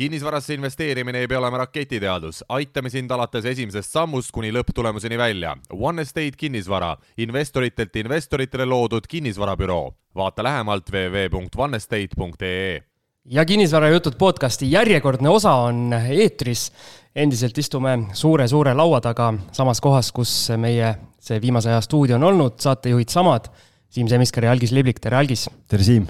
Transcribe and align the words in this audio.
kinnisvarasse 0.00 0.54
investeerimine 0.54 1.18
ei 1.18 1.28
pea 1.28 1.38
olema 1.38 1.58
raketiteadus, 1.60 2.38
aitame 2.48 2.88
sind 2.88 3.10
alates 3.12 3.44
esimesest 3.44 3.92
sammust 3.92 4.32
kuni 4.32 4.48
lõpptulemuseni 4.56 5.18
välja. 5.20 5.52
One 5.76 6.00
Estate 6.06 6.38
kinnisvara, 6.40 6.94
investoritelt 7.20 7.96
investoritele 8.00 8.64
loodud 8.64 9.04
kinnisvarabüroo. 9.08 9.92
vaata 10.14 10.42
lähemalt 10.42 10.88
www.onestate.ee. 10.92 12.82
ja 13.24 13.44
kinnisvarajutud 13.44 14.16
podcasti 14.18 14.72
järjekordne 14.72 15.28
osa 15.28 15.52
on 15.52 15.92
eetris. 15.92 16.72
endiselt 17.14 17.58
istume 17.58 17.98
suure-suure 18.12 18.74
laua 18.74 19.00
taga 19.00 19.34
samas 19.52 19.80
kohas, 19.80 20.12
kus 20.12 20.48
meie 20.56 20.94
see 21.20 21.40
viimase 21.40 21.68
aja 21.68 21.80
stuudio 21.80 22.16
on 22.16 22.22
olnud, 22.22 22.52
saatejuhid 22.58 23.08
samad. 23.08 23.52
Siim 23.90 24.08
Semiskar 24.08 24.44
ja 24.44 24.50
Algis 24.50 24.72
Liblik, 24.72 25.00
tere 25.00 25.16
Algis! 25.16 25.50
tere, 25.68 25.82
Siim! 25.82 26.06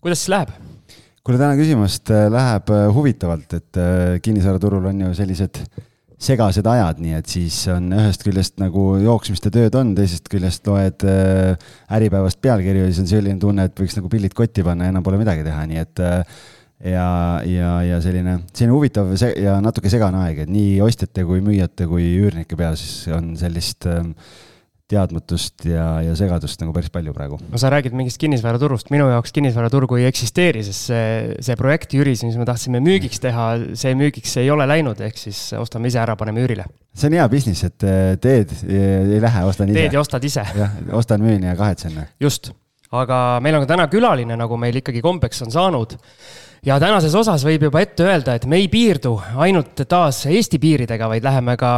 kuidas 0.00 0.18
siis 0.22 0.28
läheb? 0.28 0.71
Kuule, 1.22 1.38
täna 1.38 1.54
küsimust 1.58 2.10
äh, 2.10 2.26
läheb 2.32 2.70
äh, 2.74 2.88
huvitavalt, 2.94 3.56
et 3.58 3.78
äh, 3.80 4.20
kinnisvaraturul 4.22 4.90
on 4.90 5.04
ju 5.06 5.10
sellised 5.16 5.62
segased 6.22 6.66
ajad, 6.70 7.00
nii 7.02 7.16
et 7.18 7.30
siis 7.30 7.56
on 7.72 7.88
ühest 7.96 8.22
küljest 8.22 8.60
nagu 8.62 8.92
jooksmist 9.02 9.48
ja 9.48 9.54
tööd 9.54 9.74
on, 9.78 9.90
teisest 9.98 10.28
küljest 10.30 10.68
loed 10.70 11.02
Äripäevast 11.02 12.38
pealkirju 12.38 12.84
ja 12.84 12.92
siis 12.92 13.00
on 13.02 13.08
selline 13.10 13.42
tunne, 13.42 13.66
et 13.66 13.74
võiks 13.74 13.96
nagu 13.98 14.10
pillid 14.10 14.36
kotti 14.38 14.62
panna 14.62 14.86
ja 14.86 14.94
enam 14.94 15.02
pole 15.02 15.18
midagi 15.18 15.42
teha, 15.42 15.64
nii 15.66 15.80
et 15.82 16.02
ja, 16.92 17.08
ja, 17.42 17.72
ja 17.86 17.98
selline, 18.04 18.36
selline 18.54 18.76
huvitav 18.76 19.10
ja 19.38 19.56
natuke 19.64 19.90
segane 19.90 20.22
aeg, 20.22 20.44
et 20.44 20.54
nii 20.54 20.78
ostjate 20.86 21.26
kui 21.26 21.42
müüjate 21.42 21.90
kui 21.90 22.06
üürnike 22.20 22.58
peas 22.58 22.84
on 23.14 23.34
sellist 23.38 23.90
äh, 23.90 24.02
teadmatust 24.92 25.66
ja, 25.68 25.86
ja 26.04 26.14
segadust 26.18 26.60
nagu 26.62 26.74
päris 26.76 26.92
palju 26.92 27.14
praegu. 27.16 27.38
no 27.50 27.60
sa 27.60 27.70
räägid 27.72 27.96
mingist 27.96 28.20
kinnisvaraturust, 28.22 28.92
minu 28.94 29.08
jaoks 29.10 29.34
kinnisvaraturgu 29.36 30.00
ei 30.00 30.06
eksisteeri, 30.10 30.64
sest 30.66 30.90
see, 30.90 31.36
see 31.44 31.58
projekt 31.58 31.96
Jüris, 31.96 32.24
mis 32.26 32.38
me 32.40 32.46
tahtsime 32.48 32.82
müügiks 32.84 33.22
teha, 33.22 33.48
see 33.78 33.94
müügiks 33.98 34.36
ei 34.42 34.50
ole 34.54 34.68
läinud, 34.68 35.00
ehk 35.04 35.20
siis 35.20 35.40
ostame 35.58 35.92
ise 35.92 36.02
ära, 36.02 36.16
paneme 36.20 36.44
üürile. 36.44 36.68
see 36.94 37.10
on 37.10 37.18
hea 37.18 37.28
business, 37.32 37.64
et 37.68 37.88
eh, 37.88 38.14
teed 38.22 38.54
ei 38.68 39.20
lähe, 39.22 39.44
ostan 39.48 39.72
ise. 39.72 39.80
teed 39.80 39.98
ja 39.98 40.04
ostad 40.04 40.28
ise. 40.28 40.46
jah, 40.58 40.78
ostan, 40.98 41.24
müün 41.24 41.48
ja 41.48 41.56
kahetsen. 41.58 41.98
just, 42.20 42.52
aga 42.92 43.40
meil 43.42 43.58
on 43.58 43.66
ka 43.66 43.74
täna 43.74 43.88
külaline, 43.92 44.38
nagu 44.38 44.60
meil 44.60 44.82
ikkagi 44.82 45.04
kombeks 45.04 45.46
on 45.46 45.54
saanud 45.54 45.98
ja 46.66 46.78
tänases 46.82 47.14
osas 47.18 47.44
võib 47.46 47.66
juba 47.68 47.82
ette 47.82 48.06
öelda, 48.06 48.36
et 48.36 48.46
me 48.46 48.60
ei 48.62 48.68
piirdu 48.72 49.16
ainult 49.42 49.84
taas 49.88 50.24
Eesti 50.30 50.60
piiridega, 50.62 51.08
vaid 51.10 51.24
läheme 51.26 51.56
ka 51.60 51.72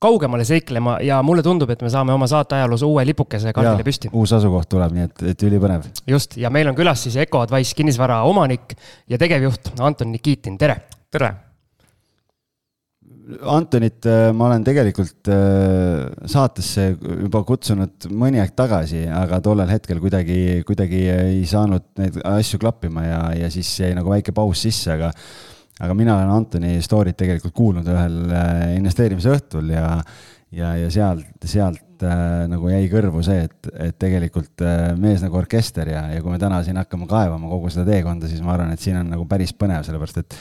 kaugemale 0.00 0.46
seiklema 0.48 0.96
ja 1.04 1.18
mulle 1.26 1.42
tundub, 1.44 1.70
et 1.72 1.82
me 1.84 1.90
saame 1.92 2.14
oma 2.14 2.28
saate 2.30 2.56
ajaloos 2.56 2.84
uue 2.86 3.04
lipukese 3.04 3.52
kaardile 3.56 3.84
püsti. 3.84 4.08
uus 4.16 4.32
asukoht 4.32 4.70
tuleb, 4.72 4.96
nii 4.96 5.04
et, 5.08 5.26
et 5.34 5.44
ülipõnev. 5.48 5.84
just, 6.08 6.38
ja 6.40 6.50
meil 6.52 6.70
on 6.72 6.78
külas 6.78 7.04
siis 7.04 7.18
Eco 7.20 7.42
Advice 7.44 7.76
kinnisvara 7.76 8.22
omanik 8.28 8.74
ja 9.10 9.20
tegevjuht 9.20 9.74
Anton 9.78 10.12
Nikitin, 10.14 10.58
tere! 10.60 10.80
tere! 11.12 11.34
Antonit 13.46 14.06
äh, 14.08 14.30
ma 14.34 14.48
olen 14.48 14.64
tegelikult 14.66 15.28
äh, 15.30 16.08
saatesse 16.32 16.88
juba 16.96 17.44
kutsunud 17.46 18.08
mõni 18.10 18.40
aeg 18.42 18.56
tagasi, 18.58 19.04
aga 19.06 19.38
tollel 19.44 19.70
hetkel 19.70 20.00
kuidagi, 20.02 20.64
kuidagi 20.66 21.04
ei 21.12 21.44
saanud 21.46 21.86
neid 22.00 22.18
asju 22.24 22.58
klappima 22.62 23.04
ja, 23.06 23.20
ja 23.44 23.52
siis 23.52 23.70
jäi 23.84 23.92
nagu 23.94 24.10
väike 24.10 24.34
paus 24.34 24.64
sisse, 24.64 24.96
aga 24.96 25.12
aga 25.80 25.96
mina 25.96 26.16
olen 26.18 26.32
Antoni 26.34 26.74
story't 26.84 27.18
tegelikult 27.20 27.54
kuulnud 27.56 27.88
ühel 27.88 28.18
äh, 28.34 28.64
investeerimise 28.76 29.32
õhtul 29.34 29.72
ja, 29.72 29.86
ja, 30.54 30.74
ja 30.78 30.90
sealt, 30.92 31.28
sealt 31.48 32.04
äh, 32.06 32.24
nagu 32.50 32.70
jäi 32.72 32.88
kõrvu 32.92 33.24
see, 33.26 33.46
et, 33.48 33.70
et 33.88 33.98
tegelikult 34.00 34.64
äh, 34.66 34.90
mees 35.00 35.24
nagu 35.24 35.40
orkester 35.40 35.92
ja, 35.92 36.06
ja 36.14 36.24
kui 36.24 36.34
me 36.34 36.40
täna 36.42 36.60
siin 36.66 36.80
hakkame 36.80 37.08
kaevama 37.10 37.50
kogu 37.52 37.72
seda 37.72 37.88
teekonda, 37.88 38.28
siis 38.30 38.42
ma 38.44 38.56
arvan, 38.56 38.74
et 38.74 38.84
siin 38.84 39.00
on 39.00 39.14
nagu 39.16 39.28
päris 39.30 39.54
põnev, 39.56 39.84
sellepärast 39.86 40.24
et 40.24 40.40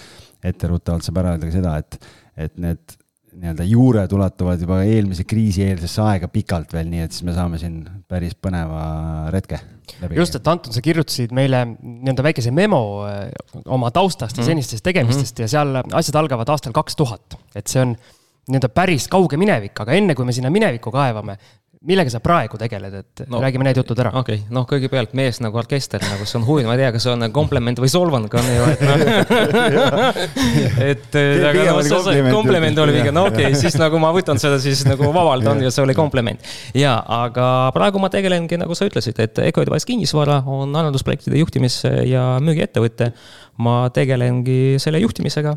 etteruttavalt 0.51 1.07
saab 1.07 1.21
ära 1.23 1.35
öelda 1.35 1.49
ka 1.49 1.55
seda, 1.55 1.77
et, 1.79 2.11
et 2.39 2.59
need 2.59 2.98
nii-öelda 3.39 3.65
juured 3.67 4.13
ulatuvad 4.15 4.61
juba 4.63 4.81
eelmise 4.83 5.23
kriisi 5.27 5.63
eelsesse 5.63 6.01
aega 6.03 6.27
pikalt 6.31 6.73
veel, 6.75 6.89
nii 6.91 7.03
et 7.05 7.15
siis 7.15 7.25
me 7.27 7.35
saame 7.35 7.59
siin 7.61 7.81
päris 8.09 8.35
põneva 8.35 8.81
retke 9.33 9.61
just, 10.15 10.35
et 10.37 10.47
Anton, 10.51 10.73
sa 10.75 10.83
kirjutasid 10.85 11.33
meile 11.35 11.63
nii-öelda 11.71 12.25
väikese 12.29 12.53
memo 12.55 12.81
eh, 13.07 13.29
oma 13.65 13.91
taustast 13.95 14.37
ja 14.37 14.41
mm 14.41 14.45
-hmm. 14.45 14.51
senistest 14.51 14.83
tegemistest 14.83 15.37
mm 15.37 15.39
-hmm. 15.39 15.47
ja 15.47 15.47
seal 15.47 15.99
asjad 16.01 16.15
algavad 16.15 16.49
aastal 16.49 16.73
kaks 16.73 16.95
tuhat. 16.95 17.39
et 17.55 17.67
see 17.67 17.81
on 17.81 17.95
nii-öelda 18.49 18.69
päris 18.69 19.07
kauge 19.07 19.37
minevik, 19.37 19.79
aga 19.79 19.93
enne 19.93 20.15
kui 20.15 20.25
me 20.25 20.33
sinna 20.33 20.49
minevikku 20.49 20.91
kaevame, 20.91 21.37
millega 21.79 22.11
sa 22.11 22.19
praegu 22.19 22.57
tegeled, 22.59 22.95
et 22.99 23.21
no, 23.31 23.39
räägime 23.39 23.63
need 23.63 23.77
jutud 23.79 23.99
ära. 24.03 24.11
okei 24.19 24.41
okay., 24.41 24.51
noh, 24.51 24.65
kõigepealt 24.67 25.13
mees 25.15 25.37
nagu 25.39 25.55
orkester, 25.61 26.01
nagu 26.03 26.25
see 26.27 26.35
on 26.35 26.43
huvitav, 26.43 26.67
ma 26.67 26.75
ei 26.75 26.81
tea, 26.81 26.89
kas 26.91 27.05
see 27.05 27.13
on 27.13 27.23
kompliment 27.35 27.79
või 27.79 27.91
solvang 27.91 28.25
on 28.27 28.49
ju, 28.51 28.65
et 28.73 28.81
noh 28.83 29.03
et 30.89 31.15
aga 31.47 31.63
noh, 31.69 31.79
see 31.87 32.23
kompliment 32.27 32.81
oli 32.83 32.97
pigem, 32.97 33.15
no 33.15 33.23
okei 33.29 33.47
okay,, 33.47 33.59
siis 33.61 33.77
nagu 33.79 34.01
ma 34.03 34.11
võtan 34.15 34.41
seda 34.41 34.57
siis 34.59 34.81
nagu 34.87 35.07
vabalt 35.15 35.47
on 35.47 35.63
ju, 35.63 35.71
see 35.71 35.85
oli 35.85 35.95
kompliment. 35.95 36.43
ja, 36.75 36.97
aga 36.99 37.47
praegu 37.75 38.03
ma 38.03 38.11
tegelengi, 38.11 38.59
nagu 38.59 38.75
sa 38.75 38.89
ütlesid, 38.89 39.23
et 39.23 39.39
Ecoadvice 39.47 39.87
kinnisvara 39.87 40.41
on 40.51 40.75
arendusprojektide 40.75 41.39
juhtimis- 41.39 41.85
ja 42.09 42.25
müügiettevõte. 42.43 43.13
ma 43.63 43.87
tegelengi 43.95 44.75
selle 44.83 44.99
juhtimisega, 44.99 45.55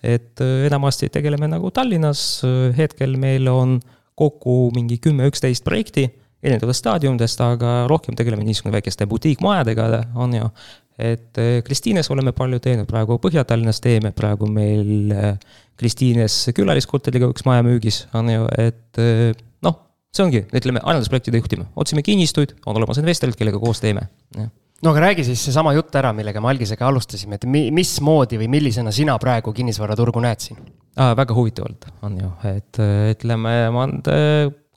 et 0.00 0.40
enamasti 0.40 1.12
tegeleme 1.12 1.48
nagu 1.48 1.70
Tallinnas, 1.76 2.40
hetkel 2.76 3.20
meil 3.20 3.52
on 3.52 3.78
kokku 4.18 4.68
mingi 4.74 4.98
kümme, 5.02 5.28
üksteist 5.30 5.64
projekti 5.66 6.08
erinevatest 6.44 6.84
staadiumidest, 6.84 7.40
aga 7.42 7.72
rohkem 7.90 8.16
tegeleme 8.18 8.46
niisugune 8.46 8.76
väikeste 8.76 9.06
butiikmajadega, 9.10 9.88
on 10.18 10.36
ju. 10.36 10.50
et 10.98 11.38
eh, 11.38 11.60
Kristiines 11.66 12.10
oleme 12.10 12.32
palju 12.34 12.58
teinud, 12.62 12.86
praegu 12.90 13.18
Põhja-Tallinnas 13.22 13.78
teeme, 13.82 14.10
praegu 14.14 14.48
meil 14.50 15.12
eh, 15.14 15.34
Kristiines 15.78 16.40
külaliskorteriga 16.54 17.28
üks 17.30 17.46
maja 17.46 17.62
müügis, 17.66 18.04
on 18.18 18.30
ju, 18.32 18.46
et 18.58 19.02
eh, 19.02 19.34
noh, 19.66 19.76
see 20.14 20.26
ongi, 20.26 20.44
ütleme, 20.54 20.82
arendusprojektide 20.82 21.42
juhtimine, 21.42 21.68
otsime 21.78 22.02
kinnistuid, 22.06 22.56
on 22.66 22.78
olemas 22.78 23.02
investorid, 23.02 23.38
kellega 23.38 23.62
koos 23.62 23.82
teeme, 23.84 24.08
jah. 24.38 24.50
No 24.78 24.92
aga 24.92 25.00
räägi 25.08 25.24
siis 25.26 25.40
seesama 25.42 25.72
jutt 25.74 25.96
ära, 25.98 26.12
millega 26.14 26.38
me 26.38 26.52
algisega 26.52 26.86
alustasime, 26.86 27.34
et 27.34 27.46
mi-, 27.50 27.72
mismoodi 27.74 28.38
või 28.38 28.46
millisena 28.52 28.92
sina 28.94 29.16
praegu 29.18 29.50
kinnisvaraturgu 29.56 30.22
näed 30.22 30.44
siin 30.44 30.60
ah,? 30.98 31.14
väga 31.18 31.36
huvitavalt 31.36 31.88
on 32.06 32.18
ju, 32.20 32.30
et 32.50 32.80
ütleme, 33.14 33.54
ma, 33.74 33.86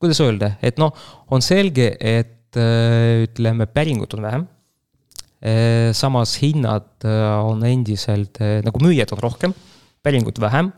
kuidas 0.01 0.21
öelda, 0.23 0.55
et 0.63 0.79
noh, 0.81 0.93
on 1.33 1.43
selge, 1.45 1.93
et 1.97 2.37
ütleme, 2.57 3.67
päringut 3.71 4.13
on 4.17 4.25
vähem. 4.25 4.47
samas 5.95 6.35
hinnad 6.41 7.05
on 7.07 7.63
endiselt, 7.65 8.37
nagu 8.65 8.81
müüjad 8.83 9.13
on 9.15 9.21
rohkem, 9.23 9.53
päringut 10.03 10.41
vähem 10.41 10.69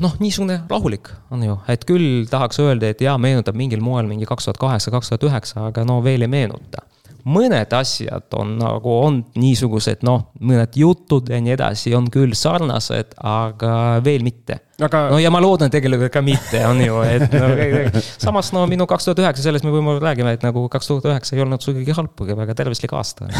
noh, 0.00 0.16
niisugune 0.20 0.62
rahulik 0.68 1.10
on 1.30 1.44
ju, 1.44 1.56
et 1.68 1.84
küll 1.88 2.26
tahaks 2.30 2.60
öelda, 2.64 2.90
et 2.92 3.00
jaa, 3.04 3.16
meenutab 3.20 3.56
mingil 3.56 3.82
moel 3.84 4.08
mingi 4.08 4.28
kaks 4.28 4.48
tuhat 4.48 4.60
kaheksa, 4.60 4.92
kaks 4.94 5.12
tuhat 5.12 5.26
üheksa, 5.28 5.66
aga 5.70 5.84
no 5.88 6.00
veel 6.04 6.24
ei 6.24 6.30
meenuta 6.32 6.84
mõned 7.26 7.72
asjad 7.74 8.30
on 8.38 8.52
nagu, 8.60 8.92
on 9.02 9.16
niisugused 9.40 10.04
noh, 10.06 10.28
mõned 10.46 10.76
jutud 10.78 11.26
ja 11.32 11.40
nii 11.42 11.56
edasi 11.56 11.94
on 11.98 12.06
küll 12.12 12.36
sarnased, 12.38 13.16
aga 13.18 13.72
veel 14.04 14.22
mitte. 14.26 14.60
Aga.... 14.76 15.06
no 15.08 15.16
ja 15.16 15.30
ma 15.32 15.40
loodan 15.40 15.72
tegelikult 15.72 16.12
ka 16.12 16.20
mitte, 16.24 16.60
on 16.68 16.76
ju, 16.84 16.98
et 17.08 17.32
no, 17.32 17.46
samas 18.26 18.50
no 18.52 18.66
minu 18.68 18.84
kaks 18.88 19.06
tuhat 19.08 19.22
üheksa, 19.24 19.40
sellest 19.46 19.64
me 19.64 19.72
võime 19.72 19.94
räägime, 20.02 20.34
et 20.36 20.44
nagu 20.44 20.66
kaks 20.72 20.86
tuhat 20.90 21.06
üheksa 21.08 21.32
ei 21.32 21.40
olnud 21.46 21.64
sugugi 21.64 21.92
halb, 21.96 22.12
väga 22.28 22.52
tervislik 22.58 22.92
aasta 22.92 23.24
aga 23.30 23.32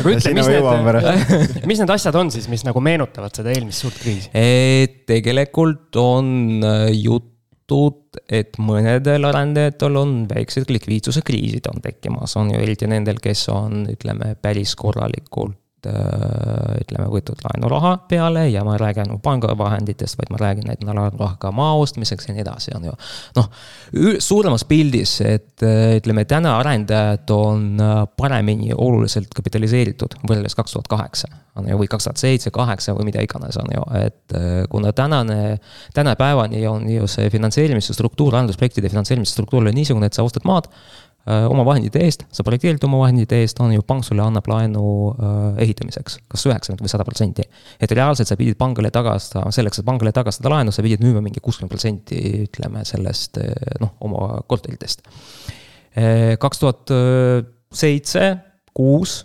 ütle, 0.00 0.32
mis 0.32 0.48
need, 0.48 0.64
mis 1.68 1.78
need 1.82 1.92
asjad 1.92 2.16
on 2.16 2.32
siis, 2.32 2.48
mis 2.48 2.64
nagu 2.64 2.80
meenutavad 2.80 3.36
seda 3.36 3.52
eelmist 3.52 3.84
suurt 3.84 4.00
kriisi? 4.00 4.32
tegelikult 5.06 5.92
on 6.00 6.64
äh, 6.64 6.88
jutt 6.96 7.35
jutud, 7.66 8.20
et 8.30 8.58
mõnedel 8.58 9.26
arendajatel 9.26 9.96
on 9.98 10.16
väiksed 10.30 10.70
likviidsuse 10.70 11.22
kriisid 11.26 11.66
on 11.66 11.82
tekkimas, 11.82 12.36
on 12.36 12.54
ju 12.54 12.60
eriti 12.62 12.86
nendel, 12.86 13.18
kes 13.22 13.48
on, 13.48 13.86
ütleme, 13.90 14.34
päris 14.40 14.74
korralikult 14.76 15.56
Äh, 15.56 15.65
ütleme, 15.86 17.06
võetud 17.10 17.40
laenuraha 17.44 17.92
peale 18.08 18.46
ja 18.48 18.62
ma 18.66 18.74
ei 18.74 18.80
räägi 18.80 19.02
ainult 19.04 19.22
pangavahenditest, 19.22 20.18
vaid 20.18 20.32
ma 20.32 20.40
räägin, 20.40 20.70
et 20.72 20.82
laenuraha 20.84 21.36
ka 21.40 21.52
maa 21.54 21.74
ostmiseks 21.78 22.28
ja 22.28 22.34
nii 22.34 22.42
edasi, 22.42 22.72
on 22.76 22.88
ju. 22.88 22.94
noh, 23.36 23.50
suuremas 24.18 24.64
pildis, 24.68 25.18
et 25.26 25.64
äh, 25.66 25.96
ütleme, 26.00 26.26
täna 26.28 26.56
arendajad 26.60 27.30
on 27.36 27.68
äh, 27.80 27.96
paremini 28.16 28.72
oluliselt 28.74 29.32
kapitaliseeritud 29.36 30.18
võrreldes 30.26 30.56
kaks 30.58 30.76
tuhat 30.76 30.90
kaheksa, 30.90 31.30
on 31.60 31.70
ju, 31.70 31.78
või 31.80 31.90
kaks 31.92 32.08
tuhat 32.08 32.22
seitse, 32.24 32.50
kaheksa 32.54 32.96
või 32.96 33.10
mida 33.10 33.22
iganes, 33.24 33.58
on 33.60 33.70
ju, 33.72 33.86
et 34.00 34.36
kuna 34.70 34.92
tänane, 34.96 35.58
tänapäevani 35.94 36.66
on 36.68 36.88
ju 36.90 37.06
see 37.10 37.30
finantseerimise 37.32 37.94
struktuur, 37.96 38.34
arendusprojektide 38.34 38.90
finantseerimise 38.92 39.36
struktuur 39.36 39.66
on 39.66 39.76
niisugune, 39.76 40.10
et 40.10 40.16
sa 40.16 40.26
ostad 40.26 40.44
maad 40.48 40.68
Äh, 40.68 41.15
oma 41.26 41.64
vahendite 41.66 42.00
eest, 42.06 42.22
sa 42.30 42.44
projekteerid 42.46 42.84
oma 42.86 43.00
vahendite 43.02 43.40
eest, 43.42 43.58
on 43.62 43.72
ju, 43.74 43.82
pank 43.86 44.06
sulle 44.06 44.22
annab 44.22 44.46
laenu 44.50 44.82
äh, 45.10 45.62
ehitamiseks, 45.66 46.20
kas 46.30 46.46
üheksakümmend 46.46 46.84
või 46.84 46.92
sada 46.92 47.06
protsenti. 47.08 47.46
et 47.82 47.92
reaalselt 47.92 48.30
sa 48.30 48.38
pidid 48.38 48.58
pangale 48.60 48.92
tagastama, 48.94 49.50
selleks, 49.54 49.80
et 49.82 49.88
pangale 49.88 50.12
tagastada 50.14 50.54
laenu, 50.54 50.74
sa 50.74 50.84
pidid 50.86 51.02
müüma 51.02 51.24
mingi 51.24 51.42
kuuskümmend 51.42 51.72
protsenti, 51.72 52.20
ütleme 52.46 52.84
sellest 52.86 53.40
äh, 53.42 53.54
noh, 53.82 53.96
oma 54.06 54.40
korteritest. 54.46 55.02
kaks 56.38 56.58
tuhat 56.60 56.90
seitse, 57.72 58.24
kuus 58.76 59.22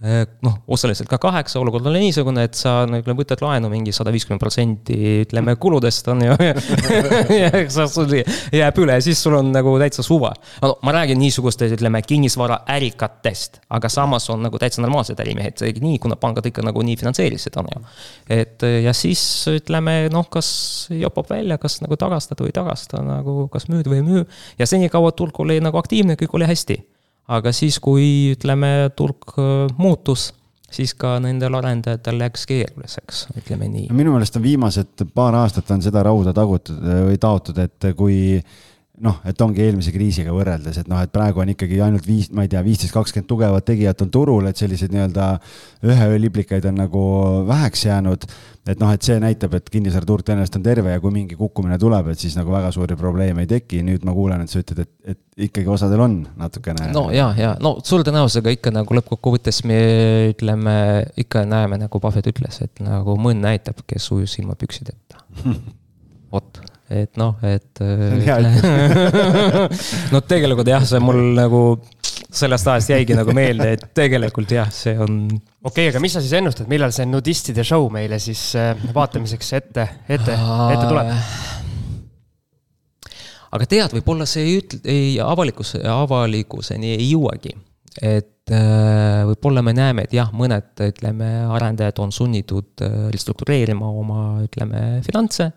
noh, 0.00 0.54
osaliselt 0.72 1.10
ka 1.10 1.18
kaheksa, 1.20 1.58
olukord 1.60 1.84
oli 1.90 2.00
niisugune, 2.06 2.46
et 2.48 2.56
sa 2.56 2.86
nagu 2.88 3.12
võtad 3.18 3.42
laenu 3.44 3.68
mingi 3.68 3.92
sada 3.92 4.12
viiskümmend 4.14 4.40
protsenti, 4.40 4.96
ütleme 5.26 5.52
kuludest 5.60 6.06
on 6.08 6.22
ju 6.24 6.36
ja 7.42 7.50
sul 7.68 8.14
jääb 8.16 8.78
üle, 8.80 8.96
siis 9.04 9.20
sul 9.20 9.36
on 9.36 9.50
nagu 9.52 9.74
täitsa 9.82 10.04
suva. 10.06 10.30
no 10.62 10.72
ma 10.86 10.94
räägin 10.96 11.20
niisugustest, 11.20 11.76
ütleme 11.76 12.00
kinnisvaraärikatest, 12.06 13.60
aga 13.76 13.90
samas 13.92 14.30
on 14.32 14.40
nagu 14.46 14.60
täitsa 14.62 14.80
normaalsed 14.80 15.20
ärimehed, 15.20 15.60
nii 15.84 15.98
kuna 16.00 16.16
pangad 16.20 16.48
ikka 16.48 16.64
nagu 16.64 16.80
nii 16.86 16.96
finantseerisid, 17.02 17.58
on 17.60 17.68
ju. 17.74 17.82
et 18.38 18.64
ja 18.86 18.94
siis 18.96 19.22
ütleme 19.52 20.06
noh, 20.14 20.30
kas 20.32 20.88
jopab 20.96 21.28
välja, 21.28 21.60
kas 21.60 21.82
nagu 21.84 22.00
tagastad 22.00 22.40
või 22.40 22.54
ei 22.54 22.56
tagasta 22.56 23.04
nagu, 23.04 23.50
kas 23.52 23.68
müüd 23.68 23.92
või 23.92 24.00
ei 24.00 24.08
müü. 24.08 24.24
ja 24.56 24.70
senikaua 24.70 25.12
turg 25.12 25.44
oli 25.44 25.60
nagu 25.60 25.76
aktiivne, 25.82 26.16
kõik 26.16 26.40
oli 26.40 26.48
hästi 26.48 26.78
aga 27.30 27.52
siis, 27.54 27.78
kui 27.82 28.32
ütleme, 28.34 28.90
turg 28.98 29.34
äh, 29.38 29.70
muutus, 29.78 30.30
siis 30.70 30.94
ka 30.98 31.16
nendel 31.22 31.56
arendajatel 31.58 32.18
läks 32.20 32.46
keeruliseks, 32.50 33.26
ütleme 33.38 33.68
nii. 33.70 33.88
minu 33.96 34.14
meelest 34.14 34.38
on 34.38 34.44
viimased 34.46 35.06
paar 35.14 35.38
aastat 35.40 35.70
on 35.74 35.82
seda 35.82 36.04
rauda 36.06 36.34
tagutud 36.36 36.78
või 37.10 37.18
taotud, 37.22 37.58
et 37.62 37.90
kui 37.98 38.20
noh, 39.04 39.16
et 39.28 39.40
ongi 39.44 39.62
eelmise 39.64 39.92
kriisiga 39.94 40.32
võrreldes, 40.34 40.76
et 40.82 40.88
noh, 40.90 41.00
et 41.00 41.10
praegu 41.12 41.40
on 41.40 41.50
ikkagi 41.52 41.78
ainult 41.84 42.04
viis, 42.08 42.28
ma 42.36 42.44
ei 42.44 42.50
tea, 42.52 42.60
viisteist, 42.64 42.92
kakskümmend 42.92 43.28
tugevat 43.30 43.66
tegijat 43.68 44.02
on 44.04 44.12
turul, 44.12 44.48
et 44.50 44.60
selliseid 44.60 44.92
nii-öelda 44.92 45.28
ühe 45.88 46.08
öö 46.12 46.18
liblikaid 46.20 46.66
on 46.68 46.80
nagu 46.82 47.02
väheks 47.48 47.86
jäänud. 47.86 48.26
et 48.68 48.78
noh, 48.78 48.90
et 48.92 49.02
see 49.02 49.16
näitab, 49.18 49.54
et 49.56 49.70
kinnisvaraturg 49.72 50.26
tõenäoliselt 50.28 50.58
on 50.60 50.64
terve 50.66 50.92
ja 50.92 51.00
kui 51.00 51.10
mingi 51.14 51.34
kukkumine 51.34 51.78
tuleb, 51.80 52.10
et 52.12 52.20
siis 52.20 52.36
nagu 52.36 52.52
väga 52.52 52.70
suuri 52.76 52.96
probleeme 52.96 53.46
ei 53.46 53.48
teki. 53.50 53.80
nüüd 53.82 54.04
ma 54.04 54.12
kuulen, 54.14 54.44
et 54.44 54.52
sa 54.52 54.60
ütled, 54.60 54.84
et, 54.84 54.92
et 55.14 55.46
ikkagi 55.48 55.72
osadel 55.72 56.04
on 56.04 56.18
natukene. 56.36 56.92
no 56.92 57.08
ja, 57.14 57.32
ja 57.38 57.54
no 57.60 57.78
suure 57.84 58.04
tõenäosusega 58.06 58.52
ikka 58.58 58.74
nagu 58.74 59.00
lõppkokkuvõttes 59.00 59.64
me 59.64 59.80
ütleme, 60.34 60.76
ikka 61.16 61.46
näeme, 61.48 61.80
nagu 61.80 62.00
Pahvet 62.00 62.28
ütles, 62.34 62.60
et 62.64 62.84
nagu 62.84 63.16
mõnn 63.16 63.40
näitab, 63.48 63.80
kes 63.88 64.12
ujus 64.12 64.36
ilma 64.42 64.58
püksideta. 64.60 65.24
vot 66.34 66.60
et 66.90 67.16
noh, 67.20 67.38
et. 67.46 67.80
no 70.12 70.20
tegelikult 70.26 70.68
jah, 70.68 70.84
see 70.86 71.00
mul 71.02 71.20
nagu 71.38 71.62
sellest 72.30 72.68
ajast 72.70 72.92
jäigi 72.92 73.16
nagu 73.18 73.34
meelde, 73.34 73.72
et 73.76 73.86
tegelikult 73.96 74.52
jah, 74.54 74.68
see 74.74 74.94
on. 74.98 75.22
okei 75.30 75.70
okay,, 75.70 75.88
aga 75.92 76.02
mis 76.02 76.14
sa 76.16 76.22
siis 76.22 76.34
ennustad, 76.38 76.68
millal 76.70 76.92
see 76.94 77.06
nudistide 77.08 77.64
show 77.66 77.88
meile 77.92 78.20
siis 78.22 78.42
äh, 78.58 78.74
vaatamiseks 78.94 79.52
ette, 79.58 79.86
ette, 80.08 80.36
ette 80.36 80.84
tuleb? 80.86 81.14
aga 83.50 83.66
tead, 83.70 83.96
võib-olla 83.98 84.28
see 84.30 84.46
ei 84.46 84.58
ütle, 84.60 84.82
ei 84.90 85.16
avalikus, 85.24 85.74
avalikkuseni 85.80 86.94
ei 86.96 87.08
jõuagi. 87.10 87.56
et 88.02 88.52
äh, 88.54 89.24
võib-olla 89.30 89.64
me 89.66 89.74
näeme, 89.76 90.06
et 90.06 90.14
jah, 90.14 90.30
mõned, 90.34 90.70
ütleme, 90.86 91.32
arendajad 91.50 91.98
on 92.04 92.14
sunnitud 92.14 92.86
äh, 92.86 93.00
restruktureerima 93.14 93.90
oma, 93.90 94.22
ütleme, 94.46 95.00
finantse 95.06 95.50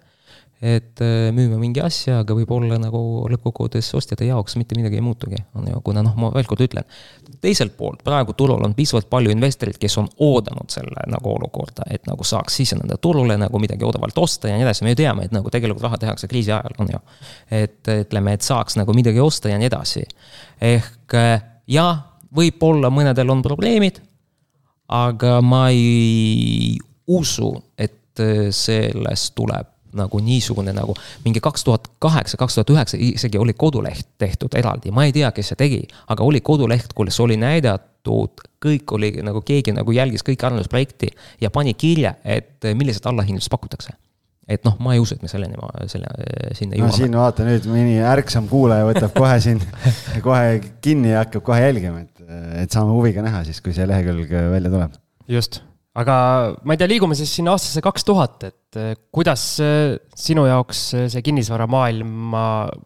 et 0.63 1.01
äh, 1.03 1.27
müüme 1.35 1.57
mingi 1.59 1.81
asja, 1.83 2.21
aga 2.23 2.35
võib-olla 2.37 2.77
nagu 2.79 2.99
lõppkokkuvõttes 3.33 3.89
ostjate 3.97 4.23
jaoks 4.29 4.55
mitte 4.55 4.77
midagi 4.77 4.95
ei 4.95 5.03
muutugi, 5.03 5.41
on 5.59 5.65
ju, 5.67 5.81
kuna 5.83 5.99
noh, 6.05 6.13
ma 6.15 6.29
veel 6.31 6.47
kord 6.47 6.63
ütlen. 6.63 6.87
teiselt 7.43 7.75
poolt 7.75 7.99
praegu 8.07 8.31
turul 8.39 8.63
on 8.63 8.75
piisavalt 8.77 9.09
palju 9.11 9.33
investoreid, 9.33 9.75
kes 9.81 9.97
on 9.99 10.07
oodanud 10.23 10.71
selle 10.71 11.03
nagu 11.11 11.33
olukorda, 11.33 11.83
et 11.91 12.07
nagu 12.07 12.23
saaks 12.23 12.55
siseneda 12.61 12.95
turule 13.03 13.35
nagu 13.41 13.59
midagi 13.59 13.83
odavalt 13.83 14.21
osta 14.23 14.47
ja 14.47 14.55
nii 14.55 14.63
edasi, 14.63 14.85
me 14.87 14.93
ju 14.93 15.01
teame, 15.01 15.27
et 15.27 15.35
nagu 15.35 15.51
tegelikult 15.51 15.83
raha 15.83 15.99
tehakse 16.05 16.31
kriisi 16.31 16.55
ajal, 16.55 16.79
on 16.79 16.93
ju. 16.95 17.01
et 17.59 17.91
ütleme, 17.97 18.37
et 18.37 18.47
saaks 18.47 18.79
nagu 18.79 18.95
midagi 18.95 19.19
osta 19.19 19.51
ja 19.51 19.59
nii 19.59 19.67
edasi. 19.67 20.05
ehk 20.61 21.17
äh, 21.19 21.43
jah, 21.67 21.99
võib-olla 22.31 22.87
mõnedel 22.93 23.35
on 23.35 23.43
probleemid, 23.43 23.99
aga 24.87 25.41
ma 25.43 25.67
ei 25.75 26.79
usu, 27.11 27.51
et 27.75 28.23
äh, 28.23 28.47
sellest 28.55 29.35
tuleb 29.35 29.72
nagu 29.97 30.19
niisugune 30.23 30.73
nagu 30.75 30.95
mingi 31.25 31.41
kaks 31.43 31.63
tuhat 31.63 31.89
kaheksa, 32.03 32.37
kaks 32.37 32.59
tuhat 32.59 32.73
üheksa 32.75 32.99
isegi 32.99 33.41
oli 33.41 33.55
koduleht 33.57 34.07
tehtud 34.21 34.55
eraldi, 34.59 34.91
ma 34.91 35.07
ei 35.07 35.15
tea, 35.15 35.31
kes 35.35 35.53
see 35.53 35.59
tegi, 35.59 35.81
aga 36.13 36.23
oli 36.23 36.41
koduleht, 36.41 36.93
kus 36.95 37.19
oli 37.23 37.37
näidatud, 37.41 38.45
kõik 38.63 38.95
oli 38.97 39.11
nagu 39.25 39.43
keegi 39.45 39.75
nagu 39.75 39.95
jälgis 39.95 40.25
kõiki 40.25 40.47
arendusprojekti 40.47 41.11
ja 41.41 41.51
pani 41.53 41.73
kirja, 41.73 42.15
et 42.23 42.73
millised 42.73 43.05
allahindlused 43.09 43.51
pakutakse 43.53 43.97
et 44.47 44.65
noh, 44.67 44.75
ma 44.83 44.95
ei 44.95 44.99
usu, 44.99 45.15
et 45.15 45.23
me 45.23 45.31
selleni, 45.31 45.55
selle, 45.91 46.09
sinna 46.57 46.75
jõuame 46.75 46.91
no,. 46.91 46.97
siin 46.97 47.15
vaata 47.15 47.45
nüüd 47.47 47.67
mõni 47.71 47.99
ärksam 48.03 48.49
kuulaja 48.51 48.87
võtab 48.89 49.13
kohe 49.15 49.37
siin 49.43 49.61
kohe 50.25 50.57
kinni 50.83 51.13
ja 51.13 51.23
hakkab 51.23 51.45
kohe 51.47 51.61
jälgima, 51.63 52.03
et, 52.03 52.25
et 52.65 52.75
saame 52.75 52.91
huviga 52.95 53.23
näha 53.23 53.45
siis, 53.47 53.63
kui 53.63 53.75
see 53.75 53.87
lehekülg 53.87 54.33
välja 54.51 54.73
tuleb. 54.73 54.99
just 55.31 55.61
aga 55.93 56.15
ma 56.65 56.73
ei 56.73 56.79
tea, 56.81 56.89
liigume 56.89 57.15
siis 57.17 57.31
sinna 57.37 57.53
aastasse 57.53 57.81
kaks 57.85 58.05
tuhat, 58.07 58.45
et 58.47 58.77
eh, 58.81 58.93
kuidas 59.13 59.43
eh, 59.61 59.93
sinu 60.17 60.47
jaoks 60.47 60.81
eh, 60.97 61.03
see 61.13 61.21
kinnisvaramaailma 61.27 62.45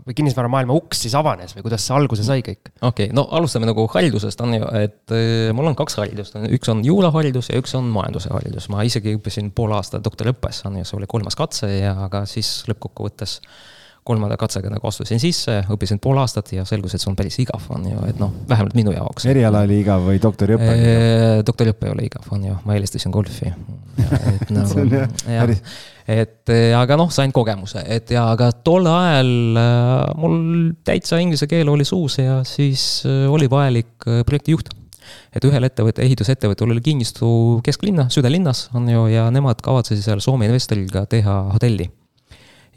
või 0.09 0.17
kinnisvaramaailma 0.17 0.75
uks 0.75 1.05
siis 1.05 1.15
avanes 1.15 1.55
või 1.55 1.63
kuidas 1.69 1.85
see 1.87 1.95
alguse 1.95 2.25
sai 2.27 2.43
kõik? 2.43 2.73
okei 2.81 3.07
okay,, 3.07 3.15
no 3.15 3.23
alustame 3.37 3.69
nagu 3.69 3.87
haridusest 3.93 4.43
on 4.43 4.57
ju, 4.57 4.67
et 4.81 5.15
mul 5.55 5.71
on 5.71 5.79
kaks 5.79 5.95
haridust, 6.01 6.35
üks 6.59 6.73
on 6.73 6.83
juuraharidus 6.87 7.53
ja 7.53 7.61
üks 7.61 7.77
on 7.79 7.87
majanduse 7.95 8.33
haridus, 8.33 8.67
ma 8.73 8.83
isegi 8.87 9.15
õppisin 9.15 9.53
pool 9.55 9.77
aastat 9.77 10.03
doktoriõppes, 10.03 10.65
on 10.67 10.81
ju, 10.81 10.87
see 10.89 10.99
oli 10.99 11.07
kolmas 11.09 11.39
katse 11.39 11.71
ja, 11.71 11.95
aga 12.09 12.25
siis 12.27 12.59
lõppkokkuvõttes 12.67 13.39
kolmanda 14.07 14.37
katsega 14.39 14.71
nagu 14.71 14.87
astusin 14.89 15.21
sisse, 15.21 15.59
õppisin 15.73 16.01
pool 16.03 16.19
aastat 16.21 16.53
ja 16.55 16.65
selgus, 16.67 16.95
et 16.95 17.03
see 17.03 17.11
on 17.11 17.17
päris 17.19 17.37
igav, 17.43 17.67
on 17.73 17.85
ju, 17.89 17.99
et 18.09 18.21
noh, 18.21 18.33
vähemalt 18.49 18.77
minu 18.77 18.95
jaoks. 18.95 19.27
eriala 19.29 19.65
oli 19.67 19.81
igav 19.83 20.07
või 20.07 20.21
doktoriõpe? 20.23 20.71
doktoriõpe 21.47 21.89
ei 21.89 21.95
ole 21.95 22.07
igav, 22.07 22.31
on 22.35 22.47
ju, 22.49 22.57
ma 22.67 22.77
eelistasin 22.77 23.13
golfi. 23.13 23.51
et 23.99 24.49
nagu, 24.57 24.87
jah, 25.27 25.53
et 26.07 26.55
aga 26.77 26.97
noh, 26.99 27.11
sain 27.13 27.33
kogemuse, 27.35 27.83
et 27.83 28.15
ja, 28.15 28.29
aga 28.33 28.51
tol 28.65 28.87
ajal 28.87 29.59
äh, 29.59 30.15
mul 30.19 30.37
täitsa 30.87 31.19
inglise 31.23 31.49
keel 31.51 31.69
oli 31.71 31.87
suus 31.87 32.19
ja 32.21 32.41
siis 32.47 33.03
äh, 33.07 33.25
oli 33.31 33.49
vajalik 33.51 34.07
äh, 34.07 34.23
projektijuht 34.27 34.71
et 35.35 35.45
ühel 35.47 35.63
ettevõtte, 35.67 36.03
ehitusettevõttel 36.03 36.71
oli 36.73 36.83
kinnistu 36.83 37.29
kesklinna, 37.65 38.07
südalinnas 38.13 38.67
on 38.75 38.87
ju, 38.91 39.05
ja 39.11 39.27
nemad 39.33 39.61
kavatsesid 39.63 40.03
seal 40.03 40.23
Soome 40.23 40.49
investoriga 40.49 41.05
teha 41.09 41.39
hotelli 41.53 41.87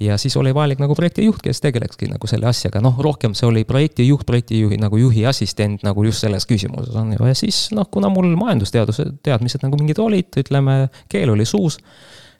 ja 0.01 0.17
siis 0.19 0.37
oli 0.41 0.53
vajalik 0.55 0.81
nagu 0.81 0.95
projektijuht, 0.97 1.43
kes 1.45 1.61
tegelekski 1.61 2.09
nagu 2.11 2.31
selle 2.31 2.49
asjaga, 2.51 2.83
noh, 2.85 2.97
rohkem 3.05 3.35
see 3.37 3.49
oli 3.49 3.65
projektijuht, 3.69 4.25
projektijuhi 4.29 4.81
nagu 4.81 5.01
juhi 5.01 5.27
assistent 5.29 5.85
nagu 5.87 6.05
just 6.07 6.25
selles 6.25 6.49
küsimuses 6.49 6.97
on. 6.97 7.13
Ju, 7.17 7.29
ja 7.29 7.37
siis 7.37 7.67
noh, 7.77 7.89
kuna 7.93 8.11
mul 8.13 8.33
majandusteaduse 8.41 9.11
teadmised 9.27 9.65
nagu 9.67 9.79
mingid 9.81 10.01
olid, 10.03 10.33
ütleme, 10.41 10.81
keel 11.13 11.35
oli 11.35 11.47
suus, 11.49 11.79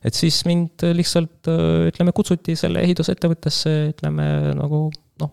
et 0.05 0.17
siis 0.17 0.41
mind 0.49 0.89
lihtsalt 0.97 1.51
ütleme, 1.93 2.17
kutsuti 2.17 2.57
selle 2.59 2.83
ehitusettevõttesse, 2.89 3.77
ütleme 3.93 4.27
nagu 4.57 4.87
noh, 5.23 5.33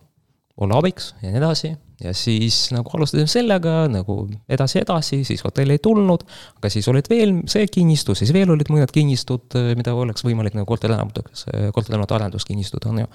olla 0.60 0.82
abiks 0.82 1.14
ja 1.22 1.32
nii 1.32 1.40
edasi 1.40 1.74
ja 2.04 2.14
siis 2.14 2.68
nagu 2.74 2.90
alustasime 2.94 3.26
sellega 3.30 3.74
nagu 3.90 4.20
edasi-edasi, 4.50 5.22
siis 5.26 5.42
hotell 5.46 5.74
ei 5.74 5.82
tulnud, 5.82 6.24
aga 6.60 6.70
siis 6.72 6.86
olid 6.90 7.10
veel 7.10 7.40
see 7.50 7.66
kinnistu, 7.72 8.14
siis 8.18 8.32
veel 8.34 8.52
olid 8.54 8.70
mõned 8.72 8.92
kinnistud, 8.94 9.58
mida 9.78 9.94
oleks 9.98 10.26
võimalik 10.26 10.56
nagu 10.58 10.68
korterelamuteks, 10.68 11.48
korterelamute 11.74 12.18
arenduskinnistud 12.18 12.86
on 12.90 13.02
ju. 13.02 13.12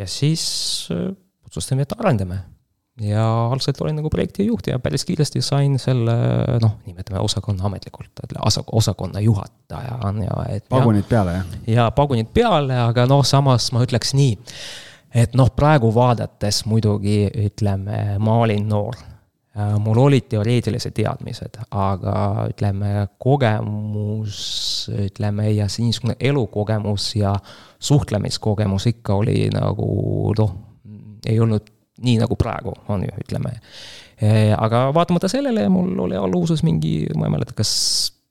ja 0.00 0.08
siis 0.08 0.44
äh, 0.94 1.10
otsustasime, 1.46 1.84
et 1.84 1.96
arendame. 1.98 2.40
ja 3.00 3.22
algselt 3.52 3.80
olin 3.84 3.98
nagu 4.00 4.08
projektijuht 4.08 4.70
ja 4.70 4.78
päris 4.80 5.04
kiiresti 5.04 5.42
sain 5.44 5.76
selle 5.78 6.16
noh, 6.62 6.78
nimetame 6.86 7.20
osakonna 7.20 7.68
ametlikult, 7.68 8.24
osakonna 8.72 9.20
juhataja 9.20 9.98
on 10.08 10.22
ju, 10.24 10.40
et. 10.48 10.64
pagunid 10.72 11.04
peale, 11.04 11.36
jah? 11.36 11.54
jaa, 11.74 11.90
pagunid 11.92 12.32
peale, 12.32 12.80
aga 12.86 13.04
noh, 13.10 13.20
samas 13.28 13.68
ma 13.76 13.84
ütleks 13.84 14.16
nii 14.16 14.38
et 15.16 15.36
noh, 15.38 15.50
praegu 15.56 15.90
vaadates 15.94 16.64
muidugi 16.68 17.26
ütleme, 17.46 18.16
ma 18.22 18.40
olin 18.44 18.66
noor. 18.68 18.98
Äh, 19.56 19.76
mul 19.80 19.96
olid 20.02 20.26
teoreetilised 20.28 20.92
teadmised, 20.98 21.54
aga 21.72 22.16
ütleme, 22.50 23.06
kogemus, 23.22 24.40
ütleme 25.06 25.48
ja 25.54 25.68
see 25.72 25.86
niisugune 25.86 26.18
elukogemus 26.20 27.14
ja 27.16 27.32
suhtlemiskogemus 27.80 28.90
ikka 28.92 29.16
oli 29.22 29.46
nagu 29.54 29.88
noh, 30.36 30.52
ei 31.24 31.40
olnud 31.40 31.72
nii 32.04 32.18
nagu 32.20 32.36
praegu 32.36 32.74
on 32.92 33.06
ju, 33.06 33.14
ütleme. 33.24 33.54
Äh, 34.20 34.52
aga 34.52 34.90
vaatamata 34.96 35.28
sellele 35.32 35.64
mul 35.72 36.04
oli 36.04 36.20
alluvuses 36.20 36.60
mingi, 36.66 37.06
ma 37.16 37.30
ei 37.30 37.32
mäleta, 37.38 37.56
kas 37.56 37.72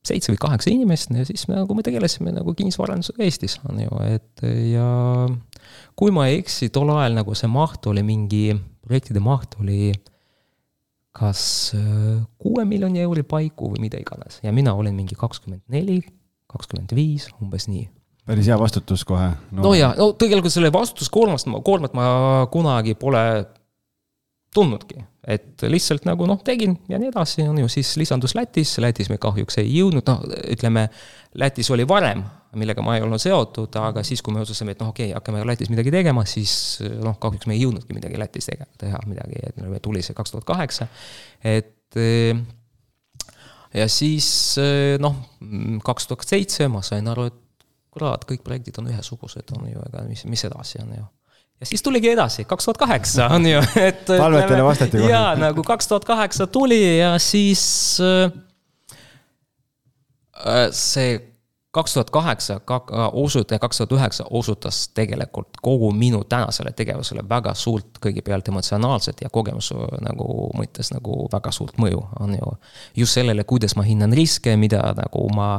seitse 0.08 0.34
või 0.34 0.42
kaheksa 0.42 0.72
inimest 0.72 1.14
ja 1.16 1.26
siis 1.28 1.48
me 1.50 1.60
nagu 1.60 1.78
me 1.78 1.86
tegelesime 1.86 2.34
nagu 2.36 2.54
kinnisvaraarendusega 2.58 3.24
Eestis, 3.26 3.60
on 3.70 3.82
ju, 3.84 4.02
et 4.08 4.46
ja 4.72 4.90
kui 5.98 6.14
ma 6.16 6.28
ei 6.30 6.40
eksi, 6.42 6.70
tol 6.74 6.92
ajal 6.96 7.18
nagu 7.20 7.36
see 7.38 7.50
maht 7.52 7.88
oli 7.92 8.04
mingi, 8.06 8.50
projektide 8.86 9.24
maht 9.24 9.58
oli 9.62 9.94
kas 11.16 11.72
äh, 11.76 12.24
kuue 12.42 12.66
miljoni 12.68 13.00
euri 13.06 13.24
paiku 13.24 13.72
või 13.74 13.86
mida 13.88 14.00
iganes. 14.02 14.42
Ja 14.44 14.52
mina 14.56 14.76
olin 14.76 14.96
mingi 14.98 15.16
kakskümmend 15.16 15.64
neli, 15.72 16.02
kakskümmend 16.52 16.92
viis, 16.96 17.30
umbes 17.40 17.70
nii. 17.72 17.88
Päris 18.26 18.50
hea 18.50 18.58
vastutus 18.60 19.06
kohe. 19.08 19.30
No.. 19.52 19.68
no 19.68 19.74
ja, 19.78 19.94
no 19.98 20.10
tegelikult 20.20 20.54
selle 20.54 20.72
vastutuskoormast, 20.74 21.48
koormat 21.64 21.96
ma 21.96 22.08
kunagi 22.52 22.98
pole 23.00 23.22
tulnudki, 24.56 25.04
et 25.28 25.64
lihtsalt 25.66 26.06
nagu 26.06 26.28
noh, 26.30 26.40
tegin 26.46 26.76
ja 26.90 27.00
nii 27.02 27.10
edasi, 27.10 27.44
on 27.50 27.58
ju, 27.64 27.70
siis 27.72 27.96
lisandus 27.98 28.36
Lätis, 28.38 28.76
Lätis 28.84 29.10
me 29.10 29.18
kahjuks 29.22 29.58
ei 29.62 29.72
jõudnud, 29.74 30.06
noh, 30.06 30.22
ütleme, 30.54 30.86
Lätis 31.42 31.72
oli 31.74 31.88
varem, 31.90 32.22
millega 32.56 32.84
ma 32.86 32.96
ei 32.96 33.04
olnud 33.04 33.22
seotud, 33.22 33.74
aga 33.82 34.04
siis, 34.06 34.22
kui 34.24 34.36
me 34.36 34.44
otsustasime, 34.44 34.76
et 34.76 34.84
noh, 34.84 34.92
okei 34.94 35.10
okay,, 35.10 35.18
hakkame 35.18 35.42
Lätis 35.50 35.72
midagi 35.74 35.94
tegema, 35.94 36.26
siis 36.30 36.54
noh, 37.02 37.18
kahjuks 37.22 37.50
me 37.50 37.58
ei 37.58 37.64
jõudnudki 37.64 37.98
midagi 37.98 38.22
Lätis 38.22 38.52
tegema, 38.52 38.70
teha 38.82 39.02
midagi, 39.10 39.42
et 39.50 39.58
meil 39.64 39.82
tuli 39.84 40.06
see 40.06 40.18
kaks 40.18 40.36
tuhat 40.36 40.48
kaheksa, 40.52 40.88
et 41.44 41.98
ja 43.74 43.90
siis 43.92 44.30
noh, 45.02 45.18
kaks 45.86 46.12
tuhat 46.12 46.30
seitse 46.36 46.70
ma 46.72 46.86
sain 46.86 47.10
aru, 47.12 47.30
et 47.32 47.42
kurat, 47.96 48.30
kõik 48.30 48.46
projektid 48.46 48.78
on 48.82 48.94
ühesugused, 48.94 49.56
on 49.58 49.70
ju, 49.72 49.82
ega 49.90 50.06
mis, 50.06 50.28
mis 50.30 50.46
edasi 50.46 50.84
on 50.84 50.98
ju 51.00 51.06
ja 51.60 51.66
siis 51.66 51.84
tuligi 51.84 52.10
edasi, 52.12 52.46
kaks 52.46 52.66
tuhat 52.68 52.78
kaheksa 52.78 53.28
on 53.36 53.46
ju, 53.50 53.62
et. 53.80 54.08
palvetele 54.08 54.64
vastati 54.64 54.98
kohe. 54.98 55.12
jaa, 55.12 55.36
nagu 55.40 55.64
kaks 55.64 55.88
tuhat 55.92 56.06
kaheksa 56.06 56.48
tuli 56.48 56.98
ja 56.98 57.16
siis 57.20 57.64
äh, 58.02 58.32
äh 60.46 60.68
see 60.72 61.35
kaks 61.76 61.94
tuhat 61.94 62.10
kaheksa 62.10 62.62
osutaja, 63.12 63.60
kaks 63.60 63.78
tuhat 63.78 63.92
üheksa 63.92 64.24
osutas 64.30 64.88
tegelikult 64.96 65.58
kogu 65.62 65.92
minu 65.92 66.24
tänasele 66.24 66.72
tegevusele 66.72 67.24
väga 67.30 67.52
suurt, 67.54 68.00
kõigepealt 68.06 68.48
emotsionaalset 68.48 69.26
ja 69.26 69.30
kogemuse 69.30 69.76
nagu 70.06 70.28
mõttes 70.56 70.94
nagu 70.94 71.26
väga 71.34 71.52
suurt 71.52 71.76
mõju, 71.82 72.00
on 72.20 72.38
ju. 72.38 72.54
just 72.96 73.20
sellele, 73.20 73.44
kuidas 73.44 73.76
ma 73.76 73.84
hindan 73.84 74.16
riske, 74.16 74.56
mida 74.56 74.80
nagu 74.96 75.26
ma, 75.36 75.50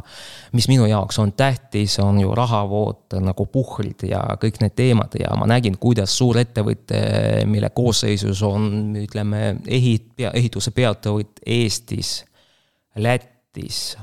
mis 0.56 0.70
minu 0.72 0.88
jaoks 0.88 1.20
on 1.20 1.34
tähtis, 1.36 1.98
on 2.00 2.20
ju 2.20 2.32
rahavood 2.34 3.20
nagu 3.20 3.46
puhvrid 3.52 4.08
ja 4.08 4.24
kõik 4.40 4.62
need 4.64 4.76
teemad 4.78 5.20
ja 5.20 5.36
ma 5.36 5.48
nägin, 5.52 5.76
kuidas 5.76 6.16
suur 6.16 6.40
ettevõte, 6.40 7.04
mille 7.44 7.70
koosseisus 7.76 8.40
on, 8.42 8.96
ütleme, 9.04 9.58
ehit-, 9.68 10.28
ehituse 10.32 10.72
peatööd 10.72 11.44
Eestis, 11.44 12.22
Lätis 12.96 13.35
Lätis, 13.56 13.98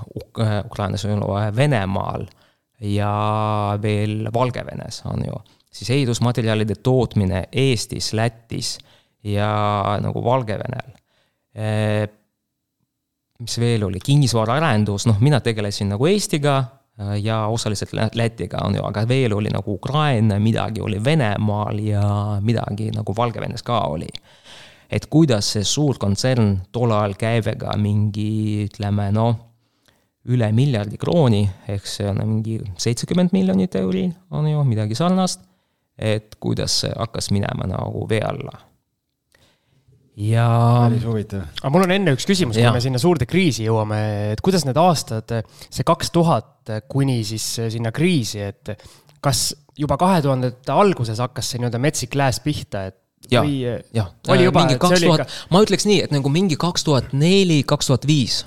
Ukrainas 0.65 1.05
on 1.05 1.11
ju 1.11 1.55
Venemaal 1.55 2.25
ja 2.79 3.77
veel 3.81 4.29
Valgevenes 4.33 5.03
on 5.05 5.21
ju, 5.25 5.33
siis 5.71 5.89
ehitusmaterjalide 5.89 6.75
tootmine 6.75 7.43
Eestis, 7.51 8.13
Lätis 8.13 8.77
ja 9.23 9.97
nagu 10.01 10.23
Valgevenel. 10.23 10.91
mis 13.39 13.59
veel 13.59 13.83
oli, 13.83 13.99
kinnisvaraarendus, 13.99 15.05
noh, 15.05 15.19
mina 15.19 15.39
tegelesin 15.39 15.89
nagu 15.89 16.05
Eestiga 16.05 16.63
ja 17.21 17.45
osaliselt 17.47 18.15
Lätiga 18.15 18.65
on 18.65 18.75
ju, 18.75 18.83
aga 18.83 19.07
veel 19.07 19.33
oli 19.33 19.49
nagu 19.49 19.73
Ukraina, 19.73 20.39
midagi 20.39 20.81
oli 20.81 21.03
Venemaal 21.03 21.79
ja 21.79 22.37
midagi 22.41 22.89
nagu 22.91 23.15
Valgevenes 23.15 23.63
ka 23.63 23.79
oli 23.79 24.09
et 24.91 25.07
kuidas 25.11 25.53
see 25.55 25.65
suur 25.67 25.99
kontsern 26.01 26.57
tol 26.71 26.91
ajal 26.95 27.15
käibega 27.19 27.75
mingi, 27.79 28.65
ütleme 28.67 29.09
noh, 29.15 29.35
üle 30.31 30.47
miljardi 30.55 30.99
krooni, 30.99 31.43
ehk 31.67 31.87
see 31.89 32.05
on 32.07 32.21
mingi 32.23 32.59
seitsekümmend 32.79 33.33
miljonit 33.35 33.75
euri, 33.75 34.05
on 34.31 34.47
ju, 34.47 34.61
midagi 34.67 34.95
sarnast, 34.95 35.41
et 35.99 36.37
kuidas 36.41 36.79
see 36.83 36.93
hakkas 36.95 37.29
minema 37.35 37.67
nagu 37.69 38.05
vee 38.09 38.21
alla. 38.23 38.55
ja. 40.15 40.47
päris 40.87 41.05
huvitav. 41.09 41.45
aga 41.59 41.73
mul 41.73 41.85
on 41.87 41.95
enne 41.95 42.13
üks 42.15 42.27
küsimus, 42.29 42.57
kui 42.59 42.73
me 42.75 42.81
sinna 42.83 43.01
suurde 43.01 43.27
kriisi 43.29 43.67
jõuame, 43.67 43.99
et 44.33 44.41
kuidas 44.45 44.63
need 44.67 44.79
aastad, 44.79 45.35
see 45.67 45.83
kaks 45.83 46.13
tuhat 46.13 46.73
kuni 46.87 47.19
siis 47.27 47.47
sinna 47.73 47.91
kriisi, 47.91 48.39
et 48.39 48.75
kas 49.23 49.49
juba 49.77 49.97
kahe 49.99 50.21
tuhandete 50.23 50.71
alguses 50.71 51.19
hakkas 51.19 51.51
see 51.51 51.61
nii-öelda 51.61 51.81
metsik 51.81 52.15
lääs 52.15 52.39
pihta, 52.45 52.87
et 52.91 53.02
ja, 53.31 53.43
jah, 53.95 54.11
mingi 54.27 54.77
kaks 54.81 55.03
tuhat, 55.05 55.35
ma 55.53 55.63
ütleks 55.65 55.87
nii, 55.89 56.03
et 56.07 56.15
nagu 56.15 56.31
mingi 56.33 56.59
kaks 56.59 56.87
tuhat 56.87 57.13
neli, 57.17 57.61
kaks 57.67 57.91
tuhat 57.91 58.07
viis, 58.09 58.43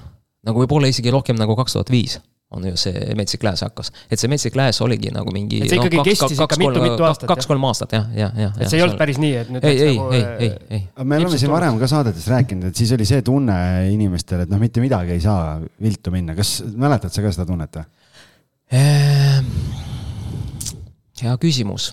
nagu 0.46 0.64
võib-olla 0.64 0.90
isegi 0.92 1.12
rohkem 1.14 1.38
nagu 1.40 1.56
kaks 1.58 1.78
tuhat 1.78 1.92
viis 1.94 2.18
on 2.50 2.62
ju 2.68 2.76
see 2.78 3.14
Metsik 3.18 3.42
Lääs 3.42 3.64
hakkas, 3.66 3.90
et 4.10 4.20
see 4.20 4.30
Metsik 4.30 4.54
Lääs 4.56 4.78
oligi 4.84 5.10
nagu 5.14 5.32
mingi. 5.34 5.58
et 5.64 5.72
see 5.72 5.80
ikkagi 5.80 5.98
no, 5.98 6.04
kaks, 6.06 6.20
kestis 6.22 6.42
ikka 6.44 6.58
mitu-mitu 6.60 7.06
aastat. 7.08 7.26
kaks-kolm 7.32 7.64
aastat 7.66 7.96
jah, 7.96 8.06
jah, 8.14 8.36
jah. 8.38 8.52
et 8.60 8.70
see 8.70 8.78
ei 8.78 8.84
olnud 8.84 9.00
päris 9.00 9.18
nii, 9.18 9.32
et 9.40 9.50
nüüd. 9.50 9.66
ei, 9.66 9.80
ei, 9.82 9.98
ei, 9.98 10.22
ei, 10.46 10.52
ei. 10.78 10.82
me 11.02 11.18
oleme 11.18 11.40
siin 11.42 11.50
varem 11.50 11.80
ka 11.80 11.88
saadetes 11.90 12.28
rääkinud, 12.30 12.68
et 12.70 12.78
siis 12.78 12.92
oli 12.94 13.08
see 13.08 13.24
tunne 13.26 13.56
inimestel, 13.90 14.44
et 14.46 14.52
noh, 14.52 14.62
mitte 14.62 14.84
midagi 14.84 15.16
ei 15.16 15.24
saa 15.24 15.56
viltu 15.82 16.14
minna, 16.14 16.38
kas 16.38 16.60
mäletad 16.70 17.14
sa 17.14 17.26
ka 17.26 17.34
seda 17.34 17.48
tunnet 17.50 17.80
või? 17.80 17.86
Ehm, 18.78 19.50
hea 21.22 21.34
küsimus. 21.42 21.90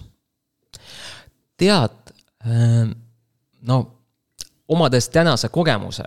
tead 1.58 1.98
no 2.44 3.78
omades 4.68 5.10
tänase 5.10 5.50
kogemuse, 5.54 6.06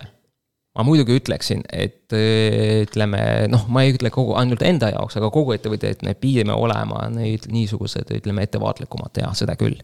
ma 0.76 0.84
muidugi 0.84 1.16
ütleksin, 1.20 1.62
et 1.72 2.12
eh, 2.16 2.82
ütleme 2.84 3.20
noh, 3.52 3.66
ma 3.72 3.84
ei 3.84 3.94
ütle 3.94 4.10
kogu, 4.12 4.34
ainult 4.40 4.64
enda 4.66 4.90
jaoks, 4.92 5.16
aga 5.20 5.30
kogu 5.32 5.54
ettevõte, 5.56 5.92
et 5.92 6.04
me 6.06 6.16
pidime 6.18 6.56
olema 6.56 7.06
nüüd 7.12 7.48
niisugused, 7.52 8.12
ütleme, 8.18 8.44
ettevaatlikumad, 8.46 9.16
jah, 9.22 9.32
seda 9.36 9.56
küll 9.60 9.78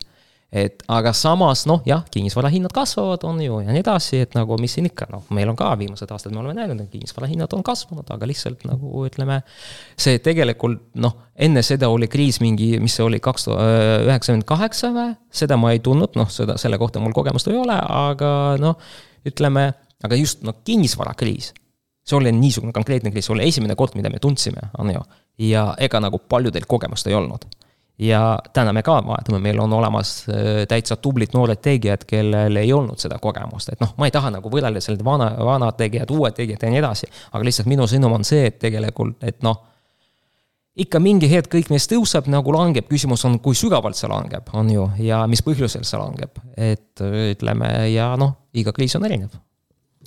et 0.52 0.82
aga 0.92 1.14
samas 1.16 1.64
noh, 1.64 1.80
jah, 1.88 2.02
kinnisvarahinnad 2.12 2.74
kasvavad, 2.76 3.22
on 3.24 3.38
ju, 3.40 3.62
ja 3.64 3.72
nii 3.72 3.80
edasi, 3.80 4.20
et 4.26 4.34
nagu 4.36 4.58
mis 4.60 4.74
siin 4.76 4.90
ikka, 4.90 5.06
noh, 5.08 5.22
meil 5.32 5.48
on 5.48 5.56
ka 5.56 5.70
viimased 5.80 6.10
aastad, 6.12 6.34
me 6.34 6.42
oleme 6.42 6.58
näinud, 6.58 6.82
et 6.84 6.92
kinnisvarahinnad 6.92 7.56
on 7.56 7.64
kasvanud, 7.64 8.04
aga 8.12 8.28
lihtsalt 8.28 8.66
nagu 8.68 9.06
ütleme. 9.08 9.40
see 9.96 10.20
tegelikult 10.20 10.82
noh, 11.00 11.16
enne 11.36 11.62
seda 11.64 11.88
oli 11.88 12.08
kriis 12.12 12.42
mingi, 12.44 12.74
mis 12.84 12.98
see 12.98 13.06
oli, 13.06 13.22
kaks 13.24 13.48
tuhat 13.48 14.04
üheksakümmend 14.04 14.46
kaheksa 14.48 14.92
või? 14.92 15.16
seda 15.32 15.56
ma 15.56 15.72
ei 15.72 15.80
tundnud, 15.80 16.20
noh, 16.20 16.28
seda, 16.28 16.58
selle 16.60 16.76
kohta 16.78 17.00
mul 17.00 17.16
kogemust 17.16 17.48
ei 17.48 17.56
ole, 17.56 17.78
aga 17.78 18.58
noh, 18.60 18.76
ütleme, 19.28 19.70
aga 20.04 20.20
just 20.20 20.44
noh, 20.44 20.60
kinnisvarakriis 20.68 21.54
see 22.02 22.18
oli 22.18 22.32
niisugune 22.34 22.74
konkreetne 22.76 23.12
kriis, 23.14 23.28
see 23.30 23.36
oli 23.38 23.48
esimene 23.48 23.76
kord, 23.78 23.96
mida 23.96 24.10
me 24.12 24.20
tundsime, 24.20 24.68
on 24.78 24.92
ju. 24.92 25.02
ja 25.48 25.70
ega 25.80 26.00
nagu 26.02 26.20
paljudel 26.28 26.68
kogemust 26.68 27.08
ei 27.08 27.16
olnud 27.16 27.48
ja 27.98 28.38
täna 28.52 28.72
me 28.72 28.82
ka 28.82 28.98
vaatame, 29.06 29.38
meil 29.42 29.60
on 29.60 29.72
olemas 29.72 30.12
äh, 30.28 30.62
täitsa 30.68 30.96
tublid 30.96 31.34
noored 31.34 31.60
tegijad, 31.62 32.06
kellel 32.08 32.56
ei 32.56 32.72
olnud 32.72 33.00
seda 33.00 33.18
kogemust, 33.22 33.72
et 33.72 33.82
noh, 33.82 33.92
ma 33.98 34.08
ei 34.08 34.14
taha 34.14 34.32
nagu 34.36 34.50
võrrelda 34.52 34.80
sellised 34.80 35.04
vana, 35.04 35.32
vanad 35.44 35.76
tegijad, 35.78 36.10
uued 36.10 36.36
tegijad 36.36 36.64
ja 36.64 36.72
nii 36.72 36.80
edasi. 36.82 37.10
aga 37.32 37.44
lihtsalt 37.44 37.70
minu 37.70 37.86
sõnum 37.90 38.16
on 38.18 38.24
see, 38.26 38.46
et 38.48 38.58
tegelikult, 38.62 39.20
et 39.22 39.42
noh, 39.46 39.60
ikka 40.82 41.00
mingi 41.04 41.28
hetk 41.30 41.52
kõik 41.52 41.70
meist 41.70 41.92
tõuseb, 41.92 42.30
nagu 42.32 42.54
langeb, 42.54 42.88
küsimus 42.88 43.24
on, 43.28 43.38
kui 43.44 43.56
sügavalt 43.58 43.98
see 43.98 44.10
langeb, 44.10 44.48
on 44.56 44.72
ju, 44.72 44.88
ja 45.04 45.22
mis 45.28 45.44
põhjusel 45.44 45.84
see 45.84 46.00
langeb. 46.00 46.42
et 46.56 47.00
ütleme, 47.02 47.72
ja 47.92 48.14
noh, 48.16 48.38
iga 48.52 48.72
kriis 48.72 48.96
on 48.96 49.04
erinev 49.08 49.36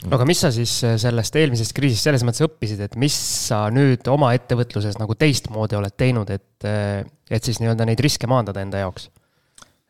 aga 0.04 0.25
mis 0.28 0.42
sa 0.44 0.52
siis 0.54 0.74
äh, 0.86 0.96
sellest 1.02 1.38
eelmisest 1.40 1.75
kriisist 1.75 2.06
selles 2.08 2.25
mõttes 2.28 2.44
õppisid, 2.46 2.82
et 2.86 2.98
mis 3.00 3.16
sa 3.16 3.66
nüüd 3.74 4.06
oma 4.12 4.34
ettevõtluses 4.38 5.00
nagu 5.02 5.16
teistmoodi 5.20 5.78
oled 5.80 5.96
teinud, 5.98 6.32
et, 6.34 6.68
äh, 6.68 7.06
et 7.32 7.48
siis 7.48 7.62
nii-öelda 7.62 7.88
neid 7.88 8.02
riske 8.04 8.30
maandada 8.30 8.64
enda 8.64 8.84
jaoks? 8.84 9.10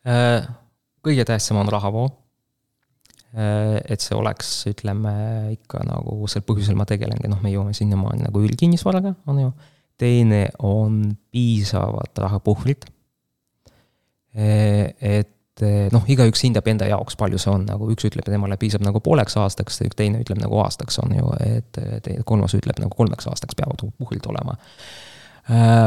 Äh, 0.06 0.46
kõige 1.04 1.26
tähtsam 1.28 1.62
on 1.62 1.72
rahavoo. 1.72 2.08
et 3.36 4.00
see 4.00 4.14
oleks, 4.16 4.48
ütleme 4.70 5.10
ikka 5.52 5.82
nagu 5.84 6.24
sel 6.30 6.40
põhjusel 6.46 6.76
ma 6.78 6.86
tegelengi, 6.88 7.28
noh, 7.28 7.42
me 7.44 7.50
jõuame 7.52 7.74
sinnamaani 7.76 8.24
nagu 8.24 8.40
üldkinnisvaraga, 8.40 9.12
on 9.28 9.40
ju. 9.42 9.50
teine 10.00 10.38
on 10.64 11.02
piisavad 11.34 12.16
rahapuhvrid. 12.16 12.86
et 14.32 15.35
et 15.56 15.64
eh, 15.64 15.86
noh, 15.92 16.04
igaüks 16.04 16.42
hindab 16.44 16.66
enda 16.68 16.88
jaoks, 16.90 17.16
palju 17.16 17.38
see 17.40 17.52
on, 17.52 17.64
nagu 17.68 17.88
üks 17.92 18.04
ütleb, 18.08 18.26
temale 18.28 18.58
piisab 18.60 18.82
nagu 18.84 19.00
pooleks 19.00 19.38
aastaks, 19.40 19.80
teine 19.96 20.20
ütleb 20.20 20.40
nagu 20.42 20.58
aastaks 20.60 20.98
on 21.00 21.14
ju, 21.16 21.30
et 21.46 22.10
kolmas 22.28 22.52
ütleb 22.58 22.76
nagu 22.82 22.92
kolmeks 22.92 23.28
aastaks 23.30 23.56
peavad 23.56 23.86
puhvrid 23.96 24.26
olema 24.28 24.58
äh,. 25.48 25.86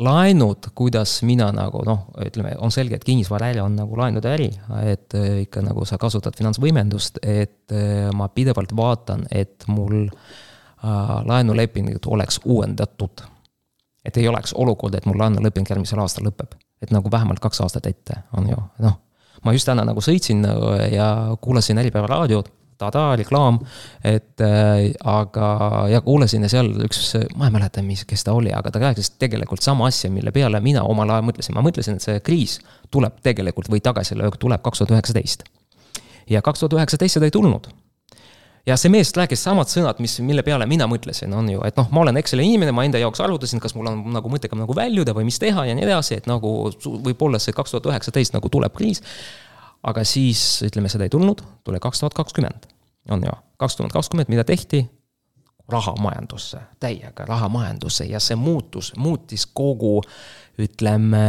laenud, 0.00 0.70
kuidas 0.74 1.20
mina 1.28 1.50
nagu 1.54 1.84
noh, 1.86 2.08
ütleme, 2.24 2.56
on 2.58 2.72
selge, 2.74 2.96
et 2.96 3.04
kinnisvaraäri 3.06 3.60
on 3.62 3.76
nagu 3.78 3.98
laenude 4.00 4.32
äri, 4.32 4.48
et 4.82 5.14
äh, 5.14 5.42
ikka 5.44 5.62
nagu 5.62 5.84
sa 5.86 5.98
kasutad 6.00 6.34
finantsvõimendust, 6.38 7.20
et 7.22 7.76
äh, 7.76 8.08
ma 8.16 8.26
pidevalt 8.34 8.74
vaatan, 8.74 9.22
et 9.30 9.68
mul 9.70 10.08
äh, 10.08 11.14
laenulepingud 11.30 12.10
oleks 12.10 12.40
uuendatud. 12.44 13.22
et 14.04 14.16
ei 14.16 14.26
oleks 14.28 14.54
olukorda, 14.56 14.98
et 14.98 15.06
mul 15.06 15.18
laenuleping 15.20 15.68
järgmisel 15.68 16.00
aastal 16.00 16.26
lõpeb 16.26 16.58
et 16.82 16.92
nagu 16.94 17.10
vähemalt 17.12 17.40
kaks 17.40 17.60
aastat 17.64 17.86
ette 17.90 18.22
on 18.36 18.48
ju, 18.48 18.62
noh. 18.84 18.96
ma 19.44 19.52
just 19.56 19.68
täna 19.68 19.84
nagu 19.88 20.02
sõitsin 20.04 20.44
äh, 20.48 20.88
ja 20.94 21.10
kuulasin 21.40 21.80
Äripäeva 21.82 22.08
raadiot, 22.10 22.50
tada, 22.80 23.10
reklaam, 23.20 23.58
et 24.04 24.40
äh, 24.44 24.86
aga, 25.04 25.50
ja 25.92 26.00
kuulasin 26.04 26.46
ja 26.46 26.52
seal 26.52 26.72
üks, 26.86 27.12
ma 27.36 27.50
ei 27.50 27.54
mäleta, 27.54 27.84
mis, 27.84 28.06
kes 28.08 28.24
ta 28.24 28.34
oli, 28.36 28.52
aga 28.56 28.72
ta 28.72 28.82
rääkis 28.82 29.14
tegelikult 29.20 29.64
sama 29.64 29.90
asja, 29.90 30.10
mille 30.12 30.32
peale 30.32 30.62
mina 30.64 30.84
omal 30.88 31.12
ajal 31.12 31.28
mõtlesin, 31.28 31.56
ma 31.56 31.64
mõtlesin, 31.66 32.00
et 32.00 32.06
see 32.06 32.24
kriis 32.24 32.58
tuleb 32.90 33.20
tegelikult 33.26 33.68
või 33.72 33.84
tagasilöök 33.84 34.40
tuleb 34.40 34.64
kaks 34.64 34.82
tuhat 34.82 34.96
üheksateist. 34.96 35.44
ja 36.30 36.42
kaks 36.42 36.64
tuhat 36.64 36.78
üheksateist 36.78 37.18
seda 37.18 37.28
ei 37.28 37.36
tulnud 37.36 37.68
ja 38.66 38.76
see 38.80 38.92
mees 38.92 39.12
rääkis 39.16 39.42
samad 39.44 39.70
sõnad, 39.70 40.00
mis, 40.02 40.18
mille 40.24 40.44
peale 40.46 40.66
mina 40.70 40.86
mõtlesin, 40.90 41.32
on 41.36 41.48
ju, 41.52 41.62
et 41.66 41.78
noh, 41.80 41.88
ma 41.94 42.04
olen 42.04 42.20
Exceli 42.20 42.46
inimene, 42.46 42.74
ma 42.76 42.84
enda 42.86 43.00
jaoks 43.00 43.22
arvutasin, 43.24 43.62
kas 43.62 43.74
mul 43.76 43.90
on 43.90 44.02
nagu 44.14 44.32
mõttekam 44.32 44.60
nagu 44.60 44.76
väljuda 44.76 45.14
või 45.16 45.26
mis 45.30 45.40
teha 45.42 45.66
ja 45.68 45.76
nii 45.76 45.86
edasi, 45.86 46.20
et 46.20 46.28
nagu 46.30 46.70
võib-olla 47.06 47.40
see 47.42 47.56
kaks 47.56 47.76
tuhat 47.76 47.90
üheksateist 47.92 48.36
nagu 48.36 48.52
tuleb 48.52 48.76
kriis. 48.76 49.02
aga 49.82 50.04
siis 50.04 50.62
ütleme, 50.66 50.88
seda 50.92 51.06
ei 51.08 51.12
tulnud, 51.12 51.40
tuli 51.64 51.80
kaks 51.80 52.02
tuhat 52.02 52.14
kakskümmend, 52.14 52.68
on 53.10 53.22
ju, 53.24 53.36
kaks 53.56 53.76
tuhat 53.80 53.92
kakskümmend, 53.96 54.28
mida 54.28 54.44
tehti? 54.44 54.84
rahamajandusse, 55.70 56.58
täiega 56.80 57.24
rahamajandusse 57.26 58.04
ja 58.10 58.20
see 58.20 58.36
muutus, 58.36 58.92
muutis 58.96 59.46
kogu 59.46 60.00
ütleme 60.64 61.22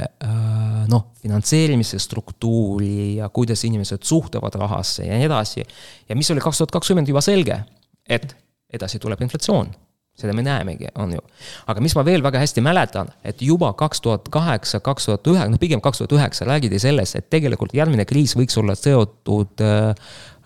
äh, 0.00 0.86
noh, 0.90 1.10
finantseerimise 1.22 2.00
struktuuri 2.02 3.18
ja 3.20 3.28
kuidas 3.28 3.64
inimesed 3.68 4.06
suhtuvad 4.06 4.56
rahasse 4.60 5.06
ja 5.06 5.18
nii 5.18 5.28
edasi. 5.28 5.64
ja 6.08 6.16
mis 6.16 6.30
oli 6.30 6.42
kaks 6.44 6.62
tuhat 6.62 6.74
kakskümmend 6.78 7.08
juba 7.08 7.22
selge, 7.24 7.62
et 8.08 8.34
edasi 8.72 8.98
tuleb 9.02 9.22
inflatsioon 9.26 9.72
seda 10.20 10.34
me 10.36 10.44
näemegi, 10.44 10.90
on 11.00 11.14
ju. 11.14 11.22
aga 11.70 11.82
mis 11.84 11.94
ma 11.96 12.04
veel 12.06 12.24
väga 12.24 12.42
hästi 12.42 12.62
mäletan, 12.64 13.10
et 13.26 13.42
juba 13.44 13.72
kaks 13.78 14.02
tuhat 14.04 14.28
kaheksa, 14.32 14.82
kaks 14.84 15.08
tuhat 15.08 15.30
üheksa, 15.32 15.48
noh 15.52 15.62
pigem 15.62 15.82
kaks 15.84 16.02
tuhat 16.02 16.14
üheksa 16.18 16.48
räägiti 16.48 16.80
sellest, 16.82 17.16
et 17.18 17.30
tegelikult 17.32 17.74
järgmine 17.76 18.06
kriis 18.08 18.36
võiks 18.38 18.58
olla 18.60 18.76
seotud 18.78 19.64
äh, 19.64 19.94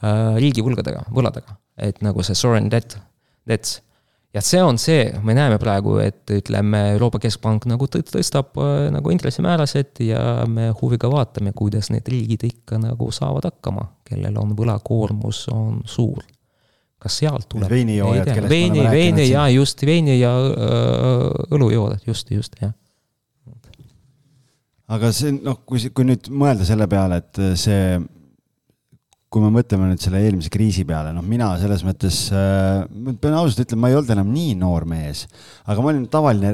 äh, 0.04 0.36
riigivõlgadega, 0.44 1.06
võladega. 1.14 1.58
et 1.78 2.00
nagu 2.06 2.22
see 2.22 2.38
sovereign 2.38 2.70
debt, 2.70 2.98
debts. 3.48 3.80
Ja 4.34 4.42
see 4.42 4.62
on 4.62 4.78
see, 4.82 5.06
me 5.22 5.34
näeme 5.36 5.58
praegu, 5.62 5.96
et 6.02 6.30
ütleme, 6.34 6.80
Euroopa 6.94 7.20
Keskpank 7.22 7.68
nagu 7.70 7.86
tõstab 7.90 8.58
äh, 8.58 8.76
nagu 8.94 9.12
intressimäärasid 9.14 10.02
ja 10.08 10.44
me 10.50 10.70
huviga 10.80 11.10
vaatame, 11.12 11.54
kuidas 11.56 11.92
need 11.94 12.08
riigid 12.10 12.46
ikka 12.48 12.80
nagu 12.82 13.10
saavad 13.14 13.46
hakkama, 13.50 13.88
kellel 14.08 14.38
on 14.42 14.56
võlakoormus, 14.58 15.46
on 15.54 15.82
suur 15.88 16.24
kas 17.04 17.18
sealt 17.20 17.50
tuleb? 17.52 17.68
veinijoojad, 17.68 18.30
kellest 18.30 18.50
veini, 18.50 18.78
me 18.78 18.80
oleme 18.80 18.94
rääkinud. 18.94 19.18
veini 19.20 19.28
ja 19.30 19.44
just, 19.52 19.86
veini 19.86 20.16
ja 20.18 20.32
äh, 20.40 21.52
õlujoojad, 21.52 22.08
just, 22.08 22.30
just, 22.32 22.56
jah. 22.62 22.72
aga 24.88 25.12
see, 25.16 25.34
noh, 25.36 25.60
kui, 25.68 25.82
kui 25.94 26.08
nüüd 26.08 26.30
mõelda 26.32 26.66
selle 26.68 26.88
peale, 26.90 27.20
et 27.22 27.42
see, 27.60 27.98
kui 29.34 29.42
me 29.42 29.50
mõtleme 29.50 29.88
nüüd 29.90 30.02
selle 30.02 30.20
eelmise 30.22 30.52
kriisi 30.54 30.84
peale, 30.86 31.10
noh, 31.14 31.24
mina 31.26 31.50
selles 31.58 31.82
mõttes 31.86 32.28
äh,, 32.30 32.84
ma 32.86 33.16
pean 33.18 33.34
ausalt 33.40 33.64
ütlema, 33.64 33.82
ma 33.82 33.90
ei 33.90 33.98
olnud 33.98 34.14
enam 34.14 34.30
nii 34.30 34.54
noor 34.60 34.86
mees, 34.86 35.24
aga 35.66 35.82
ma 35.82 35.90
olin 35.90 36.04
tavaline 36.12 36.52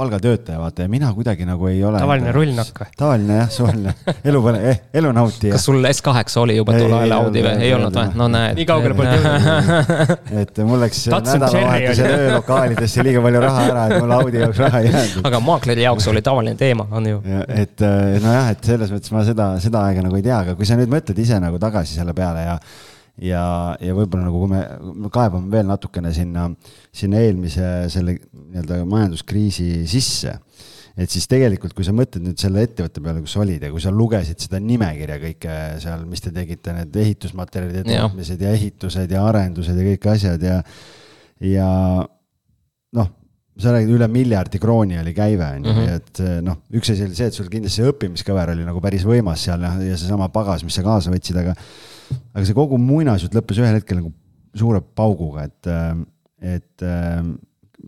palgatöötaja, 0.00 0.58
vaata, 0.58 0.82
ja 0.86 0.88
mina 0.88 1.12
kuidagi 1.12 1.44
nagu 1.44 1.66
ei 1.68 1.82
ole. 1.84 1.98
tavaline 2.00 2.32
rullnokk 2.32 2.80
või? 2.82 2.92
tavaline 2.96 3.36
jah, 3.36 3.50
suvaline 3.52 3.92
elu 4.30 4.40
põle- 4.46 4.62
eh,, 4.70 4.80
elu 5.00 5.12
nautija. 5.16 5.56
kas 5.56 5.66
sul 5.68 5.84
S8 5.90 6.38
oli 6.40 6.56
juba 6.56 6.76
tol 6.78 6.94
ajal 6.96 7.14
Audi 7.18 7.42
või? 7.44 7.54
ei 7.66 7.74
olnud 7.76 7.98
või? 7.98 8.14
no 8.20 8.28
näed. 8.32 8.56
nii 8.56 8.66
kaugele 8.70 8.96
polnud 8.96 9.26
jõudnud. 9.26 10.14
et 10.42 10.60
mul 10.70 10.84
läks 10.86 11.02
nädalavahetusel 11.12 12.14
öölokaalidesse 12.14 13.04
liiga 13.04 13.24
palju 13.26 13.42
raha 13.44 13.64
ära, 13.68 13.86
et 13.90 14.04
mul 14.06 14.16
Audi 14.16 14.40
jaoks 14.44 14.62
raha 14.64 14.80
ei 14.80 14.92
jäänud. 14.92 15.26
aga 15.30 15.42
maakleri 15.50 15.84
jaoks 15.84 16.08
oli 16.14 16.24
tavaline 16.30 16.56
teema, 16.60 16.88
on 16.96 17.10
ju. 17.12 17.20
et 17.48 17.84
eh, 17.90 18.20
nojah, 18.24 18.52
et 18.54 18.72
selles 18.72 18.94
mõttes 18.94 19.12
ma 19.16 19.26
seda, 19.28 19.50
seda 19.60 19.84
aega 19.90 20.06
nagu 20.06 20.16
ei 20.16 20.24
tea, 20.24 20.40
aga 20.46 20.56
kui 20.56 20.68
sa 20.68 20.80
nüüd 20.80 20.92
mõtled 20.92 21.20
ise 21.20 21.40
nagu 21.42 21.60
tagasi 21.60 22.00
selle 22.00 22.16
peale 22.16 22.46
ja 22.46 22.56
ja, 23.20 23.44
ja 23.80 23.96
võib-olla 23.96 24.28
nagu, 24.28 24.42
kui 24.42 24.94
me 25.02 25.12
kaebame 25.12 25.50
veel 25.52 25.66
natukene 25.68 26.12
sinna, 26.16 26.48
sinna 26.92 27.22
eelmise 27.24 27.72
selle 27.92 28.16
nii-öelda 28.20 28.80
majanduskriisi 28.88 29.84
sisse, 29.90 30.36
et 31.00 31.12
siis 31.12 31.28
tegelikult, 31.30 31.74
kui 31.76 31.86
sa 31.86 31.94
mõtled 31.96 32.24
nüüd 32.24 32.40
selle 32.40 32.64
ettevõtte 32.66 33.02
peale, 33.04 33.22
kus 33.24 33.36
sa 33.36 33.44
olid 33.44 33.62
ja 33.64 33.70
kui 33.72 33.82
sa 33.82 33.92
lugesid 33.94 34.40
seda 34.42 34.60
nimekirja 34.62 35.20
kõike 35.22 35.58
seal, 35.84 36.06
mis 36.10 36.24
te 36.24 36.32
tegite, 36.34 36.74
need 36.76 36.96
ehitusmaterjalide 37.04 37.84
tootmised 37.88 38.42
ja 38.44 38.56
ehitused 38.56 39.14
ja 39.14 39.28
arendused 39.28 39.78
ja 39.78 39.86
kõik 39.92 40.10
asjad 40.14 40.48
ja, 40.48 40.58
ja 41.44 41.70
noh 42.96 43.16
sa 43.60 43.74
räägid, 43.74 43.92
üle 43.92 44.06
miljardi 44.08 44.56
krooni 44.62 44.96
oli 45.00 45.12
käive, 45.12 45.44
on 45.58 45.66
ju, 45.68 45.72
mhm. 45.74 45.96
et 45.98 46.20
noh, 46.46 46.62
üks 46.78 46.92
asi 46.94 47.04
oli 47.04 47.16
see, 47.18 47.28
et 47.28 47.36
sul 47.36 47.50
kindlasti 47.52 47.82
see 47.82 47.90
õppimiskõver 47.90 48.54
oli 48.54 48.64
nagu 48.64 48.80
päris 48.80 49.04
võimas 49.04 49.44
seal 49.44 49.66
ja, 49.66 49.74
ja 49.84 49.98
seesama 50.00 50.30
pagas, 50.32 50.64
mis 50.64 50.78
sa 50.78 50.84
kaasa 50.86 51.12
võtsid, 51.12 51.36
aga 51.42 51.52
aga 52.10 52.44
see 52.46 52.56
kogu 52.56 52.78
muinasjutt 52.80 53.36
lõppes 53.36 53.60
ühel 53.62 53.78
hetkel 53.78 54.00
nagu 54.00 54.12
suure 54.56 54.80
pauguga, 54.82 55.46
et, 55.46 55.70
et 56.42 56.84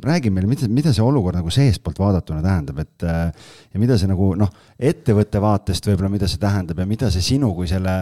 räägi 0.02 0.31
meile, 0.31 0.49
mida, 0.49 0.69
mida 0.69 0.93
see 0.95 1.05
olukord 1.05 1.37
nagu 1.37 1.52
seestpoolt 1.52 2.00
vaadatuna 2.00 2.43
tähendab, 2.45 2.83
et 2.83 3.07
ja 3.07 3.81
mida 3.81 3.99
see 4.01 4.11
nagu 4.11 4.33
noh, 4.38 4.51
ettevõtte 4.79 5.40
vaatest 5.42 5.88
võib-olla, 5.88 6.12
mida 6.12 6.29
see 6.31 6.40
tähendab 6.42 6.83
ja 6.83 6.87
mida 6.88 7.11
see 7.12 7.25
sinu 7.25 7.53
kui 7.57 7.68
selle, 7.70 7.97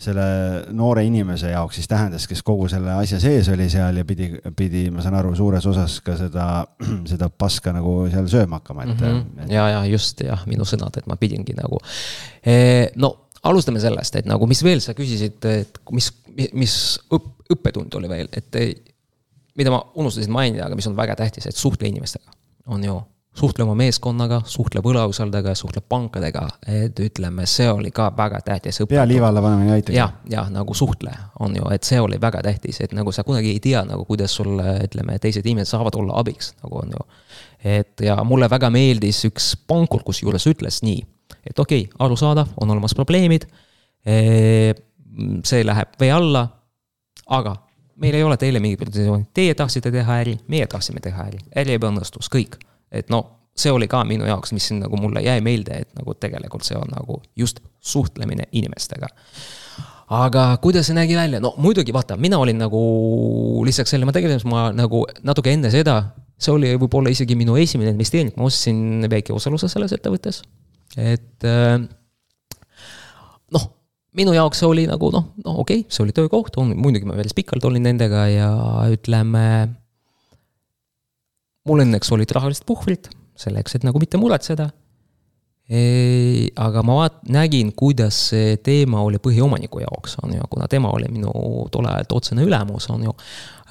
selle 0.00 0.26
noore 0.74 1.04
inimese 1.06 1.52
jaoks 1.52 1.80
siis 1.80 1.90
tähendas, 1.90 2.28
kes 2.30 2.42
kogu 2.46 2.68
selle 2.72 2.94
asja 2.96 3.20
sees 3.22 3.50
oli 3.52 3.68
seal 3.72 4.00
ja 4.00 4.06
pidi, 4.08 4.30
pidi, 4.56 4.86
ma 4.94 5.04
saan 5.04 5.18
aru, 5.18 5.34
suures 5.38 5.66
osas 5.70 5.98
ka 6.04 6.16
seda, 6.20 6.48
seda 7.12 7.28
paska 7.28 7.74
nagu 7.74 8.04
seal 8.12 8.30
sööma 8.30 8.62
hakkama, 8.62 8.86
et 8.86 8.94
mm. 8.94 9.20
-hmm. 9.20 9.52
ja, 9.52 9.68
ja 9.76 9.84
just 9.90 10.24
jah, 10.24 10.46
minu 10.50 10.66
sõnad, 10.68 10.96
et 10.98 11.10
ma 11.10 11.18
pidingi 11.20 11.56
nagu 11.58 11.82
e,, 12.40 12.88
no 12.96 13.16
alustame 13.44 13.80
sellest, 13.82 14.16
et 14.20 14.28
nagu, 14.28 14.46
mis 14.50 14.62
veel 14.64 14.82
sa 14.84 14.94
küsisid, 14.96 15.40
et 15.48 15.80
mis, 15.92 16.10
mis 16.56 16.76
õpp, 17.12 17.32
õppetund 17.54 17.96
oli 17.98 18.10
veel, 18.10 18.30
et 18.32 18.60
mida 19.58 19.72
ma 19.74 19.80
unustasin 19.94 20.32
mainida, 20.32 20.68
aga 20.68 20.78
mis 20.78 20.88
on 20.90 20.96
väga 20.96 21.16
tähtis, 21.18 21.46
et 21.48 21.56
suhtle 21.56 21.88
inimestega, 21.88 22.32
on 22.66 22.84
ju. 22.84 23.00
suhtle 23.34 23.64
oma 23.64 23.74
meeskonnaga, 23.74 24.36
suhtle 24.46 24.78
võlausaldajaga, 24.78 25.56
suhtle 25.58 25.80
pankadega, 25.90 26.44
et 26.70 27.00
ütleme, 27.02 27.48
see 27.50 27.66
oli 27.66 27.90
ka 27.90 28.12
väga 28.16 28.38
tähtis. 28.46 28.78
pea 28.88 29.02
liiva 29.06 29.28
alla 29.28 29.42
panemine 29.42 29.72
ei 29.72 29.80
aitagi. 29.80 29.96
jah, 29.98 30.12
jah, 30.30 30.50
nagu 30.54 30.74
suhtle, 30.74 31.10
on 31.40 31.56
ju, 31.56 31.64
et 31.74 31.82
see 31.82 32.00
oli 32.00 32.20
väga 32.20 32.42
tähtis, 32.42 32.80
et 32.80 32.92
nagu 32.94 33.12
sa 33.12 33.24
kunagi 33.24 33.50
ei 33.50 33.60
tea 33.60 33.82
nagu, 33.84 34.04
kuidas 34.04 34.36
sulle, 34.38 34.78
ütleme, 34.86 35.18
teised 35.18 35.46
inimesed 35.46 35.74
saavad 35.74 35.98
olla 35.98 36.20
abiks, 36.22 36.54
nagu 36.62 36.78
on 36.78 36.94
ju. 36.94 37.08
et 37.64 38.06
ja 38.06 38.16
mulle 38.24 38.50
väga 38.50 38.70
meeldis 38.70 39.24
üks 39.26 39.56
pankur, 39.66 40.06
kusjuures 40.06 40.46
ütles 40.46 40.82
nii 40.86 41.02
et 41.50 41.58
okei 41.58 41.86
okay,, 41.86 41.96
arusaadav, 41.98 42.54
on 42.60 42.70
olemas 42.70 42.94
probleemid. 42.94 43.46
see 45.44 45.62
läheb 45.64 45.94
vee 46.00 46.10
alla, 46.12 46.42
aga 47.26 47.54
meil 47.96 48.14
ei 48.18 48.24
ole 48.26 48.36
teile 48.36 48.60
mingit 48.60 48.80
pretensiooni, 48.80 49.28
teie 49.34 49.54
tahtsite 49.54 49.92
teha 49.94 50.18
äri, 50.24 50.34
meie 50.48 50.66
tahtsime 50.70 51.00
teha 51.00 51.28
äri, 51.30 51.40
äri 51.56 51.76
ebaõnnestus, 51.78 52.28
kõik. 52.32 52.58
et 52.92 53.10
no 53.10 53.24
see 53.56 53.72
oli 53.72 53.88
ka 53.90 54.02
minu 54.06 54.26
jaoks, 54.26 54.52
mis 54.54 54.70
nagu 54.74 54.98
mulle 54.98 55.22
jäi 55.22 55.40
meelde, 55.44 55.84
et 55.84 55.92
nagu 55.98 56.16
tegelikult 56.18 56.66
see 56.66 56.78
on 56.78 56.90
nagu 56.90 57.20
just 57.38 57.60
suhtlemine 57.80 58.48
inimestega. 58.52 59.08
aga 60.14 60.48
kuidas 60.62 60.90
see 60.90 60.98
nägi 60.98 61.16
välja, 61.16 61.40
no 61.40 61.54
muidugi 61.56 61.94
vaata, 61.94 62.16
mina 62.16 62.38
olin 62.38 62.58
nagu 62.58 62.82
lisaks 63.66 63.94
sellele, 63.94 64.10
ma 64.10 64.16
tegelesin, 64.16 64.50
ma 64.50 64.66
nagu 64.74 65.04
natuke 65.22 65.54
enne 65.54 65.70
seda, 65.70 66.00
see 66.38 66.52
oli 66.52 66.74
võib-olla 66.74 67.14
isegi 67.14 67.38
minu 67.38 67.56
esimene 67.56 67.94
investeering, 67.94 68.34
ma 68.36 68.50
ostsin 68.50 69.06
väike 69.10 69.32
osaluse 69.32 69.70
selles 69.70 69.94
ettevõttes 69.96 70.42
et 71.00 71.46
äh, 71.48 71.78
noh, 73.54 73.66
minu 74.14 74.34
jaoks 74.36 74.62
see 74.62 74.70
oli 74.70 74.86
nagu 74.90 75.10
noh, 75.14 75.32
no 75.44 75.58
okei 75.64 75.84
okay,, 75.84 75.90
see 75.92 76.04
oli 76.06 76.14
töökoht, 76.16 76.56
muidugi 76.74 77.08
ma 77.08 77.16
päris 77.18 77.36
pikalt 77.36 77.64
olin 77.68 77.86
nendega 77.88 78.28
ja 78.30 78.52
ütleme. 78.94 79.44
mul 81.64 81.84
õnneks 81.86 82.10
olid 82.12 82.32
rahalised 82.36 82.66
puhvrid 82.68 83.08
selleks, 83.38 83.74
et 83.74 83.86
nagu 83.86 83.98
mitte 83.98 84.20
muretseda 84.20 84.70
aga 85.64 86.82
ma 86.84 86.98
vaat-, 86.98 87.22
nägin, 87.32 87.72
kuidas 87.72 88.18
see 88.30 88.56
teema 88.60 89.00
oli 89.00 89.16
põhiomaniku 89.22 89.80
jaoks, 89.80 90.18
on 90.22 90.34
ju, 90.36 90.48
kuna 90.50 90.68
tema 90.68 90.90
oli 90.92 91.08
minu 91.08 91.32
tol 91.72 91.88
ajal 91.88 92.18
otsene 92.18 92.44
ülemus, 92.44 92.90
on 92.92 93.06
ju. 93.06 93.14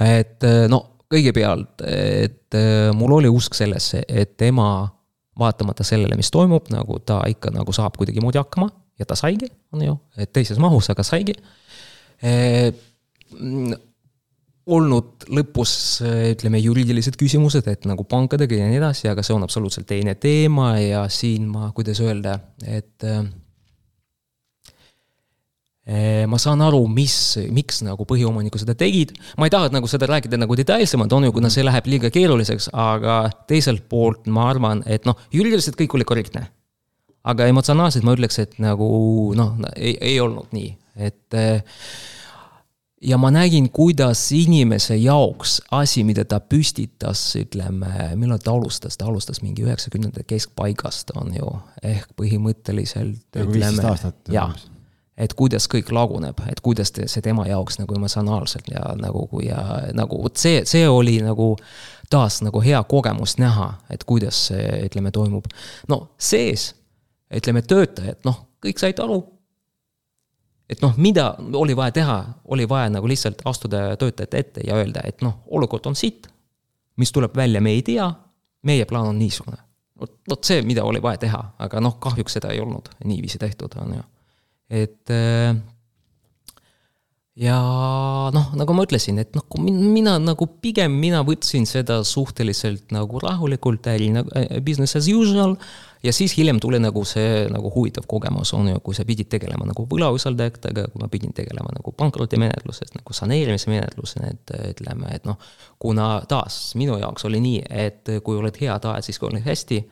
et 0.02 0.42
no 0.70 0.82
kõigepealt, 1.14 1.84
et 1.86 2.58
mul 2.98 3.14
oli 3.20 3.30
usk 3.30 3.54
sellesse, 3.54 4.02
et 4.10 4.34
tema 4.38 4.88
vaatamata 5.40 5.86
sellele, 5.88 6.18
mis 6.20 6.32
toimub, 6.34 6.70
nagu 6.74 7.00
ta 7.06 7.22
ikka 7.30 7.54
nagu 7.56 7.74
saab 7.76 7.98
kuidagimoodi 8.00 8.42
hakkama 8.42 8.70
ja 9.00 9.08
ta 9.10 9.18
saigi, 9.18 9.50
on 9.74 9.86
ju, 9.86 9.98
et 10.18 10.34
teises 10.34 10.60
mahus, 10.62 10.90
aga 10.94 11.06
saigi 11.06 11.36
e,. 12.22 12.34
olnud 14.64 15.26
lõpus, 15.36 15.74
ütleme, 16.32 16.62
juriidilised 16.64 17.18
küsimused, 17.20 17.66
et 17.68 17.88
nagu 17.90 18.06
pankadega 18.08 18.62
ja 18.62 18.68
nii 18.70 18.78
edasi, 18.80 19.10
aga 19.12 19.26
see 19.26 19.34
on 19.36 19.44
absoluutselt 19.44 19.90
teine 19.90 20.14
teema 20.16 20.78
ja 20.80 21.02
siin 21.12 21.50
ma, 21.52 21.68
kuidas 21.76 22.00
öelda, 22.06 22.38
et 22.64 23.04
Eh, 23.04 23.24
ma 26.32 26.38
saan 26.40 26.62
aru, 26.64 26.86
mis, 26.88 27.36
miks 27.52 27.82
nagu 27.84 28.06
põhiomanikud 28.08 28.62
seda 28.62 28.76
tegid, 28.80 29.12
ma 29.36 29.50
ei 29.50 29.52
taha 29.52 29.68
nagu 29.74 29.90
seda 29.92 30.08
rääkida 30.08 30.40
nagu 30.40 30.56
detailsemalt, 30.56 31.12
on 31.12 31.28
ju, 31.28 31.34
kuna 31.36 31.52
see 31.52 31.66
läheb 31.66 31.90
liiga 31.92 32.12
keeruliseks, 32.14 32.70
aga 32.72 33.26
teiselt 33.50 33.84
poolt 33.92 34.30
ma 34.32 34.48
arvan, 34.54 34.86
et 34.88 35.04
noh, 35.10 35.20
juriidiliselt 35.36 35.76
kõik 35.80 35.98
oli 36.00 36.08
korrektne. 36.08 36.48
aga 37.24 37.46
emotsionaalselt 37.48 38.04
ma 38.04 38.16
ütleks, 38.16 38.40
et 38.40 38.58
nagu 38.64 38.88
noh, 39.36 39.54
ei, 39.76 39.98
ei 40.00 40.18
olnud 40.24 40.56
nii, 40.56 40.74
et 40.96 41.36
eh, 41.40 41.62
ja 43.04 43.20
ma 43.20 43.32
nägin, 43.32 43.70
kuidas 43.72 44.26
inimese 44.36 44.96
jaoks 44.96 45.62
asi, 45.72 46.04
mida 46.08 46.24
ta 46.24 46.40
püstitas, 46.40 47.26
ütleme, 47.40 48.14
millal 48.16 48.40
ta 48.44 48.56
alustas, 48.56 48.96
ta 49.00 49.08
alustas 49.12 49.44
mingi 49.44 49.68
üheksakümnendate 49.68 50.24
keskpaigast, 50.28 51.12
on 51.20 51.36
ju, 51.36 51.58
ehk 51.84 52.16
põhimõtteliselt. 52.20 53.28
viisteist 53.36 53.92
aastat. 53.92 54.22
jah 54.32 54.56
et 55.18 55.34
kuidas 55.38 55.68
kõik 55.70 55.92
laguneb, 55.94 56.40
et 56.50 56.62
kuidas 56.66 56.92
te, 56.92 57.08
see 57.08 57.22
tema 57.22 57.46
jaoks 57.48 57.78
nagu 57.80 57.96
emotsionaalselt 57.96 58.70
ja 58.72 58.82
nagu, 58.98 59.28
ja 59.46 59.60
nagu 59.94 60.22
vot 60.24 60.40
see, 60.42 60.64
see 60.70 60.88
oli 60.90 61.20
nagu 61.22 61.54
taas 62.10 62.42
nagu 62.46 62.62
hea 62.62 62.82
kogemus 62.90 63.38
näha, 63.42 63.74
et 63.94 64.04
kuidas 64.10 64.48
see, 64.50 64.66
ütleme, 64.88 65.12
toimub. 65.14 65.46
no 65.90 66.02
sees, 66.18 66.72
ütleme, 67.34 67.62
töötajad, 67.66 68.24
noh, 68.26 68.42
kõik 68.64 68.82
said 68.82 69.00
aru, 69.04 69.22
et 70.70 70.82
noh, 70.82 70.96
mida 70.98 71.34
oli 71.54 71.76
vaja 71.78 71.98
teha, 72.00 72.18
oli 72.46 72.68
vaja 72.70 72.90
nagu 72.94 73.10
lihtsalt 73.10 73.44
astuda 73.50 73.92
töötajate 74.02 74.40
ette 74.40 74.66
ja 74.68 74.78
öelda, 74.82 75.06
et 75.06 75.22
noh, 75.26 75.44
olukord 75.54 75.86
on 75.90 75.98
siit, 75.98 76.28
mis 76.98 77.12
tuleb 77.14 77.36
välja, 77.38 77.62
me 77.62 77.74
ei 77.74 77.82
tea, 77.86 78.10
meie 78.64 78.86
plaan 78.90 79.14
on 79.14 79.20
niisugune. 79.20 79.58
vot, 80.00 80.16
vot 80.30 80.44
see, 80.44 80.62
mida 80.62 80.84
oli 80.84 81.02
vaja 81.02 81.22
teha, 81.22 81.44
aga 81.60 81.82
noh, 81.82 82.00
kahjuks 82.02 82.40
seda 82.40 82.50
ei 82.54 82.60
olnud 82.60 82.90
niiviisi 83.06 83.40
tehtud, 83.40 83.78
on 83.82 83.94
ju. 83.98 84.04
Et 84.74 85.14
äh, 85.14 85.54
ja 87.40 87.58
noh, 88.34 88.52
nagu 88.58 88.76
ma 88.78 88.84
ütlesin, 88.86 89.18
et 89.22 89.34
noh, 89.38 89.46
mina 89.66 90.16
nagu 90.22 90.46
pigem 90.62 90.94
mina 91.02 91.24
võtsin 91.26 91.66
seda 91.70 92.02
suhteliselt 92.06 92.94
nagu 92.94 93.22
rahulikult, 93.22 93.90
äri 93.90 94.12
nagu 94.14 94.30
äh, 94.38 94.60
business 94.66 94.98
as 95.00 95.10
usual. 95.10 95.58
ja 96.04 96.12
siis 96.14 96.36
hiljem 96.38 96.60
tuli 96.60 96.80
nagu 96.84 97.06
see 97.08 97.48
nagu 97.50 97.72
huvitav 97.74 98.06
kogemus 98.10 98.54
on 98.54 98.68
ju, 98.74 98.80
kui 98.86 98.96
sa 98.96 99.06
pidid 99.08 99.30
tegelema 99.32 99.66
nagu 99.66 99.86
võlausaldajatega, 99.90 100.88
kui 100.94 101.02
ma 101.02 101.10
pidin 101.10 101.34
tegelema 101.34 101.74
nagu 101.74 101.94
pankrotimenetluses, 101.98 102.94
nagu 102.98 103.14
saneerimise 103.18 103.72
menetluse, 103.72 104.22
et 104.30 104.56
ütleme, 104.74 105.10
et 105.16 105.26
noh. 105.26 105.40
kuna 105.80 106.20
taas 106.30 106.76
minu 106.76 107.00
jaoks 107.02 107.26
oli 107.26 107.42
nii, 107.42 107.64
et 107.70 108.18
kui 108.24 108.38
oled 108.38 108.58
head 108.62 108.90
ajad, 108.90 109.10
siis 109.10 109.20
kui 109.20 109.32
oled 109.32 109.46
hästi. 109.46 109.84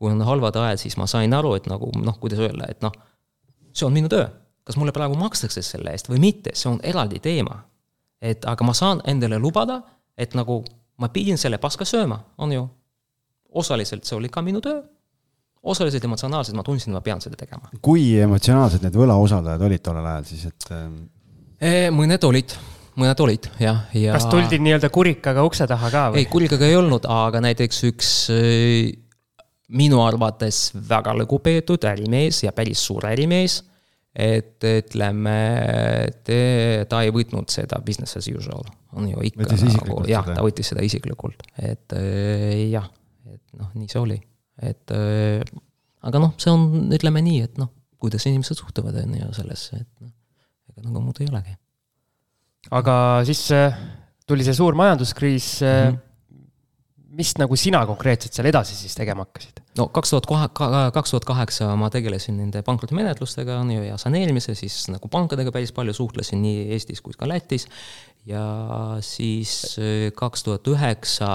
kui 0.00 0.08
on 0.08 0.20
halvad 0.24 0.56
ajad, 0.56 0.80
siis 0.80 0.96
ma 0.96 1.06
sain 1.06 1.32
aru, 1.36 1.54
et 1.54 1.66
nagu 1.68 1.90
noh, 2.00 2.16
kuidas 2.20 2.40
öelda, 2.40 2.68
et 2.72 2.80
noh, 2.80 2.92
see 3.72 3.86
on 3.86 3.92
minu 3.96 4.08
töö 4.12 4.28
kas 4.70 4.78
mulle 4.78 4.94
praegu 4.94 5.18
makstakse 5.18 5.62
selle 5.66 5.94
eest 5.94 6.10
või 6.10 6.20
mitte, 6.22 6.54
see 6.54 6.70
on 6.70 6.78
eraldi 6.86 7.20
teema. 7.22 7.64
et 8.20 8.44
aga 8.44 8.64
ma 8.68 8.74
saan 8.76 9.00
endale 9.08 9.38
lubada, 9.40 9.80
et 10.18 10.34
nagu 10.36 10.60
ma 11.00 11.08
pidin 11.08 11.38
selle 11.40 11.58
paska 11.58 11.86
sööma, 11.88 12.20
on 12.38 12.52
ju. 12.52 12.66
osaliselt 13.50 14.04
see 14.04 14.16
oli 14.16 14.28
ka 14.28 14.42
minu 14.46 14.60
töö, 14.60 14.82
osaliselt 15.62 16.04
emotsionaalselt 16.04 16.56
ma 16.56 16.62
tundsin, 16.62 16.92
ma 16.92 17.00
pean 17.00 17.20
seda 17.20 17.36
tegema. 17.40 17.72
kui 17.82 18.12
emotsionaalsed 18.20 18.84
need 18.84 18.98
võlausaldajad 19.00 19.64
olid 19.70 19.82
tollel 19.82 20.10
ajal 20.12 20.28
siis, 20.28 20.44
et? 20.52 20.68
Ähm, 20.76 21.96
mõned 21.96 22.28
olid 22.28 22.54
mõned 23.00 23.20
olid 23.24 23.46
jah, 23.62 23.86
ja. 23.96 24.14
kas 24.14 24.26
tuldi 24.28 24.58
nii-öelda 24.60 24.90
kurikaga 24.92 25.42
ukse 25.46 25.66
taha 25.66 25.90
ka 25.90 26.06
või? 26.12 26.22
ei, 26.22 26.30
kurikaga 26.30 26.68
ei 26.68 26.76
olnud, 26.76 27.06
aga 27.08 27.40
näiteks 27.42 27.84
üks 27.88 28.12
äh, 28.34 28.92
minu 29.70 30.00
arvates 30.02 30.70
väga 30.74 31.14
lugupeetud 31.14 31.84
ärimees 31.86 32.42
ja 32.44 32.52
päris 32.56 32.82
suur 32.86 33.06
ärimees 33.06 33.60
et 34.10 34.64
ütleme, 34.66 35.36
te, 36.26 36.38
ta 36.90 37.02
ei 37.06 37.12
võtnud 37.14 37.50
seda 37.52 37.78
business 37.84 38.18
as 38.18 38.26
usual, 38.32 38.66
on 38.98 39.06
ju 39.06 39.22
ikka 39.28 39.46
nagu, 39.60 40.00
jah, 40.10 40.26
ta 40.26 40.42
võttis 40.42 40.72
seda 40.72 40.82
isiklikult, 40.86 41.44
et 41.62 41.94
äh, 41.94 42.66
jah, 42.72 42.88
et 43.30 43.42
noh, 43.58 43.70
nii 43.78 43.90
see 43.90 44.02
oli, 44.02 44.18
et 44.66 44.94
äh, 44.96 45.44
aga 46.06 46.22
noh, 46.22 46.34
see 46.42 46.50
on, 46.50 46.90
ütleme 46.96 47.22
nii, 47.22 47.46
et 47.46 47.62
noh, 47.62 47.70
kuidas 48.02 48.26
inimesed 48.26 48.58
suhtuvad, 48.58 48.98
on 49.04 49.14
ju, 49.20 49.30
sellesse, 49.38 49.78
et 49.78 49.90
noh, 50.02 50.12
ega 50.72 50.88
nagu 50.88 51.06
muud 51.06 51.22
ei 51.22 51.30
olegi. 51.30 51.54
aga 52.74 52.94
siis 53.28 53.46
äh, 53.54 53.78
tuli 54.26 54.46
see 54.46 54.58
suur 54.58 54.74
majanduskriis 54.78 55.58
mm. 55.62 55.90
-hmm 55.90 56.06
mis 57.16 57.32
nagu 57.40 57.56
sina 57.58 57.80
konkreetselt 57.88 58.36
seal 58.36 58.48
edasi 58.50 58.76
siis 58.78 58.94
tegema 58.98 59.24
hakkasid? 59.26 59.62
no 59.78 59.88
kaks 59.94 60.12
tuhat 60.14 60.52
kaks 60.94 61.14
tuhat 61.14 61.26
kaheksa 61.28 61.70
ma 61.78 61.90
tegelesin 61.92 62.38
nende 62.38 62.62
pankrotimenetlustega 62.66 63.58
on 63.62 63.72
ju 63.74 63.82
ja 63.86 63.98
saneerimise, 64.00 64.54
siis 64.58 64.82
nagu 64.92 65.10
pankadega 65.12 65.52
päris 65.54 65.74
palju 65.76 65.94
suhtlesin 65.96 66.42
nii 66.44 66.68
Eestis 66.76 67.02
kui 67.04 67.16
ka 67.18 67.28
Lätis. 67.28 67.66
ja 68.26 68.44
siis 69.00 69.78
äh, 69.78 70.10
kaks 70.16 70.46
tuhat 70.46 70.70
üheksa 70.70 71.30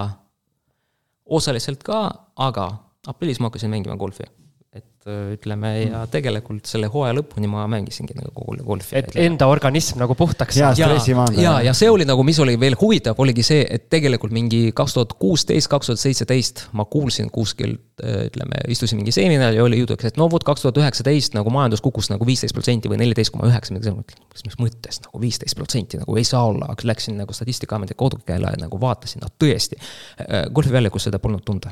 osaliselt 1.25 1.83
ka, 1.83 2.07
aga 2.35 2.69
aprillis 3.07 3.39
ma 3.41 3.49
hakkasin 3.49 3.73
mängima 3.73 3.97
golfi 3.97 4.27
et 4.75 5.07
äh, 5.07 5.33
ütleme 5.35 5.69
ja 5.77 6.01
mm. 6.01 6.11
tegelikult 6.11 6.67
selle 6.69 6.89
hooaja 6.91 7.15
lõpuni 7.15 7.47
ma 7.49 7.63
mängisingi 7.71 8.15
nagu 8.17 8.55
golfi. 8.67 8.97
et 8.99 9.15
enda 9.23 9.47
organism 9.47 10.01
nagu 10.01 10.15
puhtaks 10.19 10.57
saada. 10.57 10.75
ja, 10.79 10.89
ja, 10.91 11.25
ja, 11.39 11.53
ja 11.69 11.73
see 11.77 11.89
oli 11.91 12.07
nagu, 12.07 12.23
mis 12.27 12.39
oli 12.43 12.57
veel 12.59 12.75
huvitav, 12.79 13.19
oligi 13.23 13.45
see, 13.45 13.63
et 13.71 13.87
tegelikult 13.93 14.35
mingi 14.35 14.73
kaks 14.75 14.97
tuhat 14.97 15.15
kuusteist, 15.21 15.69
kaks 15.71 15.91
tuhat 15.91 16.01
seitseteist 16.01 16.65
ma 16.75 16.87
kuulsin 16.91 17.31
kuskilt, 17.33 17.81
äh, 18.03 18.25
ütleme, 18.27 18.61
istusin 18.75 18.99
mingi 18.99 19.15
seminaril 19.15 19.61
ja 19.61 19.67
oli 19.67 19.79
jutuks, 19.79 20.09
et 20.11 20.19
no 20.21 20.27
vot, 20.31 20.43
kaks 20.45 20.65
tuhat 20.65 20.81
üheksateist 20.83 21.37
nagu 21.37 21.53
majandus 21.53 21.83
kukkus 21.85 22.11
nagu 22.11 22.27
viisteist 22.27 22.57
protsenti 22.57 22.91
või 22.91 22.99
neliteist 23.03 23.33
koma 23.35 23.49
üheksa, 23.51 23.75
midagi 23.75 23.93
sellist, 23.93 24.49
mis 24.49 24.59
mõttes 24.61 25.03
nagu 25.07 25.21
viisteist 25.23 25.57
protsenti 25.59 26.01
nagu 26.01 26.19
ei 26.19 26.27
saa 26.27 26.43
olla, 26.49 26.73
läksin 26.85 27.21
nagu 27.21 27.33
Statistikaameti 27.35 27.95
kodukeele 27.97 28.57
nagu 28.59 28.79
vaatasin, 28.81 29.23
no 29.23 29.31
tõesti. 29.39 29.79
Äh, 30.19 30.49
golfiväljakus 30.51 31.07
seda 31.07 31.23
polnud 31.23 31.47
tunda 31.47 31.71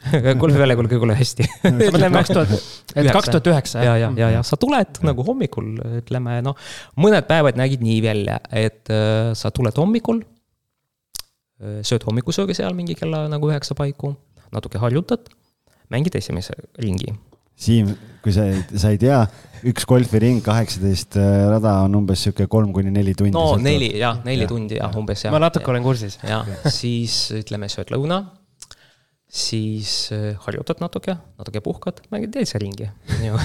golfiväljakul 0.42 0.88
kõik 0.90 1.04
oli 1.06 1.16
hästi. 1.18 1.46
ma 1.64 1.72
mõtlen 1.76 2.16
kaks 2.16 2.32
tuhat, 2.32 2.52
et 2.94 3.10
kaks 3.12 3.32
tuhat 3.32 3.50
üheksa. 3.52 3.84
ja, 3.84 3.96
ja, 4.00 4.10
ja, 4.16 4.30
ja 4.38 4.42
sa 4.46 4.58
tuled 4.60 5.00
nagu 5.06 5.24
hommikul, 5.26 5.72
ütleme 6.00 6.40
noh, 6.46 6.58
mõned 7.00 7.28
päevad 7.28 7.60
nägid 7.60 7.84
nii 7.84 7.98
välja, 8.04 8.40
et 8.48 8.90
äh, 8.92 9.32
sa 9.38 9.52
tuled 9.54 9.76
hommikul 9.80 10.22
äh,. 10.24 11.80
sööd 11.86 12.06
hommikusöögi 12.08 12.56
seal 12.56 12.76
mingi 12.76 12.96
kella 12.98 13.26
nagu 13.32 13.52
üheksa 13.52 13.76
paiku, 13.78 14.14
natuke 14.54 14.80
harjutad, 14.80 15.28
mängid 15.92 16.16
esimese 16.16 16.56
ringi. 16.80 17.12
Siim, 17.60 17.92
kui 18.24 18.32
sa, 18.32 18.46
sa 18.72 18.88
ei 18.94 18.96
tea, 18.96 19.18
üks 19.68 19.84
golfiring, 19.84 20.40
kaheksateist 20.40 21.18
äh, 21.20 21.44
rada 21.52 21.76
on 21.84 22.00
umbes 22.00 22.24
sihuke 22.24 22.48
kolm 22.48 22.72
kuni 22.72 22.92
neli 22.94 23.12
tundi. 23.12 23.36
no 23.36 23.60
neli 23.60 23.92
jah, 24.00 24.22
neli 24.24 24.46
ja. 24.46 24.48
tundi 24.48 24.80
jah, 24.80 24.96
umbes 24.96 25.26
jah. 25.26 25.34
ma 25.34 25.42
natuke 25.44 25.68
ja. 25.68 25.74
olen 25.74 25.84
kursis. 25.84 26.16
jah, 26.24 26.48
siis 26.72 27.26
ütleme, 27.36 27.68
sööd 27.68 27.92
lõuna 27.92 28.22
siis 29.30 30.10
äh, 30.12 30.34
harjutad 30.42 30.80
natuke, 30.82 31.14
natuke 31.38 31.60
puhkad, 31.62 32.00
mängid 32.10 32.32
teise 32.34 32.58
ringi, 32.58 32.88
on 33.14 33.26
ju 33.28 33.38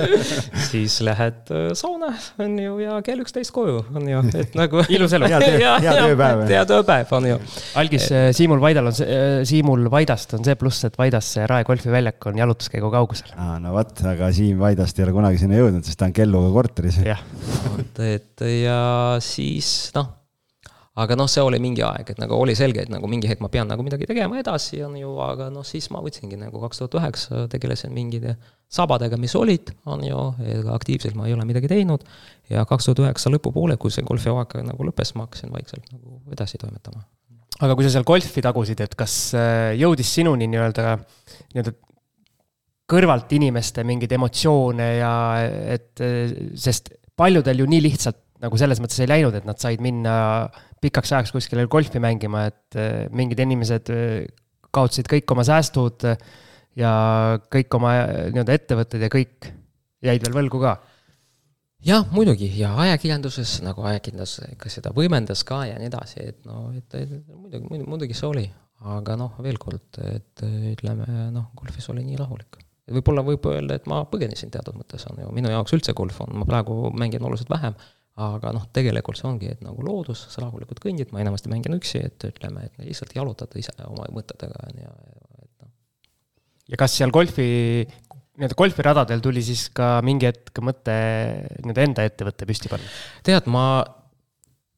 siis 0.70 0.96
lähed 1.04 1.50
äh, 1.52 1.66
sauna, 1.76 2.14
on 2.40 2.54
ju, 2.58 2.78
ja 2.80 2.96
kell 3.04 3.20
üksteist 3.20 3.52
koju, 3.52 3.82
on 3.92 4.08
ju, 4.08 4.22
et 4.40 4.56
nagu 4.56 4.80
ilus 4.88 5.12
elu. 5.18 5.28
hea 5.28 5.40
töö, 5.44 5.58
hea 5.84 5.96
tööpäev. 5.98 6.44
hea 6.48 6.62
tööpäev, 6.70 7.12
on 7.18 7.28
ju. 7.28 7.40
algis 7.82 8.08
äh, 8.16 8.30
Siimul 8.36 8.62
Vaidal 8.64 8.88
on 8.88 8.96
see, 8.96 9.18
Siimul 9.50 9.90
Vaidast 9.92 10.32
on 10.38 10.46
see 10.46 10.56
pluss, 10.60 10.86
et 10.88 10.96
Vaidas 11.00 11.28
see 11.36 11.44
Rae 11.50 11.66
golfiväljak 11.68 12.30
on 12.30 12.40
jalutuskäigu 12.40 12.92
kaugusel. 12.94 13.34
aa, 13.36 13.58
no 13.60 13.74
vot, 13.76 13.92
aga 14.08 14.30
Siim 14.36 14.62
Vaidast 14.62 14.98
ei 14.98 15.04
ole 15.04 15.16
kunagi 15.18 15.42
sinna 15.42 15.60
jõudnud, 15.60 15.84
sest 15.84 16.00
ta 16.00 16.08
on 16.08 16.16
Kelluga 16.16 16.48
korteris. 16.56 17.02
jah. 17.04 17.20
vot, 17.74 18.02
et 18.08 18.48
ja 18.62 18.80
siis 19.24 19.90
noh 19.98 20.16
aga 21.00 21.16
noh, 21.18 21.28
see 21.30 21.42
oli 21.44 21.58
mingi 21.62 21.82
aeg, 21.86 22.12
et 22.12 22.20
nagu 22.20 22.36
oli 22.36 22.54
selge, 22.58 22.84
et 22.84 22.92
nagu 22.92 23.08
mingi 23.10 23.28
hetk 23.30 23.42
ma 23.44 23.50
pean 23.52 23.68
nagu 23.70 23.84
midagi 23.86 24.08
tegema 24.08 24.40
edasi, 24.40 24.80
on 24.86 24.96
ju, 24.98 25.12
aga 25.24 25.48
noh, 25.52 25.64
siis 25.66 25.88
ma 25.94 26.02
võtsingi 26.04 26.38
nagu 26.40 26.62
kaks 26.62 26.82
tuhat 26.82 26.96
üheksa 27.00 27.44
tegelesin 27.52 27.94
mingite 27.96 28.36
sabadega, 28.70 29.18
mis 29.20 29.34
olid, 29.38 29.72
on 29.90 30.04
ju, 30.06 30.24
aktiivselt 30.74 31.16
ma 31.18 31.28
ei 31.28 31.34
ole 31.36 31.46
midagi 31.48 31.70
teinud. 31.70 32.06
ja 32.50 32.64
kaks 32.68 32.88
tuhat 32.88 33.04
üheksa 33.04 33.32
lõpupoole, 33.32 33.78
kui 33.80 33.94
see 33.94 34.06
golfihooaeg 34.06 34.60
nagu 34.66 34.88
lõppes, 34.88 35.14
ma 35.16 35.26
hakkasin 35.28 35.52
vaikselt 35.54 35.86
nagu 35.92 36.20
edasi 36.34 36.58
toimetama. 36.60 37.04
aga 37.60 37.76
kui 37.76 37.86
sa 37.86 37.94
seal 37.96 38.08
golfi 38.08 38.42
tagusid, 38.42 38.80
et 38.80 38.96
kas 38.98 39.34
äh, 39.38 39.74
jõudis 39.80 40.14
sinuni 40.14 40.48
nii-öelda, 40.50 40.96
nii-öelda 41.54 41.76
kõrvalt 42.90 43.30
inimeste 43.36 43.84
mingeid 43.86 44.12
emotsioone 44.16 44.88
ja 44.98 45.12
et, 45.76 45.92
äh, 46.02 46.34
sest 46.58 46.92
paljudel 47.16 47.62
ju 47.62 47.70
nii 47.70 47.84
lihtsalt 47.84 48.26
nagu 48.40 48.56
selles 48.60 48.80
mõttes 48.80 49.00
ei 49.02 49.10
läinud, 49.10 49.36
et 49.36 49.46
nad 49.48 49.60
said 49.60 49.82
minna 49.84 50.14
pikaks 50.80 51.12
ajaks 51.14 51.32
kuskile 51.34 51.66
golfi 51.70 52.00
mängima, 52.02 52.46
et 52.50 52.78
äh, 52.78 53.08
mingid 53.16 53.40
inimesed 53.42 53.90
äh, 53.94 54.28
kaotasid 54.74 55.10
kõik 55.10 55.34
oma 55.34 55.44
säästud 55.46 56.06
äh, 56.08 56.22
ja 56.78 56.92
kõik 57.52 57.74
oma 57.76 57.96
nii-öelda 58.30 58.56
ettevõtted 58.56 59.04
ja 59.04 59.10
kõik 59.12 59.50
jäid 60.06 60.24
veel 60.24 60.38
võlgu 60.38 60.62
ka. 60.62 60.78
jah, 61.84 62.06
muidugi. 62.14 62.48
Ja 62.60 62.72
ajakirjanduses 62.86 63.58
nagu 63.66 63.84
ajakirjandus 63.90 64.38
ka 64.60 64.72
seda 64.72 64.94
võimendas 64.96 65.44
ka 65.44 65.64
ja 65.68 65.76
nii 65.80 65.90
edasi, 65.90 66.24
et 66.32 66.48
no, 66.48 66.70
et, 66.76 66.96
muidugi, 67.28 67.84
muidugi 67.84 68.16
see 68.16 68.28
oli, 68.30 68.46
aga 68.96 69.18
noh, 69.20 69.36
veel 69.44 69.60
kord, 69.60 70.00
et 70.06 70.44
ütleme 70.46 71.30
noh, 71.34 71.50
golfis 71.58 71.90
oli 71.92 72.06
nii 72.06 72.20
rahulik. 72.20 72.62
Võib-olla 72.90 73.22
võib 73.22 73.44
öelda, 73.46 73.76
et 73.76 73.84
ma 73.90 74.00
põgenesin 74.08 74.50
teatud 74.50 74.74
mõttes, 74.74 75.04
on 75.10 75.20
ju, 75.20 75.28
minu 75.34 75.50
jaoks 75.52 75.76
üldse 75.76 75.92
golf 75.94 76.16
on, 76.24 76.32
ma 76.40 76.48
praegu 76.48 76.88
mängin 76.96 77.22
oluliselt 77.26 77.52
vähem 77.52 77.76
aga 78.20 78.52
noh, 78.56 78.66
tegelikult 78.74 79.18
see 79.18 79.28
ongi, 79.28 79.50
et 79.54 79.62
nagu 79.64 79.84
loodus, 79.84 80.26
sa 80.32 80.44
rahulikult 80.44 80.80
kõndid, 80.82 81.12
ma 81.14 81.22
enamasti 81.22 81.52
mängin 81.52 81.76
üksi, 81.78 82.02
et 82.10 82.28
ütleme, 82.28 82.66
et 82.68 82.84
lihtsalt 82.84 83.14
jalutad 83.16 83.54
ise 83.60 83.74
oma 83.86 84.08
mõtetega, 84.14 84.66
on 84.68 84.82
ju, 84.82 84.94
et 85.40 85.52
noh. 85.64 85.70
ja 86.72 86.80
kas 86.80 86.98
seal 86.98 87.14
golfi, 87.14 87.46
nii-öelda 88.40 88.58
golfiradadel 88.58 89.22
tuli 89.24 89.44
siis 89.44 89.68
ka 89.76 89.98
mingi 90.06 90.28
hetk 90.30 90.62
mõte 90.64 90.96
nii-öelda 91.60 91.86
enda 91.86 92.06
ettevõtte 92.08 92.48
püsti 92.48 92.72
panna? 92.72 92.92
tead, 93.26 93.48
ma 93.52 93.64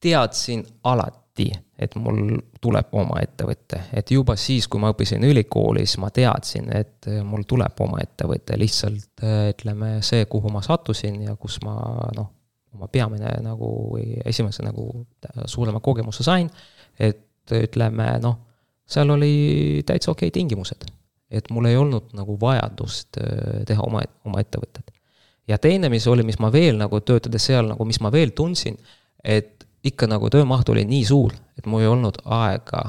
teadsin 0.02 0.64
alati, 0.90 1.48
et 1.78 1.94
mul 1.98 2.36
tuleb 2.62 2.90
oma 2.98 3.22
ettevõte, 3.22 3.78
et 3.94 4.10
juba 4.14 4.34
siis, 4.38 4.66
kui 4.70 4.82
ma 4.82 4.90
õppisin 4.92 5.24
ülikoolis, 5.26 5.96
ma 6.02 6.10
teadsin, 6.14 6.68
et 6.74 7.08
mul 7.26 7.46
tuleb 7.48 7.80
oma 7.86 8.02
ettevõte, 8.02 8.58
lihtsalt 8.58 9.24
ütleme, 9.54 9.96
see, 10.06 10.26
kuhu 10.30 10.52
ma 10.52 10.62
sattusin 10.62 11.22
ja 11.28 11.36
kus 11.40 11.60
ma 11.64 11.78
noh 12.18 12.30
oma 12.74 12.88
peamine 12.88 13.34
nagu 13.44 13.68
või 13.92 14.16
esimese 14.24 14.64
nagu 14.64 14.86
suurema 15.46 15.80
kogemuse 15.80 16.24
sain. 16.24 16.50
et 16.98 17.52
ütleme 17.52 18.06
noh, 18.22 18.38
seal 18.86 19.10
oli 19.10 19.82
täitsa 19.86 20.12
okei 20.12 20.28
okay 20.28 20.34
tingimused. 20.34 20.84
et 21.30 21.48
mul 21.50 21.64
ei 21.64 21.76
olnud 21.76 22.10
nagu 22.12 22.36
vajadust 22.40 23.16
äh, 23.16 23.62
teha 23.66 23.82
oma, 23.82 24.02
oma 24.24 24.40
ettevõtet. 24.40 24.90
ja 25.48 25.58
teine, 25.58 25.88
mis 25.88 26.06
oli, 26.06 26.22
mis 26.22 26.38
ma 26.38 26.52
veel 26.52 26.78
nagu 26.78 27.00
töötades 27.00 27.46
seal 27.46 27.68
nagu, 27.72 27.84
mis 27.84 28.00
ma 28.00 28.12
veel 28.12 28.34
tundsin, 28.36 28.78
et 29.24 29.66
ikka 29.82 30.06
nagu 30.06 30.30
töömaht 30.30 30.68
oli 30.68 30.84
nii 30.86 31.04
suur, 31.04 31.34
et 31.58 31.66
mul 31.66 31.82
ei 31.82 31.90
olnud 31.90 32.20
aega 32.24 32.82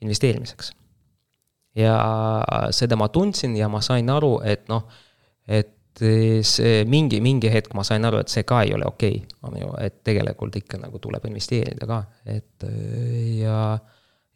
investeerimiseks. 0.00 0.72
ja 1.76 1.96
seda 2.74 2.96
ma 2.96 3.08
tundsin 3.08 3.56
ja 3.56 3.68
ma 3.68 3.80
sain 3.80 4.10
aru, 4.10 4.40
et 4.44 4.66
noh, 4.68 4.88
et 5.46 5.76
see 5.98 6.84
mingi, 6.88 7.20
mingi 7.24 7.50
hetk 7.52 7.74
ma 7.74 7.84
sain 7.86 8.04
aru, 8.06 8.22
et 8.22 8.32
see 8.32 8.46
ka 8.48 8.62
ei 8.66 8.74
ole 8.76 8.86
okei 8.88 9.22
okay,, 9.42 9.64
et 9.86 10.02
tegelikult 10.06 10.56
ikka 10.60 10.80
nagu 10.80 11.00
tuleb 11.02 11.26
investeerida 11.30 11.88
ka, 11.88 12.02
et 12.30 12.68
ja, 13.40 13.78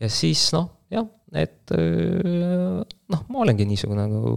ja 0.01 0.11
siis 0.13 0.49
noh, 0.57 0.67
jah, 0.93 1.07
et 1.35 1.73
noh, 1.75 3.23
ma 3.31 3.43
olengi 3.43 3.67
niisugune 3.69 4.05
nagu 4.11 4.35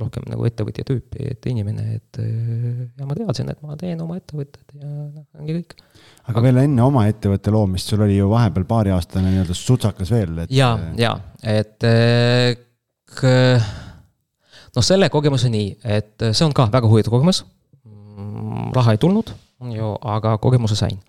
rohkem 0.00 0.26
nagu 0.30 0.48
ettevõtja 0.48 0.86
tüüpi, 0.88 1.30
et 1.34 1.48
inimene, 1.50 1.86
et 1.98 2.20
ja 2.20 3.08
ma 3.08 3.16
teadsin, 3.16 3.52
et 3.52 3.62
ma 3.64 3.78
teen 3.80 4.02
oma 4.04 4.18
ettevõtted 4.20 4.76
ja 4.80 4.90
noh, 4.90 5.24
ongi 5.38 5.58
kõik. 5.60 5.78
aga 6.32 6.44
veel 6.48 6.64
enne 6.64 6.84
oma 6.84 7.06
ettevõtte 7.10 7.54
loomist, 7.54 7.92
sul 7.92 8.04
oli 8.04 8.18
ju 8.18 8.28
vahepeal 8.32 8.68
paariaastane 8.68 9.30
nii-öelda 9.30 9.56
sutsakas 9.58 10.12
veel, 10.14 10.44
et. 10.44 10.54
ja, 10.54 10.74
ja, 11.00 11.16
et 11.40 11.88
noh, 14.74 14.84
selle 14.84 15.08
kogemuse 15.12 15.50
nii, 15.52 15.72
et 15.96 16.28
see 16.30 16.46
on 16.46 16.54
ka 16.56 16.68
väga 16.72 16.90
huvitav 16.90 17.14
kogemus. 17.14 17.44
Mm, 17.84 18.70
raha 18.76 18.94
ei 18.94 19.00
tulnud, 19.02 19.34
ju, 19.74 19.90
aga 20.14 20.36
kogemuse 20.42 20.78
sain. 20.78 21.00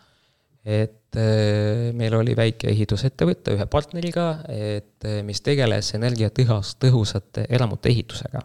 et 0.66 1.18
eh, 1.22 1.92
meil 1.94 2.16
oli 2.18 2.34
väike 2.34 2.72
ehitusettevõte 2.72 3.54
ühe 3.54 3.68
partneriga, 3.70 4.40
et 4.50 5.06
eh, 5.06 5.20
mis 5.22 5.44
tegeles 5.46 5.92
energiatõhus, 5.94 6.72
tõhusate 6.82 7.46
elamute 7.50 7.92
ehitusega. 7.94 8.42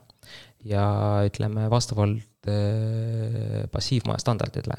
ja 0.68 0.84
ütleme, 1.24 1.70
vastavalt 1.72 2.26
passiivmaja 3.72 4.20
standarditele 4.20 4.76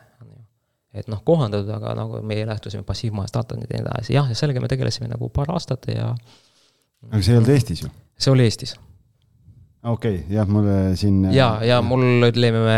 et 0.93 1.07
noh, 1.07 1.21
kohandatud, 1.25 1.69
aga 1.71 1.93
nagu 1.95 2.21
meie 2.27 2.45
lähtusime 2.47 2.83
passiivmaja 2.83 3.29
standardid 3.31 3.69
ja 3.69 3.79
nii 3.79 3.85
edasi, 3.85 4.13
jah, 4.17 4.29
ja 4.29 4.37
sellega 4.37 4.61
me 4.63 4.69
tegelesime 4.71 5.07
nagu 5.11 5.29
paar 5.33 5.53
aastat 5.55 5.87
ja. 5.93 6.11
aga 7.09 7.21
see 7.21 7.33
ei 7.33 7.39
olnud 7.39 7.53
Eestis 7.53 7.85
ju? 7.85 7.91
see 8.19 8.33
oli 8.33 8.45
Eestis 8.49 8.75
okei 9.83 10.15
okay,, 10.15 10.35
jah, 10.35 10.47
mul 10.49 10.67
siin. 10.95 11.23
ja, 11.33 11.55
ja 11.65 11.79
mul 11.81 12.27
ütleme 12.27 12.75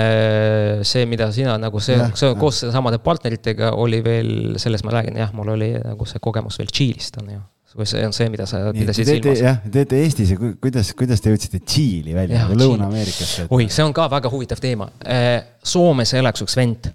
see, 0.87 1.07
mida 1.09 1.27
sina 1.35 1.57
nagu 1.59 1.81
see, 1.83 1.97
see 2.19 2.35
koos 2.39 2.61
samade 2.71 2.99
partneritega 3.03 3.73
oli 3.79 3.99
veel, 4.05 4.29
sellest 4.61 4.87
ma 4.87 4.95
räägin, 4.95 5.19
jah, 5.19 5.33
mul 5.35 5.51
oli 5.57 5.73
nagu 5.81 6.07
see 6.07 6.23
kogemus 6.23 6.59
veel 6.61 6.71
Tšiilist 6.71 7.19
on 7.19 7.33
ju. 7.35 7.41
või 7.73 7.89
see 7.89 8.05
on 8.05 8.15
see, 8.15 8.29
mida 8.31 8.45
sa 8.47 8.61
pidasid 8.75 9.09
silmas. 9.09 9.41
jah, 9.43 9.59
teete 9.75 9.99
Eestis 10.05 10.31
ja 10.31 10.39
kuidas, 10.39 10.93
kuidas 10.95 11.23
te 11.23 11.33
jõudsite 11.33 11.59
Tšiili 11.59 12.15
välja, 12.15 12.45
nagu 12.45 12.59
Lõuna-Ameerikasse? 12.61 13.49
oi, 13.51 13.67
see 13.73 13.83
on 13.83 13.95
ka 13.97 14.07
väga 14.13 14.31
huvitav 14.31 14.61
teema. 14.63 14.87
Äh, 15.03 15.41
Soomes 15.59 16.13
elaks 16.15 16.45
üks 16.45 16.55
vend, 16.59 16.87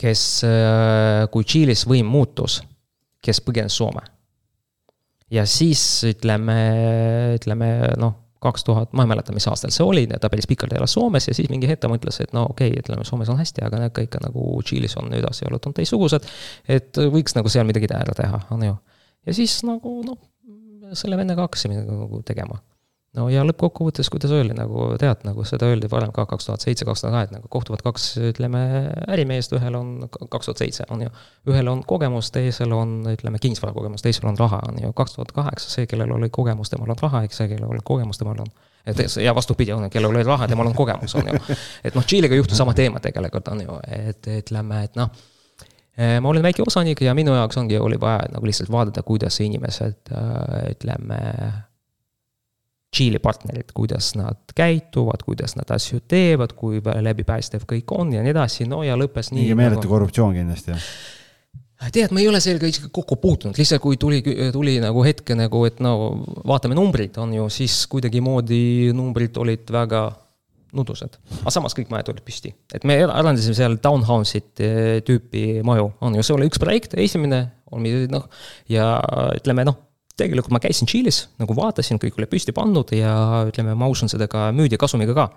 kes, 0.00 0.24
äh, 0.48 1.26
kui 1.34 1.44
Tšiilis 1.44 1.84
võim 1.90 2.08
muutus, 2.08 2.62
kes 3.20 3.42
põgenes 3.44 3.76
Soome. 3.76 4.06
ja 5.32 5.44
siis 5.44 5.84
ütleme, 6.08 6.58
ütleme 7.36 7.72
noh 8.00 8.21
kaks 8.42 8.66
tuhat, 8.66 8.92
ma 8.96 9.06
ei 9.06 9.12
mäleta, 9.12 9.34
mis 9.36 9.46
aastal 9.50 9.72
see 9.74 9.84
oli, 9.86 10.06
ta 10.10 10.30
päris 10.32 10.48
pikalt 10.50 10.74
elas 10.76 10.96
Soomes 10.96 11.28
ja 11.28 11.36
siis 11.36 11.50
mingi 11.52 11.70
hetk 11.70 11.84
ta 11.84 11.90
mõtles, 11.92 12.18
et 12.24 12.34
no 12.36 12.48
okei 12.50 12.72
okay,, 12.72 12.82
ütleme, 12.82 13.06
Soomes 13.08 13.30
on 13.32 13.40
hästi, 13.40 13.64
aga 13.66 13.84
need 13.84 13.94
kõik 13.98 14.18
nagu 14.24 14.48
Tšiilis 14.62 14.96
on 15.00 15.10
nüüd 15.12 15.26
asjaolud 15.28 15.70
on 15.70 15.76
teistsugused. 15.78 16.28
et 16.68 17.02
võiks 17.14 17.38
nagu 17.38 17.52
seal 17.52 17.68
midagi 17.68 17.90
ära 17.92 18.16
teha, 18.18 18.44
on 18.54 18.66
ju. 18.66 18.76
ja 19.26 19.38
siis 19.38 19.60
nagu 19.68 20.00
noh, 20.06 20.20
selle 20.98 21.16
vennaga 21.20 21.46
hakkasime 21.46 21.82
nagu 21.86 22.22
tegema 22.26 22.60
no 23.16 23.26
ja 23.28 23.42
lõppkokkuvõttes, 23.44 24.08
kuidas 24.12 24.32
öeldi, 24.32 24.54
nagu 24.56 24.86
tead, 25.00 25.24
nagu 25.26 25.44
seda 25.48 25.68
öeldi 25.68 25.88
varem 25.92 26.12
ka 26.14 26.24
kaks 26.28 26.48
tuhat 26.48 26.64
seitse, 26.64 26.86
kaks 26.88 27.04
tuhat 27.04 27.14
kaheksa, 27.14 27.36
nagu 27.36 27.50
kohtuvad 27.52 27.82
kaks, 27.84 28.06
ütleme, 28.30 28.62
ärimeest, 29.12 29.52
ühel 29.58 29.76
on 29.76 29.90
kaks 30.08 30.48
tuhat 30.48 30.62
seitse, 30.62 30.86
on 30.92 31.04
ju. 31.04 31.12
ühel 31.52 31.68
on 31.68 31.82
kogemus, 31.88 32.30
teisel 32.32 32.72
on, 32.76 33.00
ütleme, 33.12 33.40
kinnisvarakogemus, 33.42 34.04
teisel 34.04 34.28
on 34.30 34.38
raha, 34.40 34.62
on 34.68 34.80
ju, 34.80 34.92
kaks 34.96 35.16
tuhat 35.18 35.32
kaheksa, 35.36 35.72
see, 35.74 35.88
kellel 35.90 36.14
oli 36.16 36.30
kogemus, 36.32 36.72
temal 36.72 36.94
on 36.94 37.02
raha, 37.02 37.24
eks 37.28 37.42
see, 37.42 37.50
kellel 37.52 37.74
oli 37.74 37.84
kogemus, 37.84 38.20
temal 38.20 38.40
on. 38.44 38.54
et 38.86 39.02
ja 39.22 39.34
vastupidi, 39.36 39.74
on 39.76 39.84
ju, 39.86 39.90
kellel 39.92 40.14
oli 40.14 40.24
raha, 40.26 40.48
temal 40.48 40.70
on 40.70 40.78
kogemus, 40.78 41.14
on 41.20 41.28
ju. 41.28 41.42
et 41.84 41.98
noh, 41.98 42.06
Tšiiliga 42.06 42.38
juhtus 42.38 42.58
sama 42.58 42.74
teema 42.74 43.02
tegelikult, 43.04 43.52
on 43.52 43.60
ju, 43.66 43.76
et 43.92 44.30
ütleme, 44.38 44.80
et 44.88 44.96
noh 44.96 45.12
eh, 45.98 46.16
ma 46.16 46.32
olin 46.32 46.48
väike 46.48 46.64
osanik 46.64 47.04
ja 47.04 47.12
minu 47.14 47.36
jaoks 47.36 47.60
ongi, 47.60 47.76
oli 47.76 48.00
vaja 48.00 48.24
nagu 48.32 48.48
lihtsalt 48.48 48.72
vaadata, 48.72 49.04
kuidas 49.04 49.36
inimesed, 49.44 50.00
äh, 50.16 50.72
ütleme 50.72 51.20
Tšiili 52.92 53.22
partnerid, 53.24 53.70
kuidas 53.72 54.10
nad 54.20 54.52
käituvad, 54.52 55.22
kuidas 55.24 55.54
nad 55.56 55.70
asju 55.72 56.02
teevad, 56.08 56.52
kui 56.52 56.82
läbipäästev 56.84 57.64
kõik 57.68 57.94
on 57.96 58.12
ja 58.12 58.20
nii 58.20 58.34
edasi, 58.34 58.66
no 58.68 58.82
ja 58.84 58.98
lõppes 59.00 59.30
nii. 59.32 59.46
mingi 59.46 59.56
meeletu 59.56 59.86
nagu... 59.86 59.94
korruptsioon 59.94 60.34
kindlasti, 60.36 60.74
jah? 60.74 60.88
tead, 61.90 62.12
ma 62.12 62.20
ei 62.20 62.28
ole 62.30 62.38
sellega 62.44 62.68
isegi 62.68 62.90
kokku 62.94 63.16
puutunud, 63.22 63.56
lihtsalt 63.58 63.82
kui 63.82 63.96
tuli, 64.00 64.20
tuli 64.54 64.76
nagu 64.82 65.02
hetke 65.06 65.34
nagu, 65.38 65.64
et 65.66 65.80
no 65.82 65.94
vaatame 66.46 66.76
numbrid, 66.78 67.16
on 67.22 67.32
ju, 67.34 67.48
siis 67.52 67.80
kuidagimoodi 67.90 68.92
numbrid 68.96 69.40
olid 69.40 69.72
väga 69.72 70.04
nudused. 70.76 71.16
aga 71.40 71.52
samas 71.52 71.76
kõik 71.76 71.90
majad 71.92 72.12
olid 72.12 72.24
püsti. 72.26 72.52
et 72.74 72.84
me 72.88 72.98
arendasime 73.04 73.56
seal 73.56 73.78
townhouse'it 73.82 74.62
eh, 74.64 74.98
tüüpi 75.06 75.62
maju, 75.66 75.90
on 76.00 76.16
ju, 76.16 76.26
see 76.26 76.36
oli 76.36 76.48
üks 76.50 76.60
projekt, 76.62 76.94
esimene, 77.00 77.44
on 77.72 77.88
noh, 78.12 78.28
ja 78.68 78.94
ütleme 79.40 79.66
noh 79.68 79.80
tegelikult 80.18 80.52
ma 80.52 80.60
käisin 80.62 80.88
Tšiilis, 80.88 81.24
nagu 81.40 81.56
vaatasin, 81.56 82.00
kõik 82.02 82.20
oli 82.20 82.28
püsti 82.30 82.54
pannud 82.56 82.92
ja 82.96 83.14
ütleme, 83.48 83.74
ma 83.78 83.88
usun 83.90 84.10
seda 84.12 84.28
ka 84.30 84.50
müüdi 84.56 84.78
kasumiga 84.80 85.16
ka. 85.16 85.28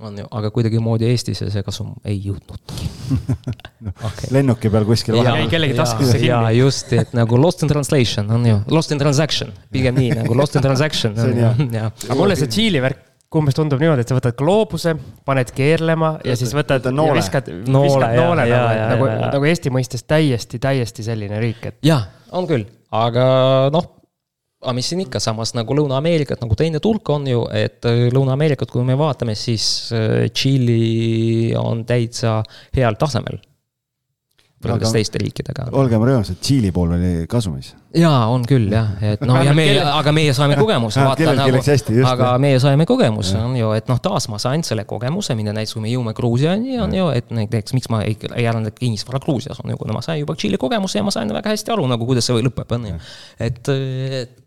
on 0.00 0.16
ju, 0.18 0.24
aga 0.32 0.48
kuidagimoodi 0.50 1.04
Eestisse 1.04 1.50
see 1.52 1.62
kasum 1.62 1.92
ei 2.08 2.16
jõudnudki 2.24 2.86
no, 3.84 3.92
okay. 3.92 4.30
lennuki 4.32 4.70
peal 4.72 4.86
kuskil 4.88 5.18
vahel. 5.18 5.42
jäi 5.42 5.50
kellegi 5.52 5.76
taskusse 5.76 6.16
kinni. 6.16 6.30
jaa, 6.30 6.50
just, 6.56 6.92
et 6.96 7.12
nagu 7.14 7.38
lost 7.38 7.62
in 7.62 7.70
translation 7.70 8.30
on 8.32 8.48
ju, 8.48 8.58
lost 8.72 8.94
in 8.96 9.02
transaction, 9.02 9.52
pigem 9.70 10.00
nii 10.00 10.16
nagu 10.22 10.36
lost 10.38 10.56
in 10.56 10.64
transaction 10.64 11.16
aga 11.22 12.18
mulle 12.18 12.38
see 12.40 12.48
Tšiili 12.48 12.82
värk 12.82 13.08
umbes 13.32 13.56
tundub 13.56 13.80
niimoodi, 13.80 14.04
et 14.04 14.10
sa 14.10 14.16
võtad 14.16 14.34
gloobuse, 14.36 14.92
paned 15.24 15.52
keerlema 15.56 16.10
ja 16.20 16.34
siis 16.36 16.52
võtad 16.52 16.84
noole. 16.92 17.16
viskad, 17.16 17.48
viskad 17.48 18.18
noole 18.18 18.44
ja, 18.44 18.58
nagu, 18.68 18.76
ja, 18.76 18.90
nagu, 18.92 19.08
nagu 19.22 19.48
Eesti 19.48 19.72
mõistes 19.72 20.04
täiesti, 20.04 20.60
täiesti 20.60 21.06
selline 21.06 21.40
riik, 21.40 21.64
et. 21.70 21.78
jaa, 21.86 22.02
on 22.36 22.48
küll, 22.50 22.66
aga 22.92 23.24
noh 23.72 23.88
aga 24.62 24.74
mis 24.76 24.90
siin 24.92 25.04
ikka, 25.04 25.20
samas 25.22 25.54
nagu 25.58 25.74
Lõuna-Ameerikat 25.76 26.42
nagu 26.44 26.56
teine 26.58 26.80
tulk 26.82 27.10
on 27.14 27.26
ju, 27.26 27.44
et 27.56 27.88
äh, 27.88 28.06
Lõuna-Ameerikat, 28.14 28.70
kui 28.72 28.84
me 28.86 28.98
vaatame, 28.98 29.34
siis 29.38 29.64
äh, 29.94 30.28
Tšiili 30.30 31.54
on 31.58 31.86
täitsa 31.88 32.40
heal 32.76 32.98
tasemel 33.00 33.42
võrreldes 34.62 34.92
teiste 34.94 35.20
riikidega. 35.22 35.66
olgem 35.76 36.02
rõõmsad, 36.06 36.38
Tšiili 36.42 36.70
pool 36.74 36.94
oli 36.96 37.10
kasumis. 37.30 37.72
jaa, 37.98 38.26
on 38.30 38.44
küll 38.48 38.70
jah, 38.72 38.92
et 39.04 39.22
noh, 39.26 39.38
ja 39.42 39.54
meie, 39.56 39.78
aga 39.82 40.14
meie 40.14 40.34
saime 40.36 40.56
kogemuse, 40.58 41.02
vaata 41.02 41.34
nagu, 41.36 41.62
aga 42.12 42.30
meie 42.42 42.60
saime 42.62 42.86
kogemuse, 42.88 43.38
on 43.40 43.56
ju, 43.58 43.72
et 43.76 43.90
noh, 43.90 43.98
taas 44.02 44.28
ma 44.32 44.38
sain 44.42 44.62
selle 44.66 44.86
kogemuse, 44.88 45.36
mida 45.38 45.54
näiteks 45.56 45.76
kui 45.76 45.86
me 45.86 45.92
jõuame 45.92 46.14
Gruusiani, 46.16 46.78
on 46.82 46.94
ju, 46.96 47.08
et 47.14 47.32
näiteks 47.34 47.76
miks 47.76 47.90
ma 47.92 48.04
ei, 48.06 48.16
ei 48.36 48.46
arendanud 48.46 48.78
kinnisvara 48.78 49.22
Gruusias, 49.24 49.60
on 49.64 49.74
ju, 49.74 49.80
kuna 49.80 49.98
ma 49.98 50.04
sain 50.04 50.22
juba 50.22 50.36
Tšiili 50.38 50.60
kogemuse 50.62 51.00
ja 51.00 51.06
ma 51.06 51.14
sain 51.14 51.32
väga 51.32 51.56
hästi 51.56 51.74
aru 51.74 51.88
nagu, 51.90 52.06
kuidas 52.08 52.30
see 52.30 52.46
lõpeb, 52.46 52.78
on 52.78 52.92
ju. 52.92 53.02
et, 53.42 53.74
et 54.22 54.38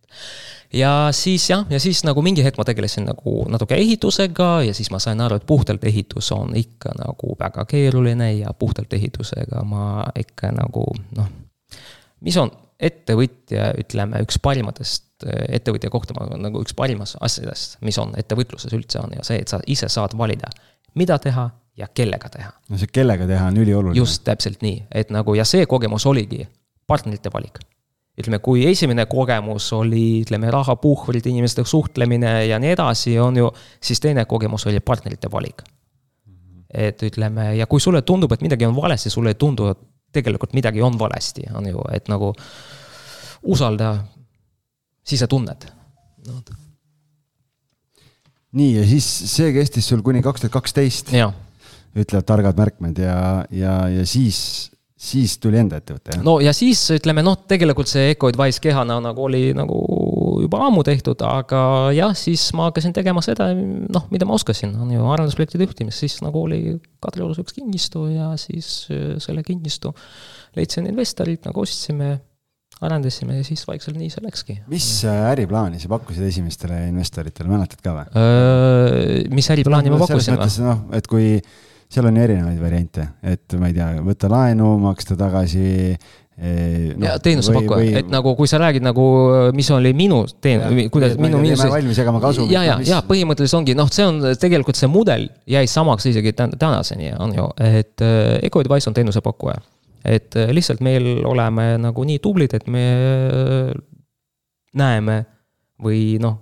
ja 0.74 0.92
siis 1.12 1.50
jah, 1.50 1.66
ja 1.70 1.80
siis 1.80 2.04
nagu 2.08 2.22
mingi 2.26 2.44
hetk 2.44 2.58
ma 2.60 2.66
tegelesin 2.68 3.08
nagu 3.10 3.46
natuke 3.52 3.78
ehitusega 3.80 4.50
ja 4.68 4.74
siis 4.74 4.92
ma 4.92 5.00
sain 5.00 5.22
aru, 5.22 5.40
et 5.40 5.48
puhtalt 5.48 5.84
ehitus 5.84 6.32
on 6.36 6.56
ikka 6.58 6.96
nagu 7.00 7.36
väga 7.40 7.66
keeruline 7.70 8.34
ja 8.34 8.54
puhtalt 8.60 8.94
ehitusega 8.94 9.64
ma 9.64 10.06
ikka 10.20 10.52
nagu 10.56 10.86
noh, 11.16 11.32
mis 12.26 12.38
on 12.42 12.52
ettevõtja, 12.76 13.70
ütleme, 13.80 14.20
üks 14.26 14.40
parimatest, 14.44 15.06
ettevõtja 15.26 15.90
kohta 15.94 16.16
ma 16.18 16.26
nagu 16.36 16.60
üks 16.64 16.76
parimast 16.76 17.16
asjadest, 17.24 17.78
mis 17.88 17.98
on 18.02 18.12
ettevõtluses 18.20 18.74
üldse 18.76 19.00
on 19.00 19.16
ja 19.16 19.24
see, 19.24 19.40
et 19.44 19.52
sa 19.52 19.62
ise 19.72 19.88
saad 19.92 20.18
valida, 20.18 20.50
mida 21.00 21.18
teha 21.24 21.48
ja 21.80 21.88
kellega 21.88 22.30
teha. 22.32 22.52
no 22.70 22.80
see 22.80 22.92
kellega 22.92 23.28
teha 23.30 23.48
on 23.52 23.62
ülioluline. 23.64 23.98
just, 24.00 24.24
täpselt 24.28 24.66
nii, 24.66 24.84
et 24.92 25.14
nagu 25.16 25.36
ja 25.36 25.48
see 25.48 25.66
kogemus 25.72 26.06
oligi 26.10 26.44
partnerite 26.88 27.32
valik 27.34 27.64
ütleme, 28.16 28.40
kui 28.44 28.64
esimene 28.70 29.06
kogemus 29.12 29.68
oli, 29.76 30.22
ütleme, 30.24 30.52
rahapuhvrid, 30.54 31.26
inimestega 31.28 31.68
suhtlemine 31.68 32.36
ja 32.48 32.60
nii 32.62 32.72
edasi, 32.76 33.18
on 33.20 33.42
ju, 33.42 33.50
siis 33.84 34.00
teine 34.04 34.24
kogemus 34.30 34.68
oli 34.70 34.80
partnerite 34.80 35.32
valik. 35.32 35.64
et 36.76 37.00
ütleme, 37.08 37.54
ja 37.56 37.68
kui 37.72 37.80
sulle 37.80 38.02
tundub, 38.02 38.32
et 38.36 38.42
midagi 38.44 38.66
on 38.68 38.76
valesti, 38.76 39.10
sulle 39.10 39.32
ei 39.32 39.38
tundu, 39.40 39.70
et 39.72 39.80
tegelikult 40.12 40.52
midagi 40.56 40.82
on 40.84 40.98
valesti, 41.00 41.46
on 41.56 41.68
ju, 41.70 41.84
et 41.96 42.10
nagu 42.12 42.34
usalda, 43.54 43.94
siis 45.06 45.22
sa 45.24 45.30
tunned 45.32 45.68
no.. 46.28 46.42
nii, 48.52 48.72
ja 48.80 48.86
siis 48.90 49.08
see 49.32 49.54
kestis 49.56 49.88
sul 49.88 50.04
kuni 50.04 50.24
kaks 50.26 50.44
tuhat 50.44 50.56
kaksteist. 50.58 51.14
ütlevad 51.96 52.28
targad 52.28 52.60
märkmed 52.60 53.00
ja, 53.00 53.18
ja, 53.56 53.76
ja 53.88 54.08
siis 54.10 54.75
siis 54.96 55.36
tuli 55.44 55.60
enda 55.60 55.82
ettevõte, 55.82 56.14
jah? 56.16 56.24
no 56.24 56.38
ja 56.44 56.54
siis 56.56 56.80
ütleme 56.96 57.24
noh, 57.26 57.36
tegelikult 57.50 57.90
see 57.92 58.14
Eco 58.14 58.30
Advice 58.32 58.62
kehana 58.64 58.96
nagu 59.04 59.26
oli 59.28 59.50
nagu 59.56 59.80
juba 60.46 60.62
ammu 60.70 60.86
tehtud, 60.88 61.20
aga 61.28 61.92
jah, 61.96 62.14
siis 62.18 62.48
ma 62.56 62.70
hakkasin 62.70 62.96
tegema 62.96 63.24
seda, 63.26 63.50
noh, 63.56 64.06
mida 64.14 64.28
ma 64.28 64.38
oskasin, 64.38 64.72
on 64.80 64.94
ju, 64.94 65.04
arendusprojektide 65.12 65.68
juhtimist, 65.68 66.04
siis 66.04 66.22
nagu 66.24 66.46
oli 66.48 66.78
Kadriorus 67.04 67.42
üks 67.44 67.58
kinnistu 67.58 68.08
ja 68.14 68.32
siis 68.40 68.88
äh, 68.94 69.18
selle 69.24 69.44
kinnistu 69.48 69.92
leidsin 70.56 70.88
investorid, 70.88 71.44
nagu 71.44 71.66
ostsime, 71.66 72.16
arendasime 72.86 73.42
ja 73.42 73.46
siis 73.48 73.64
vaikselt 73.68 74.00
nii 74.00 74.10
see 74.12 74.24
läkski. 74.24 74.58
mis 74.72 74.90
äriplaani 75.12 75.80
sa 75.84 75.92
pakkusid 75.92 76.24
esimestele 76.28 76.86
investoritele, 76.94 77.52
mäletad 77.52 77.84
ka 77.84 78.00
või? 78.00 78.10
Äh, 78.16 79.22
mis 79.36 79.52
äriplaani 79.52 79.92
ma 79.92 80.02
pakkusin 80.06 80.40
või? 80.40 80.52
noh, 80.70 80.84
et 80.96 81.12
kui 81.12 81.36
seal 81.96 82.10
on 82.10 82.20
erinevaid 82.20 82.60
variante, 82.60 83.08
et 83.24 83.56
ma 83.60 83.72
ei 83.72 83.78
tea, 83.78 83.90
võtta 84.04 84.30
laenu, 84.32 84.76
maksta 84.84 85.18
tagasi 85.20 85.66
No, 86.36 87.06
ja 87.06 87.14
teenusepakkuja, 87.24 88.02
et 88.02 88.10
nagu 88.12 88.34
kui 88.36 88.50
sa 88.52 88.58
räägid 88.60 88.84
nagu, 88.84 89.04
mis 89.56 89.70
oli 89.72 89.94
minu 89.96 90.18
teen-, 90.44 90.90
kuidas 90.92 91.14
minu 91.16 91.40
miinus. 91.40 91.62
valmis 91.72 91.96
jagama 92.02 92.20
kasumit. 92.20 92.52
ja, 92.52 92.64
ja, 92.68 92.74
ja 92.84 92.98
põhimõtteliselt 93.08 93.62
ongi, 93.62 93.76
noh, 93.80 93.88
see 93.88 94.04
on 94.04 94.20
tegelikult 94.42 94.76
see 94.76 94.90
mudel 94.92 95.30
jäi 95.48 95.64
samaks 95.72 96.10
isegi 96.12 96.34
tänaseni, 96.36 97.14
on 97.24 97.38
ju, 97.38 97.48
et 97.64 98.04
äh, 98.04 98.34
Eco 98.44 98.60
Advice 98.60 98.92
on 98.92 98.98
teenusepakkuja. 98.98 99.56
et 100.04 100.36
äh, 100.36 100.52
lihtsalt 100.52 100.84
meil 100.84 101.24
oleme 101.24 101.70
nagu 101.80 102.04
nii 102.04 102.20
tublid, 102.20 102.60
et 102.60 102.68
me 102.68 102.84
näeme 104.76 105.22
või 105.88 106.18
noh, 106.20 106.42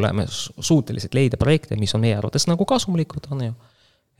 oleme 0.00 0.24
suutelised 0.32 1.12
leida 1.12 1.36
projekte, 1.36 1.76
mis 1.76 1.92
on 1.92 2.00
meie 2.08 2.16
arvates 2.16 2.48
nagu 2.48 2.64
kasumlikud, 2.64 3.28
on 3.36 3.50
ju 3.50 3.52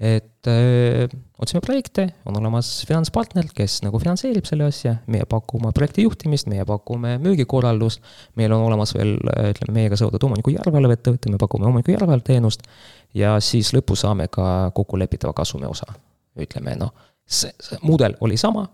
et 0.01 0.47
öö, 0.47 1.07
otsime 1.39 1.61
projekte, 1.65 2.07
on 2.29 2.37
olemas 2.37 2.69
finantspartner, 2.89 3.49
kes 3.57 3.79
nagu 3.85 3.99
finantseerib 4.01 4.45
selle 4.49 4.69
asja, 4.69 4.97
meie 5.13 5.25
pakume 5.29 5.73
projekti 5.77 6.05
juhtimist, 6.05 6.51
meie 6.53 6.65
pakume 6.69 7.17
müügikorraldust, 7.23 8.03
meil 8.37 8.53
on 8.53 8.67
olemas 8.69 8.93
veel, 8.97 9.17
ütleme, 9.17 9.75
meiega 9.79 9.99
seotud 10.01 10.29
omaniku 10.29 10.53
järelevalveettevõte, 10.53 11.33
me 11.33 11.41
pakume 11.41 11.69
omaniku 11.71 11.95
järelevalveteenust 11.95 12.67
ja 13.17 13.37
siis 13.41 13.73
lõpus 13.77 14.05
saame 14.05 14.29
ka 14.33 14.71
kokkulepitava 14.77 15.33
kasumi 15.37 15.69
osa. 15.69 15.89
ütleme 16.37 16.77
noh, 16.77 16.93
see, 17.25 17.53
see 17.61 17.79
mudel 17.83 18.19
oli 18.21 18.37
sama 18.37 18.67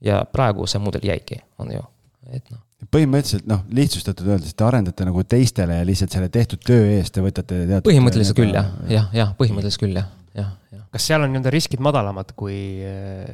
ja 0.00 0.24
praegu 0.32 0.66
see 0.66 0.80
mudel 0.80 1.04
jäigi, 1.04 1.42
on 1.60 1.72
ju, 1.72 1.84
et 2.32 2.48
noh 2.50 2.65
põhimõtteliselt 2.92 3.46
noh, 3.48 3.62
lihtsustatult 3.72 4.28
öeldes, 4.34 4.52
te 4.54 4.66
arendate 4.66 5.06
nagu 5.08 5.24
teistele 5.24 5.80
ja 5.80 5.86
lihtsalt 5.88 6.12
selle 6.12 6.28
tehtud 6.32 6.60
töö 6.66 6.90
eest 6.98 7.14
te 7.16 7.24
võtate 7.24 7.62
teatud. 7.64 7.88
põhimõtteliselt 7.88 8.36
küll 8.36 8.52
jah, 8.52 8.68
jah, 8.92 9.08
jah, 9.16 9.32
põhimõtteliselt 9.38 9.84
küll 9.86 9.96
jah 9.96 10.10
jah, 10.36 10.50
jah. 10.74 10.84
kas 10.92 11.08
seal 11.08 11.24
on 11.24 11.32
nii-öelda 11.32 11.52
riskid 11.54 11.80
madalamad 11.84 12.34
kui 12.36 12.58
äh, 12.84 13.32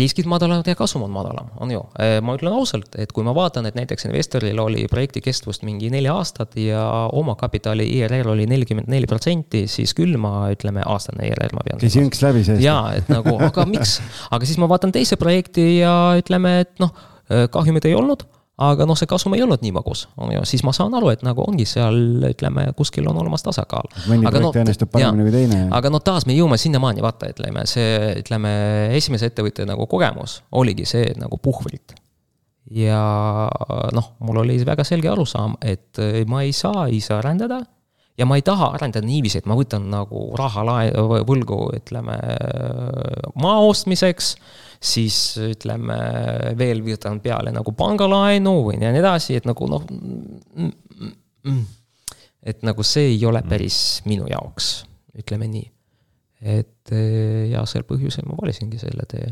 riskid 0.00 0.24
madalamad 0.24 0.64
ja 0.66 0.74
kasum 0.74 1.02
on 1.04 1.10
madalam, 1.12 1.50
on 1.60 1.72
ju. 1.74 1.80
ma 2.24 2.36
ütlen 2.38 2.54
ausalt, 2.56 2.94
et 2.96 3.10
kui 3.12 3.24
ma 3.26 3.34
vaatan, 3.36 3.66
et 3.68 3.76
näiteks 3.76 4.06
investoril 4.08 4.56
oli 4.62 4.86
projekti 4.88 5.20
kestvust 5.20 5.66
mingi 5.68 5.90
neli 5.92 6.08
aastat 6.08 6.56
ja 6.56 6.80
omakapitali 7.12 7.84
IRR 7.98 8.32
oli 8.32 8.48
nelikümmend 8.48 8.88
neli 8.88 9.08
protsenti, 9.10 9.66
siis 9.68 9.92
küll 9.96 10.16
ma 10.16 10.48
ütleme, 10.54 10.80
aastane 10.88 11.28
IRR 11.28 11.52
ma 11.52 11.66
pean. 11.66 11.82
käis 11.82 11.98
jõnks 11.98 12.24
läbi 12.24 12.46
seest. 12.46 12.64
jaa, 12.64 12.94
et 12.96 13.12
nagu, 13.12 13.36
aga 13.50 13.68
miks, 13.68 13.98
aga 14.34 14.48
siis 14.48 14.56
ma 14.62 14.70
vaatan 14.70 14.96
teise 14.96 15.20
projekti 15.20 15.66
ja 15.82 15.94
ütleme, 16.22 16.62
et 16.64 16.72
noh, 16.80 16.96
kahjumit 17.52 17.86
ei 17.86 17.94
olnud 17.94 18.26
aga 18.60 18.84
noh, 18.88 18.98
see 18.98 19.08
kasum 19.08 19.34
ei 19.36 19.42
olnud 19.44 19.62
nii 19.64 19.72
magus, 19.72 20.04
on 20.20 20.32
ju, 20.34 20.42
siis 20.48 20.62
ma 20.66 20.72
saan 20.76 20.94
aru, 20.96 21.10
et 21.14 21.24
nagu 21.24 21.42
ongi 21.46 21.64
seal, 21.68 21.96
ütleme, 22.28 22.66
kuskil 22.76 23.08
on 23.08 23.16
olemas 23.22 23.44
tasakaal. 23.46 23.88
mõni 24.10 24.26
projekt 24.26 24.44
no, 24.44 24.52
õnnestub 24.64 24.92
paremini 24.92 25.26
kui 25.28 25.34
teine. 25.34 25.62
aga 25.76 25.92
noh, 25.92 26.02
taas 26.04 26.28
me 26.28 26.36
jõuame 26.36 26.60
sinnamaani, 26.60 27.04
vaata, 27.04 27.30
ütleme 27.32 27.64
see, 27.70 28.12
ütleme, 28.20 28.52
esimese 28.98 29.30
ettevõtte 29.30 29.64
nagu 29.68 29.88
kogemus 29.90 30.40
oligi 30.60 30.88
see 30.88 31.14
nagu 31.20 31.40
puhvrit. 31.40 31.96
ja 32.76 33.00
noh, 33.96 34.14
mul 34.20 34.44
oli 34.44 34.60
väga 34.66 34.84
selge 34.86 35.08
arusaam, 35.12 35.56
et 35.64 36.00
ma 36.28 36.44
ei 36.44 36.52
saa 36.56 36.88
ise 36.92 37.16
arendada 37.16 37.62
ja 38.20 38.28
ma 38.28 38.36
ei 38.36 38.44
taha 38.44 38.74
arendada 38.76 39.06
niiviisi, 39.06 39.40
et 39.40 39.48
ma 39.48 39.56
võtan 39.56 39.88
nagu 39.88 40.28
raha 40.36 40.66
lae-, 40.68 40.92
võlgu, 41.24 41.62
ütleme, 41.80 42.18
maa 43.40 43.62
ostmiseks 43.64 44.34
siis 44.80 45.16
ütleme, 45.44 45.96
veel 46.58 46.80
võtan 46.84 47.20
peale 47.20 47.52
nagu 47.52 47.74
pangalaenu 47.76 48.54
või 48.68 48.78
nii 48.80 49.02
edasi, 49.02 49.36
et 49.36 49.48
nagu 49.48 49.68
noh 49.68 49.84
mm, 49.84 50.38
mm,. 50.56 51.18
Mm, 51.40 51.60
et 52.52 52.64
nagu 52.68 52.84
see 52.84 53.14
ei 53.14 53.20
ole 53.28 53.40
päris 53.48 54.00
minu 54.08 54.26
jaoks, 54.28 54.72
ütleme 55.16 55.48
nii. 55.48 55.68
et 56.40 56.92
ja 57.48 57.62
sel 57.68 57.84
põhjusel 57.88 58.24
ma 58.28 58.36
valisingi 58.40 58.80
selle 58.80 59.04
tee 59.08 59.28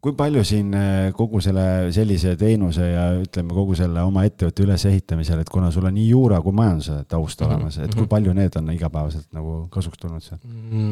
kui 0.00 0.16
palju 0.16 0.42
siin 0.46 0.72
eh, 0.76 1.10
kogu 1.16 1.42
selle 1.44 1.90
sellise 1.94 2.34
teenuse 2.40 2.86
ja 2.88 3.06
ütleme, 3.20 3.52
kogu 3.56 3.76
selle 3.78 4.02
oma 4.06 4.24
ettevõtte 4.28 4.64
ülesehitamisel, 4.64 5.42
et 5.42 5.52
kuna 5.52 5.68
sul 5.74 5.88
on 5.88 5.96
nii 5.96 6.08
juura 6.08 6.40
kui 6.44 6.56
majanduse 6.56 7.02
taust 7.10 7.40
mhm, 7.40 7.50
olemas, 7.50 7.78
et 7.78 7.92
kui 7.92 8.06
mhm. 8.06 8.12
palju 8.14 8.36
need 8.36 8.56
on 8.60 8.70
igapäevaselt 8.74 9.28
nagu 9.36 9.64
kasuks 9.72 10.00
tulnud 10.00 10.24
seal? 10.24 10.40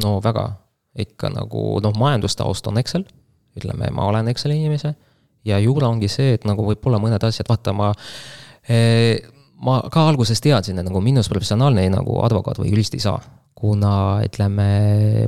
no 0.03 0.19
väga, 0.25 0.51
ikka 0.99 1.33
nagu 1.35 1.79
noh, 1.85 1.95
majandustaust 1.99 2.67
on 2.71 2.81
Excel, 2.83 3.07
ütleme, 3.59 3.91
ma 3.95 4.07
olen 4.11 4.29
Exceli 4.33 4.59
inimese, 4.59 4.95
ja 5.49 5.59
juura 5.63 5.89
ongi 5.91 6.11
see, 6.13 6.37
et 6.37 6.47
nagu 6.49 6.67
võib-olla 6.67 7.01
mõned 7.03 7.25
asjad, 7.25 7.49
vaata, 7.49 7.75
ma 7.77 7.91
eh, 8.69 9.19
ma 9.65 9.81
ka 9.93 10.07
alguses 10.11 10.41
teadsin, 10.43 10.79
et 10.79 10.87
nagu 10.87 11.03
minust 11.05 11.33
professionaalne 11.33 11.87
nagu 11.93 12.21
advokaat 12.25 12.61
või 12.63 12.73
jurist 12.73 12.97
ei 12.97 13.03
saa, 13.03 13.19
kuna 13.59 13.93
ütleme, 14.27 14.69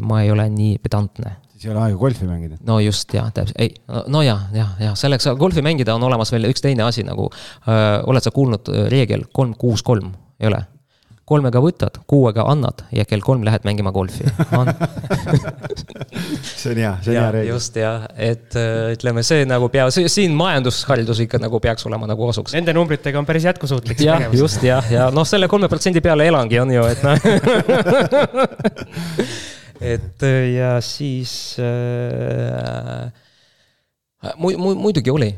ma 0.06 0.22
ei 0.24 0.30
ole 0.30 0.46
nii 0.52 0.78
pedantne. 0.82 1.36
siis 1.50 1.66
ei 1.66 1.72
ole 1.74 1.84
aega 1.86 1.98
golfi 1.98 2.28
mängida? 2.28 2.60
no 2.66 2.78
just, 2.82 3.10
jah, 3.14 3.30
täpselt, 3.34 3.58
ei, 3.58 3.74
no 4.08 4.22
ja, 4.22 4.38
ja, 4.54 4.68
ja 4.80 4.94
selleks 4.98 5.32
golfi 5.38 5.64
mängida 5.66 5.94
on 5.94 6.06
olemas 6.06 6.32
veel 6.32 6.50
üks 6.50 6.62
teine 6.62 6.86
asi 6.86 7.04
nagu 7.06 7.30
äh,, 7.30 8.00
oled 8.06 8.24
sa 8.24 8.34
kuulnud 8.34 8.70
reegel 8.92 9.26
kolm, 9.32 9.56
kuus, 9.58 9.82
kolm, 9.86 10.12
ei 10.40 10.50
ole? 10.52 10.62
Kolmega 11.30 11.62
võtad, 11.62 12.00
kuuega 12.10 12.42
annad 12.50 12.82
ja 12.94 13.04
kell 13.08 13.22
kolm 13.24 13.44
lähed 13.46 13.62
mängima 13.68 13.92
golfi 13.94 14.26
see 16.42 16.72
on 16.72 16.78
hea, 16.82 16.92
see 17.04 17.14
on 17.14 17.16
hea 17.16 17.28
reegel. 17.36 17.52
just 17.54 17.76
jah, 17.78 17.98
et 18.18 18.56
äh, 18.58 18.90
ütleme, 18.96 19.20
see 19.26 19.44
nagu 19.48 19.66
pea, 19.72 19.86
siin 19.94 20.34
majandusharidus 20.38 21.18
ikka 21.26 21.38
nagu 21.42 21.56
peaks 21.62 21.86
olema 21.88 22.04
nagu 22.10 22.22
osuks. 22.28 22.50
Nende 22.56 22.72
numbritega 22.76 23.16
on 23.20 23.26
päris 23.28 23.44
jätkusuutlik. 23.48 23.98
jah, 24.04 24.20
just 24.36 24.60
jah, 24.66 24.84
ja 24.92 25.02
noh, 25.14 25.26
selle 25.28 25.46
kolme 25.50 25.68
protsendi 25.70 26.00
peale 26.04 26.22
elangi, 26.30 26.56
on 26.62 26.70
ju, 26.74 26.82
et 26.90 27.00
noh 27.06 27.16
et 29.94 30.18
äh, 30.22 30.28
ja 30.56 30.70
siis 30.84 31.32
äh, 31.62 31.68
mu-, 34.36 34.74
muidugi 34.74 35.10
oli 35.12 35.30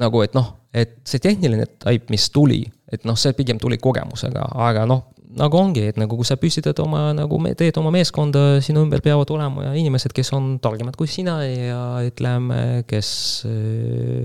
nagu, 0.00 0.22
et 0.26 0.34
noh, 0.34 0.46
et 0.74 0.96
see 1.06 1.22
tehniline 1.22 1.66
taip, 1.78 2.08
mis 2.10 2.26
tuli, 2.34 2.64
et 2.90 3.04
noh, 3.06 3.14
see 3.18 3.34
pigem 3.36 3.58
tuli 3.62 3.78
kogemusega, 3.82 4.42
aga 4.66 4.86
noh, 4.90 5.00
nagu 5.38 5.58
ongi, 5.58 5.82
et 5.90 5.98
nagu 6.00 6.16
kui 6.18 6.26
sa 6.26 6.36
püstitad 6.40 6.78
oma 6.82 7.08
nagu 7.16 7.38
me, 7.42 7.54
teed 7.58 7.76
oma 7.80 7.92
meeskonda, 7.94 8.60
sinu 8.64 8.84
ümber 8.86 9.02
peavad 9.04 9.30
olema 9.34 9.72
inimesed, 9.78 10.14
kes 10.14 10.32
on 10.36 10.54
targemad 10.62 10.96
kui 10.98 11.10
sina 11.10 11.40
ja 11.46 11.80
ütleme, 12.06 12.84
kes 12.90 13.10
öö, 13.48 14.22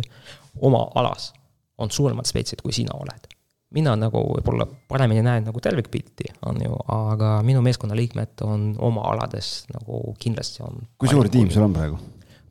oma 0.66 0.86
alas 1.00 1.32
on 1.80 1.92
suuremad 1.94 2.28
spetsid, 2.30 2.64
kui 2.64 2.76
sina 2.76 2.96
oled. 2.98 3.28
mina 3.70 3.92
nagu 3.94 4.24
võib-olla 4.26 4.66
paremini 4.90 5.22
näen 5.22 5.44
nagu 5.46 5.62
tervikpilti, 5.62 6.32
on 6.50 6.58
ju, 6.64 6.78
aga 6.90 7.36
minu 7.46 7.62
meeskonnaliikmed 7.62 8.42
on 8.42 8.72
oma 8.82 9.04
alades 9.12 9.68
nagu 9.76 10.16
kindlasti 10.22 10.64
on. 10.66 10.82
kui 10.98 11.12
suur 11.12 11.30
tiim 11.30 11.52
sul 11.54 11.68
on 11.68 11.76
praegu? 11.76 12.00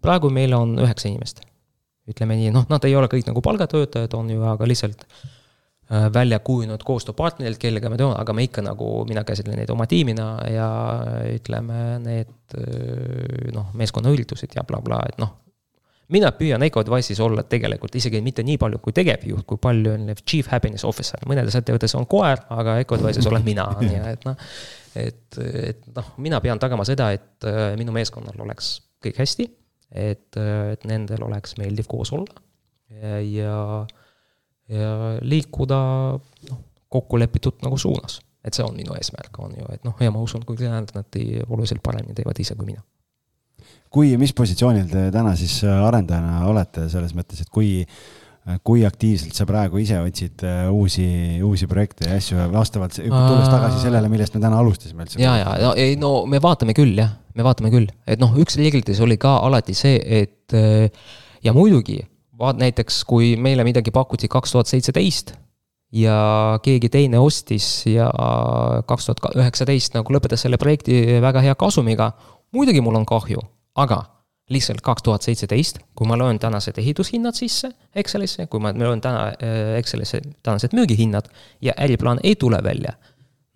praegu 0.03 0.31
meil 0.31 0.55
on 0.55 0.77
üheksa 0.79 1.11
inimest. 1.11 1.43
ütleme 2.09 2.39
nii, 2.39 2.53
noh, 2.55 2.69
nad 2.71 2.85
ei 2.89 2.95
ole 2.97 3.11
kõik 3.11 3.27
nagu 3.29 3.43
palgatöötajad, 3.45 4.15
on 4.17 4.31
ju, 4.33 4.47
aga 4.47 4.67
lihtsalt 4.71 5.05
Äh, 5.05 5.38
välja 5.89 6.39
kujunenud 6.45 6.83
koostööpartnerid, 6.85 7.57
kellega 7.61 7.89
me 7.89 7.97
teeme, 7.97 8.13
aga 8.21 8.33
me 8.37 8.45
ikka 8.45 8.63
nagu, 8.65 8.89
mina 9.09 9.23
käsitlen 9.25 9.57
neid 9.57 9.71
oma 9.73 9.87
tiimina 9.89 10.29
ja 10.53 10.69
ütleme, 11.33 11.83
need 12.05 12.57
äh, 12.61 13.53
noh, 13.55 13.71
meeskonnaüritused 13.79 14.57
ja 14.57 14.67
blablabla 14.69 14.99
bla,, 15.01 15.13
et 15.15 15.23
noh. 15.23 15.33
mina 16.13 16.31
püüan 16.37 16.63
Eco 16.67 16.83
Advice'is 16.85 17.21
olla 17.25 17.45
tegelikult 17.49 17.97
isegi 17.97 18.21
mitte 18.25 18.45
nii 18.45 18.59
palju 18.61 18.83
kui 18.85 18.93
tegevjuht, 18.97 19.47
kui 19.49 19.61
palju 19.65 19.95
on 19.97 20.13
chief 20.25 20.51
happiness 20.53 20.85
officer, 20.85 21.25
mõnedes 21.29 21.57
ettevõtetes 21.57 21.97
on 21.97 22.09
koer, 22.11 22.45
aga 22.53 22.79
Eco 22.83 22.99
Advice'is 22.99 23.29
olen 23.31 23.47
mina, 23.47 23.71
ju, 23.81 24.03
et 24.13 24.29
noh. 24.29 24.51
et, 24.93 25.41
et 25.71 25.87
noh, 25.97 26.13
mina 26.19 26.43
pean 26.45 26.61
tagama 26.61 26.85
seda, 26.89 27.15
et 27.17 27.49
äh, 27.49 27.73
minu 27.81 27.97
meeskonnal 27.97 28.45
oleks 28.45 28.75
kõik 29.05 29.23
hästi, 29.25 29.49
et, 29.89 30.37
et 30.37 30.85
nendel 30.85 31.25
oleks 31.25 31.57
meeldiv 31.57 31.89
koos 31.89 32.13
olla 32.13 32.45
ja, 32.93 33.21
ja 33.25 33.57
ja 34.69 35.19
liikuda 35.23 35.81
noh, 36.51 36.61
kokkulepitud 36.89 37.63
nagu 37.65 37.79
suunas. 37.79 38.21
et 38.45 38.55
see 38.55 38.65
on 38.65 38.77
minu 38.77 38.95
eesmärk, 38.97 39.35
on 39.45 39.57
ju, 39.59 39.67
et 39.75 39.83
noh, 39.85 39.97
ja 40.01 40.13
ma 40.15 40.23
usun, 40.25 40.45
kui 40.47 40.57
kliendid 40.57 40.95
nad 40.97 41.19
oluliselt 41.49 41.83
paremini 41.85 42.15
teevad 42.17 42.39
ise 42.41 42.55
kui 42.57 42.71
mina. 42.71 42.83
kui, 43.91 44.15
mis 44.21 44.33
positsioonil 44.33 44.89
te 44.89 45.09
täna 45.13 45.35
siis 45.37 45.61
arendajana 45.65 46.47
olete, 46.49 46.89
selles 46.93 47.15
mõttes, 47.17 47.43
et 47.43 47.53
kui 47.53 47.85
kui 48.65 48.85
aktiivselt 48.87 49.37
sa 49.37 49.45
praegu 49.49 49.81
ise 49.83 49.99
otsid 50.01 50.45
äh, 50.47 50.67
uusi, 50.73 51.07
uusi 51.45 51.69
projekte 51.69 52.09
ja 52.09 52.17
asju 52.17 52.47
vastavalt, 52.53 52.97
tulles 52.97 53.49
tagasi 53.51 53.83
sellele, 53.83 54.09
millest 54.09 54.37
me 54.37 54.43
täna 54.45 54.61
alustasime 54.63 55.05
üldse? 55.05 55.21
ja, 55.21 55.35
ja 55.43 55.57
no, 55.61 55.73
ei 55.77 55.99
no 56.01 56.13
me 56.31 56.41
vaatame 56.43 56.73
küll 56.77 56.97
jah, 56.97 57.13
me 57.37 57.45
vaatame 57.45 57.73
küll, 57.75 57.91
et 58.09 58.21
noh, 58.23 58.33
üks 58.41 58.57
reeglites 58.61 59.03
oli 59.05 59.19
ka 59.21 59.37
alati 59.45 59.77
see, 59.77 59.99
et 60.23 60.57
äh, 60.57 60.89
ja 61.45 61.55
muidugi, 61.57 62.01
vaat 62.39 62.59
näiteks 62.61 63.03
kui 63.09 63.37
meile 63.37 63.65
midagi 63.67 63.91
pakuti 63.91 64.29
kaks 64.29 64.53
tuhat 64.53 64.71
seitseteist 64.71 65.33
ja 65.93 66.59
keegi 66.63 66.89
teine 66.93 67.19
ostis 67.19 67.87
ja 67.87 68.11
kaks 68.87 69.09
tuhat 69.09 69.41
üheksateist 69.41 69.97
nagu 69.97 70.13
lõpetas 70.15 70.45
selle 70.45 70.61
projekti 70.61 71.19
väga 71.25 71.43
hea 71.45 71.55
kasumiga, 71.59 72.13
muidugi 72.53 72.83
mul 72.85 73.01
on 73.01 73.07
kahju, 73.09 73.43
aga 73.75 74.03
lihtsalt 74.53 74.81
kaks 74.85 75.05
tuhat 75.05 75.25
seitseteist, 75.27 75.81
kui 75.97 76.09
ma 76.09 76.17
löön 76.19 76.39
tänased 76.41 76.79
ehitushinnad 76.81 77.37
sisse 77.37 77.71
Excelisse, 77.95 78.47
kui 78.47 78.61
ma 78.61 78.73
löön 78.73 79.01
täna 79.01 79.29
äh, 79.29 79.77
Excelisse 79.79 80.21
tänased 80.43 80.77
müügihinnad 80.77 81.29
ja 81.61 81.75
äriplaan 81.81 82.21
ei 82.23 82.37
tule 82.37 82.63
välja, 82.65 82.93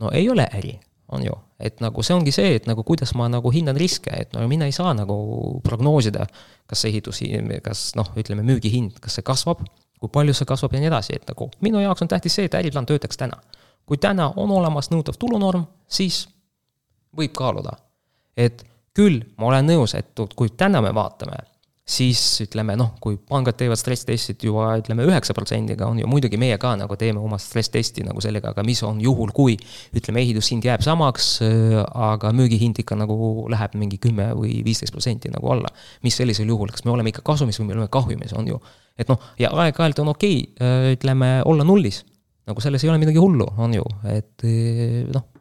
no 0.01 0.11
ei 0.13 0.29
ole 0.31 0.47
äri, 0.55 0.79
on 1.13 1.25
ju. 1.25 1.35
et 1.63 1.81
nagu 1.81 2.03
see 2.03 2.15
ongi 2.17 2.33
see, 2.35 2.57
et 2.57 2.67
nagu 2.67 2.83
kuidas 2.83 3.13
ma 3.15 3.29
nagu 3.31 3.51
hindan 3.55 3.77
riske, 3.79 4.11
et 4.11 4.33
no 4.35 4.43
mina 4.51 4.67
ei 4.67 4.75
saa 4.75 4.95
nagu 4.99 5.15
prognoosida, 5.63 6.27
kas 6.67 6.85
ehitus, 6.89 7.21
kas 7.63 7.93
noh, 7.99 8.11
ütleme 8.19 8.43
müügihind, 8.47 8.99
kas 9.03 9.19
see 9.19 9.27
kasvab, 9.27 9.63
kui 10.01 10.11
palju 10.11 10.35
see 10.35 10.49
kasvab 10.49 10.75
ja 10.75 10.83
nii 10.83 10.91
edasi, 10.91 11.21
et 11.21 11.31
nagu 11.31 11.51
minu 11.63 11.83
jaoks 11.83 12.03
on 12.03 12.11
tähtis 12.11 12.39
see, 12.39 12.49
et 12.51 12.59
äriplaan 12.59 12.89
töötaks 12.89 13.21
täna. 13.21 13.39
kui 13.87 13.99
täna 13.99 14.33
on 14.37 14.51
olemas 14.51 14.91
nõutav 14.91 15.17
tulunorm, 15.19 15.65
siis 15.91 16.25
võib 17.19 17.33
kaaluda, 17.35 17.77
et 18.37 18.65
küll 18.95 19.23
ma 19.37 19.51
olen 19.51 19.67
nõus, 19.67 19.95
et 19.99 20.19
kui 20.37 20.51
täna 20.57 20.81
me 20.83 20.95
vaatame, 20.95 21.39
siis 21.83 22.21
ütleme 22.45 22.77
noh, 22.79 22.93
kui 23.03 23.17
pangad 23.29 23.57
teevad 23.59 23.79
stress-testid 23.81 24.45
juba 24.47 24.69
ütleme 24.79 25.03
üheksa 25.09 25.35
protsendiga, 25.35 25.89
on 25.91 25.99
ju 25.99 26.11
muidugi 26.11 26.39
meie 26.39 26.55
ka 26.63 26.77
nagu 26.79 26.95
teeme 26.99 27.19
oma 27.23 27.39
stress-testi 27.43 28.05
nagu 28.07 28.23
sellega, 28.23 28.53
aga 28.55 28.63
mis 28.67 28.83
on 28.87 29.01
juhul, 29.03 29.33
kui 29.35 29.57
ütleme, 29.99 30.23
ehitushind 30.23 30.67
jääb 30.69 30.85
samaks, 30.87 31.33
aga 31.43 32.31
müügihind 32.39 32.79
ikka 32.85 32.99
nagu 33.01 33.49
läheb 33.53 33.75
mingi 33.81 33.99
kümme 34.03 34.31
või 34.39 34.61
viisteist 34.67 34.95
protsenti 34.95 35.33
nagu 35.35 35.51
alla. 35.57 35.73
mis 36.07 36.17
sellisel 36.17 36.49
juhul, 36.49 36.71
kas 36.71 36.87
me 36.87 36.95
oleme 36.95 37.11
ikka 37.11 37.27
kasumis 37.27 37.59
või 37.61 37.73
me 37.73 37.77
oleme 37.79 37.91
kahjumis, 37.93 38.37
on 38.39 38.55
ju. 38.55 38.63
et 38.99 39.11
noh, 39.11 39.19
ja 39.43 39.51
aeg-ajalt 39.51 40.05
on 40.05 40.15
okei 40.15 40.41
okay,, 40.55 40.95
ütleme, 40.95 41.35
olla 41.45 41.67
nullis. 41.67 42.05
nagu 42.47 42.63
selles 42.63 42.85
ei 42.85 42.95
ole 42.95 43.03
midagi 43.03 43.19
hullu, 43.19 43.51
on 43.59 43.75
ju, 43.75 43.85
et 44.15 44.47
noh 45.11 45.32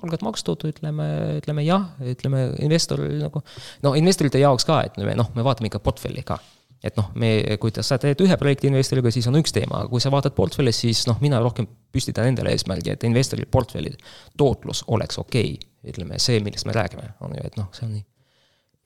palgad 0.00 0.22
makstud, 0.26 0.64
ütleme, 0.68 1.08
ütleme 1.38 1.64
jah, 1.66 1.88
ütleme 2.14 2.44
investoril 2.64 3.18
nagu, 3.22 3.42
no 3.84 3.94
investorite 3.98 4.40
jaoks 4.42 4.66
ka, 4.68 4.80
et 4.86 4.96
noh, 4.98 5.32
me 5.34 5.44
vaatame 5.46 5.70
ikka 5.72 5.82
portfelli 5.84 6.24
ka. 6.26 6.38
et 6.78 6.94
noh, 6.94 7.08
me, 7.18 7.32
kui 7.58 7.72
sa 7.82 7.96
teed 7.98 8.20
ühe 8.22 8.36
projekti 8.38 8.68
investoriga, 8.70 9.10
siis 9.10 9.26
on 9.26 9.34
üks 9.40 9.50
teema, 9.54 9.82
aga 9.82 9.90
kui 9.90 10.02
sa 10.02 10.12
vaatad 10.14 10.36
portfelli, 10.36 10.70
siis 10.74 11.00
noh, 11.10 11.18
mina 11.24 11.40
rohkem 11.42 11.66
püstitan 11.90 12.30
endale 12.30 12.52
eesmärgi, 12.54 12.94
et 12.94 13.06
investoril 13.08 13.48
portfelli 13.50 13.96
tootlus 14.38 14.84
oleks 14.94 15.18
okei 15.18 15.56
okay.. 15.56 15.90
ütleme, 15.90 16.20
see, 16.22 16.38
millest 16.44 16.68
me 16.68 16.76
räägime, 16.76 17.10
on 17.26 17.34
ju, 17.34 17.46
et 17.50 17.58
noh, 17.58 17.66
see 17.74 17.88
on 17.88 17.96
nii. 17.96 18.04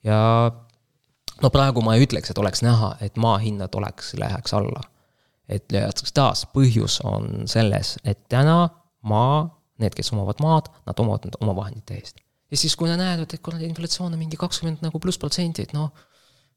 ja 0.09 0.19
no 1.41 1.53
praegu 1.53 1.83
ma 1.85 1.95
ei 1.97 2.07
ütleks, 2.07 2.33
et 2.33 2.41
oleks 2.41 2.63
näha, 2.65 2.95
et 3.05 3.19
maa 3.21 3.37
hinnad 3.41 3.75
oleks, 3.77 4.13
läheks 4.17 4.57
alla. 4.57 4.81
et 5.49 5.69
taas, 6.13 6.47
põhjus 6.55 7.01
on 7.05 7.45
selles, 7.51 7.97
et 8.03 8.25
täna 8.31 8.69
maa 9.03 9.62
need, 9.81 9.95
kes 9.97 10.13
omavad 10.13 10.41
maad, 10.43 10.69
nad 10.87 10.99
omavad 10.99 11.27
need 11.27 11.39
oma 11.41 11.55
vahendite 11.57 11.97
eest. 11.97 12.21
ja 12.51 12.59
siis, 12.59 12.75
kui 12.77 12.89
nad 12.89 13.01
näevad, 13.01 13.33
et 13.33 13.41
kuradi 13.41 13.65
inflatsioon 13.69 14.13
on 14.13 14.19
mingi 14.19 14.37
kakskümmend 14.39 14.83
nagu 14.85 15.01
pluss 15.01 15.21
protsenti, 15.21 15.65
et 15.65 15.73
noh, 15.73 15.89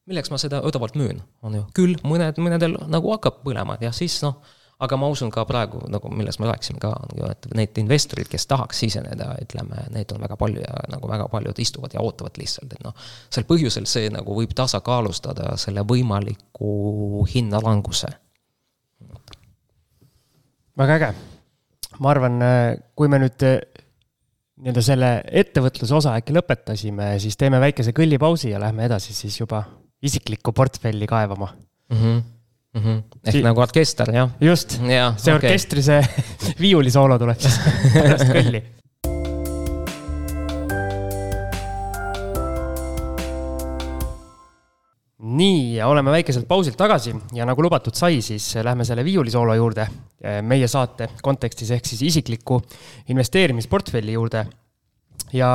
milleks 0.06 0.30
ma 0.30 0.38
seda 0.40 0.60
odavalt 0.66 0.98
müün, 0.98 1.22
on 1.42 1.56
ju, 1.58 1.64
küll 1.76 1.96
mõned, 2.06 2.38
mõnedel 2.42 2.76
nagu 2.92 3.10
hakkab 3.14 3.42
põlema 3.46 3.78
ja 3.80 3.92
siis 3.96 4.18
noh, 4.24 4.38
aga 4.82 4.98
ma 5.00 5.08
usun 5.08 5.30
ka 5.32 5.46
praegu 5.48 5.80
nagu, 5.88 6.10
millest 6.12 6.40
me 6.42 6.50
rääkisime 6.50 6.80
ka, 6.82 6.92
et 7.30 7.48
need 7.56 7.78
investorid, 7.80 8.28
kes 8.28 8.44
tahaks 8.50 8.82
siseneda, 8.84 9.30
ütleme, 9.42 9.86
neid 9.94 10.12
on 10.12 10.20
väga 10.26 10.36
palju 10.40 10.60
ja 10.60 10.74
nagu 10.92 11.08
väga 11.08 11.30
paljud 11.32 11.62
istuvad 11.64 11.96
ja 11.96 12.04
ootavad 12.04 12.36
lihtsalt, 12.40 12.76
et 12.76 12.84
noh, 12.84 12.92
sel 13.32 13.48
põhjusel 13.48 13.88
see 13.88 14.10
nagu 14.12 14.36
võib 14.36 14.52
tasakaalustada 14.56 15.54
selle 15.60 15.86
võimaliku 15.88 17.24
hinnalanguse. 17.32 18.12
väga 20.76 21.00
äge 21.00 21.14
ma 22.00 22.12
arvan, 22.12 22.38
kui 22.98 23.08
me 23.12 23.20
nüüd 23.22 23.44
eh, 23.46 23.58
nii-öelda 24.62 24.84
selle 24.84 25.10
ettevõtluse 25.42 25.96
osa 25.98 26.14
äkki 26.20 26.34
lõpetasime, 26.36 27.14
siis 27.22 27.36
teeme 27.40 27.60
väikese 27.62 27.92
kõllipausi 27.96 28.52
ja 28.54 28.60
lähme 28.62 28.86
edasi 28.88 29.14
siis 29.16 29.36
juba 29.40 29.64
isiklikku 30.04 30.52
portfelli 30.56 31.08
kaevama 31.08 31.50
mm. 31.52 31.96
-hmm. 31.96 32.22
Mm 32.76 32.82
-hmm. 32.82 33.02
ehk 33.24 33.32
si 33.32 33.42
nagu 33.42 33.60
orkester, 33.60 34.10
jah? 34.12 34.30
just, 34.40 34.70
see 34.70 35.02
okay. 35.02 35.34
orkestri 35.34 35.82
see 35.82 36.00
viiulisoolo 36.64 37.18
tuleb 37.18 37.40
siis 37.40 37.60
pärast 37.94 38.32
kõlli 38.32 38.62
nii, 45.36 45.80
oleme 45.84 46.14
väikeselt 46.14 46.48
pausilt 46.48 46.78
tagasi 46.80 47.14
ja 47.36 47.46
nagu 47.48 47.62
lubatud 47.62 47.94
sai, 47.96 48.20
siis 48.24 48.48
lähme 48.64 48.84
selle 48.88 49.04
viiulisoolo 49.04 49.54
juurde 49.58 49.86
meie 50.42 50.68
saate 50.68 51.10
kontekstis 51.22 51.70
ehk 51.76 51.86
siis 51.86 52.02
isikliku 52.08 52.60
investeerimisportfelli 53.12 54.16
juurde. 54.16 54.46
ja 55.32 55.50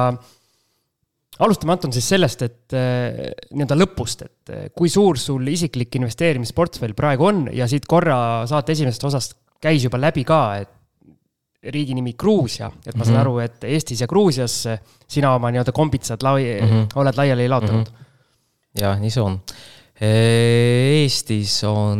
alustame, 1.39 1.75
Anton, 1.75 1.93
siis 1.93 2.09
sellest, 2.11 2.43
et 2.45 2.75
eh, 2.77 3.31
nii-öelda 3.53 3.77
lõpust, 3.79 4.25
et 4.27 4.53
eh, 4.53 4.67
kui 4.75 4.91
suur 4.91 5.19
sul 5.21 5.47
isiklik 5.51 5.95
investeerimisportfell 5.99 6.95
praegu 6.97 7.29
on 7.29 7.47
ja 7.55 7.67
siit 7.71 7.87
korra 7.89 8.45
saate 8.49 8.75
esimesest 8.75 9.07
osast 9.09 9.37
käis 9.61 9.85
juba 9.85 9.99
läbi 10.01 10.25
ka, 10.27 10.41
et 10.61 10.77
riigi 11.71 11.93
nimi 11.93 12.15
Gruusia, 12.17 12.71
et 12.85 12.95
ma 12.95 13.05
saan 13.05 13.13
mm 13.13 13.17
-hmm. 13.17 13.21
aru, 13.21 13.39
et 13.39 13.63
Eestis 13.63 14.01
ja 14.01 14.07
Gruusias 14.07 14.63
sina 15.07 15.35
oma 15.35 15.51
nii-öelda 15.51 15.71
kombitsad 15.71 16.23
lai- 16.23 16.61
mm, 16.61 16.67
-hmm. 16.67 16.87
oled 16.95 17.17
laiali 17.17 17.49
laotanud 17.49 17.87
mm. 17.87 17.93
-hmm 17.93 18.10
jah, 18.77 18.99
nii 19.01 19.11
see 19.11 19.23
on. 19.23 19.39
Eestis 20.01 21.59
on 21.69 21.99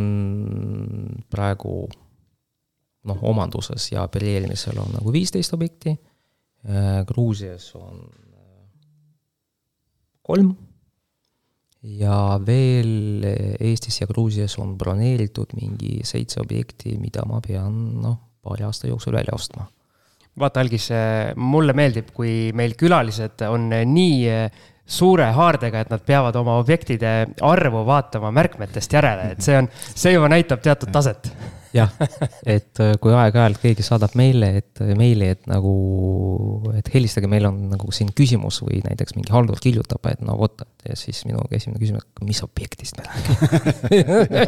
praegu 1.30 1.84
noh, 3.06 3.20
omanduses 3.30 3.92
ja 3.92 4.02
opereerimisel 4.08 4.78
on 4.82 4.96
nagu 4.96 5.12
viisteist 5.14 5.54
objekti, 5.54 5.94
Gruusias 7.06 7.72
on 7.78 8.02
kolm. 10.22 10.52
Ja 11.82 12.38
veel 12.46 13.24
Eestis 13.58 14.00
ja 14.00 14.06
Gruusias 14.06 14.54
on 14.62 14.76
broneeritud 14.78 15.54
mingi 15.58 16.00
seitse 16.06 16.38
objekti, 16.42 16.94
mida 17.02 17.26
ma 17.26 17.40
pean 17.42 18.02
noh, 18.02 18.18
paari 18.42 18.66
aasta 18.66 18.90
jooksul 18.90 19.18
välja 19.18 19.34
ostma. 19.34 19.66
Vaata, 20.38 20.62
Algis, 20.62 20.86
mulle 21.36 21.74
meeldib, 21.76 22.14
kui 22.14 22.52
meil 22.56 22.72
külalised 22.78 23.42
on 23.50 23.66
nii 23.68 24.30
suure 24.86 25.30
haardega, 25.36 25.80
et 25.82 25.90
nad 25.92 26.02
peavad 26.04 26.36
oma 26.40 26.58
objektide 26.60 27.12
arvu 27.46 27.84
vaatama 27.86 28.32
märkmetest 28.34 28.92
järele, 28.98 29.32
et 29.34 29.42
see 29.44 29.56
on, 29.58 29.68
see 29.94 30.14
juba 30.14 30.28
näitab 30.32 30.62
teatud 30.64 30.92
taset. 30.94 31.30
jah, 31.72 31.88
et 32.44 32.80
äh, 32.84 32.94
kui 33.00 33.14
aeg-ajalt 33.16 33.62
keegi 33.62 33.84
saadab 33.86 34.12
meile, 34.18 34.50
et 34.60 34.82
meili, 34.98 35.30
et 35.32 35.46
nagu, 35.48 35.72
et 36.76 36.90
helistage, 36.92 37.30
meil 37.32 37.48
on 37.48 37.62
nagu 37.70 37.94
siin 37.96 38.10
küsimus 38.16 38.60
või 38.66 38.82
näiteks 38.84 39.16
mingi 39.16 39.32
haldur 39.32 39.62
kirjutab, 39.62 40.04
et 40.10 40.20
no 40.26 40.36
vot, 40.40 40.66
ja 40.84 40.98
siis 40.98 41.22
minu 41.24 41.40
esimene 41.48 41.80
küsimus, 41.80 42.04
mis 42.26 42.42
objektist 42.44 43.00
me 43.00 43.08
räägime 43.08 44.42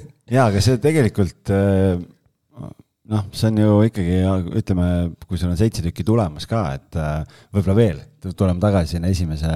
jaa, 0.30 0.46
aga 0.48 0.62
see 0.64 0.78
tegelikult 0.82 1.50
äh, 1.54 2.00
noh, 3.10 3.26
see 3.34 3.50
on 3.50 3.60
ju 3.60 3.76
ikkagi, 3.88 4.18
ütleme, 4.60 4.88
kui 5.26 5.38
sul 5.40 5.50
on 5.52 5.58
seitse 5.58 5.82
tükki 5.84 6.06
tulemas 6.06 6.46
ka, 6.50 6.64
et 6.78 6.98
äh, 6.98 7.38
võib-olla 7.54 7.78
veel, 7.78 8.02
tuleme 8.30 8.62
tagasi 8.62 8.96
sinna 8.96 9.10
esimese 9.10 9.54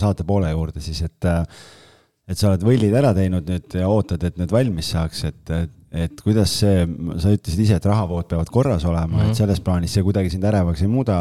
saate 0.00 0.26
poole 0.28 0.50
juurde 0.52 0.82
siis, 0.84 1.04
et 1.06 1.28
äh, 1.28 1.44
et 2.28 2.36
sa 2.36 2.50
oled 2.50 2.64
võllid 2.66 2.94
ära 2.98 3.14
teinud 3.16 3.48
nüüd 3.48 3.74
ja 3.80 3.88
ootad, 3.88 4.24
et 4.28 4.36
need 4.40 4.52
valmis 4.52 4.90
saaks, 4.92 5.24
et, 5.30 5.42
et 5.56 5.77
kuidas 6.22 6.52
see, 6.60 6.82
sa 7.22 7.30
ütlesid 7.32 7.62
ise, 7.64 7.78
et 7.78 7.86
rahavood 7.88 8.28
peavad 8.28 8.50
korras 8.52 8.84
olema 8.84 9.06
mm, 9.06 9.14
-hmm. 9.14 9.22
et 9.22 9.32
mhm. 9.32 9.38
selles 9.40 9.60
plaanis 9.64 9.94
see 9.96 10.04
kuidagi 10.04 10.30
sind 10.34 10.44
ärevaks 10.44 10.82
ei 10.84 10.90
muuda, 10.92 11.16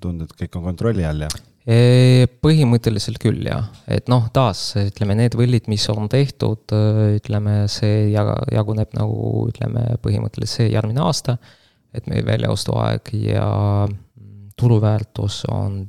tundub, 0.00 0.30
et 0.30 0.44
kõik 0.44 0.60
on 0.60 0.70
kontrolli 0.70 1.04
all 1.08 1.26
ja 1.26 1.32
põhimõtteliselt 1.64 3.16
küll 3.22 3.46
jah, 3.48 3.70
et 3.88 4.10
noh, 4.12 4.26
taas 4.36 4.74
ütleme, 4.76 5.16
need 5.16 5.36
võllid, 5.38 5.64
mis 5.72 5.86
on 5.88 6.10
tehtud, 6.12 6.74
ütleme, 7.16 7.64
see 7.72 8.10
jaga, 8.12 8.36
jaguneb 8.52 8.92
nagu 8.98 9.46
ütleme, 9.48 9.86
põhimõtteliselt 10.04 10.60
see 10.60 10.72
järgmine 10.74 11.00
aasta. 11.00 11.38
et 11.94 12.08
meie 12.10 12.24
väljaostuaeg 12.26 13.10
ja 13.14 13.86
turuväärtus 14.58 15.44
on 15.46 15.84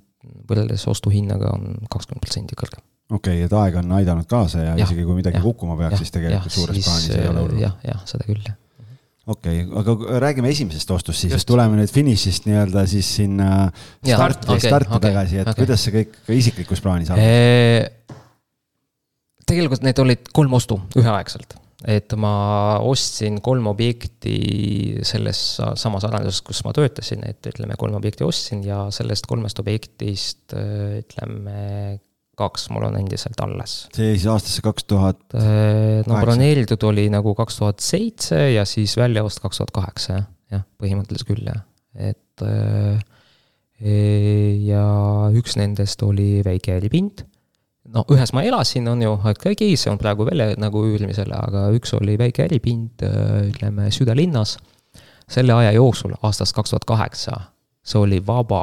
võrreldes 0.45 0.83
ostuhinnaga 0.87 1.49
on 1.55 1.79
kakskümmend 1.89 2.21
protsenti 2.21 2.57
kõrgem. 2.59 2.83
Okei 3.11 3.39
okay,, 3.39 3.45
et 3.45 3.57
aeg 3.61 3.79
on 3.81 3.97
aidanud 3.99 4.27
kaasa 4.29 4.63
ja, 4.63 4.75
ja 4.75 4.85
isegi 4.85 5.05
kui 5.05 5.17
midagi 5.17 5.41
ja, 5.41 5.45
kukkuma 5.45 5.77
peaks, 5.79 6.01
siis 6.01 6.13
tegelikult 6.15 6.49
ja, 6.49 6.55
suures 6.59 6.77
siis, 6.79 6.87
plaanis 6.87 7.17
ei 7.17 7.27
ole 7.31 7.43
hullu. 7.45 7.59
jah, 7.61 7.75
jah, 7.85 8.05
seda 8.09 8.27
küll 8.27 8.41
jah 8.41 8.55
okei 9.25 9.63
okay,, 9.65 9.81
aga 9.81 10.19
räägime 10.21 10.51
esimesest 10.53 10.91
ostust 10.93 11.23
siis, 11.23 11.33
et 11.33 11.47
tuleme 11.49 11.79
nüüd 11.79 11.91
finišist 11.93 12.49
nii-öelda 12.49 12.85
siis 12.89 13.09
sinna 13.21 13.49
starti, 13.73 14.49
okay, 14.49 14.61
starti 14.67 14.93
okay, 14.93 15.03
tagasi, 15.09 15.41
et 15.41 15.49
okay. 15.49 15.61
kuidas 15.63 15.85
see 15.85 15.95
kõik 15.99 16.17
isiklikus 16.37 16.83
plaanis 16.85 17.13
algas? 17.13 18.15
tegelikult 19.45 19.85
need 19.85 20.01
olid 20.01 20.33
kolm 20.33 20.57
ostu 20.57 20.77
üheaegselt. 20.97 21.57
et 21.89 22.13
ma 22.17 22.35
ostsin 22.85 23.37
kolm 23.45 23.69
objekti 23.69 24.37
selles 25.05 25.41
samas 25.77 26.05
arenduses, 26.07 26.41
kus 26.45 26.63
ma 26.65 26.73
töötasin, 26.73 27.25
et 27.29 27.49
ütleme, 27.49 27.77
kolm 27.81 27.97
objekti 27.97 28.25
ostsin 28.25 28.63
ja 28.65 28.85
sellest 28.93 29.29
kolmest 29.29 29.61
objektist 29.61 30.53
ütleme, 30.53 31.59
kaks 32.39 32.69
mul 32.73 32.87
on 32.89 32.97
endiselt 32.99 33.39
alles. 33.43 33.75
see 33.95 34.11
jäi 34.11 34.19
siis 34.19 34.29
aastasse 34.33 34.63
kaks 34.65 34.87
tuhat? 34.91 35.21
no 35.35 36.21
broneeritud 36.21 36.83
oli 36.89 37.07
nagu 37.13 37.35
kaks 37.37 37.61
tuhat 37.61 37.83
seitse 37.83 38.39
ja 38.53 38.65
siis 38.69 38.97
väljaost 38.99 39.43
kaks 39.43 39.61
tuhat 39.61 39.75
kaheksa, 39.75 40.19
jah, 40.19 40.25
jah, 40.57 40.65
põhimõtteliselt 40.81 41.31
küll, 41.31 41.47
jah, 41.47 41.63
et 41.95 42.47
ja 44.65 44.83
üks 45.35 45.57
nendest 45.59 46.03
oli 46.05 46.43
väike 46.45 46.77
äripind 46.79 47.25
no 47.93 48.03
ühes 48.13 48.33
ma 48.35 48.43
elasin, 48.45 48.87
on 48.89 49.03
ju, 49.03 49.13
et 49.29 49.45
okei, 49.51 49.75
see 49.79 49.91
on 49.91 49.99
praegu 50.01 50.25
välja 50.27 50.53
nagu 50.61 50.83
üürimisel, 50.87 51.31
aga 51.35 51.67
üks 51.75 51.93
oli 51.97 52.17
väike 52.19 52.45
äripind, 52.47 53.03
ütleme, 53.51 53.91
südalinnas. 53.93 54.57
selle 55.29 55.53
aja 55.53 55.71
jooksul, 55.73 56.13
aastast 56.21 56.53
kaks 56.53 56.69
tuhat 56.69 56.83
kaheksa, 56.85 57.39
see 57.85 57.97
oli 57.97 58.19
vaba, 58.25 58.61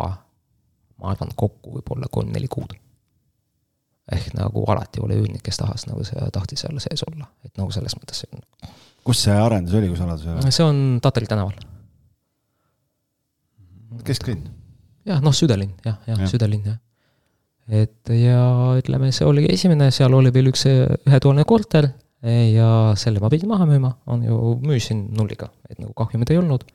ma 1.02 1.10
arvan, 1.10 1.32
kokku 1.36 1.78
võib-olla 1.78 2.06
kolm-neli 2.10 2.50
kuud. 2.50 2.76
Ehk 4.12 4.32
nagu 4.34 4.64
alati 4.72 5.02
oli 5.04 5.18
üürnik, 5.20 5.44
kes 5.46 5.60
tahas 5.62 5.86
nagu 5.86 6.04
see, 6.06 6.30
tahtis 6.34 6.64
seal 6.64 6.80
sees 6.82 7.04
olla, 7.06 7.28
et 7.46 7.54
nagu 7.60 7.70
selles 7.74 7.94
mõttes 7.98 8.24
see 8.24 8.32
on. 8.34 8.42
kus 9.06 9.26
see 9.26 9.36
arendus 9.36 9.76
oli, 9.78 9.90
kus 9.92 10.02
aladus 10.02 10.26
oli? 10.32 10.54
see 10.54 10.66
on 10.66 10.82
Tatari 11.02 11.30
tänaval. 11.30 11.54
kesklinn? 14.08 14.48
jah, 15.06 15.22
noh, 15.22 15.34
südalinn, 15.36 15.76
jah, 15.86 16.00
jah 16.08 16.18
ja., 16.18 16.30
südalinn, 16.30 16.66
jah 16.72 16.80
et 17.70 18.10
ja 18.16 18.74
ütleme, 18.80 19.12
see 19.14 19.26
oligi 19.26 19.52
esimene, 19.54 19.90
seal 19.94 20.14
oli 20.16 20.32
veel 20.34 20.50
üks 20.50 20.64
ühetoaline 20.66 21.44
korter 21.48 21.92
ja 22.22 22.68
selle 22.98 23.22
ma 23.22 23.30
pidin 23.32 23.50
maha 23.50 23.66
müüma, 23.68 23.92
on 24.10 24.22
ju, 24.26 24.38
müüsin 24.62 25.08
nulliga, 25.16 25.50
et 25.70 25.78
nagu 25.78 25.92
kahjumit 25.98 26.30
ei 26.30 26.40
olnud. 26.42 26.66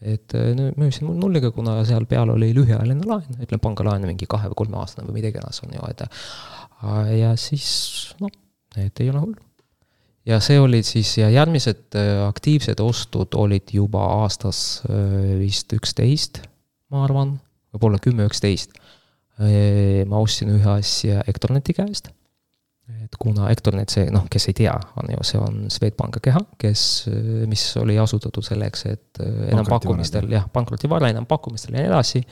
et 0.00 0.32
müüsin 0.80 1.10
nulliga, 1.20 1.50
kuna 1.52 1.82
seal 1.84 2.06
peal 2.08 2.30
oli 2.32 2.54
lühiajaline 2.56 3.04
laen, 3.04 3.36
ütleme 3.36 3.60
pangalaen 3.60 4.06
mingi 4.08 4.24
kahe 4.30 4.48
või 4.48 4.62
kolme 4.62 4.78
aastane 4.80 5.06
või 5.08 5.18
mida 5.18 5.28
iganes 5.28 5.60
on 5.66 5.74
ju, 5.76 5.90
et. 5.90 6.06
Ja 7.18 7.34
siis 7.40 8.14
noh, 8.20 8.32
et 8.80 9.00
ei 9.00 9.10
ole 9.10 9.24
hullu. 9.24 9.40
ja 10.26 10.40
see 10.44 10.60
olid 10.60 10.86
siis 10.86 11.16
ja 11.18 11.30
järgmised 11.32 11.96
aktiivsed 12.26 12.80
ostud 12.80 13.34
olid 13.36 13.72
juba 13.74 14.04
aastas 14.22 14.82
vist 15.40 15.72
üksteist, 15.76 16.42
ma 16.92 17.04
arvan, 17.04 17.36
võib-olla 17.74 18.00
kümme, 18.02 18.28
üksteist 18.30 18.76
ma 19.40 20.20
ostsin 20.20 20.50
ühe 20.52 20.72
asja 20.74 21.22
Ektorneti 21.28 21.72
käest. 21.76 22.10
Et 23.04 23.16
kuna 23.18 23.48
Ektornet, 23.50 23.90
see 23.92 24.06
noh, 24.12 24.24
kes 24.30 24.48
ei 24.50 24.56
tea, 24.60 24.74
on 25.00 25.10
ju, 25.12 25.24
see 25.26 25.40
on 25.40 25.58
Swedbanki 25.72 26.22
keha, 26.24 26.42
kes, 26.60 26.82
mis 27.50 27.64
oli 27.80 27.96
asutatud 28.00 28.46
selleks, 28.46 28.84
et 28.90 29.20
enampakkumistel, 29.50 30.28
jah, 30.32 30.46
pankrotivara 30.52 31.10
enampakkumistel 31.14 31.74
ja 31.74 31.82
nii 31.82 31.90
edasi. 31.90 32.22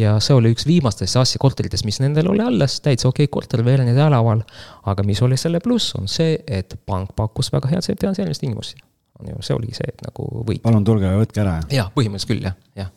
ja 0.00 0.16
see 0.22 0.36
oli 0.36 0.52
üks 0.54 0.66
viimastest 0.68 1.18
asja 1.20 1.40
korteritest, 1.42 1.86
mis 1.88 2.00
nendel 2.04 2.30
oli 2.32 2.44
alles, 2.44 2.80
täitsa 2.84 3.08
okei 3.08 3.28
okay, 3.28 3.32
korter 3.38 3.64
Veereni 3.64 3.96
tänaval. 3.96 4.44
aga 4.92 5.06
mis 5.06 5.22
oli 5.22 5.40
selle 5.40 5.60
pluss, 5.64 5.94
on 5.98 6.08
see, 6.08 6.38
et 6.46 6.76
pank 6.86 7.16
pakkus 7.16 7.52
väga 7.52 7.72
head 7.72 7.90
finantseerimistingimusi. 7.96 8.76
on 9.20 9.34
ju, 9.34 9.42
see 9.44 9.56
oligi 9.56 9.80
see, 9.80 9.92
et 9.92 10.06
nagu 10.06 10.30
võit. 10.44 10.62
palun 10.62 10.84
tulge 10.84 11.08
ja 11.08 11.18
võtke 11.18 11.44
ära. 11.44 11.60
jah, 11.72 11.92
põhimõtteliselt 11.96 12.34
küll, 12.34 12.48
jah, 12.50 12.58
jah 12.76 12.96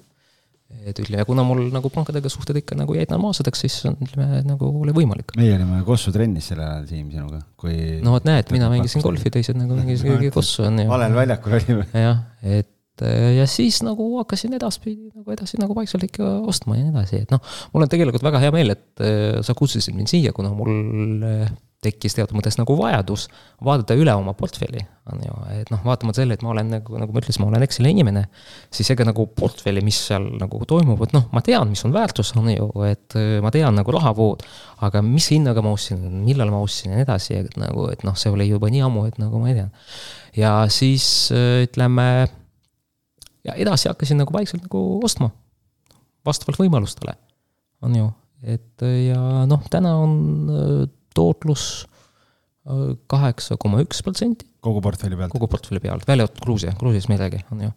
et 0.84 1.00
ütleme, 1.00 1.26
kuna 1.28 1.46
mul 1.48 1.64
nagu 1.74 1.92
pankadega 1.94 2.32
suhted 2.32 2.60
ikka 2.64 2.78
nagu 2.80 2.96
jäid 2.98 3.12
normaalseteks, 3.14 3.64
siis 3.66 3.78
ütleme, 3.90 4.42
nagu 4.48 4.70
oli 4.84 4.96
võimalik. 4.96 5.36
meie 5.40 5.56
olime 5.58 5.82
Kossu 5.88 6.14
trennis 6.16 6.50
sel 6.52 6.62
ajal, 6.64 6.86
Siim, 6.90 7.10
sinuga, 7.14 7.42
kui. 7.60 7.78
no 8.04 8.16
vot 8.18 8.28
näed, 8.28 8.52
mina 8.56 8.70
mängisin 8.74 9.04
golfi, 9.06 9.32
teised 9.34 9.60
nagu 9.60 9.78
mängisid 9.80 10.30
Kossu 10.36 10.68
on 10.68 10.84
ju. 10.84 10.90
valel 10.92 11.18
väljakul 11.18 11.58
olime. 11.60 11.88
jah, 11.94 12.24
et 12.44 12.73
ja 13.02 13.48
siis 13.50 13.82
nagu 13.82 14.06
hakkasin 14.20 14.54
edaspidi 14.60 15.10
nagu 15.10 15.34
edasi 15.34 15.58
nagu 15.58 15.74
vaikselt 15.74 16.06
ikka 16.06 16.38
ostma 16.46 16.78
ja 16.78 16.86
nii 16.86 16.94
edasi, 16.94 17.24
et 17.26 17.34
noh, 17.34 17.42
mul 17.74 17.88
on 17.88 17.92
tegelikult 17.92 18.26
väga 18.26 18.42
hea 18.44 18.54
meel, 18.54 18.76
et 18.76 19.06
sa 19.46 19.56
kutsusid 19.58 19.98
mind 19.98 20.12
siia, 20.12 20.34
kuna 20.36 20.54
mul 20.54 20.76
tekkis 21.84 22.16
teatud 22.18 22.38
mõttes 22.38 22.58
nagu 22.60 22.76
vajadus 22.80 23.28
vaadata 23.64 23.96
üle 24.00 24.14
oma 24.16 24.34
portfelli, 24.38 24.82
on 25.12 25.24
ju, 25.26 25.38
et 25.58 25.72
noh, 25.74 25.82
vaatamata 25.86 26.22
sellele, 26.22 26.38
et 26.38 26.46
ma 26.46 26.54
olen 26.54 26.70
nagu, 26.78 26.98
nagu 27.00 27.16
ma 27.16 27.22
ütlesin, 27.22 27.44
ma 27.44 27.50
olen 27.50 27.66
Exceli 27.66 27.92
inimene, 27.94 28.24
siis 28.74 28.92
ega 28.94 29.08
nagu 29.08 29.26
portfelli, 29.40 29.84
mis 29.86 30.00
seal 30.08 30.30
nagu 30.40 30.62
toimub, 30.70 31.02
et 31.06 31.16
noh, 31.16 31.28
ma 31.36 31.44
tean, 31.46 31.72
mis 31.72 31.84
on 31.88 31.96
väärtus, 31.96 32.34
on 32.40 32.50
ju, 32.54 32.70
et 32.88 33.18
ma 33.44 33.52
tean 33.54 33.76
nagu 33.80 33.96
rahavood, 33.96 34.46
aga 34.86 35.04
mis 35.06 35.30
hinnaga 35.34 35.64
ma 35.66 35.74
ostsin, 35.76 36.04
millal 36.24 36.54
ma 36.54 36.62
ostsin 36.64 36.94
ja 36.94 37.00
nii 37.02 37.08
edasi, 37.08 37.42
et 37.44 37.60
nagu, 37.60 37.90
et 37.94 38.06
noh, 38.08 38.16
see 38.20 38.32
oli 38.34 38.48
juba 38.52 38.72
nii 38.74 38.86
ammu, 38.88 39.08
et 39.12 39.20
nagu 39.22 39.42
ma 39.42 39.52
ei 39.52 39.60
tea. 39.60 39.68
ja 40.40 40.56
siis 40.72 41.06
ütleme, 41.34 42.08
ja 43.44 43.56
edasi 43.60 43.90
hakkasin 43.92 44.22
nagu 44.22 44.34
vaikselt 44.34 44.66
nagu 44.68 44.84
ostma, 45.04 45.30
vastavalt 46.26 46.60
võimalustele, 46.62 47.16
on 47.84 47.96
ju, 47.98 48.10
et 48.56 48.86
ja 49.08 49.44
noh, 49.50 49.64
täna 49.72 49.96
on 50.00 50.14
tootlus 51.16 51.66
äh, 51.84 52.94
kaheksa 53.12 53.58
koma 53.62 53.82
üks 53.84 54.04
protsenti. 54.06 54.48
kogu 54.64 54.82
portfelli 54.82 55.20
pealt? 55.20 55.34
kogu 55.36 55.50
portfelli 55.52 55.84
pealt, 55.84 56.08
välja 56.08 56.28
arvatud 56.28 56.46
Gruusia, 56.46 56.76
Gruusias 56.80 57.10
midagi, 57.12 57.44
on 57.52 57.66
ju. 57.68 57.72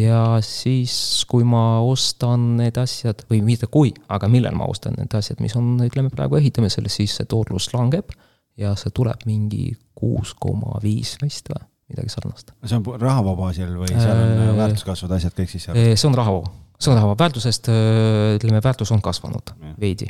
ja 0.00 0.22
siis, 0.44 0.96
kui 1.30 1.44
ma 1.44 1.80
ostan 1.84 2.54
need 2.60 2.78
asjad 2.80 3.26
või 3.30 3.42
mitte 3.46 3.68
kui, 3.70 3.92
aga 4.08 4.30
millal 4.30 4.56
ma 4.58 4.70
ostan 4.70 4.96
need 4.98 5.14
asjad, 5.18 5.42
mis 5.44 5.56
on, 5.58 5.76
ütleme 5.84 6.14
praegu 6.14 6.38
ehitamisel, 6.40 6.88
siis 6.92 7.18
see 7.18 7.28
tootlus 7.30 7.72
langeb 7.74 8.14
ja 8.60 8.76
see 8.78 8.94
tuleb 8.94 9.26
mingi 9.26 9.72
kuus 9.98 10.34
koma 10.38 10.78
viis 10.82 11.16
vist 11.22 11.50
või 11.50 11.73
midagi 11.92 12.12
sarnast. 12.12 12.52
see 12.64 12.76
on 12.78 13.00
rahavoo 13.00 13.36
baasil 13.38 13.72
või 13.76 13.92
seal 13.92 14.16
on 14.16 14.34
äh, 14.34 14.52
väärtuskasvud, 14.62 15.16
asjad 15.18 15.36
kõik 15.36 15.50
siis 15.52 15.68
seal? 15.68 15.80
see 15.94 16.08
on 16.08 16.18
rahavoo, 16.18 16.44
see 16.78 16.92
on 16.92 17.00
rahavoo, 17.00 17.16
väärtusest 17.20 17.70
ütleme, 17.70 18.62
väärtus 18.64 18.92
on 18.94 19.02
kasvanud 19.04 19.54
ja. 19.54 19.74
veidi 19.80 20.08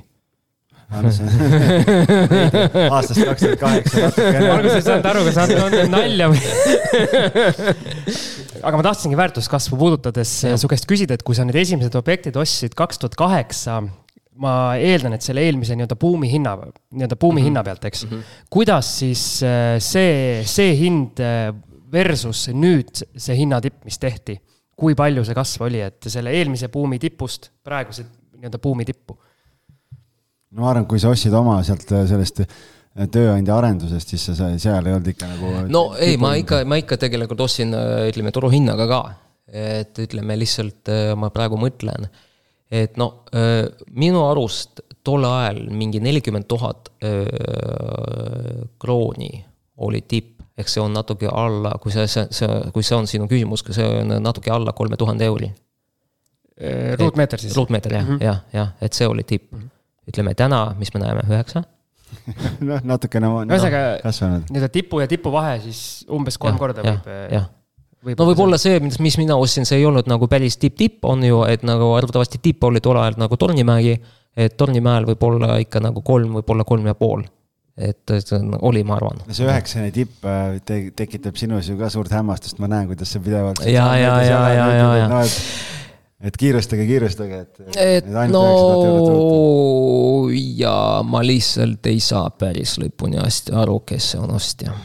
aastast 2.91 3.25
kaks 3.25 3.43
tuhat 3.43 3.59
kaheksa 3.61 4.05
natukene. 4.05 4.51
alguses 4.53 4.77
ei 4.79 4.85
saanud 4.87 5.09
aru, 5.11 5.25
kas 5.27 5.37
nad 5.41 5.51
on 5.65 5.91
nalja 5.95 6.29
või 6.31 6.43
aga 8.65 8.79
ma 8.79 8.87
tahtsingi 8.87 9.19
väärtuskasvu 9.19 9.75
puudutades 9.81 10.31
su 10.61 10.71
käest 10.71 10.87
küsida, 10.91 11.17
et 11.17 11.25
kui 11.27 11.37
sa 11.37 11.47
need 11.49 11.59
esimesed 11.65 11.95
objektid 11.99 12.37
ostsid 12.41 12.73
kaks 12.79 13.01
tuhat 13.03 13.17
kaheksa, 13.19 13.81
ma 14.41 14.55
eeldan, 14.81 15.15
et 15.17 15.23
selle 15.25 15.45
eelmise 15.47 15.77
nii-öelda 15.79 15.97
buumi 16.01 16.31
hinna, 16.31 16.57
nii-öelda 16.91 17.17
buumi 17.17 17.41
mm 17.41 17.43
-hmm. 17.43 17.49
hinna 17.51 17.63
pealt, 17.65 17.85
eks 17.85 18.05
mm. 18.05 18.11
-hmm. 18.11 18.23
kuidas 18.51 18.99
siis 18.99 19.43
äh, 19.43 19.79
see, 19.79 20.43
see 20.45 20.77
hind 20.79 21.21
äh, 21.21 21.55
versus 21.95 22.49
nüüd 22.55 23.05
see 23.15 23.39
hinnatipp, 23.39 23.85
mis 23.87 24.01
tehti, 24.03 24.39
kui 24.75 24.97
palju 24.99 25.23
see 25.27 25.37
kasv 25.37 25.69
oli, 25.69 25.85
et 25.87 26.11
selle 26.11 26.35
eelmise 26.35 26.69
buumi 26.73 26.99
tipust 27.03 27.53
praeguse 27.65 28.07
nii-öelda 28.35 28.59
buumi 28.63 28.87
tippu 28.89 29.15
no 30.55 30.63
ma 30.63 30.71
arvan, 30.73 30.87
kui 30.89 31.03
sa 31.03 31.13
ostsid 31.13 31.35
oma 31.35 31.59
sealt 31.67 31.91
äh, 31.95 32.05
sellest 32.09 32.43
äh, 32.45 33.09
tööandja 33.13 33.57
arendusest, 33.59 34.15
siis 34.15 34.27
sa 34.39 34.53
seal 34.61 34.87
ei 34.87 34.95
olnud 34.97 35.11
ikka 35.15 35.31
nagu. 35.31 35.53
no 35.73 35.85
ei, 36.01 36.17
ma 36.21 36.35
ikka, 36.41 36.63
ma 36.69 36.79
ikka 36.81 36.99
tegelikult 37.03 37.45
ostsin, 37.47 37.75
äh, 37.77 38.07
ütleme, 38.13 38.35
turuhinnaga 38.35 38.89
ka. 38.91 39.03
et 39.55 39.99
ütleme 40.01 40.35
lihtsalt, 40.41 40.89
ma 41.21 41.29
praegu 41.31 41.59
mõtlen, 41.61 42.07
et 42.73 42.97
no 42.99 43.27
minu 43.93 44.23
arust 44.25 44.81
tol 45.05 45.23
ajal 45.29 45.61
mingi 45.69 46.01
nelikümmend 46.03 46.49
tuhat 46.49 46.89
krooni 48.81 49.29
oli 49.85 50.01
tipp, 50.09 50.34
ehk 50.59 50.69
see 50.71 50.83
on 50.83 50.93
natuke 50.95 51.29
alla, 51.33 51.75
kui 51.83 51.93
see, 51.93 52.07
see, 52.07 52.27
see, 52.31 52.49
kui 52.73 52.83
see 52.83 52.97
on 52.97 53.07
sinu 53.11 53.29
küsimus, 53.31 53.65
see 53.75 53.87
on 53.87 54.17
natuke 54.23 54.51
alla 54.55 54.73
kolme 54.73 54.97
tuhande 54.97 55.25
euri. 55.25 55.53
ruutmeeter 56.99 57.41
siis? 57.41 57.57
ruutmeeter 57.57 57.93
jah 57.93 58.05
mm 58.05 58.17
-hmm., 58.19 58.25
jah, 58.25 58.43
jah, 58.53 58.69
et 58.81 58.93
see 58.93 59.07
oli 59.07 59.23
tipp 59.23 59.53
mm. 59.53 59.59
-hmm 59.59 59.75
ütleme 60.11 60.35
täna, 60.37 60.69
mis 60.79 60.93
me 60.95 61.03
näeme, 61.03 61.25
üheksa 61.29 61.65
noh, 62.69 62.81
natukene 62.87 63.29
on 63.29 63.51
ühesõnaga 63.51 63.83
kasvanud. 64.05 64.49
nii-öelda 64.53 64.71
tipu 64.73 65.01
ja 65.03 65.11
tipu 65.11 65.33
vahe 65.35 65.57
siis 65.65 65.81
umbes 66.13 66.39
kolm 66.41 66.55
ja, 66.55 66.61
korda 66.61 66.85
võib. 66.85 67.09
jah, 67.33 67.49
võib 68.05 68.21
no 68.21 68.27
võib-olla 68.29 68.61
see, 68.61 68.79
mis, 68.85 69.01
mis 69.03 69.17
mina 69.21 69.39
ostsin, 69.41 69.67
see 69.69 69.81
ei 69.81 69.87
olnud 69.89 70.09
nagu 70.11 70.29
päris 70.31 70.59
tipp-tipp, 70.61 71.03
on 71.09 71.25
ju, 71.27 71.41
et 71.49 71.65
nagu 71.67 71.91
arvatavasti 71.97 72.41
tipp 72.45 72.69
oli 72.69 72.83
tol 72.85 73.01
ajal 73.01 73.19
nagu 73.25 73.39
Tornimägi. 73.41 73.97
et 74.37 74.57
Tornimäel 74.61 75.09
võib 75.09 75.27
olla 75.27 75.59
ikka 75.63 75.83
nagu 75.83 76.05
kolm, 76.07 76.39
võib-olla 76.39 76.67
kolm 76.69 76.87
ja 76.91 76.95
pool. 76.99 77.25
Et 77.75 78.15
see 78.23 78.39
oli, 78.63 78.85
ma 78.87 78.99
arvan. 79.01 79.21
no 79.27 79.35
see 79.35 79.47
üheksane 79.49 79.91
tipp 79.95 80.25
äh, 80.31 80.61
te 80.67 80.81
tekitab 80.95 81.39
sinus 81.39 81.69
ju 81.71 81.79
ka 81.79 81.91
suurt 81.91 82.13
hämmastust, 82.15 82.61
ma 82.63 82.71
näen, 82.71 82.87
kuidas 82.91 83.11
see 83.11 83.23
pidevalt. 83.25 83.65
ja, 83.67 83.89
ja, 83.99 84.17
ja, 84.23 84.43
ja, 84.55 84.67
ja, 84.79 84.91
ja. 85.03 85.09
No, 85.11 85.23
et 86.25 86.37
kiirustage, 86.39 86.87
kiirustage, 86.87 87.41
et. 87.45 87.63
et 87.75 88.11
no 88.31 88.45
ja 90.55 90.77
ma 91.07 91.23
lihtsalt 91.27 91.87
ei 91.91 91.99
saa 92.03 92.29
päris 92.39 92.77
lõpuni 92.79 93.19
hästi 93.19 93.57
aru, 93.65 93.81
kes 93.89 94.13
see 94.15 94.23
on 94.23 94.37
ostja. 94.39 94.77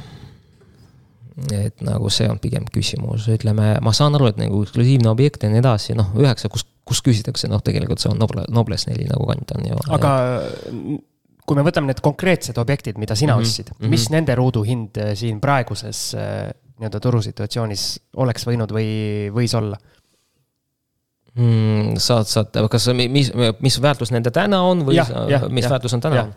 et 1.56 1.86
nagu 1.86 2.10
see 2.12 2.28
on 2.28 2.42
pigem 2.42 2.66
küsimus, 2.74 3.30
ütleme, 3.32 3.76
ma 3.86 3.94
saan 3.96 4.18
aru, 4.18 4.32
et 4.34 4.42
nagu 4.42 4.64
eksklusiivne 4.66 5.14
objekt 5.14 5.46
ja 5.46 5.54
nii 5.54 5.62
edasi, 5.62 5.94
noh, 5.96 6.10
üheksa, 6.20 6.50
kus, 6.52 6.66
kus 6.90 7.00
küsitakse, 7.06 7.48
noh, 7.48 7.62
tegelikult 7.64 8.02
see 8.02 8.10
on 8.12 8.20
Noble, 8.20 8.44
Nobles 8.52 8.90
neli 8.90 9.06
nagu 9.08 9.30
kant 9.30 9.54
on 9.56 9.70
ju. 9.70 9.80
aga 9.96 10.12
kui 11.50 11.58
me 11.58 11.66
võtame 11.66 11.90
need 11.90 12.02
konkreetsed 12.06 12.58
objektid, 12.62 13.00
mida 13.02 13.18
sina 13.18 13.34
mm 13.34 13.42
-hmm. 13.42 13.48
ostsid 13.50 13.70
mm, 13.72 13.78
-hmm. 13.80 13.94
mis 13.96 14.10
nende 14.14 14.36
ruuduhind 14.38 14.98
äh, 14.98 15.14
siin 15.18 15.40
praeguses 15.42 16.14
äh, 16.14 16.52
nii-öelda 16.80 17.00
turusituatsioonis 17.00 17.86
oleks 18.16 18.46
võinud 18.48 18.72
või 18.76 18.90
võis 19.34 19.56
olla? 19.58 19.78
mm,? 21.34 21.98
saad, 21.98 22.30
saad, 22.30 22.62
kas, 22.70 22.88
mis, 22.94 23.32
mis 23.60 23.82
väärtus 23.82 24.12
nende 24.12 24.32
täna 24.32 24.62
on 24.62 24.86
või 24.86 24.96
ja, 24.96 25.06
ja, 25.30 25.42
mis 25.50 25.66
ja, 25.66 25.74
väärtus 25.74 25.94
on 25.94 26.06
täna 26.06 26.28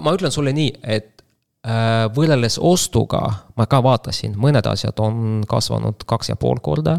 ma 0.00 0.14
ütlen 0.16 0.32
sulle 0.32 0.52
nii, 0.56 0.72
et 0.82 1.22
äh, 1.66 2.06
võrreldes 2.16 2.58
ostuga 2.58 3.22
ma 3.56 3.66
ka 3.66 3.82
vaatasin, 3.82 4.36
mõned 4.40 4.66
asjad 4.66 4.98
on 4.98 5.44
kasvanud 5.48 6.06
kaks 6.06 6.32
ja 6.32 6.36
pool 6.36 6.62
korda 6.62 6.98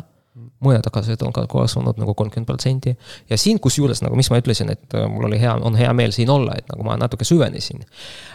mõned 0.64 0.82
tagasi 0.86 1.16
on 1.22 1.34
ka 1.36 1.44
kasvanud 1.50 2.00
nagu 2.02 2.14
kolmkümmend 2.18 2.48
protsenti. 2.48 2.96
ja 3.30 3.38
siin, 3.38 3.60
kusjuures 3.60 4.02
nagu, 4.02 4.16
mis 4.18 4.30
ma 4.34 4.40
ütlesin, 4.42 4.72
et 4.74 4.96
äh, 4.98 5.06
mul 5.12 5.28
oli 5.30 5.40
hea, 5.42 5.54
on 5.62 5.76
hea 5.78 5.92
meel 5.94 6.14
siin 6.16 6.30
olla, 6.34 6.56
et 6.58 6.68
nagu 6.72 6.86
ma 6.88 6.98
natuke 6.98 7.26
süvenesin. 7.26 7.84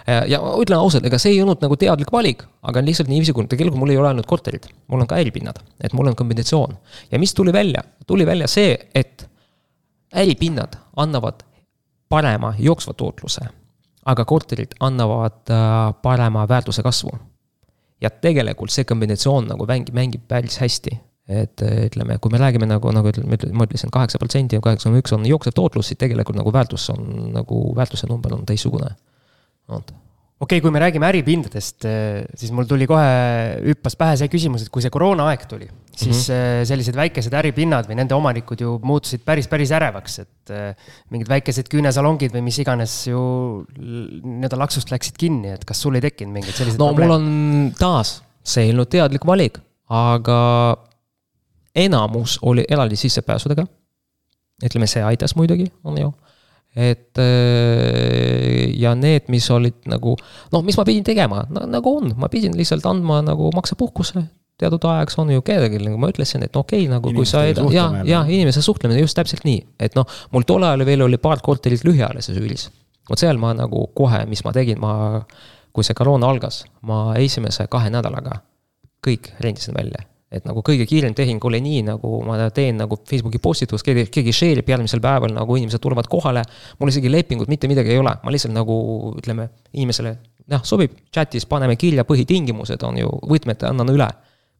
Äh, 0.08 0.22
ja 0.30 0.38
ütlen 0.60 0.78
ausalt, 0.78 1.06
ega 1.06 1.18
see 1.18 1.34
ei 1.34 1.42
olnud 1.42 1.62
nagu 1.62 1.76
teadlik 1.78 2.12
valik, 2.12 2.44
aga 2.62 2.84
lihtsalt 2.84 3.10
niiviisi, 3.10 3.34
kui 3.34 3.48
tegelikult 3.50 3.80
mul 3.80 3.94
ei 3.94 3.98
ole 3.98 4.12
ainult 4.12 4.30
korterid, 4.30 4.68
mul 4.92 5.02
on 5.02 5.10
ka 5.10 5.18
äripinnad, 5.22 5.58
et 5.82 5.96
mul 5.98 6.12
on 6.12 6.18
kombinatsioon. 6.18 6.78
ja 7.10 7.18
mis 7.18 7.34
tuli 7.34 7.52
välja, 7.52 7.82
tuli 8.06 8.26
välja 8.26 8.48
see, 8.48 8.78
et 8.94 9.26
äripinnad 10.14 10.78
annavad 10.96 11.42
parema 12.08 12.54
jooksva 12.58 12.94
tootluse, 12.94 13.48
aga 14.06 14.24
korterid 14.24 14.78
annavad 14.80 15.50
äh, 15.50 15.94
parema 16.02 16.46
väärtuse 16.48 16.82
kasvu 16.82 17.16
ja 18.02 18.10
tegelikult 18.10 18.70
see 18.70 18.84
kombinatsioon 18.84 19.48
nagu 19.50 19.66
mängib, 19.66 19.94
mängib 19.94 20.28
päris 20.28 20.58
hästi 20.62 20.98
et 21.32 21.62
ütleme, 21.62 22.18
kui 22.22 22.32
me 22.32 22.40
räägime 22.42 22.68
nagu, 22.70 22.92
nagu 22.94 23.10
ütleme, 23.12 23.38
ma 23.56 23.66
ütlesin, 23.68 23.92
kaheksa 23.94 24.20
protsenti 24.22 24.58
ja 24.58 24.64
kaheksakümmend 24.64 25.04
üks 25.04 25.16
on 25.16 25.26
jooksev 25.28 25.56
tootlus, 25.56 25.90
siis 25.90 26.00
tegelikult 26.00 26.38
nagu 26.38 26.52
väärtus 26.54 26.88
on 26.94 27.32
nagu, 27.34 27.64
väärtuse 27.78 28.08
number 28.10 28.34
on 28.36 28.46
teistsugune. 28.48 28.94
okei 29.72 29.94
okay,, 30.42 30.60
kui 30.60 30.72
me 30.74 30.80
räägime 30.82 31.06
äripindadest, 31.06 31.86
siis 32.34 32.50
mul 32.54 32.66
tuli 32.70 32.88
kohe, 32.90 33.06
hüppas 33.68 33.96
pähe 33.98 34.18
see 34.20 34.30
küsimus, 34.32 34.64
et 34.64 34.72
kui 34.74 34.82
see 34.82 34.92
koroonaaeg 34.92 35.46
tuli, 35.48 35.68
siis 35.94 36.28
mm 36.28 36.34
-hmm. 36.34 36.68
sellised 36.70 36.98
väikesed 36.98 37.34
äripinnad 37.40 37.88
või 37.88 38.00
nende 38.00 38.14
omanikud 38.14 38.60
ju 38.60 38.78
muutusid 38.82 39.22
päris, 39.24 39.48
päris 39.48 39.70
ärevaks, 39.70 40.18
et 40.18 40.54
mingid 41.10 41.28
väikesed 41.28 41.70
küünesalongid 41.70 42.34
või 42.34 42.42
mis 42.48 42.58
iganes 42.58 43.06
ju 43.06 43.20
nii-öelda 43.78 44.58
laksust 44.58 44.90
läksid 44.90 45.16
kinni, 45.16 45.54
et 45.54 45.64
kas 45.64 45.80
sul 45.80 45.94
ei 45.94 46.04
tekkinud 46.04 46.34
mingeid 46.34 46.54
selliseid 46.54 46.80
no 46.80 46.90
probleeme? 46.90 47.12
mul 47.12 47.20
on 47.20 47.74
taas, 47.78 48.22
see 48.42 48.66
ei 48.66 48.74
olnud 48.74 48.90
teadlik 48.90 49.26
valik, 49.26 49.62
aga 49.88 50.40
enamus 51.74 52.38
oli 52.42 52.64
eraldi 52.68 52.96
sissepääsudega. 52.96 53.66
ütleme, 54.64 54.86
see 54.86 55.02
aitas 55.02 55.34
muidugi, 55.36 55.66
on 55.84 55.98
ju. 55.98 56.12
et 56.76 57.18
äh, 57.18 58.70
ja 58.78 58.94
need, 58.94 59.26
mis 59.28 59.50
olid 59.50 59.82
nagu, 59.90 60.14
noh, 60.52 60.62
mis 60.64 60.76
ma 60.78 60.84
pidin 60.88 61.04
tegema 61.04 61.42
no,, 61.50 61.66
nagu 61.68 61.96
on, 61.98 62.14
ma 62.16 62.28
pidin 62.32 62.56
lihtsalt 62.56 62.86
andma 62.88 63.20
nagu 63.22 63.50
maksepuhkuse 63.54 64.22
teatud 64.62 64.84
ajaks 64.88 65.18
on 65.18 65.32
ju 65.34 65.42
kellelgi, 65.42 65.80
nagu 65.82 65.98
ma 65.98 66.12
ütlesin, 66.12 66.44
et 66.46 66.56
okei 66.56 66.84
okay,, 66.84 66.92
nagu 66.92 67.12
kui 67.16 67.26
sa 67.28 67.42
ja, 67.44 67.88
ja 68.06 68.22
inimese 68.28 68.62
suhtlemine 68.62 69.00
just 69.00 69.18
täpselt 69.18 69.44
nii, 69.48 69.58
et 69.80 69.96
noh, 69.98 70.06
mul 70.32 70.46
tol 70.48 70.62
ajal 70.68 70.86
veel 70.86 71.04
oli 71.08 71.18
paar 71.18 71.42
korterit 71.42 71.84
lühiajalises 71.88 72.38
üüris. 72.38 72.68
vot 73.10 73.18
seal 73.18 73.40
ma 73.42 73.52
nagu 73.58 73.88
kohe, 73.96 74.22
mis 74.30 74.44
ma 74.46 74.54
tegin, 74.54 74.78
ma, 74.80 74.94
kui 75.74 75.84
see 75.84 75.98
koroona 75.98 76.30
algas, 76.30 76.62
ma 76.86 77.04
esimese 77.18 77.66
kahe 77.72 77.90
nädalaga 77.90 78.38
kõik 79.02 79.32
rendisin 79.42 79.74
välja 79.74 80.06
et 80.32 80.46
nagu 80.48 80.62
kõige 80.66 80.86
kiirem 80.88 81.14
tehing 81.16 81.44
oli 81.44 81.60
nii, 81.64 81.84
nagu 81.90 82.18
ma 82.26 82.38
teen 82.54 82.80
nagu 82.80 82.98
Facebooki 83.08 83.40
postitus, 83.42 83.84
keegi, 83.86 84.06
keegi 84.12 84.34
share 84.36 84.62
ib 84.62 84.72
järgmisel 84.72 85.02
päeval, 85.04 85.34
nagu 85.36 85.56
inimesed 85.58 85.82
tulevad 85.82 86.08
kohale. 86.10 86.44
mul 86.80 86.92
isegi 86.92 87.12
lepingut 87.12 87.48
mitte 87.52 87.70
midagi 87.70 87.94
ei 87.94 88.02
ole, 88.02 88.14
ma 88.22 88.34
lihtsalt 88.34 88.54
nagu 88.54 88.76
ütleme 89.18 89.48
inimesele, 89.72 90.16
jah, 90.50 90.64
sobib, 90.64 90.94
chat'is 91.14 91.46
paneme 91.48 91.76
kirja 91.76 92.06
põhitingimused 92.08 92.84
on 92.88 93.00
ju, 93.02 93.10
võtmed 93.34 93.66
annan 93.68 93.94
üle. 93.94 94.10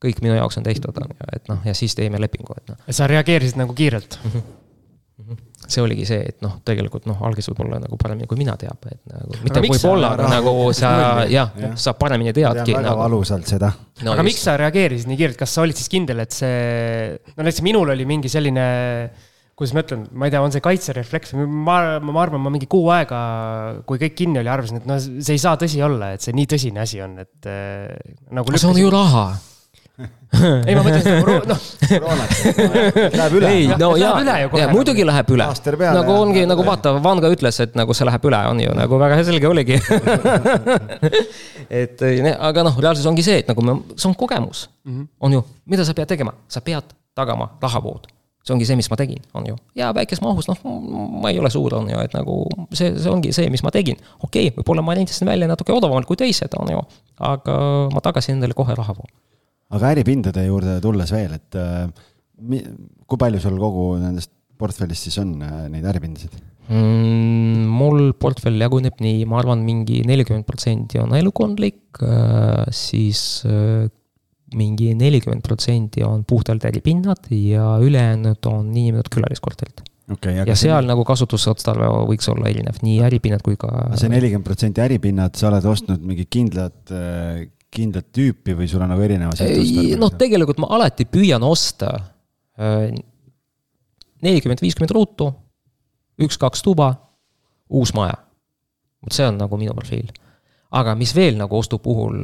kõik 0.02 0.18
minu 0.18 0.34
jaoks 0.34 0.58
on 0.58 0.64
tehtud, 0.66 0.96
on 0.98 1.12
ju, 1.14 1.26
et 1.32 1.48
noh, 1.48 1.60
ja 1.64 1.74
siis 1.78 1.94
teeme 1.94 2.18
lepingu, 2.18 2.56
et 2.58 2.72
noh. 2.72 2.90
sa 2.90 3.06
reageerisid 3.06 3.60
nagu 3.60 3.74
kiirelt 3.74 4.18
mm? 4.24 4.30
-hmm 4.30 5.48
see 5.72 5.84
oligi 5.84 6.06
see, 6.08 6.20
et 6.32 6.38
noh, 6.44 6.58
tegelikult 6.66 7.08
noh, 7.10 7.18
algis 7.28 7.48
võib-olla 7.50 7.80
nagu 7.82 7.98
paremini 8.00 8.28
kui 8.30 8.38
mina 8.40 8.54
teab, 8.60 8.78
et 8.90 9.00
nagu 9.10 9.40
mitte 9.42 9.64
võib-olla, 9.64 10.12
nagu 10.20 10.54
sa 10.76 10.92
jah 11.30 11.50
ja., 11.58 11.72
sa 11.80 11.96
paremini 11.98 12.34
teadki. 12.36 12.76
väga 12.76 12.86
nagu. 12.86 13.02
valusalt 13.02 13.48
seda 13.48 13.72
no,. 13.72 14.12
aga 14.12 14.20
just. 14.20 14.28
miks 14.30 14.46
sa 14.46 14.56
reageerisid 14.60 15.10
nii 15.10 15.20
kiirelt, 15.20 15.40
kas 15.40 15.56
sa 15.56 15.66
olid 15.66 15.78
siis 15.78 15.92
kindel, 15.92 16.24
et 16.24 16.34
see, 16.36 17.12
no 17.36 17.46
näiteks 17.46 17.64
minul 17.66 17.94
oli 17.94 18.08
mingi 18.08 18.32
selline 18.32 18.66
kuidas 19.52 19.74
ma 19.76 19.82
ütlen, 19.84 20.04
ma 20.16 20.26
ei 20.26 20.32
tea, 20.32 20.40
on 20.42 20.52
see 20.54 20.64
kaitserefleks, 20.64 21.34
ma, 21.36 21.78
ma 22.00 22.22
arvan, 22.24 22.40
ma 22.42 22.50
mingi 22.50 22.66
kuu 22.70 22.88
aega, 22.94 23.20
kui 23.86 24.00
kõik 24.00 24.16
kinni 24.18 24.40
oli, 24.40 24.50
arvasin, 24.50 24.80
et 24.80 24.88
noh, 24.88 24.98
see 24.98 25.36
ei 25.36 25.42
saa 25.42 25.58
tõsi 25.60 25.82
olla, 25.84 26.14
et 26.16 26.24
see 26.24 26.34
nii 26.36 26.48
tõsine 26.50 26.82
asi 26.82 27.02
on, 27.04 27.18
et 27.22 27.50
äh, 27.50 27.92
nagu. 28.34 28.54
see 28.56 28.70
on 28.70 28.80
ju 28.80 28.92
raha 28.92 29.26
ei, 30.66 30.74
ma 30.76 30.82
mõtlen 30.84 31.03
seda, 31.05 31.34
noh. 31.48 31.64
Läheb 33.12 33.34
üle. 33.36 33.50
ei, 33.50 33.66
no 33.80 33.90
ja, 34.00 34.12
ja 34.57 34.68
muidugi 34.72 35.05
läheb 35.05 35.32
üle. 35.34 35.48
nagu 35.82 36.14
ongi, 36.16 36.46
nagu 36.48 36.64
vaata, 36.66 36.94
Vanga 37.05 37.28
ütles, 37.32 37.59
et 37.64 37.76
nagu 37.78 37.96
see 37.96 38.09
läheb 38.09 38.24
üle, 38.30 38.40
on 38.53 38.62
ju, 38.64 38.72
nagu 38.78 39.00
väga 39.03 39.20
selge 39.28 39.50
oligi 39.50 39.76
et 41.82 42.07
aga 42.32 42.64
noh, 42.64 42.80
reaalsus 42.80 43.09
ongi 43.11 43.26
see, 43.26 43.42
et 43.42 43.53
nagu 43.53 43.66
me, 43.66 43.76
see 43.96 44.09
on 44.09 44.16
kogemus 44.18 44.66
mm, 44.84 44.96
-hmm. 44.96 45.07
on 45.20 45.38
ju, 45.38 45.44
mida 45.68 45.84
sa 45.84 45.94
pead 45.96 46.09
tegema, 46.14 46.34
sa 46.48 46.64
pead 46.64 46.96
tagama 47.14 47.53
rahavood 47.61 48.09
see 48.42 48.55
ongi 48.57 48.66
see, 48.66 48.76
mis 48.76 48.88
ma 48.90 48.96
tegin, 48.98 49.20
on 49.38 49.46
ju. 49.46 49.57
ja 49.78 49.92
väikes 49.94 50.20
mahus, 50.24 50.48
noh, 50.50 50.59
ma 51.22 51.30
ei 51.30 51.38
ole 51.38 51.50
suur, 51.50 51.76
on 51.78 51.90
ju, 51.90 51.98
et 52.03 52.14
nagu 52.16 52.38
see, 52.72 52.90
see 52.98 53.11
ongi 53.11 53.32
see, 53.36 53.50
mis 53.53 53.62
ma 53.62 53.70
tegin. 53.70 54.00
okei 54.18 54.48
okay,, 54.48 54.57
võib-olla 54.57 54.82
ma 54.82 54.96
rentisin 54.98 55.28
välja 55.28 55.46
natuke 55.50 55.74
odavamalt 55.76 56.09
kui 56.09 56.18
teised, 56.18 56.57
on 56.59 56.72
ju, 56.72 56.80
aga 57.20 57.59
ma 57.92 58.03
tagasin 58.03 58.40
endale 58.40 58.57
kohe 58.59 58.74
rahavoo 58.74 59.07
aga 59.76 59.92
äripindade 59.96 60.44
juurde 60.46 60.78
tulles 60.84 61.12
veel, 61.14 61.36
et 61.38 61.58
äh, 61.58 61.86
kui 63.06 63.20
palju 63.20 63.42
sul 63.42 63.58
kogu 63.60 63.92
nendest 64.00 64.32
portfellist 64.60 65.08
siis 65.08 65.18
on 65.22 65.36
äh, 65.42 65.66
neid 65.72 65.86
äripindasid 65.88 66.34
mm,? 66.68 67.64
mul 67.72 68.12
portfell 68.20 68.60
jaguneb 68.60 69.00
nii, 69.02 69.24
ma 69.28 69.40
arvan 69.40 69.64
mingi, 69.64 70.02
mingi 70.02 70.12
nelikümmend 70.12 70.46
protsenti 70.48 71.00
on 71.02 71.16
elukondlik, 71.18 72.02
äh, 72.04 72.68
siis 72.74 73.42
mingi 74.52 74.92
nelikümmend 74.98 75.42
protsenti 75.46 76.04
on 76.04 76.26
puhtalt 76.28 76.64
äripinnad 76.68 77.30
ja 77.32 77.78
ülejäänud 77.80 78.50
on 78.50 78.68
niinimetatud 78.74 79.16
külaliskorterid 79.16 79.80
okay,. 80.12 80.36
ja 80.36 80.52
seal 80.52 80.82
see... 80.82 80.90
nagu 80.90 81.06
kasutusotstarve 81.08 81.88
võiks 82.10 82.28
olla 82.32 82.50
erinev, 82.52 82.82
nii 82.84 83.00
äripinnad 83.08 83.44
kui 83.46 83.56
ka. 83.60 83.72
see 83.96 84.12
nelikümmend 84.12 84.46
protsenti 84.46 84.84
äripinnad, 84.84 85.34
sa 85.40 85.48
oled 85.48 85.66
ostnud 85.72 86.04
mingi 86.04 86.28
kindlad 86.28 86.92
kindlat 87.72 88.10
tüüpi 88.14 88.56
või 88.56 88.68
sul 88.70 88.82
on 88.84 88.92
nagu 88.92 89.04
erineva 89.04 89.34
sihtotstarbega? 89.36 90.00
noh, 90.00 90.12
tegelikult 90.20 90.60
ma 90.62 90.68
alati 90.76 91.06
püüan 91.08 91.44
osta 91.46 91.92
äh, 92.60 92.90
nelikümmend, 94.22 94.62
viiskümmend 94.62 94.92
ruutu, 94.94 95.30
üks-kaks 96.22 96.62
tuba, 96.64 96.92
uus 97.72 97.94
maja. 97.96 98.18
vot 99.02 99.16
see 99.16 99.26
on 99.26 99.40
nagu 99.40 99.58
minu 99.58 99.74
profiil. 99.76 100.12
aga 100.70 100.94
mis 100.98 101.14
veel 101.16 101.40
nagu 101.40 101.58
ostu 101.58 101.80
puhul 101.82 102.16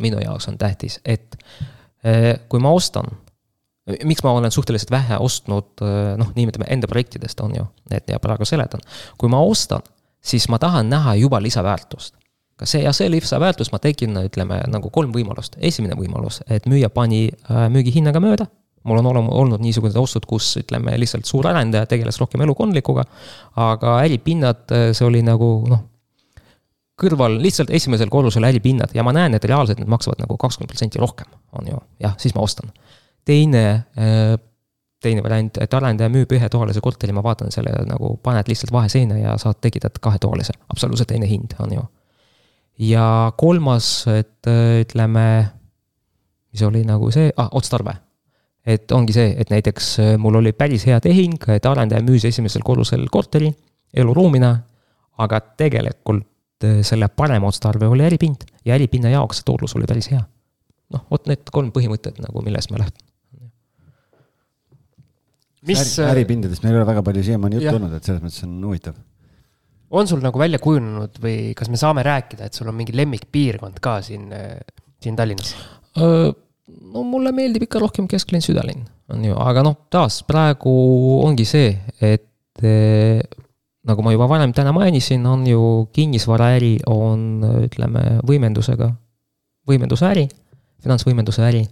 minu 0.00 0.20
jaoks 0.22 0.48
on 0.52 0.60
tähtis, 0.60 1.00
et 1.04 1.36
äh, 2.04 2.36
kui 2.48 2.60
ma 2.60 2.72
ostan, 2.76 3.08
miks 4.04 4.22
ma 4.22 4.36
olen 4.36 4.52
suhteliselt 4.52 4.92
vähe 4.92 5.18
ostnud, 5.18 5.72
äh, 5.82 6.14
noh, 6.20 6.32
nimetame 6.36 6.68
enda 6.68 6.88
projektidest, 6.88 7.40
on 7.40 7.56
ju, 7.56 7.66
et 7.90 8.08
ja 8.08 8.20
praegu 8.20 8.44
seletan. 8.44 8.84
kui 9.18 9.32
ma 9.32 9.40
ostan, 9.40 9.82
siis 10.20 10.48
ma 10.48 10.60
tahan 10.60 10.92
näha 10.92 11.16
juba 11.24 11.42
lisaväärtust 11.42 12.19
ka 12.60 12.68
see 12.68 12.84
ja 12.84 12.92
see 12.96 13.08
lisaväärtus 13.10 13.72
ma 13.72 13.80
tegin, 13.82 14.16
ütleme 14.28 14.60
nagu 14.70 14.90
kolm 14.92 15.12
võimalust. 15.14 15.56
esimene 15.58 15.96
võimalus, 15.98 16.42
et 16.48 16.66
müüja 16.70 16.90
pani 16.92 17.28
äh, 17.30 17.68
müügihinnaga 17.72 18.20
mööda. 18.20 18.46
mul 18.84 18.96
on 19.02 19.28
olnud 19.28 19.60
niisugused 19.60 19.96
ostud, 20.00 20.24
kus 20.28 20.54
ütleme 20.56 20.94
lihtsalt 20.96 21.28
suur 21.28 21.46
arendaja 21.48 21.86
tegeles 21.86 22.20
rohkem 22.20 22.40
elukondlikuga. 22.46 23.04
aga 23.56 24.00
äripinnad, 24.04 24.66
äh, 24.72 24.90
see 24.92 25.06
oli 25.06 25.22
nagu 25.24 25.50
noh, 25.68 25.86
kõrval 27.00 27.38
lihtsalt 27.40 27.72
esimesel 27.72 28.12
korrusel 28.12 28.44
äripinnad 28.44 28.92
ja 28.94 29.02
ma 29.02 29.12
näen, 29.16 29.34
et 29.34 29.44
reaalselt 29.44 29.80
need 29.80 29.88
maksavad 29.88 30.20
nagu 30.20 30.36
kakskümmend 30.36 30.72
protsenti 30.74 31.00
rohkem, 31.00 31.32
on 31.56 31.72
ju, 31.72 31.80
jah, 32.00 32.16
siis 32.20 32.36
ma 32.36 32.44
ostan. 32.44 32.72
teine 33.24 33.64
äh, 33.96 34.36
teine 35.00 35.22
variant, 35.24 35.56
et 35.56 35.74
arendaja 35.74 36.12
müüb 36.12 36.32
ühetoalise 36.36 36.80
korteri, 36.84 37.14
ma 37.16 37.22
vaatan 37.24 37.48
selle 37.48 37.72
nagu, 37.88 38.18
paned 38.22 38.50
lihtsalt 38.52 38.72
vaheseina 38.72 39.16
ja 39.16 39.38
saad 39.40 39.56
tekitada 39.64 39.96
kahetoalise, 40.00 40.52
absoluutselt 40.68 41.08
teine 41.08 41.28
hind, 41.30 41.56
on 41.64 41.72
ju 41.72 41.86
ja 42.80 43.32
kolmas, 43.36 44.06
et 44.08 44.48
äh, 44.48 44.80
ütleme, 44.84 45.24
mis 46.52 46.62
oli 46.66 46.82
nagu 46.88 47.10
see 47.14 47.30
ah,, 47.36 47.50
otstarve. 47.52 47.96
et 48.66 48.92
ongi 48.92 49.14
see, 49.16 49.34
et 49.40 49.50
näiteks 49.50 49.90
äh, 50.00 50.14
mul 50.20 50.40
oli 50.40 50.52
päris 50.52 50.86
hea 50.88 51.00
tehing, 51.00 51.38
et 51.52 51.66
arendaja 51.66 52.04
müüs 52.04 52.24
esimesel 52.28 52.64
korrusel 52.64 53.06
korteri 53.12 53.50
eluruumina, 53.94 54.54
aga 55.20 55.40
tegelikult 55.60 56.64
äh, 56.64 56.80
selle 56.86 57.08
parem 57.08 57.44
otstarve 57.44 57.88
oli 57.88 58.04
äripind 58.06 58.48
ja 58.64 58.76
äripinna 58.76 59.12
jaoks 59.12 59.40
see 59.40 59.48
tootlus 59.48 59.76
oli 59.76 59.88
päris 59.90 60.10
hea. 60.12 60.24
noh, 60.90 61.06
vot 61.10 61.28
need 61.30 61.52
kolm 61.52 61.70
põhimõtet 61.74 62.18
nagu, 62.24 62.42
millest 62.42 62.72
ma 62.72 62.80
lähtun 62.82 63.06
mis 65.68 65.80
Äri, 66.00 66.10
äripindadest 66.14 66.64
meil 66.64 66.74
ei 66.74 66.80
ole 66.80 66.88
väga 66.88 67.02
palju 67.04 67.22
siiamaani 67.26 67.60
juttu 67.60 67.76
olnud, 67.76 67.92
et 67.96 68.06
selles 68.08 68.22
mõttes 68.24 68.46
on 68.46 68.54
huvitav 68.64 68.96
on 69.90 70.08
sul 70.08 70.22
nagu 70.22 70.38
välja 70.38 70.60
kujunenud 70.62 71.18
või 71.22 71.50
kas 71.58 71.70
me 71.72 71.80
saame 71.80 72.04
rääkida, 72.06 72.46
et 72.46 72.54
sul 72.54 72.68
on 72.70 72.76
mingi 72.78 72.94
lemmikpiirkond 72.96 73.80
ka 73.82 73.98
siin, 74.06 74.30
siin 75.02 75.18
Tallinnas? 75.18 75.54
no 76.92 77.02
mulle 77.06 77.32
meeldib 77.34 77.66
ikka 77.66 77.80
rohkem 77.82 78.06
kesklinn, 78.10 78.44
südalinn, 78.44 78.84
on 79.12 79.24
ju, 79.24 79.36
aga 79.42 79.64
noh, 79.66 79.76
taas 79.92 80.20
praegu 80.26 80.72
ongi 81.24 81.46
see, 81.48 81.72
et 82.00 82.64
eh, 82.66 83.20
nagu 83.86 84.04
ma 84.04 84.14
juba 84.14 84.28
varem 84.30 84.54
täna 84.56 84.74
mainisin, 84.76 85.24
on 85.26 85.46
ju 85.48 85.62
kinnisvaraäri 85.96 86.76
on, 86.90 87.42
ütleme, 87.64 88.20
võimendusega, 88.28 88.90
võimenduse 89.68 90.06
äri, 90.10 90.26
finantsvõimenduse 90.84 91.44
äri. 91.46 91.64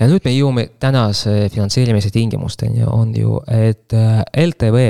ja 0.00 0.08
nüüd 0.10 0.24
me 0.24 0.32
jõuame 0.34 0.66
tänase 0.80 1.48
finantseerimise 1.52 2.10
tingimusteni, 2.10 2.84
on 2.88 3.14
ju, 3.16 3.40
et 3.48 3.96
eh, 3.96 4.20
LTV 4.46 4.84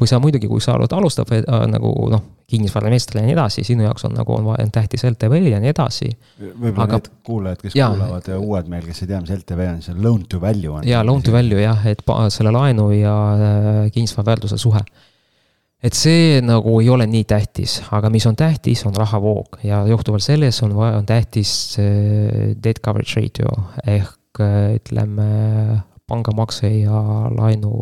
kui 0.00 0.08
sa 0.08 0.16
muidugi, 0.22 0.48
kui 0.48 0.62
sa 0.64 0.78
oled 0.78 0.92
alustav 0.96 1.28
äh, 1.36 1.64
nagu 1.68 1.90
noh, 2.08 2.22
kinnisvarainvestor 2.50 3.20
ja 3.20 3.24
nii 3.26 3.34
edasi, 3.34 3.64
sinu 3.66 3.84
jaoks 3.84 4.06
on 4.08 4.16
nagu 4.16 4.32
on, 4.34 4.48
on 4.54 4.72
tähtis 4.72 5.04
LTV 5.06 5.42
ja 5.50 5.60
nii 5.60 5.72
edasi. 5.74 6.08
võib-olla 6.40 6.86
aga... 6.86 7.00
need 7.00 7.10
kuulajad, 7.26 7.60
kes 7.66 7.76
ja, 7.76 7.90
kuulavad 7.92 8.30
ja 8.32 8.38
uued 8.40 8.70
meil, 8.72 8.86
kes 8.88 9.04
ei 9.04 9.10
tea, 9.12 9.20
mis 9.20 9.34
LTV 9.36 9.66
on, 9.74 9.82
see 9.84 9.94
on 9.94 10.00
loan 10.06 10.24
to 10.32 10.40
value 10.42 10.72
on. 10.72 10.88
jaa, 10.88 11.04
loan 11.06 11.22
to 11.26 11.34
value 11.34 11.60
jah, 11.60 11.84
et 11.90 12.02
selle 12.32 12.54
laenu 12.56 12.88
ja 12.96 13.14
äh, 13.34 13.82
kinnisvara 13.92 14.32
väärtuse 14.32 14.58
suhe. 14.58 14.80
et 15.84 15.96
see 15.96 16.40
nagu 16.44 16.78
ei 16.80 16.88
ole 16.92 17.06
nii 17.10 17.28
tähtis, 17.28 17.76
aga 17.92 18.10
mis 18.12 18.26
on 18.30 18.40
tähtis, 18.40 18.86
on 18.88 18.96
rahavoog 18.96 19.60
ja 19.64 19.84
johtuvalt 19.88 20.24
sellest 20.24 20.64
on, 20.64 20.74
on 20.80 21.06
tähtis 21.06 21.76
äh, 21.78 22.56
debt 22.56 22.80
coverage 22.80 23.20
ratio 23.20 23.52
ehk 23.84 24.16
ütleme 24.40 25.30
pangamakse 26.10 26.70
ja 26.82 27.00
laenu, 27.36 27.72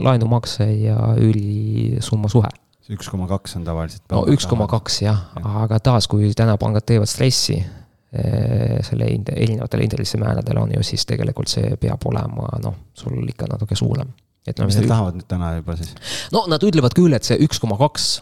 laenumakse 0.00 0.66
ja 0.84 0.98
üürisumma 1.18 2.30
suhe. 2.32 2.50
see 2.84 2.98
üks 2.98 3.08
koma 3.08 3.26
kaks 3.28 3.56
on 3.58 3.64
tavaliselt. 3.66 4.04
no 4.12 4.24
üks 4.30 4.46
koma 4.48 4.68
kaks 4.70 5.00
jah 5.06 5.22
ja., 5.38 5.54
aga 5.64 5.80
taas, 5.80 6.08
kui 6.10 6.32
täna 6.36 6.56
pangad 6.60 6.86
teevad 6.86 7.10
stressi 7.10 7.56
eh, 7.58 8.76
selle 8.86 9.08
erinevatele 9.32 9.88
intressimääradele 9.88 10.60
on 10.60 10.76
ju, 10.76 10.84
siis 10.86 11.06
tegelikult 11.08 11.50
see 11.52 11.78
peab 11.80 12.04
olema 12.10 12.50
noh, 12.62 12.76
sul 12.94 13.24
ikka 13.28 13.48
natuke 13.54 13.78
suurem. 13.78 14.12
et 14.46 14.60
no 14.60 14.68
mis 14.68 14.78
nad 14.80 14.90
tahavad 14.92 15.18
nüüd 15.18 15.30
täna 15.30 15.56
juba 15.56 15.78
siis? 15.80 15.96
no 16.34 16.44
nad 16.52 16.68
ütlevad 16.70 16.96
küll, 16.96 17.16
et 17.16 17.26
see 17.26 17.40
üks 17.46 17.62
koma 17.62 17.80
kaks, 17.80 18.12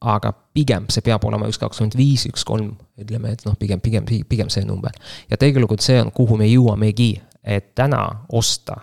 aga 0.00 0.34
pigem 0.56 0.86
see 0.92 1.04
peab 1.04 1.24
olema 1.28 1.48
üks 1.48 1.60
kakskümmend 1.60 1.96
viis, 1.98 2.26
üks 2.28 2.44
kolm, 2.48 2.74
ütleme, 3.00 3.34
et 3.36 3.42
noh, 3.48 3.56
pigem, 3.60 3.80
pigem, 3.84 4.06
pigem 4.28 4.52
see 4.52 4.68
number. 4.68 4.94
ja 5.32 5.40
tegelikult 5.40 5.84
see 5.84 5.98
on, 6.04 6.12
kuhu 6.14 6.38
me 6.40 6.48
jõuamegi, 6.48 7.14
et 7.40 7.72
täna 7.74 8.04
osta 8.36 8.82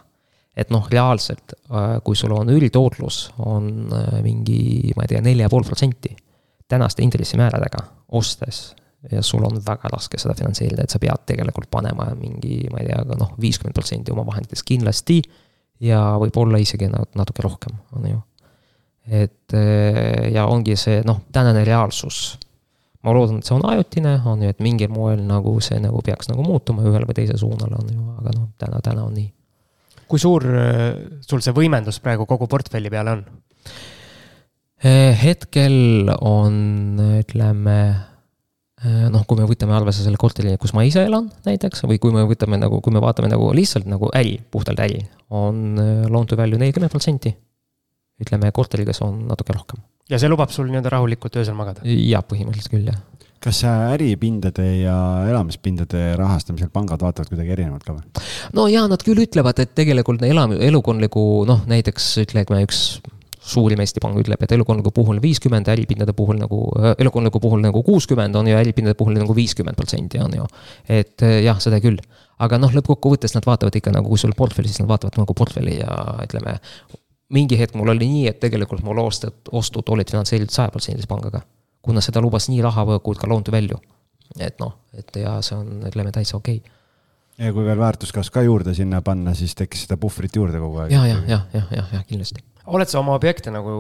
et 0.58 0.74
noh, 0.74 0.88
reaalselt, 0.92 1.54
äh, 1.70 1.98
kui 2.04 2.18
sul 2.18 2.34
on 2.36 2.50
üldtootlus, 2.54 3.20
on 3.46 3.70
äh, 3.94 4.18
mingi, 4.26 4.92
ma 4.98 5.06
ei 5.06 5.14
tea, 5.14 5.22
nelja 5.26 5.46
ja 5.46 5.54
pool 5.54 5.66
protsenti 5.68 6.16
tänaste 6.68 7.04
intressimääradega 7.06 7.84
ostes 8.18 8.76
ja 9.12 9.22
sul 9.24 9.46
on 9.46 9.62
väga 9.66 9.92
raske 9.94 10.20
seda 10.20 10.34
finantseerida, 10.36 10.84
et 10.84 10.92
sa 10.92 11.00
pead 11.00 11.28
tegelikult 11.30 11.70
panema 11.72 12.10
mingi, 12.18 12.64
ma 12.74 12.82
ei 12.82 12.90
tea, 12.90 13.04
aga 13.06 13.20
noh, 13.20 13.36
viiskümmend 13.42 13.78
protsenti 13.78 14.12
oma 14.12 14.26
vahenditest 14.28 14.66
kindlasti 14.68 15.22
ja 15.86 16.02
võib-olla 16.20 16.60
isegi 16.60 16.90
natuke 16.90 17.46
rohkem, 17.46 17.78
on 17.96 18.10
ju. 18.10 18.20
et 19.08 19.56
äh, 19.56 20.28
ja 20.34 20.50
ongi 20.50 20.76
see 20.76 21.06
noh, 21.06 21.22
tänane 21.32 21.64
reaalsus. 21.68 22.40
ma 23.06 23.14
loodan, 23.14 23.38
et 23.40 23.48
see 23.48 23.56
on 23.56 23.66
ajutine, 23.70 24.18
on 24.26 24.42
ju, 24.44 24.50
et 24.50 24.60
mingil 24.60 24.90
moel 24.92 25.22
nagu 25.24 25.60
see 25.62 25.78
nagu 25.80 26.02
peaks 26.04 26.34
nagu 26.34 26.44
muutuma 26.44 26.84
ühele 26.84 27.06
või 27.06 27.22
teise 27.22 27.38
suunale, 27.38 27.78
on 27.78 27.94
ju, 27.94 28.12
aga 28.18 28.40
noh, 28.40 28.50
täna, 28.58 28.82
täna 28.84 29.06
on 29.06 29.14
nii 29.14 29.30
kui 30.10 30.22
suur 30.22 30.46
äh, 30.48 30.98
sul 31.26 31.44
see 31.44 31.56
võimendus 31.56 32.02
praegu 32.04 32.28
kogu 32.30 32.48
portfelli 32.50 32.92
peale 32.94 33.16
on? 33.18 33.24
Äh, 34.78 35.16
hetkel 35.18 36.12
on, 36.22 36.60
ütleme 37.22 37.78
äh, 37.90 39.08
noh, 39.14 39.26
kui 39.28 39.40
me 39.40 39.48
võtame 39.50 39.76
arvesse 39.78 40.06
selle 40.06 40.20
korteri, 40.22 40.56
kus 40.62 40.76
ma 40.78 40.86
ise 40.88 41.06
elan 41.08 41.32
näiteks 41.48 41.86
või 41.90 42.00
kui 42.02 42.14
me 42.16 42.26
võtame 42.30 42.60
nagu, 42.62 42.82
kui 42.84 42.94
me 42.96 43.04
vaatame 43.04 43.32
nagu 43.34 43.50
lihtsalt 43.58 43.90
nagu 43.90 44.12
äri, 44.18 44.38
puhtalt 44.54 44.82
äri, 44.86 45.04
on 45.34 45.80
loan 46.10 46.30
to 46.30 46.40
value 46.40 46.62
nelikümmend 46.62 46.94
protsenti. 46.94 47.36
ütleme, 48.18 48.50
korteriga 48.50 48.96
see 48.98 49.06
on 49.06 49.28
natuke 49.30 49.54
rohkem. 49.54 49.84
Ja 50.12 50.20
see 50.22 50.32
lubab 50.32 50.54
sul 50.54 50.70
nii-öelda 50.72 50.94
rahulikult 50.96 51.40
öösel 51.42 51.58
magada? 51.58 51.86
jah, 51.86 52.26
põhimõtteliselt 52.26 52.74
küll, 52.74 52.90
jah 52.92 53.04
kas 53.48 53.60
äripindade 53.70 54.66
ja 54.82 54.96
elamispindade 55.30 56.16
rahastamisel 56.18 56.72
pangad 56.74 57.04
vaatavad 57.06 57.30
kuidagi 57.30 57.54
erinevalt 57.54 57.86
ka 57.86 57.94
või? 57.94 58.26
no 58.58 58.66
jaa, 58.72 58.88
nad 58.90 59.04
küll 59.06 59.22
ütlevad, 59.24 59.62
et 59.62 59.76
tegelikult 59.78 60.26
elam-, 60.26 60.58
elukondliku 60.58 61.22
noh, 61.48 61.62
näiteks 61.70 62.10
ütleme 62.26 62.64
üks 62.66 62.82
suurim 63.48 63.80
Eesti 63.80 64.02
Pank 64.04 64.20
ütleb, 64.20 64.42
et 64.44 64.54
elukondliku 64.58 64.92
puhul 64.92 65.22
viiskümmend, 65.24 65.70
äripindade 65.72 66.12
puhul 66.18 66.40
nagu, 66.42 66.60
elukondliku 66.98 67.40
puhul 67.44 67.62
nagu 67.64 67.84
kuuskümmend 67.86 68.36
on 68.36 68.50
ju, 68.52 68.58
äripindade 68.60 68.98
puhul 69.00 69.16
nagu 69.16 69.36
viiskümmend 69.38 69.78
protsenti 69.80 70.20
on 70.20 70.36
ju. 70.42 70.48
et 71.00 71.24
jah, 71.46 71.60
seda 71.64 71.80
küll. 71.84 72.02
aga 72.44 72.60
noh, 72.60 72.74
lõppkokkuvõttes 72.76 73.38
nad 73.38 73.48
vaatavad 73.48 73.78
ikka 73.80 73.94
nagu, 73.96 74.12
kui 74.12 74.20
sul 74.20 74.36
portfelli, 74.38 74.70
siis 74.70 74.84
nad 74.84 74.92
vaatavad 74.92 75.22
nagu 75.22 75.38
portfelli 75.38 75.80
ja 75.80 75.94
ütleme, 76.26 76.58
mingi 77.34 77.60
hetk 77.60 77.76
mul 77.76 77.92
oli 77.92 78.08
nii, 78.08 78.26
et 78.32 78.40
tegelikult 78.40 78.84
mul 78.84 79.04
ostud, 79.04 79.40
ostud 79.52 79.90
olid 79.94 80.10
finantseeritud 80.12 80.54
sajaprotsendilise 80.54 81.10
pangaga 81.10 81.42
kuna 81.88 82.04
seda 82.04 82.22
lubas 82.24 82.50
nii 82.52 82.60
rahavõõk 82.66 83.06
kui 83.06 83.20
ka 83.20 83.30
loan 83.32 83.46
to 83.48 83.54
value. 83.56 83.80
et 84.44 84.60
noh, 84.60 84.74
et 84.98 85.16
ja 85.22 85.38
see 85.46 85.56
on, 85.56 85.86
ütleme 85.88 86.12
täitsa 86.12 86.36
okei 86.38 86.60
okay. 86.60 87.48
ja 87.48 87.54
kui 87.56 87.64
veel 87.66 87.80
väärtuskasv 87.80 88.34
ka 88.36 88.44
juurde 88.44 88.74
sinna 88.76 89.00
panna, 89.02 89.34
siis 89.38 89.56
tekkis 89.56 89.86
seda 89.86 89.96
puhvrit 90.02 90.36
juurde 90.36 90.60
kogu 90.60 90.84
aeg. 90.84 90.92
ja, 90.92 91.06
ja, 91.08 91.22
ja, 91.28 91.40
ja, 91.54 91.64
ja, 91.72 91.86
ja 91.94 92.04
kindlasti. 92.10 92.44
oled 92.66 92.92
sa 92.92 93.00
oma 93.00 93.16
objekte 93.16 93.54
nagu 93.56 93.72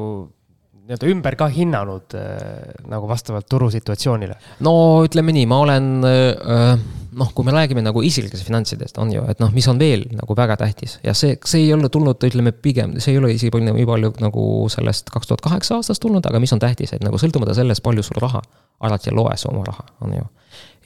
nii-öelda 0.87 1.09
ümber 1.11 1.35
ka 1.39 1.49
hinnanud 1.51 2.15
äh, 2.15 2.77
nagu 2.87 3.09
vastavalt 3.09 3.47
turusituatsioonile? 3.51 4.37
no 4.65 4.73
ütleme 5.05 5.35
nii, 5.35 5.47
ma 5.49 5.59
olen 5.65 5.89
äh, 6.07 6.85
noh, 7.17 7.31
kui 7.35 7.45
me 7.47 7.53
räägime 7.55 7.83
nagu 7.83 8.01
isiklikest 8.05 8.45
finantsidest, 8.47 8.97
on 9.01 9.11
ju, 9.11 9.23
et 9.31 9.41
noh, 9.43 9.51
mis 9.55 9.67
on 9.71 9.79
veel 9.81 10.05
nagu 10.15 10.35
väga 10.37 10.57
tähtis 10.61 10.97
ja 11.05 11.15
see, 11.17 11.37
see 11.47 11.65
ei 11.65 11.73
ole 11.75 11.89
tulnud, 11.93 12.21
ütleme 12.29 12.53
pigem, 12.53 12.97
see 13.03 13.15
ei 13.15 13.21
ole 13.21 13.33
isegi 13.35 13.63
nii 13.63 13.87
palju 13.89 14.13
nagu 14.23 14.43
sellest 14.73 15.11
kaks 15.13 15.31
tuhat 15.31 15.43
kaheksa 15.45 15.79
aastast 15.79 16.03
tulnud, 16.03 16.25
aga 16.29 16.41
mis 16.43 16.53
on 16.55 16.61
tähtis, 16.63 16.93
et 16.95 17.05
nagu 17.05 17.19
sõltumata 17.21 17.55
sellest, 17.57 17.83
palju 17.85 18.05
sul 18.05 18.21
raha, 18.23 18.43
alati 18.87 19.13
loe 19.15 19.35
sa 19.39 19.51
oma 19.51 19.65
raha, 19.67 19.87
on 20.05 20.15
ju. 20.19 20.29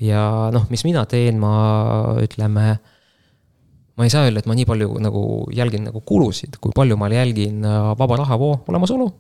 ja 0.08 0.24
noh, 0.56 0.66
mis 0.74 0.86
mina 0.88 1.06
teen, 1.10 1.40
ma 1.42 2.18
ütleme 2.24 2.80
ma 3.98 4.08
ei 4.08 4.14
saa 4.14 4.26
öelda, 4.26 4.42
et 4.42 4.48
ma 4.50 4.56
nii 4.58 4.66
palju 4.66 4.96
nagu 5.04 5.24
jälgin 5.54 5.84
nagu 5.90 6.02
kulusid, 6.08 6.58
kui 6.64 6.74
palju 6.76 6.98
ma 6.98 7.12
jälgin 7.12 7.66
äh, 7.68 7.92
vaba 8.00 8.18
rahavoo 8.24 8.64
olemasolu. 8.72 9.12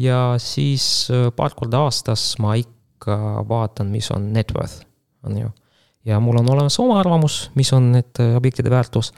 Ja 0.00 0.34
siis 0.38 1.08
äh, 1.10 1.28
paar 1.36 1.54
korda 1.56 1.84
aastas 1.86 2.34
ma 2.38 2.54
ikka 2.58 3.44
vaatan, 3.48 3.90
mis 3.90 4.10
on 4.14 4.32
net 4.32 4.54
worth, 4.54 4.84
on 5.26 5.38
ju 5.38 5.50
ja 6.04 6.20
mul 6.20 6.38
on 6.38 6.50
olemas 6.50 6.78
oma 6.80 7.00
arvamus, 7.00 7.50
mis 7.54 7.72
on 7.72 7.92
need 7.92 8.20
äh, 8.20 8.36
objektide 8.36 8.70
väärtus. 8.70 9.12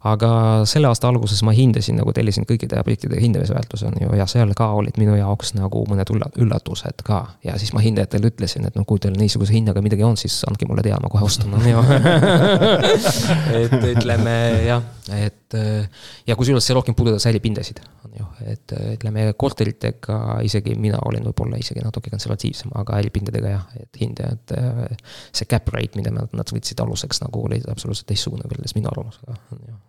aga 0.00 0.28
selle 0.64 0.88
aasta 0.88 1.08
alguses 1.08 1.42
ma 1.44 1.52
hindasin 1.52 1.98
nagu 2.00 2.12
tellisin 2.16 2.46
kõikide 2.48 2.78
objektide 2.80 3.18
hindamise 3.20 3.52
väärtuse 3.52 3.84
on 3.84 3.98
ju 4.00 4.14
ja 4.16 4.24
seal 4.26 4.54
ka 4.56 4.70
olid 4.72 4.96
minu 4.96 5.12
jaoks 5.18 5.52
nagu 5.52 5.82
mõned 5.90 6.08
üllatused 6.40 7.02
ka. 7.04 7.18
ja 7.44 7.58
siis 7.60 7.74
ma 7.76 7.82
hindajatele 7.84 8.30
ütlesin, 8.32 8.64
et 8.64 8.78
noh, 8.78 8.86
kui 8.88 8.98
teil 8.98 9.12
niisuguse 9.20 9.52
hinnaga 9.52 9.82
midagi 9.84 10.06
on, 10.06 10.16
siis 10.16 10.38
andke 10.48 10.64
mulle 10.68 10.86
teada, 10.86 11.02
ma 11.04 11.12
kohe 11.12 11.28
ostan 11.28 11.52
on 11.52 11.68
ju 11.68 11.84
et 13.60 13.76
ütleme 13.90 14.36
jah, 14.64 14.88
et 15.16 15.56
ja 16.26 16.36
kusjuures 16.38 16.64
see 16.66 16.76
rohkem 16.76 16.96
puudutas 16.98 17.26
äripindasid, 17.30 17.80
on 18.06 18.16
ju, 18.18 18.26
et 18.52 18.74
ütleme 18.94 19.26
korteritega 19.38 20.18
isegi 20.46 20.76
mina 20.78 21.00
olin 21.08 21.26
võib-olla 21.30 21.60
isegi 21.60 21.82
natuke 21.84 22.12
konservatiivsem, 22.12 22.74
aga 22.80 22.98
äripindadega 23.02 23.54
jah, 23.54 23.66
et 23.80 24.02
hindajad, 24.02 24.54
see 25.32 25.50
cap 25.50 25.68
rate, 25.74 25.98
mida 25.98 26.14
nad, 26.14 26.30
nad 26.36 26.54
võtsid 26.54 26.82
aluseks 26.84 27.22
nagu 27.24 27.46
oli 27.48 27.62
absoluutselt 27.70 28.08
teistsugune 28.12 28.46
võrreldes 28.46 28.76
minu 28.78 28.92
arvamusega, 28.92 29.38
on 29.56 29.66
ju, 29.66 29.80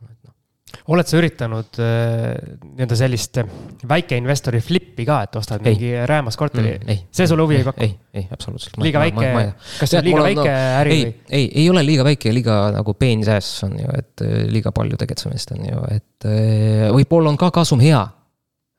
oled 0.92 1.10
sa 1.10 1.20
üritanud 1.20 1.80
äh, 1.82 2.38
nii-öelda 2.66 2.98
sellist 2.98 3.42
väikeinvestori 3.90 4.62
flip'i 4.66 5.06
ka, 5.08 5.22
et 5.28 5.38
ostad 5.40 5.66
ei. 5.66 5.76
mingi 5.76 5.92
räämas 6.10 6.38
korteri 6.40 6.74
mm,? 6.80 7.04
see 7.14 7.28
sulle 7.30 7.46
huvi 7.46 7.60
ei 7.60 7.68
paku? 7.68 7.86
ei, 7.86 7.94
ei, 8.18 8.26
absoluutselt. 8.34 8.80
liiga 8.82 9.04
väike, 9.04 9.34
kas 9.80 9.94
see 9.94 10.02
on 10.02 10.08
liiga 10.10 10.24
väike 10.26 10.48
no, 10.48 10.56
äri 10.82 10.96
ei, 10.96 11.04
või? 11.04 11.14
ei, 11.40 11.52
ei 11.64 11.68
ole 11.74 11.86
liiga 11.86 12.08
väike, 12.08 12.34
liiga 12.34 12.58
nagu 12.78 12.96
peenisääs 12.98 13.52
on 13.68 13.78
ju, 13.82 13.92
et 14.00 14.26
äh, 14.26 14.40
liiga 14.52 14.74
palju 14.76 14.98
tegutsemist 15.02 15.54
on 15.58 15.70
ju, 15.70 15.86
et 15.98 16.30
äh, 16.30 16.90
võib-olla 16.96 17.34
on 17.34 17.40
ka 17.42 17.52
kasum 17.62 17.84
hea 17.84 18.02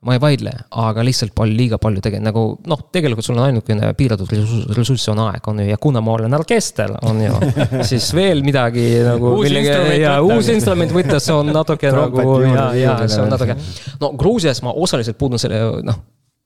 ma 0.03 0.17
ei 0.17 0.21
vaidle, 0.23 0.53
aga 0.83 1.03
lihtsalt 1.07 1.31
palju, 1.37 1.55
liiga 1.55 1.79
palju 1.83 2.03
tegelikult 2.03 2.27
nagu 2.27 2.43
noh, 2.71 2.81
tegelikult 2.95 3.27
sul 3.27 3.37
on 3.39 3.45
ainukene 3.47 3.93
piiratud 3.99 4.33
ressurss 4.75 5.11
on 5.13 5.21
aeg, 5.29 5.47
on 5.53 5.63
ju, 5.63 5.67
ja 5.71 5.79
kuna 5.83 6.03
ma 6.03 6.17
olen 6.17 6.35
orkester, 6.39 6.91
on 7.07 7.21
ju, 7.23 7.37
siis 7.91 8.09
veel 8.17 8.43
midagi 8.47 8.87
nagu. 9.07 9.37
ja 9.47 10.17
uus 10.27 10.51
instrument 10.51 10.95
võtta, 10.95 11.21
see 11.23 11.37
on 11.37 11.53
natuke 11.55 11.95
nagu 11.95 12.41
ja, 12.49 12.67
ja 12.79 12.97
see 13.07 13.23
on 13.23 13.31
natuke. 13.31 13.57
no 14.03 14.13
Gruusias 14.19 14.63
ma 14.67 14.75
osaliselt 14.75 15.21
puudun 15.21 15.43
selle 15.43 15.63
noh, 15.87 16.03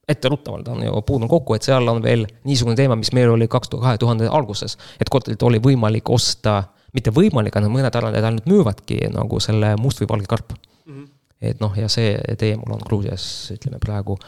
etteruttavalt 0.07 0.69
on 0.77 0.85
ju, 0.85 1.01
puudun 1.09 1.31
kokku, 1.31 1.57
et 1.57 1.65
seal 1.65 1.89
on 1.89 2.05
veel 2.05 2.29
niisugune 2.45 2.77
teema, 2.79 2.99
mis 3.01 3.15
meil 3.17 3.33
oli 3.33 3.49
kaks 3.49 3.73
tuhat, 3.73 3.87
kahe 3.89 4.05
tuhande 4.05 4.29
alguses, 4.29 4.77
et 5.01 5.09
korterit 5.11 5.43
oli 5.49 5.65
võimalik 5.65 6.13
osta, 6.13 6.61
mitte 6.93 7.09
võimalik, 7.15 7.57
aga 7.57 7.73
mõned 7.73 7.89
arendajad 7.89 8.29
ainult 8.29 8.53
müüvadki 8.53 9.07
nagu 9.17 9.41
selle 9.41 9.79
must 9.81 10.05
või 10.05 10.13
valge 10.13 10.35
karp 10.37 10.53
mm. 10.53 10.93
-hmm 10.93 11.16
et 11.41 11.61
noh, 11.61 11.75
ja 11.77 11.89
see 11.93 12.17
tee 12.41 12.57
mul 12.57 12.77
on 12.77 12.85
Gruusias, 12.85 13.25
ütleme 13.55 13.81
praegu 13.83 14.19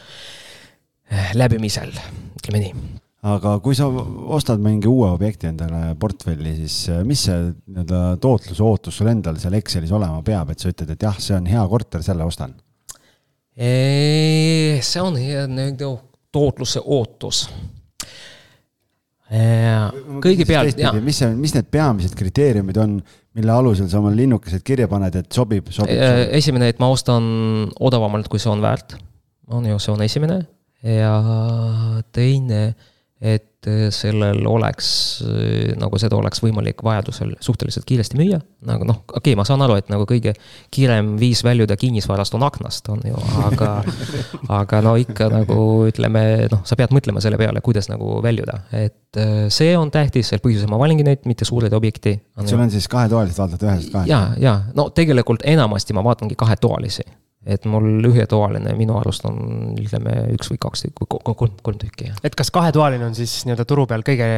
läbimisel, 1.39 1.95
ütleme 2.37 2.65
nii 2.67 2.73
aga 3.27 3.57
kui 3.63 3.75
sa 3.75 3.89
ostad 3.91 4.63
mingi 4.63 4.87
uue 4.87 5.09
objekti 5.11 5.49
endale 5.51 5.95
portfelli, 5.99 6.55
siis 6.61 6.77
äh, 6.93 7.01
mis 7.07 7.25
see 7.27 7.39
nii-öelda 7.51 8.03
tootluse 8.23 8.63
ootus 8.63 9.01
sul 9.01 9.11
endal 9.11 9.41
seal 9.43 9.57
Excelis 9.59 9.93
olema 9.95 10.21
peab, 10.23 10.53
et 10.53 10.63
sa 10.63 10.71
ütled, 10.71 10.93
et 10.95 11.03
jah, 11.03 11.19
see 11.23 11.35
on 11.35 11.49
hea 11.51 11.65
korter, 11.71 12.05
selle 12.07 12.27
ostan? 12.29 12.55
see 13.59 15.03
on 15.03 15.17
nii-öelda 15.19 15.91
tootluse 16.31 16.85
ootus. 16.85 17.49
Kõigepealt, 19.29 20.79
jah. 20.81 20.97
mis 21.05 21.19
see, 21.21 21.33
mis 21.37 21.53
need 21.57 21.67
peamised 21.73 22.15
kriteeriumid 22.17 22.79
on, 22.81 22.99
mille 23.37 23.53
alusel 23.53 23.91
sa 23.91 24.01
oma 24.01 24.13
linnukesed 24.17 24.65
kirja 24.67 24.89
paned, 24.91 25.19
et 25.21 25.29
sobib, 25.33 25.69
sobib, 25.69 25.93
sobib.? 25.93 26.37
esimene, 26.39 26.71
et 26.73 26.81
ma 26.81 26.89
ostan 26.93 27.69
odavamalt, 27.77 28.31
kui 28.33 28.41
see 28.41 28.51
on 28.53 28.65
väärt. 28.65 28.97
on 29.53 29.67
ju, 29.69 29.81
see 29.81 29.93
on 29.93 30.05
esimene 30.05 30.39
ja 30.85 31.13
teine 32.15 32.63
et 33.21 33.48
äh, 33.67 33.89
sellel 33.95 34.47
oleks, 34.47 34.89
äh, 35.27 35.73
nagu 35.79 35.99
seda 35.99 36.17
oleks 36.19 36.43
võimalik 36.45 36.83
vajadusel 36.85 37.35
suhteliselt 37.43 37.87
kiiresti 37.89 38.19
müüa. 38.21 38.41
nagu 38.69 38.87
noh, 38.87 39.03
okei 39.07 39.33
okay,, 39.33 39.37
ma 39.39 39.47
saan 39.49 39.63
aru, 39.65 39.77
et 39.79 39.91
nagu 39.91 40.07
kõige 40.09 40.35
kiirem 40.75 41.17
viis 41.21 41.43
väljuda 41.47 41.77
kinnisvarast 41.79 42.35
on 42.39 42.47
aknast, 42.47 42.89
on 42.93 43.03
ju, 43.07 43.19
aga 43.49 43.71
aga 44.61 44.83
no 44.85 44.97
ikka 45.01 45.31
nagu 45.33 45.61
ütleme, 45.91 46.25
noh, 46.53 46.65
sa 46.69 46.79
pead 46.79 46.95
mõtlema 46.95 47.23
selle 47.25 47.39
peale, 47.41 47.63
kuidas 47.65 47.91
nagu 47.91 48.19
väljuda, 48.25 48.63
et 48.73 49.21
äh, 49.21 49.47
see 49.55 49.77
on 49.79 49.93
tähtis, 49.95 50.31
sel 50.31 50.43
põhjusel 50.45 50.71
ma 50.71 50.81
valingi 50.81 51.07
neid, 51.07 51.25
mitte 51.31 51.49
suureid 51.49 51.75
objekti. 51.75 52.19
sul 52.45 52.61
on 52.61 52.71
siis 52.71 52.91
kahetoalised, 52.91 53.39
vaatad 53.39 53.65
ühest 53.69 53.95
kahest? 53.95 54.11
ja, 54.11 54.29
ja 54.39 54.61
no 54.75 54.91
tegelikult 54.95 55.47
enamasti 55.47 55.97
ma 55.97 56.07
vaatangi 56.07 56.39
kahetoalisi 56.39 57.07
et 57.49 57.67
mul 57.71 58.09
ühetoaline 58.11 58.75
minu 58.79 58.99
arust 59.01 59.25
on, 59.29 59.39
ütleme, 59.81 60.15
üks 60.35 60.51
või 60.53 60.61
kaks 60.63 60.85
tükki, 60.87 61.09
kolm, 61.09 61.55
kolm 61.65 61.79
tükki, 61.81 62.11
jah. 62.11 62.19
et 62.27 62.37
kas 62.39 62.53
kahetoaline 62.55 63.07
on 63.09 63.17
siis 63.17 63.41
nii-öelda 63.49 63.67
turu 63.69 63.87
peal 63.91 64.05
kõige, 64.07 64.29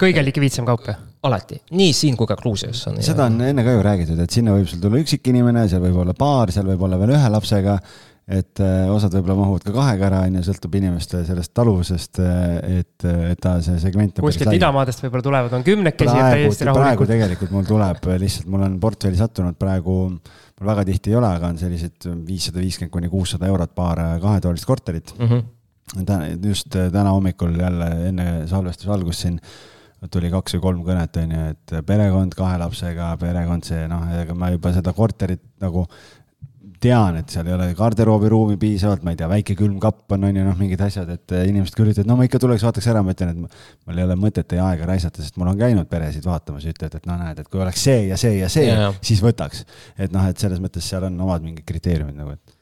kõige 0.00 0.24
likviidsem 0.24 0.68
kaup, 0.68 0.86
jah? 0.88 1.00
alati, 1.28 1.60
nii 1.76 1.92
siin 1.94 2.16
kui 2.18 2.26
ka 2.26 2.36
Gruusias 2.40 2.80
on. 2.90 3.02
seda 3.04 3.28
on 3.28 3.36
enne 3.46 3.64
ka 3.66 3.76
ju 3.76 3.84
räägitud, 3.84 4.22
et 4.24 4.38
sinna 4.38 4.56
võib 4.56 4.70
sul 4.70 4.80
tulla 4.82 5.02
üksik 5.02 5.28
inimene, 5.30 5.66
seal 5.70 5.84
võib 5.84 6.00
olla 6.02 6.16
paar, 6.18 6.50
seal 6.54 6.66
võib 6.72 6.88
olla 6.88 6.98
veel 7.00 7.14
ühe 7.18 7.34
lapsega 7.36 7.76
et 8.32 8.62
äh, 8.62 8.90
osad 8.92 9.12
võib-olla 9.16 9.36
mahuvad 9.38 9.64
ka 9.66 9.72
kahega 9.74 10.06
ära, 10.08 10.20
on 10.28 10.38
ju, 10.38 10.42
sõltub 10.46 10.76
inimeste 10.78 11.22
sellest 11.28 11.52
taluvusest, 11.56 12.20
äh, 12.22 12.78
et, 12.80 13.06
et 13.32 13.40
ta 13.42 13.56
see 13.64 13.80
segment. 13.82 14.22
kuskilt 14.24 14.54
idamaadest 14.56 15.04
võib-olla 15.04 15.26
tulevad, 15.26 15.56
on 15.58 15.66
kümnekesi. 15.66 16.14
praegu, 16.14 16.76
praegu 16.78 17.08
tegelikult 17.08 17.52
mul 17.54 17.66
tuleb 17.68 18.08
lihtsalt, 18.22 18.48
mul 18.52 18.64
on 18.68 18.78
portfelli 18.82 19.20
sattunud 19.20 19.58
praegu, 19.60 19.96
mul 20.12 20.70
väga 20.70 20.86
tihti 20.88 21.12
ei 21.12 21.18
ole, 21.20 21.32
aga 21.40 21.50
on 21.52 21.60
sellised 21.60 22.08
viissada 22.28 22.62
viiskümmend 22.62 22.94
kuni 22.94 23.12
kuussada 23.12 23.50
eurot 23.50 23.74
paar 23.76 24.00
äh, 24.04 24.14
kahetoalist 24.22 24.68
korterit 24.68 25.12
mm. 25.18 25.28
-hmm. 25.28 26.06
täna, 26.06 26.32
just 26.48 26.72
täna 26.72 27.10
hommikul 27.10 27.58
jälle 27.60 27.92
enne 28.08 28.32
salvestuse 28.50 28.92
algust 28.94 29.26
siin 29.26 29.38
tuli 30.10 30.32
kaks 30.32 30.56
või 30.56 30.62
kolm 30.62 30.80
kõnet, 30.86 31.18
on 31.20 31.30
ju, 31.30 31.42
et 31.52 31.74
perekond 31.86 32.34
kahe 32.34 32.56
lapsega, 32.58 33.12
perekond 33.20 33.68
see, 33.68 33.84
noh, 33.90 34.02
ega 34.18 34.34
ma 34.34 34.48
juba 34.50 34.72
seda 34.74 34.90
korterit 34.96 35.44
nagu 35.62 35.84
tean, 36.82 37.18
et 37.20 37.32
seal 37.32 37.48
ei 37.48 37.54
ole 37.54 37.68
garderoobiruumi 37.78 38.56
piisavalt, 38.60 39.04
ma 39.06 39.14
ei 39.14 39.18
tea, 39.20 39.28
väike 39.30 39.56
külmkapp 39.58 40.14
on, 40.16 40.26
on 40.28 40.38
ju, 40.38 40.46
noh, 40.46 40.56
mingid 40.58 40.80
asjad, 40.84 41.10
et 41.14 41.34
eh, 41.36 41.44
inimesed 41.50 41.76
küll 41.78 41.92
ütlevad, 41.92 42.08
no 42.10 42.16
ma 42.18 42.26
ikka 42.26 42.40
tuleks, 42.42 42.64
vaataks 42.66 42.88
ära, 42.92 43.04
ma 43.06 43.14
ütlen, 43.14 43.34
et 43.34 43.60
mul 43.88 44.00
ei 44.00 44.06
ole 44.06 44.16
mõtet 44.20 44.56
ja 44.56 44.66
aega 44.70 44.88
raisata, 44.90 45.22
sest 45.22 45.38
mul 45.40 45.52
on 45.52 45.60
käinud 45.60 45.90
peresid 45.90 46.26
vaatamas 46.26 46.66
ütlevad, 46.68 46.96
et 46.98 47.06
no 47.08 47.18
näed, 47.20 47.42
et 47.42 47.52
kui 47.52 47.62
oleks 47.62 47.84
see 47.86 48.08
ja 48.10 48.18
see 48.20 48.34
ja 48.40 48.50
see 48.52 48.66
yeah., 48.70 48.96
siis 49.04 49.22
võtaks. 49.24 49.62
et 49.98 50.14
noh, 50.14 50.26
et 50.30 50.42
selles 50.42 50.62
mõttes 50.62 50.88
seal 50.88 51.06
on 51.08 51.20
omad 51.26 51.44
mingid 51.44 51.66
kriteeriumid 51.68 52.18
nagu, 52.18 52.34
et 52.34 52.58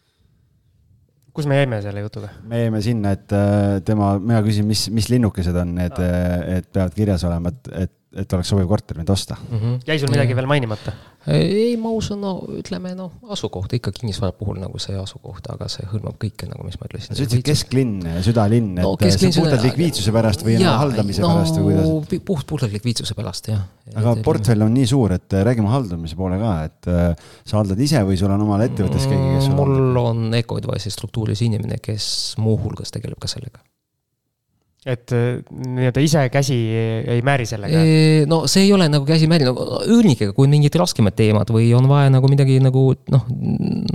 kus 1.37 1.49
me 1.49 1.61
jäime 1.61 1.81
selle 1.85 2.03
jutuga? 2.05 2.33
me 2.49 2.65
jäime 2.65 2.83
sinna, 2.85 3.15
et 3.17 3.37
eh, 3.37 3.79
tema, 3.87 4.13
mina 4.19 4.43
küsin, 4.47 4.69
mis, 4.69 4.89
mis 4.95 5.09
linnukesed 5.13 5.57
on 5.63 5.73
need, 5.79 5.97
eh, 6.05 6.59
et 6.59 6.69
peavad 6.73 6.97
kirjas 6.97 7.25
olema, 7.29 7.55
et, 7.55 7.73
et, 7.87 7.97
et 8.25 8.37
oleks 8.37 8.53
sobiv 8.53 8.69
korter, 8.71 8.99
mida 9.01 9.17
osta 9.17 9.39
mm. 9.41 9.57
-hmm. 9.57 9.81
jäi 9.87 9.99
sul 10.03 10.13
midagi 10.13 10.37
ja. 10.37 10.41
veel 10.43 10.51
mainimata? 10.51 10.97
Ei, 11.29 11.75
ma 11.81 11.91
usun, 11.93 12.21
no 12.23 12.31
ütleme 12.57 12.95
noh, 12.97 13.13
asukoht 13.35 13.75
ikka 13.77 13.93
kinnisvara 13.93 14.33
puhul 14.37 14.57
nagu 14.63 14.81
see 14.81 14.97
asukoht, 14.97 15.51
aga 15.53 15.69
see 15.69 15.85
hõlmab 15.91 16.17
kõike, 16.23 16.49
nagu 16.49 16.65
mis 16.65 16.79
ma 16.81 16.89
ütlesin. 16.89 17.13
sa 17.13 17.27
ütlesid 17.27 17.45
kesklinn, 17.45 18.07
südalinn, 18.25 18.73
et 18.81 18.87
no, 18.87 18.95
see 19.05 19.33
puhtalt 19.37 19.67
likviidsuse 19.67 20.15
pärast 20.17 20.45
või 20.47 20.57
jaa, 20.57 20.79
haldamise 20.81 21.25
no, 21.25 21.35
pärast 21.35 21.61
või 21.61 21.77
kuidas? 21.77 22.23
puht, 22.31 22.47
puhtalt 22.49 22.77
likviidsuse 22.77 23.17
pärast, 23.19 23.51
jah. 23.53 23.67
aga 23.93 24.17
et, 24.17 24.25
portfell 24.25 24.65
on 24.65 24.73
nii 24.79 24.89
suur, 24.89 25.13
et 25.19 25.37
äh, 25.37 25.45
räägime 25.51 25.73
haldamise 25.73 26.17
poole 26.17 26.41
ka, 26.41 26.55
et 26.71 26.93
äh, 26.93 27.35
sa 27.45 27.61
haldad 27.61 27.85
ise 27.85 28.01
või 28.09 28.17
sul 28.21 28.33
on 28.33 28.47
omal 28.47 28.65
ettevõttes 28.65 29.05
keegi, 29.11 29.35
kes 29.37 29.51
mul 29.53 29.75
haldab? 29.77 30.07
on 30.15 30.39
Ecoadvice'i 30.41 30.95
struktuuris 30.95 31.45
inimene, 31.45 31.83
kes 31.85 32.09
muuhulgas 32.41 32.97
tegeleb 32.97 33.21
ka 33.21 33.29
sellega 33.29 33.61
et 34.89 35.13
äh, 35.13 35.43
nii-öelda 35.53 36.01
ise 36.01 36.23
käsi 36.33 36.57
ei 37.13 37.21
määri 37.27 37.45
sellega? 37.45 37.83
no 38.31 38.47
see 38.49 38.63
ei 38.65 38.71
ole 38.73 38.87
nagu 38.89 39.05
käsimääri, 39.05 39.45
nagu 39.45 39.67
üürnikega, 39.85 40.33
kui 40.33 40.47
on 40.49 40.55
mingid 40.55 40.77
raskemad 40.81 41.13
teemad 41.19 41.53
või 41.53 41.67
on 41.77 41.85
vaja 41.91 42.09
nagu 42.15 42.31
midagi 42.33 42.57
nagu 42.65 42.87
noh, 43.13 43.27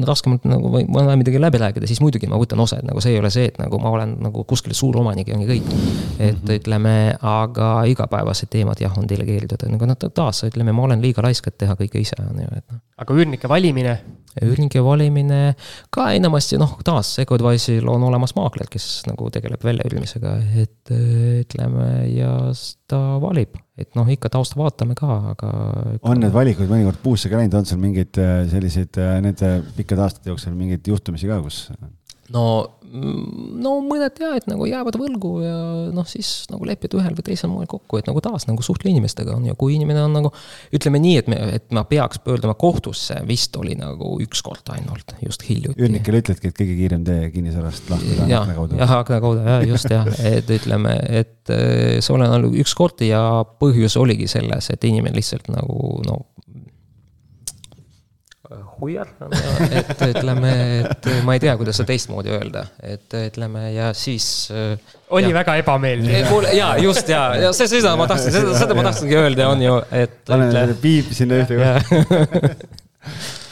raskemalt 0.06 0.46
nagu 0.46 0.70
või 0.70 0.86
on 0.86 1.10
vaja 1.10 1.18
midagi 1.18 1.42
läbi 1.42 1.62
rääkida, 1.64 1.90
siis 1.90 2.04
muidugi 2.06 2.30
ma 2.30 2.38
võtan 2.38 2.62
osa, 2.62 2.78
et 2.78 2.86
nagu 2.86 3.02
see 3.02 3.16
ei 3.16 3.22
ole 3.22 3.32
see, 3.34 3.48
et 3.50 3.58
nagu 3.62 3.80
ma 3.82 3.96
olen 3.98 4.14
nagu 4.28 4.46
kuskil 4.46 4.78
suur 4.78 5.00
omanik 5.02 5.32
ja 5.32 5.40
ongi 5.40 5.50
kõik. 5.56 5.72
et 6.20 6.36
mm 6.36 6.38
-hmm. 6.38 6.54
ütleme, 6.60 6.96
aga 7.22 7.72
igapäevased 7.90 8.54
teemad 8.54 8.82
jah, 8.82 8.94
on 8.98 9.10
delegeeritud, 9.10 9.66
nagu 9.72 9.90
noh, 9.90 9.98
taas 9.98 10.44
ütleme, 10.46 10.72
ma 10.72 10.86
olen 10.86 11.02
liiga 11.02 11.26
raisk, 11.26 11.48
et 11.48 11.58
teha 11.58 11.74
kõike 11.74 11.98
ise, 12.00 12.16
on 12.22 12.46
ju, 12.46 12.48
et 12.58 12.66
noh. 12.72 12.80
aga 12.98 13.14
üürnike 13.14 13.50
valimine? 13.50 13.98
üürnike 14.44 14.84
valimine 14.84 15.56
ka 15.90 16.12
enamasti 16.12 16.58
noh, 16.60 16.78
taas 16.84 17.20
Ecoadvice'il 17.24 17.88
on 17.88 18.04
olemas 18.04 18.36
maakler, 18.36 18.68
kes 18.72 19.04
nagu 19.08 19.30
tegeleb 19.32 19.64
väljaüürimisega, 19.64 20.38
et 20.62 20.75
ütleme 20.94 21.88
ja 22.12 22.32
ta 22.90 23.00
valib, 23.22 23.58
et 23.80 23.96
noh, 23.98 24.08
ikka 24.12 24.30
tausta 24.34 24.60
vaatame 24.60 24.96
ka, 24.98 25.18
aga. 25.34 25.52
on 26.06 26.22
need 26.22 26.34
valikud 26.36 26.70
mõnikord 26.70 27.02
puusse 27.04 27.32
ka 27.32 27.40
läinud, 27.40 27.58
on 27.58 27.70
seal 27.70 27.82
mingeid 27.82 28.20
äh, 28.22 28.38
selliseid 28.52 29.00
äh, 29.02 29.18
nende 29.26 29.56
pikkade 29.78 30.06
aastate 30.06 30.30
jooksul 30.34 30.54
mingeid 30.58 30.88
juhtumisi 30.92 31.30
ka, 31.32 31.42
kus? 31.46 31.66
No 32.34 32.46
Mm, 32.96 33.60
no 33.64 33.80
mõned 33.84 34.20
jah, 34.22 34.36
et 34.38 34.46
nagu 34.48 34.68
jäävad 34.70 34.96
võlgu 35.00 35.32
ja 35.44 35.56
noh, 35.94 36.06
siis 36.08 36.46
nagu 36.52 36.68
leppida 36.68 37.00
ühel 37.00 37.16
või 37.18 37.26
teisel 37.28 37.50
moel 37.52 37.68
kokku, 37.70 38.00
et 38.00 38.08
nagu 38.08 38.22
taas 38.24 38.46
nagu 38.48 38.64
suhtle 38.64 38.92
inimestega 38.92 39.34
on 39.36 39.48
ju, 39.50 39.56
kui 39.60 39.76
inimene 39.76 40.04
on 40.06 40.14
nagu. 40.16 40.32
ütleme 40.76 41.02
nii, 41.02 41.16
et 41.20 41.32
me, 41.32 41.40
et 41.58 41.66
ma 41.76 41.84
peaks 41.90 42.22
pöörduma 42.24 42.56
kohtusse, 42.60 43.18
vist 43.28 43.56
oli 43.60 43.76
nagu 43.80 44.14
üks 44.24 44.44
kord 44.46 44.70
ainult, 44.76 45.16
just 45.24 45.44
hiljuti. 45.48 45.80
üürnikele 45.82 46.22
ütledki, 46.24 46.52
et 46.52 46.60
kõige 46.60 46.78
kiirem 46.78 47.04
tee 47.08 47.32
kinnisvarast 47.34 47.90
lahkuda 47.92 48.30
ja, 48.32 48.44
akna 48.44 48.58
kaudu. 48.60 48.80
jah, 48.80 48.96
akna 49.00 49.20
kaudu, 49.26 49.44
jah, 49.50 49.66
just 49.74 49.92
jah, 49.92 50.12
et 50.36 50.56
ütleme, 50.60 50.96
et 51.24 51.54
äh, 51.56 51.98
see 52.00 52.16
olen 52.16 52.38
olnud 52.38 52.56
üks 52.64 52.78
kord 52.78 53.04
ja 53.04 53.26
põhjus 53.60 53.98
oligi 54.00 54.30
selles, 54.32 54.72
et 54.72 54.88
inimene 54.88 55.18
lihtsalt 55.18 55.50
nagu 55.52 56.00
no 56.06 56.22
huiar, 58.80 59.12
et 59.70 60.02
ütleme, 60.10 60.52
et 60.82 61.08
ma 61.28 61.36
ei 61.38 61.44
tea, 61.44 61.56
kuidas 61.60 61.80
seda 61.80 61.92
teistmoodi 61.94 62.34
öelda, 62.36 62.66
et 62.84 63.16
ütleme 63.20 63.70
ja 63.76 63.92
siis. 63.98 64.28
oli 65.10 65.30
ja. 65.30 65.38
väga 65.40 65.56
ebameeldiv. 65.62 66.28
kuule 66.30 66.54
ja 66.58 66.74
just 66.82 67.10
ja, 67.10 67.24
ja 67.48 67.54
see, 67.56 67.70
seda 67.78 67.96
ma 68.00 68.10
tahtsin, 68.12 68.36
seda, 68.36 68.58
seda 68.60 68.78
ma 68.78 68.86
tahtsingi 68.90 69.18
öelda, 69.22 69.50
on 69.54 69.64
ju, 69.64 69.80
et. 69.92 70.22
pane 70.28 70.52
ütle... 70.52 70.78
piip 70.82 71.16
sinna 71.16 71.42
ühte 71.44 71.60
kohta 71.60 71.82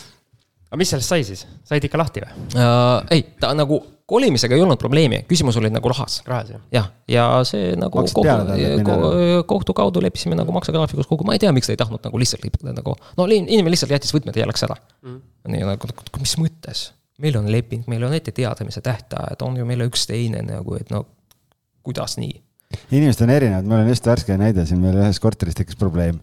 aga 0.74 0.80
mis 0.82 0.90
sellest 0.90 1.12
sai 1.14 1.26
siis, 1.28 1.46
said 1.70 1.84
ikka 1.86 2.00
lahti 2.02 2.24
või 2.24 2.48
uh,? 2.58 3.04
ei, 3.14 3.28
ta 3.38 3.54
nagu 3.54 3.78
kolimisega 4.10 4.56
ei 4.56 4.64
olnud 4.64 4.80
probleemi, 4.82 5.22
küsimus 5.30 5.58
oli 5.60 5.72
nagu 5.72 5.92
rahas. 5.92 6.20
rahas, 6.28 6.50
jah. 6.54 6.62
jah, 6.76 6.90
ja 7.08 7.28
see 7.48 7.72
nagu 7.80 8.04
kohtu, 8.04 8.24
kohtu 9.48 9.76
kaudu 9.78 10.04
leppisime 10.04 10.36
nagu 10.40 10.56
maksegraafikus 10.56 11.08
kokku, 11.08 11.28
ma 11.28 11.38
ei 11.38 11.44
tea, 11.44 11.54
miks 11.56 11.70
ta 11.70 11.76
ei 11.76 11.80
tahtnud 11.80 12.04
nagu 12.04 12.20
lihtsalt 12.20 12.44
liputada 12.44 12.76
nagu. 12.76 12.96
no 13.18 13.28
inimene 13.32 13.74
lihtsalt 13.74 13.96
jättis 13.96 14.14
võtmed 14.16 14.38
ja 14.38 14.48
läks 14.50 14.68
ära 14.68 14.76
mm.. 15.06 15.20
nii 15.56 15.68
nagu, 15.72 15.92
mis 16.20 16.36
mõttes, 16.42 16.86
meil 17.24 17.40
on 17.40 17.48
leping, 17.52 17.88
meil 17.92 18.04
on 18.04 18.16
ette 18.18 18.36
teadamise 18.36 18.84
tähtajad, 18.84 19.40
on 19.48 19.62
ju, 19.62 19.68
meil 19.70 19.86
on 19.86 19.94
üks 19.94 20.08
teine 20.10 20.44
nagu, 20.48 20.76
et 20.80 20.92
no 20.92 21.06
kuidas 21.84 22.20
nii 22.20 22.43
inimesed 22.90 23.24
on 23.26 23.32
erinevad, 23.36 23.70
mul 23.70 23.84
on 23.84 23.92
just 23.92 24.10
värske 24.10 24.38
näide 24.40 24.66
siin, 24.70 24.82
meil 24.84 24.98
ühes 25.02 25.22
korteris 25.24 25.58
tekkis 25.58 25.80
probleem. 25.80 26.20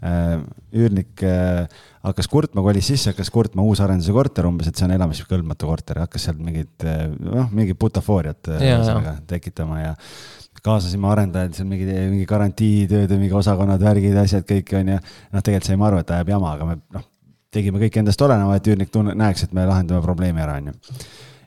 Äh, 0.00 0.40
üürnik 0.72 1.24
äh, 1.26 1.68
hakkas 2.06 2.28
kurtma, 2.32 2.64
kolis 2.64 2.88
sisse, 2.88 3.12
hakkas 3.12 3.30
kurtma 3.34 3.64
uusarenduse 3.66 4.12
korter 4.16 4.48
umbes, 4.48 4.70
et 4.70 4.78
see 4.78 4.86
on 4.88 4.96
elamiskõlbmatu 4.96 5.68
korter, 5.68 6.02
hakkas 6.06 6.28
seal 6.28 6.40
mingit, 6.40 6.86
noh, 7.20 7.50
mingit 7.52 7.78
butafooriat 7.80 8.52
tekitama 9.28 9.82
ja 9.82 9.94
kaasasime 10.64 11.08
arendajaid, 11.10 11.54
seal 11.56 11.68
mingi, 11.68 11.86
mingi 11.88 12.26
garantiitööd 12.28 13.10
ja 13.10 13.18
mingi 13.20 13.36
osakonnad, 13.36 13.80
värgid, 13.84 14.16
asjad 14.20 14.44
kõik 14.48 14.74
on 14.80 14.94
ju. 14.94 14.98
noh, 15.00 15.44
tegelikult 15.44 15.70
saime 15.70 15.86
aru, 15.88 16.02
et 16.02 16.12
ajab 16.16 16.32
jama, 16.34 16.54
aga 16.56 16.68
me 16.68 16.76
noh, 16.96 17.06
tegime 17.54 17.80
kõik 17.82 18.00
endast 18.02 18.22
oleneva, 18.24 18.56
et 18.58 18.70
üürnik 18.70 18.92
tunne, 18.92 19.14
näeks, 19.18 19.46
et 19.46 19.56
me 19.56 19.64
lahendame 19.68 20.02
probleemi 20.04 20.44
ära, 20.44 20.58
on 20.60 20.70
ju. 20.70 20.98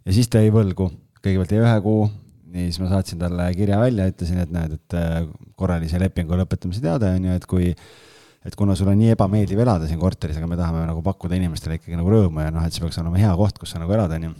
ja 0.07 0.17
siis 0.17 0.29
ta 0.31 0.41
jäi 0.41 0.53
võlgu, 0.53 0.89
kõigepealt 1.21 1.53
jäi 1.53 1.61
ühe 1.61 1.75
kuu, 1.85 2.07
nii 2.53 2.69
siis 2.69 2.79
ma 2.83 2.89
saatsin 2.91 3.21
talle 3.21 3.49
kirja 3.57 3.79
välja, 3.81 4.07
ütlesin, 4.11 4.39
et 4.43 4.53
näed, 4.53 4.77
et 4.77 4.97
korralise 5.59 6.01
lepingu 6.01 6.37
lõpetamise 6.37 6.83
teade 6.83 7.09
on 7.17 7.29
ju, 7.29 7.37
et 7.39 7.47
kui 7.49 7.71
et 8.43 8.55
kuna 8.59 8.75
sul 8.75 8.89
on 8.91 8.97
nii 8.99 9.13
ebameeldiv 9.15 9.61
elada 9.63 9.87
siin 9.87 10.01
korteris, 10.01 10.37
aga 10.39 10.49
me 10.51 10.57
tahame 10.59 10.83
nagu 10.87 11.03
pakkuda 11.05 11.37
inimestele 11.39 11.77
ikkagi 11.79 11.99
nagu 11.99 12.11
rõõmu 12.11 12.43
ja 12.43 12.51
noh, 12.51 12.65
et 12.67 12.75
see 12.75 12.83
peaks 12.83 12.99
olema 12.99 13.21
hea 13.21 13.31
koht, 13.39 13.59
kus 13.61 13.71
sa 13.73 13.79
nagu 13.81 13.95
elad, 13.95 14.11
on 14.17 14.27
ju. 14.27 14.33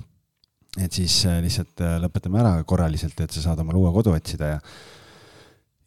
et 0.84 1.00
siis 1.00 1.22
äh, 1.30 1.40
lihtsalt 1.44 1.84
äh, 1.86 1.96
lõpetame 2.04 2.42
ära 2.42 2.58
korraliselt, 2.68 3.16
et 3.24 3.32
sa 3.32 3.46
saad 3.46 3.64
omale 3.64 3.80
uue 3.80 3.94
kodu 3.96 4.12
otsida 4.16 4.56
ja 4.56 4.60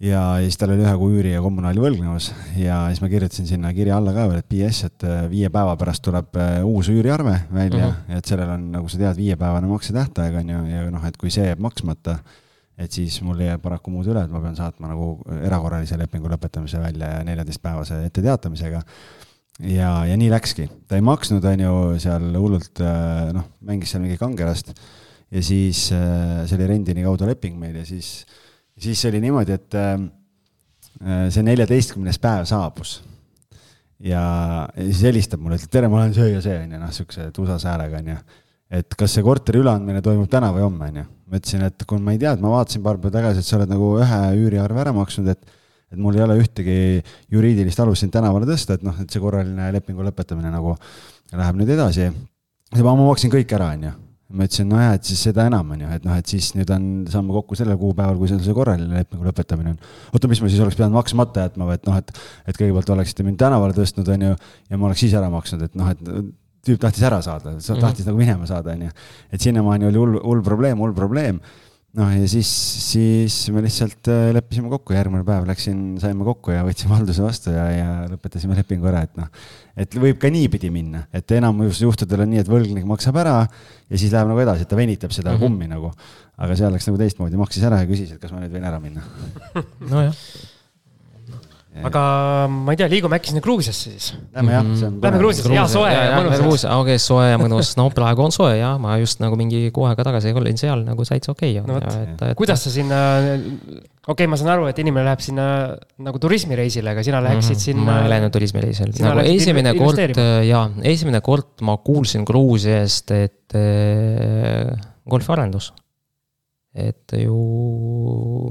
ja, 0.00 0.22
ja 0.36 0.44
siis 0.44 0.58
tal 0.60 0.74
oli 0.74 0.84
ühe 0.84 0.94
kuu 1.00 1.10
üüri 1.16 1.32
ja 1.32 1.42
kommunaali 1.44 1.80
võlgnevus. 1.80 2.30
Ja 2.60 2.82
siis 2.90 3.02
ma 3.02 3.10
kirjutasin 3.12 3.48
sinna 3.48 3.72
kirja 3.76 3.96
alla 3.98 4.12
ka 4.16 4.26
veel, 4.30 4.42
et 4.42 4.48
PS, 4.50 4.90
et 4.90 5.06
äh, 5.08 5.22
viie 5.32 5.50
päeva 5.52 5.76
pärast 5.80 6.04
tuleb 6.04 6.36
uus 6.68 6.90
üüriarve 6.92 7.36
välja 7.52 7.88
uh, 7.88 7.94
-huh. 7.94 8.18
et 8.18 8.24
sellel 8.28 8.52
on, 8.56 8.70
nagu 8.74 8.88
sa 8.92 9.00
tead, 9.00 9.16
viiepäevane 9.16 9.70
maksetähtaeg 9.70 10.40
on 10.42 10.50
ju, 10.54 10.64
ja 10.72 10.90
noh, 10.90 11.06
et 11.06 11.16
kui 11.16 11.30
see 11.30 11.46
jääb 11.46 11.62
maksmata, 11.64 12.18
et 12.78 12.92
siis 12.92 13.20
mul 13.22 13.40
ei 13.40 13.48
jää 13.48 13.58
paraku 13.58 13.90
muud 13.90 14.06
üle, 14.06 14.24
et 14.24 14.30
ma 14.32 14.40
pean 14.40 14.56
saatma 14.56 14.92
nagu 14.92 15.22
erakorralise 15.42 15.96
lepingu 15.96 16.28
lõpetamise 16.28 16.80
välja 16.80 17.16
ja 17.18 17.24
neljateistpäevase 17.24 18.04
etteteatamisega. 18.04 18.82
Ja, 19.64 20.04
ja 20.04 20.16
nii 20.16 20.28
läkski, 20.28 20.68
ta 20.86 20.96
ei 20.96 21.00
maksnud, 21.00 21.44
on 21.44 21.60
ju, 21.60 21.76
seal 21.98 22.34
hullult 22.36 22.82
noh, 23.32 23.46
mängis 23.64 23.94
seal 23.94 24.02
mingi 24.02 24.18
kangelast. 24.20 24.74
Ja 25.32 25.40
siis 25.42 25.86
see 25.88 26.58
oli 26.58 26.66
rendini 26.68 27.02
kaudu 27.02 27.26
leping 27.26 27.56
meil 27.58 27.80
ja 27.80 27.86
siis, 27.88 28.26
siis 28.80 29.04
oli 29.08 29.20
niimoodi, 29.24 29.56
et 29.56 29.76
see 31.32 31.44
neljateistkümnes 31.44 32.18
päev 32.22 32.46
saabus. 32.48 33.02
ja, 34.00 34.22
siis 34.76 35.02
helistab 35.08 35.40
mulle, 35.40 35.56
ütleb 35.56 35.72
tere, 35.72 35.88
ma 35.88 36.02
olen 36.02 36.14
see 36.16 36.28
ja 36.28 36.40
see, 36.44 36.56
on 36.60 36.72
ju, 36.74 36.80
noh, 36.80 36.90
niisuguse 36.92 37.30
tusase 37.36 37.68
häälega, 37.70 38.00
on 38.02 38.10
ju. 38.12 38.16
et 38.80 38.96
kas 38.98 39.14
see 39.16 39.24
korteri 39.24 39.62
üleandmine 39.62 40.02
toimub 40.04 40.28
täna 40.32 40.50
või 40.52 40.66
homme, 40.66 40.90
on 40.90 40.98
ju. 41.00 41.04
ma 41.26 41.40
ütlesin, 41.40 41.64
et 41.68 41.86
kui 41.88 42.02
ma 42.02 42.16
ei 42.16 42.20
tea, 42.20 42.34
et 42.36 42.42
ma 42.44 42.52
vaatasin 42.52 42.84
paar 42.84 43.00
päeva 43.00 43.18
tagasi, 43.18 43.40
et 43.40 43.48
sa 43.48 43.56
oled 43.58 43.72
nagu 43.72 43.92
ühe 44.00 44.20
üüriarve 44.42 44.84
ära 44.84 44.92
maksnud, 44.96 45.32
et 45.32 45.56
et 45.92 46.00
mul 46.02 46.16
ei 46.18 46.24
ole 46.24 46.34
ühtegi 46.40 46.78
juriidilist 47.32 47.78
alust 47.82 48.02
sind 48.02 48.14
tänavale 48.14 48.48
tõsta, 48.48 48.74
et 48.74 48.82
noh, 48.82 48.96
et 49.00 49.12
see 49.12 49.22
korraline 49.22 49.68
lepingu 49.76 50.02
lõpetamine 50.02 50.50
nagu 50.50 50.74
läheb 51.32 51.60
nüüd 51.60 51.70
edasi. 51.76 52.10
ma 52.74 52.96
maksin 52.98 53.30
kõik 53.30 53.54
ära, 53.54 53.70
onju. 53.76 53.92
Ma 54.34 54.46
ütlesin, 54.46 54.66
no 54.70 54.80
jah, 54.80 54.96
et 54.98 55.06
siis 55.06 55.20
seda 55.28 55.44
enam, 55.46 55.68
onju, 55.76 55.88
et 55.94 56.06
noh, 56.06 56.16
et 56.18 56.30
siis 56.30 56.48
nüüd 56.56 56.70
on, 56.74 56.86
saame 57.10 57.34
kokku 57.36 57.58
sellel 57.58 57.78
kuupäeval, 57.78 58.16
kui 58.18 58.30
see 58.30 58.56
korraline 58.56 59.02
lepingu 59.02 59.28
lõpetamine 59.28 59.74
on. 59.74 59.76
oota, 60.12 60.30
mis 60.30 60.40
ma 60.42 60.50
siis 60.50 60.62
oleks 60.64 60.78
pidanud 60.78 60.98
maksmata 60.98 61.46
jätma 61.46 61.68
või 61.68 61.78
et 61.78 61.86
noh, 61.86 62.00
et, 62.00 62.10
et 62.50 62.58
kõigepealt 62.58 62.90
oleksite 62.96 63.26
mind 63.26 63.38
tänavale 63.42 63.76
tõstnud, 63.76 64.10
onju, 64.16 64.32
ja 64.70 64.80
ma 64.80 64.90
oleks 64.90 65.04
siis 65.04 65.14
ära 65.18 65.30
maksnud, 65.30 65.62
et 65.68 65.78
noh, 65.78 65.92
et 65.94 66.02
tüüp 66.66 66.82
tahtis 66.82 67.06
ära 67.06 67.20
saada, 67.22 67.54
tahtis 67.54 67.70
mm 67.70 67.78
-hmm. 67.78 68.08
nagu 68.08 68.18
minema 68.18 68.50
saada, 68.50 68.74
onju. 68.74 68.90
et 69.30 69.40
sinnamaani 69.40 69.86
oli 69.86 70.02
hull, 70.02 70.18
hull 70.24 70.42
probleem, 70.42 70.82
hull 70.82 70.96
probleem 70.96 71.40
noh, 71.96 72.10
ja 72.12 72.26
siis, 72.30 72.50
siis 72.84 73.36
me 73.54 73.62
lihtsalt 73.64 74.10
äh, 74.12 74.28
leppisime 74.36 74.70
kokku, 74.72 74.94
järgmine 74.96 75.24
päev 75.26 75.46
läksin, 75.48 75.78
saime 76.02 76.26
kokku 76.26 76.54
ja 76.54 76.64
võtsime 76.66 76.96
halduse 76.98 77.24
vastu 77.24 77.54
ja, 77.54 77.66
ja 77.72 77.88
lõpetasime 78.10 78.58
lepingu 78.58 78.90
ära, 78.90 79.04
et 79.06 79.16
noh. 79.18 79.30
et 79.76 79.96
võib 80.00 80.20
ka 80.22 80.30
niipidi 80.32 80.70
minna, 80.72 81.06
et 81.16 81.36
enamus 81.38 81.80
juhtudel 81.84 82.26
on 82.26 82.32
nii, 82.34 82.44
et 82.44 82.52
võlgnik 82.52 82.88
maksab 82.88 83.20
ära 83.22 83.38
ja 83.46 84.00
siis 84.00 84.12
läheb 84.12 84.28
nagu 84.32 84.44
edasi, 84.44 84.66
et 84.66 84.72
ta 84.72 84.78
venitab 84.78 85.14
seda 85.16 85.32
mm 85.32 85.40
-hmm. 85.40 85.46
kummi 85.46 85.70
nagu. 85.72 85.92
aga 86.36 86.56
seal 86.56 86.72
läks 86.72 86.86
nagu 86.90 86.98
teistmoodi, 87.00 87.40
maksis 87.40 87.64
ära 87.64 87.80
ja 87.80 87.88
küsis, 87.88 88.12
et 88.12 88.20
kas 88.20 88.32
ma 88.32 88.42
nüüd 88.44 88.52
võin 88.52 88.68
ära 88.68 88.80
minna. 88.80 89.02
nojah 89.92 90.14
aga 91.84 92.02
ma 92.48 92.72
ei 92.72 92.78
tea, 92.80 92.88
liigume 92.90 93.18
äkki 93.18 93.32
sinna 93.32 93.42
Gruusiasse 93.44 93.90
siis? 93.92 94.06
Lähme 94.34 94.54
jah, 94.54 94.70
see 94.78 94.88
on. 94.88 94.96
Lähme 95.02 95.20
Gruusiasse, 95.20 95.52
hea 95.52 95.66
soe 95.70 95.90
ja, 95.92 96.04
ja 96.08 96.20
mõnus. 96.22 96.64
okei 96.76 97.02
soe 97.02 97.26
ja 97.28 97.40
mõnus, 97.40 97.74
no 97.80 97.88
praegu 97.94 98.24
on 98.24 98.34
soe 98.34 98.54
ja 98.56 98.72
ma 98.82 98.96
just 99.02 99.20
nagu 99.22 99.36
mingi 99.38 99.68
kuu 99.74 99.86
aega 99.90 100.06
tagasi 100.08 100.32
olin 100.36 100.60
seal 100.60 100.86
nagu 100.86 101.06
täitsa 101.08 101.34
okei 101.34 101.58
okay, 101.60 101.68
no,. 101.68 101.78
Et, 102.00 102.24
et... 102.30 102.34
kuidas 102.38 102.64
sa 102.66 102.72
sinna, 102.72 103.00
okei 103.36 104.12
okay,, 104.14 104.30
ma 104.32 104.40
saan 104.40 104.52
aru, 104.56 104.68
et 104.70 104.82
inimene 104.82 105.06
läheb 105.10 105.24
sinna 105.24 105.46
nagu 106.08 106.20
turismireisile, 106.22 106.94
aga 106.96 107.06
sina 107.06 107.22
läheksid 107.24 107.54
mm 107.54 107.60
-hmm. 107.60 107.64
sinna. 107.70 107.88
ma 107.90 108.02
ei 108.04 108.12
läinud 108.14 108.36
turismireisil, 108.36 108.92
nagu 109.04 109.26
esimene 109.36 109.74
kord, 109.78 110.22
jaa, 110.48 110.68
esimene 110.94 111.20
kord 111.20 111.66
ma 111.66 111.76
kuulsin 111.76 112.24
Gruusiast, 112.24 113.10
et 113.16 113.56
äh, 113.56 114.72
golfiarendus 115.08 115.72
et 116.76 117.14
ju 117.16 117.36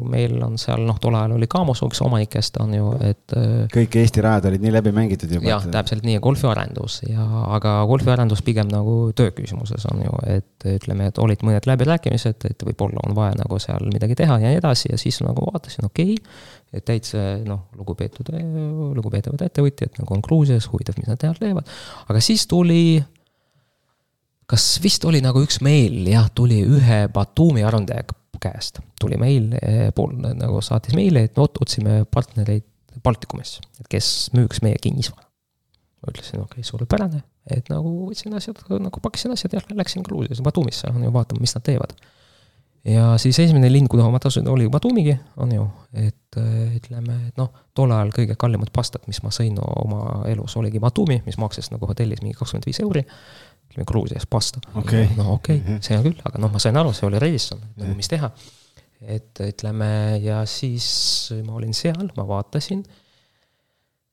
meil 0.10 0.36
on 0.44 0.58
seal 0.62 0.82
noh, 0.88 0.98
tol 1.02 1.16
ajal 1.18 1.36
oli 1.36 1.48
Kamos 1.52 1.82
üks 1.86 2.02
omanikest 2.06 2.58
on 2.64 2.74
ju, 2.74 2.90
et. 3.06 3.36
Äh, 3.38 3.68
kõik 3.74 3.98
Eesti 4.02 4.24
rajad 4.26 4.50
olid 4.50 4.66
nii 4.66 4.74
läbi 4.74 4.94
mängitud 4.96 5.32
juba. 5.36 5.48
jah, 5.48 5.68
täpselt 5.72 6.06
nii, 6.08 6.18
golfiarendus 6.24 7.02
ja, 7.06 7.26
aga 7.56 7.78
golfiarendus 7.90 8.42
pigem 8.46 8.70
nagu 8.72 8.98
töö 9.18 9.34
küsimuses 9.38 9.86
on 9.92 10.02
ju, 10.06 10.20
et 10.38 10.68
ütleme, 10.76 11.10
et 11.12 11.22
olid 11.22 11.46
mõned 11.46 11.70
läbirääkimised, 11.70 12.48
et 12.50 12.68
võib-olla 12.68 13.06
on 13.06 13.16
vaja 13.18 13.38
nagu 13.40 13.60
seal 13.62 13.86
midagi 13.94 14.18
teha 14.18 14.40
ja 14.42 14.54
nii 14.54 14.62
edasi 14.62 14.92
ja 14.94 15.02
siis 15.02 15.22
nagu 15.26 15.46
vaatasin, 15.52 15.86
okei 15.90 16.18
okay,. 16.18 16.46
et 16.74 16.86
täitsa 16.88 17.26
noh, 17.46 17.68
lugupeetud, 17.78 18.34
lugupeetavad 18.98 19.46
ettevõtjad 19.46 20.02
nagu 20.02 20.18
on 20.18 20.26
Gruusias, 20.26 20.70
huvitav, 20.72 20.98
mis 21.00 21.12
nad 21.12 21.22
seal 21.22 21.38
teevad, 21.38 21.70
aga 22.10 22.24
siis 22.24 22.48
tuli 22.50 23.04
kas 24.50 24.66
vist 24.84 25.06
oli 25.10 25.22
nagu 25.26 25.42
üks 25.44 25.60
meil, 25.66 26.04
jah, 26.10 26.30
tuli 26.36 26.62
ühe 26.64 27.06
Batumi 27.14 27.66
arendaja 27.66 28.06
käest, 28.46 28.82
tuli 29.02 29.18
meil, 29.18 29.52
eh, 29.62 29.92
pool 29.96 30.16
nagu 30.22 30.62
saatis 30.64 30.96
meile, 30.98 31.26
et 31.26 31.38
vot 31.38 31.62
otsime 31.62 32.04
partnereid 32.12 32.66
Baltikumis, 33.04 33.60
et 33.80 33.88
kes 33.92 34.32
müüks 34.36 34.62
meie 34.66 34.80
kinnisvara. 34.82 35.24
ma 36.06 36.12
ütlesin, 36.14 36.38
okei 36.38 36.62
okay,, 36.62 36.64
suurepärane, 36.68 37.24
et 37.50 37.70
nagu 37.72 37.92
võtsin 38.06 38.36
asjad, 38.38 38.60
nagu 38.78 39.02
pakkisin 39.02 39.34
asjad 39.34 39.56
ja 39.58 39.62
läksin 39.74 40.04
Gruusiasse, 40.06 40.44
Batumisse, 40.46 40.92
on 40.94 41.02
ju, 41.02 41.10
vaatama, 41.14 41.42
mis 41.42 41.56
nad 41.56 41.64
teevad. 41.66 41.96
ja 42.86 43.16
siis 43.18 43.40
esimene 43.42 43.72
linn, 43.72 43.90
kuhu 43.90 44.06
ma 44.14 44.22
tasusin, 44.22 44.48
oli 44.52 44.70
Batumigi, 44.70 45.16
on 45.42 45.56
ju, 45.56 45.66
et 45.98 46.38
eh, 46.38 46.76
ütleme, 46.78 47.18
et 47.32 47.42
noh, 47.42 47.50
tol 47.74 47.92
ajal 47.92 48.14
kõige 48.14 48.38
kallimad 48.38 48.70
pastad, 48.76 49.08
mis 49.10 49.24
ma 49.26 49.34
sõin 49.34 49.58
oma 49.58 50.22
elus, 50.30 50.56
oligi 50.62 50.80
Batumi, 50.80 51.24
mis 51.26 51.42
maksis 51.42 51.72
nagu 51.74 51.90
hotellis 51.90 52.22
mingi 52.22 52.38
kakskümmend 52.38 52.70
viis 52.70 52.84
euri 52.86 53.02
ütleme 53.76 53.86
Gruusias 53.86 54.26
pasta 54.26 54.60
okay.. 54.76 55.08
no 55.18 55.34
okei 55.34 55.58
okay, 55.58 55.68
mm, 55.68 55.76
-hmm. 55.76 55.82
see 55.84 55.98
on 55.98 56.04
küll, 56.04 56.20
aga 56.24 56.40
noh, 56.40 56.52
ma 56.52 56.60
sain 56.60 56.78
aru, 56.78 56.94
see 56.96 57.08
oli 57.08 57.20
Radisson, 57.20 57.60
nagu 57.76 57.96
mis 57.96 58.08
teha. 58.08 58.32
et 59.02 59.42
ütleme 59.44 60.20
ja 60.24 60.46
siis 60.46 61.34
ma 61.46 61.58
olin 61.60 61.74
seal, 61.74 62.08
ma 62.16 62.28
vaatasin. 62.28 62.86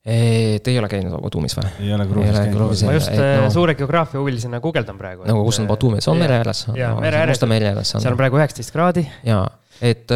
Te 0.03 0.67
ei 0.67 0.77
ole 0.77 0.89
käinud 0.91 1.15
Batumis 1.23 1.55
või? 1.55 1.69
ei 1.79 1.93
ole 1.95 2.05
Gruusias 2.09 2.39
käinud. 2.41 2.59
ma 2.83 2.95
just 2.97 3.07
et, 3.13 3.21
no, 3.39 3.49
suure 3.49 3.75
geograafia 3.79 4.19
huvilisena 4.19 4.59
guugeldan 4.59 4.97
praegu. 4.99 5.23
nagu 5.29 5.45
kus 5.47 5.61
on 5.63 5.67
Batumi, 5.71 6.01
see 6.03 6.11
on 6.11 6.19
mere 6.19 6.41
ääres. 6.41 6.65
jaa, 6.75 6.99
mere 6.99 7.23
ääres. 7.23 7.45
mere 7.47 7.71
ääres. 7.71 7.95
seal 7.95 8.11
on 8.11 8.19
praegu 8.19 8.41
üheksateist 8.41 8.75
kraadi. 8.75 9.05
jaa, 9.23 9.47
et 9.79 10.11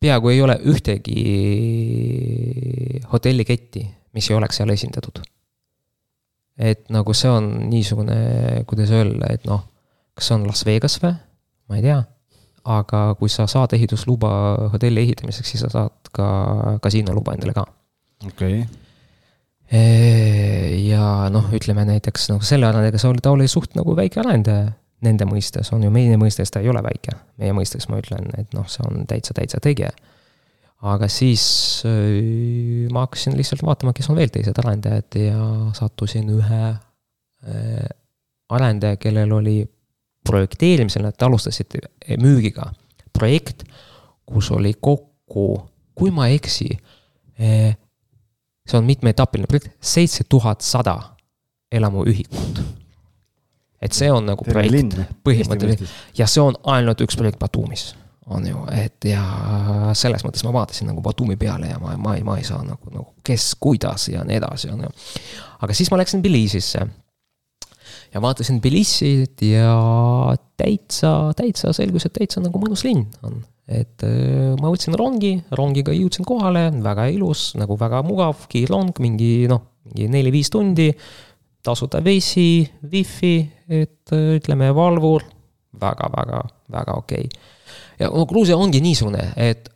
peaaegu 0.00 0.32
ei 0.32 0.40
ole 0.42 0.56
ühtegi 0.72 1.20
hotelliketti, 3.12 3.84
mis 4.16 4.30
ei 4.30 4.36
oleks 4.40 4.62
seal 4.62 4.72
esindatud 4.72 5.20
et 6.58 6.84
nagu 6.94 7.14
see 7.16 7.30
on 7.30 7.48
niisugune, 7.70 8.16
kuidas 8.68 8.92
öelda, 8.94 9.30
et 9.34 9.46
noh, 9.48 9.64
kas 10.14 10.30
see 10.30 10.36
on 10.38 10.46
Las 10.48 10.64
Vegas 10.66 10.98
või, 11.02 11.14
ma 11.70 11.80
ei 11.80 11.86
tea. 11.86 12.02
aga 12.64 13.00
kui 13.20 13.28
sa 13.28 13.44
saad 13.50 13.74
ehitusluba 13.76 14.30
hotelli 14.72 15.02
ehitamiseks, 15.02 15.50
siis 15.50 15.66
sa 15.66 15.68
saad 15.72 16.08
ka 16.14 16.28
kasiinoluba 16.82 17.34
endale 17.36 17.52
ka. 17.56 17.66
okei 18.26 18.62
okay. 18.62 19.74
ja 20.86 21.28
noh, 21.34 21.50
ütleme 21.52 21.84
näiteks 21.90 22.30
nagu 22.32 22.46
selle 22.46 22.70
arendajaga, 22.70 23.02
see 23.02 23.10
oli, 23.10 23.24
ta 23.24 23.34
oli 23.34 23.50
suht 23.50 23.76
nagu 23.76 23.96
väike 23.96 24.22
arendaja 24.22 24.72
nende 25.04 25.26
mõistes, 25.28 25.68
on 25.76 25.82
ju, 25.84 25.90
meie 25.92 26.16
mõistes 26.16 26.48
ta 26.52 26.62
ei 26.64 26.70
ole 26.72 26.80
väike. 26.84 27.12
meie 27.42 27.52
mõistes 27.52 27.88
ma 27.90 27.98
ütlen, 28.00 28.30
et 28.38 28.54
noh, 28.56 28.68
see 28.70 28.86
on 28.88 29.04
täitsa, 29.10 29.36
täitsa 29.36 29.60
tegija 29.60 29.90
aga 30.84 31.08
siis 31.08 31.44
äh, 31.88 32.88
ma 32.92 33.06
hakkasin 33.06 33.36
lihtsalt 33.38 33.62
vaatama, 33.64 33.94
kes 33.96 34.10
on 34.12 34.18
veel 34.18 34.32
teised 34.32 34.58
arendajad 34.60 35.16
ja 35.16 35.38
sattusin 35.76 36.28
ühe 36.34 36.60
äh, 36.68 37.86
arendaja, 38.52 38.98
kellel 39.00 39.32
oli 39.32 39.62
projekteerimisel, 40.28 41.04
nad 41.04 41.24
alustasid 41.24 41.78
müügiga 42.20 42.70
projekt, 43.16 43.64
kus 44.26 44.50
oli 44.52 44.74
kokku, 44.80 45.48
kui 45.96 46.12
ma 46.12 46.28
ei 46.28 46.38
eksi, 46.40 46.68
äh, 47.40 47.72
see 48.68 48.78
on 48.80 48.88
mitmeetapiline 48.88 49.48
projekt, 49.48 49.72
seitse 49.80 50.28
tuhat 50.28 50.64
sada 50.64 50.98
elamuühikut. 51.72 52.64
et 53.84 53.92
see 53.92 54.08
on 54.12 54.24
nagu 54.24 54.44
Terve 54.44 54.68
projekt, 54.68 55.00
põhimõtteliselt, 55.24 55.90
ja 56.16 56.28
see 56.28 56.40
on 56.40 56.56
ainult 56.72 57.00
üks 57.04 57.16
projekt 57.20 57.40
Batumis 57.40 57.90
on 58.32 58.46
ju, 58.48 58.60
et 58.72 59.04
ja 59.08 59.22
selles 59.96 60.24
mõttes 60.24 60.44
ma 60.46 60.52
vaatasin 60.54 60.88
nagu 60.88 61.02
Batumi 61.04 61.36
peale 61.40 61.68
ja 61.68 61.80
ma, 61.82 61.92
ma 62.00 62.14
ei, 62.16 62.24
ma 62.24 62.38
ei 62.40 62.46
saa 62.46 62.62
nagu, 62.64 62.92
nagu 62.92 63.10
kes, 63.24 63.52
kuidas 63.60 64.08
ja 64.08 64.24
nii 64.24 64.38
edasi, 64.40 64.70
on 64.72 64.86
ju. 64.86 64.92
aga 65.64 65.76
siis 65.76 65.90
ma 65.92 66.00
läksin 66.00 66.22
Tbilisisse. 66.24 66.86
ja 68.14 68.22
vaatasin 68.24 68.62
Tbilisit 68.62 69.44
ja 69.44 69.74
täitsa, 70.56 71.34
täitsa 71.36 71.74
selgus, 71.76 72.08
et 72.08 72.16
täitsa 72.16 72.40
nagu 72.44 72.62
mõnus 72.62 72.86
linn 72.88 73.04
on. 73.26 73.42
et 73.68 74.06
äh, 74.08 74.54
ma 74.60 74.72
võtsin 74.72 74.96
rongi, 74.96 75.36
rongiga 75.52 75.92
jõudsin 75.92 76.24
kohale, 76.28 76.70
väga 76.84 77.10
ilus, 77.12 77.52
nagu 77.60 77.76
väga 77.80 78.00
mugav, 78.08 78.48
kiirrong, 78.48 78.96
mingi 79.04 79.44
noh, 79.52 79.66
mingi 79.90 80.08
neli-viis 80.16 80.52
tundi. 80.52 80.90
tasuta 81.64 82.00
vesi, 82.04 82.64
wifi, 82.92 83.36
et 83.68 84.12
äh, 84.16 84.36
ütleme, 84.40 84.72
valvur 84.76 85.24
väga, 85.80 86.08
väga, 86.16 86.46
väga 86.72 87.02
okei 87.04 87.28
okay 87.28 87.52
ja 87.98 88.10
no 88.10 88.26
Gruusia 88.26 88.56
ongi 88.56 88.80
niisugune, 88.84 89.32
et 89.36 89.68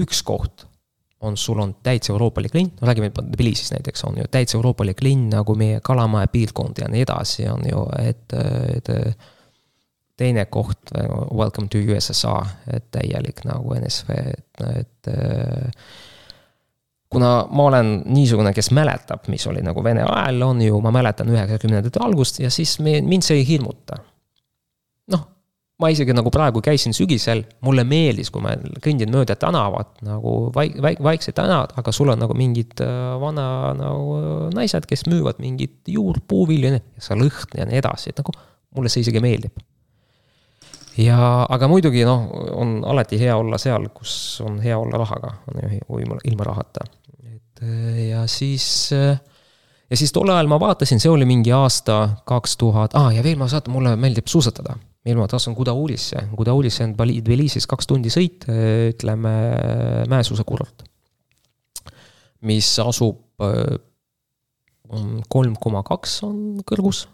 üks 0.00 0.22
koht 0.24 0.66
on, 1.22 1.36
sul 1.36 1.60
on 1.62 1.74
täitsa 1.82 2.12
euroopalik 2.12 2.54
linn, 2.56 2.72
no 2.80 2.88
räägime 2.88 3.12
Tbilisis 3.14 3.72
näiteks 3.74 4.04
on 4.08 4.18
ju 4.18 4.30
täitsa 4.30 4.58
euroopalik 4.58 5.02
linn 5.04 5.28
nagu 5.30 5.54
meie 5.58 5.80
Kalamaja 5.84 6.30
piirkond 6.32 6.82
ja 6.82 6.88
nii 6.90 7.04
edasi, 7.06 7.46
on 7.52 7.62
ju, 7.68 7.84
et, 8.02 8.34
et 8.76 8.90
teine 10.18 10.46
koht, 10.50 10.92
Welcome 11.34 11.68
to 11.70 11.78
USSR, 11.78 12.48
et 12.74 12.90
täielik 12.94 13.44
nagu 13.48 13.74
NSV, 13.78 14.16
et, 14.34 14.64
et 14.82 15.12
kuna 17.12 17.32
ma 17.50 17.68
olen 17.70 17.92
niisugune, 18.12 18.54
kes 18.56 18.70
mäletab, 18.74 19.28
mis 19.32 19.46
oli 19.50 19.62
nagu 19.64 19.84
Vene 19.84 20.04
ajal, 20.06 20.42
on 20.46 20.62
ju, 20.64 20.80
ma 20.84 20.92
mäletan 20.94 21.30
üheksakümnendate 21.32 22.00
algust 22.02 22.40
ja 22.40 22.50
siis 22.50 22.78
me, 22.80 23.00
mind 23.04 23.26
see 23.26 23.42
ei 23.42 23.46
hirmuta. 23.48 24.00
Ma 25.82 25.90
isegi 25.92 26.14
nagu 26.14 26.30
praegu 26.34 26.62
käisin 26.64 26.94
sügisel, 26.96 27.42
mulle 27.66 27.84
meeldis, 27.88 28.30
kui 28.30 28.44
ma 28.44 28.54
kõndin 28.84 29.10
mööda 29.12 29.36
tänavat 29.40 29.98
nagu 30.06 30.36
vaik-, 30.54 30.78
vaik-, 30.84 31.02
vaiksed 31.02 31.36
tänavad, 31.36 31.74
aga 31.78 31.94
sul 31.94 32.14
on 32.14 32.22
nagu 32.22 32.36
mingid 32.38 32.80
äh, 32.84 33.02
vana 33.22 33.46
nagu 33.78 34.16
naised, 34.54 34.86
kes 34.88 35.08
müüvad 35.10 35.42
mingit 35.42 35.90
juurpuuvilju 35.90 36.72
ja 36.76 36.80
see 37.02 37.18
lõhn 37.18 37.58
ja 37.58 37.68
nii 37.68 37.82
edasi, 37.82 38.12
et 38.12 38.22
nagu 38.22 38.34
mulle 38.72 38.92
see 38.92 39.04
isegi 39.04 39.20
meeldib 39.22 39.58
ja, 41.00 41.18
aga 41.48 41.68
muidugi 41.70 42.04
noh, 42.06 42.26
on 42.58 42.80
alati 42.88 43.18
hea 43.20 43.34
olla 43.36 43.58
seal, 43.60 43.88
kus 43.94 44.14
on 44.44 44.58
hea 44.62 44.76
olla 44.78 45.00
rahaga, 45.00 45.34
on 45.50 45.62
ju, 45.62 45.82
ilma, 46.28 46.46
rahata. 46.48 46.86
et 47.32 47.62
ja 48.08 48.26
siis, 48.26 48.92
ja 48.92 49.96
siis 49.96 50.12
tol 50.12 50.30
ajal 50.32 50.50
ma 50.50 50.60
vaatasin, 50.60 51.00
see 51.00 51.12
oli 51.12 51.28
mingi 51.28 51.52
aasta 51.56 52.22
kaks 52.28 52.56
tuhat, 52.60 52.96
aa 52.98 53.12
ja 53.16 53.24
veel 53.24 53.40
ma 53.40 53.48
saatan, 53.48 53.74
mulle 53.76 53.96
meeldib 53.96 54.28
suusatada. 54.30 54.76
Veel 55.04 55.18
ma 55.18 55.26
tahtsin 55.30 55.56
Gudaulisse, 55.58 56.28
Gudaulisse 56.36 56.84
on 56.86 56.94
Tbilisis 56.96 57.66
kaks 57.70 57.88
tundi 57.90 58.12
sõit, 58.12 58.46
ütleme 58.92 59.32
mäesuusakurort. 60.10 60.84
mis 62.42 62.78
asub 62.82 63.18
kolm 65.28 65.56
koma 65.56 65.82
kaks 65.86 66.22
on 66.26 66.38
kõrgus 66.68 67.06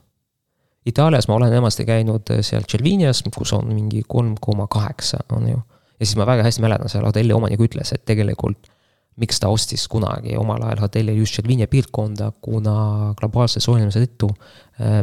Itaalias 0.89 1.29
ma 1.29 1.37
olen 1.37 1.53
enamasti 1.53 1.85
käinud 1.85 2.31
seal 2.41 2.65
Cervinias, 2.69 3.23
kus 3.35 3.53
on 3.57 3.69
mingi 3.75 4.03
kolm 4.09 4.37
koma 4.41 4.69
kaheksa, 4.71 5.21
on 5.37 5.49
ju. 5.51 5.61
ja 6.01 6.07
siis 6.07 6.17
ma 6.17 6.27
väga 6.29 6.47
hästi 6.47 6.65
mäletan, 6.65 6.89
seal 6.93 7.05
hotelli 7.05 7.35
omanik 7.37 7.61
ütles, 7.61 7.93
et 7.93 8.05
tegelikult 8.09 8.71
miks 9.19 9.41
ta 9.43 9.51
ostis 9.51 9.89
kunagi 9.91 10.37
omal 10.39 10.63
ajal 10.63 10.85
hotelli 10.87 11.17
just 11.19 11.35
Cervinia 11.37 11.67
piirkonda, 11.69 12.31
kuna 12.41 12.77
globaalse 13.19 13.61
soojenemise 13.61 14.05
tõttu 14.07 14.31
äh, 14.33 15.03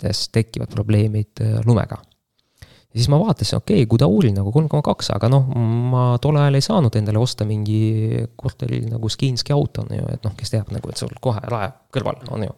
mäesuusakurortides 0.00 0.28
tekivad 0.32 0.70
probleemid 0.72 1.40
äh, 1.40 1.60
lumega. 1.66 1.98
ja 2.90 2.98
siis 2.98 3.08
ma 3.08 3.18
vaatasin, 3.18 3.56
okei 3.56 3.82
okay,, 3.82 3.86
Gudauli 3.86 4.32
nagu 4.32 4.52
kolm 4.52 4.68
koma 4.68 4.82
kaks, 4.82 5.12
aga 5.14 5.28
noh, 5.28 5.46
ma 5.92 6.18
tol 6.18 6.36
ajal 6.36 6.54
ei 6.54 6.64
saanud 6.64 6.96
endale 6.96 7.18
osta 7.18 7.44
mingi 7.44 8.26
korteril 8.36 8.88
nagu 8.90 9.08
Skinski 9.08 9.52
auto, 9.52 9.84
on 9.84 9.96
ju, 9.96 10.08
et 10.10 10.24
noh, 10.24 10.34
kes 10.36 10.50
teab 10.50 10.72
nagu, 10.74 10.90
et 10.90 10.98
sul 10.98 11.12
kohe 11.20 11.40
rae 11.46 11.70
kõrval, 11.92 12.18
on 12.30 12.48
ju 12.48 12.56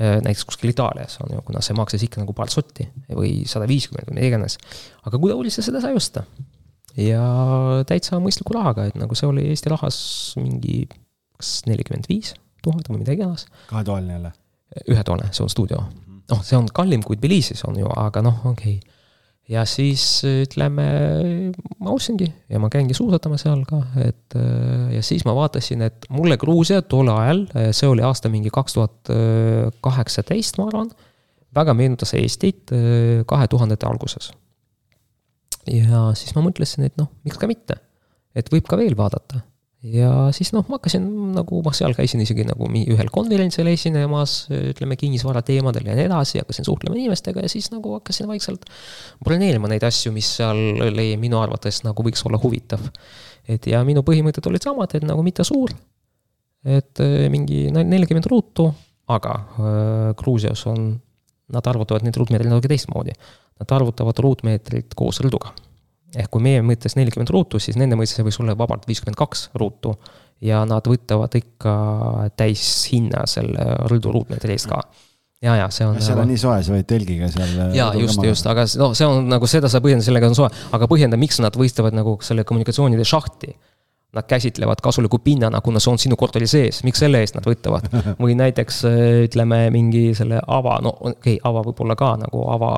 Äh, 0.00 0.16
näiteks 0.24 0.46
kuskil 0.48 0.70
Itaalias 0.70 1.18
on 1.20 1.34
ju, 1.34 1.42
kuna 1.44 1.60
see 1.60 1.74
maksis 1.76 2.06
ikka 2.06 2.22
nagu 2.22 2.32
paar 2.32 2.48
sotti 2.48 2.86
või 3.12 3.42
sada 3.48 3.66
viiskümmend 3.68 4.08
või 4.08 4.16
mida 4.16 4.30
iganes. 4.30 4.56
aga 5.04 5.18
siis 5.50 5.66
seda 5.66 5.82
sai 5.82 5.92
osta. 5.94 6.22
ja 6.96 7.20
täitsa 7.86 8.16
mõistliku 8.16 8.54
rahaga, 8.56 8.86
et 8.88 8.96
nagu 8.96 9.14
see 9.14 9.28
oli 9.28 9.48
Eesti 9.50 9.68
rahas 9.68 9.98
mingi 10.40 10.86
kas 11.36 11.66
nelikümmend 11.66 12.08
viis 12.08 12.32
tuhat 12.64 12.88
või 12.88 13.02
mida 13.02 13.12
iganes. 13.12 13.44
kahetoaline 13.66 14.12
jälle? 14.12 14.32
ühetoaline, 14.88 15.34
see 15.36 15.44
on 15.44 15.50
stuudio. 15.50 15.82
Noh, 16.30 16.40
see 16.46 16.58
on 16.58 16.70
kallim 16.74 17.04
kui 17.06 17.18
Tbilisis 17.18 17.64
on 17.68 17.78
ju, 17.80 17.90
aga 18.00 18.22
noh, 18.24 18.40
okei 18.52 18.78
okay 18.78 18.98
ja 19.50 19.64
siis 19.66 20.02
ütleme, 20.24 20.84
ma 21.82 21.90
ostsingi 21.92 22.28
ja 22.50 22.60
ma 22.62 22.70
käingi 22.72 22.94
suusatamas 22.96 23.44
seal 23.46 23.64
ka, 23.68 23.80
et 24.04 24.36
ja 24.94 25.02
siis 25.04 25.24
ma 25.26 25.34
vaatasin, 25.36 25.82
et 25.88 26.06
mulle 26.14 26.38
Gruusia 26.40 26.82
tol 26.86 27.10
ajal, 27.12 27.44
see 27.74 27.90
oli 27.90 28.04
aasta 28.06 28.30
mingi 28.32 28.52
kaks 28.54 28.78
tuhat 28.78 29.10
kaheksateist, 29.82 30.60
ma 30.60 30.68
arvan, 30.70 30.92
väga 31.56 31.74
meenutas 31.74 32.14
Eestit 32.18 32.70
kahe 33.26 33.50
tuhandete 33.50 33.88
alguses. 33.90 34.30
ja 35.66 36.06
siis 36.14 36.34
ma 36.36 36.46
mõtlesin, 36.46 36.86
et 36.86 36.96
noh, 37.00 37.10
miks 37.26 37.40
ka 37.40 37.50
mitte, 37.50 37.80
et 38.34 38.54
võib 38.54 38.70
ka 38.70 38.78
veel 38.78 38.94
vaadata 38.98 39.42
ja 39.80 40.10
siis 40.36 40.50
noh, 40.52 40.64
ma 40.68 40.76
hakkasin 40.76 41.04
nagu, 41.34 41.60
ma 41.64 41.72
seal 41.76 41.94
käisin 41.96 42.20
isegi 42.20 42.44
nagu 42.48 42.68
ühel 42.68 43.10
konverentsil 43.12 43.68
esinemas, 43.72 44.42
ütleme 44.52 44.98
kinnisvara 45.00 45.42
teemadel 45.46 45.88
ja 45.88 45.96
nii 45.96 46.06
edasi, 46.08 46.40
hakkasin 46.42 46.68
suhtlema 46.68 46.98
inimestega 46.98 47.44
ja 47.46 47.52
siis 47.52 47.70
nagu 47.72 47.94
hakkasin 47.96 48.28
vaikselt 48.28 48.66
broneerima 49.24 49.70
neid 49.72 49.84
asju, 49.88 50.12
mis 50.12 50.28
seal 50.36 50.60
oli 50.90 51.14
minu 51.20 51.40
arvates 51.40 51.80
nagu 51.86 52.04
võiks 52.04 52.24
olla 52.28 52.40
huvitav. 52.42 52.84
et 53.48 53.66
ja 53.66 53.80
minu 53.84 54.04
põhimõtted 54.06 54.46
olid 54.50 54.68
samad, 54.68 54.92
et 54.94 55.06
nagu 55.08 55.24
mitte 55.26 55.46
suur, 55.48 55.72
et 56.64 57.00
äh, 57.00 57.24
mingi 57.32 57.68
nelikümmend 57.72 58.28
ruutu, 58.28 58.68
aga 59.10 59.32
äh, 59.40 60.12
Gruusias 60.20 60.66
on, 60.68 60.92
nad 61.50 61.66
arvutavad 61.66 62.04
neid 62.04 62.20
ruutmeetreid 62.20 62.52
natuke 62.52 62.70
teistmoodi. 62.70 63.16
Nad 63.60 63.72
arvutavad 63.74 64.20
ruutmeetrit 64.22 64.94
koos 64.96 65.18
rõduga 65.24 65.50
ehk 66.16 66.30
kui 66.32 66.42
meie 66.42 66.62
mõttes 66.66 66.96
nelikümmend 66.98 67.30
ruutu, 67.34 67.60
siis 67.62 67.78
nende 67.80 67.98
mõttes 67.98 68.16
see 68.18 68.26
võiks 68.26 68.40
olla 68.42 68.56
vabalt 68.58 68.88
viiskümmend 68.88 69.18
kaks 69.18 69.50
ruutu. 69.60 69.94
ja 70.40 70.62
nad 70.64 70.86
võtavad 70.88 71.34
ikka 71.36 71.72
täishinna 72.36 73.26
selle 73.28 73.74
rõdu 73.92 74.12
ruutmeetri 74.14 74.54
eest 74.56 74.70
ka 74.70 74.78
ja, 75.44 75.56
ja 75.56 75.66
see 75.72 75.86
on. 75.86 75.98
seal 76.00 76.16
on 76.16 76.22
nagu- 76.24 76.32
nii 76.32 76.40
soe, 76.40 76.62
sa 76.64 76.72
võid 76.74 76.88
telgiga 76.88 77.28
seal. 77.32 77.74
ja 77.76 77.90
just, 77.98 78.22
just, 78.24 78.46
aga 78.48 78.64
noh, 78.80 78.94
see 78.96 79.08
on 79.08 79.28
nagu 79.28 79.48
seda 79.50 79.68
sa 79.72 79.82
põhjenda, 79.84 80.04
sellega 80.06 80.30
on 80.30 80.38
soe, 80.38 80.48
aga 80.72 80.88
põhjenda, 80.90 81.20
miks 81.20 81.40
nad 81.44 81.56
võistlevad 81.56 81.96
nagu 81.96 82.18
selle 82.24 82.44
kommunikatsioonide 82.48 83.04
šahti 83.08 83.54
nad 84.12 84.26
käsitlevad 84.26 84.80
kasuliku 84.82 85.18
pinnana, 85.18 85.60
kuna 85.60 85.78
see 85.80 85.90
on 85.92 85.98
sinu 86.02 86.16
korteri 86.18 86.46
sees, 86.50 86.80
miks 86.82 86.98
selle 86.98 87.20
eest 87.22 87.36
nad 87.36 87.44
võtavad? 87.46 87.86
või 88.22 88.34
näiteks 88.38 88.80
äh, 88.88 88.96
ütleme, 89.28 89.60
mingi 89.70 90.10
selle 90.18 90.40
ava, 90.46 90.78
no 90.82 90.90
okei 90.98 91.36
okay,, 91.36 91.38
ava 91.46 91.62
võib-olla 91.62 91.94
ka 91.98 92.08
nagu 92.18 92.42
ava 92.50 92.70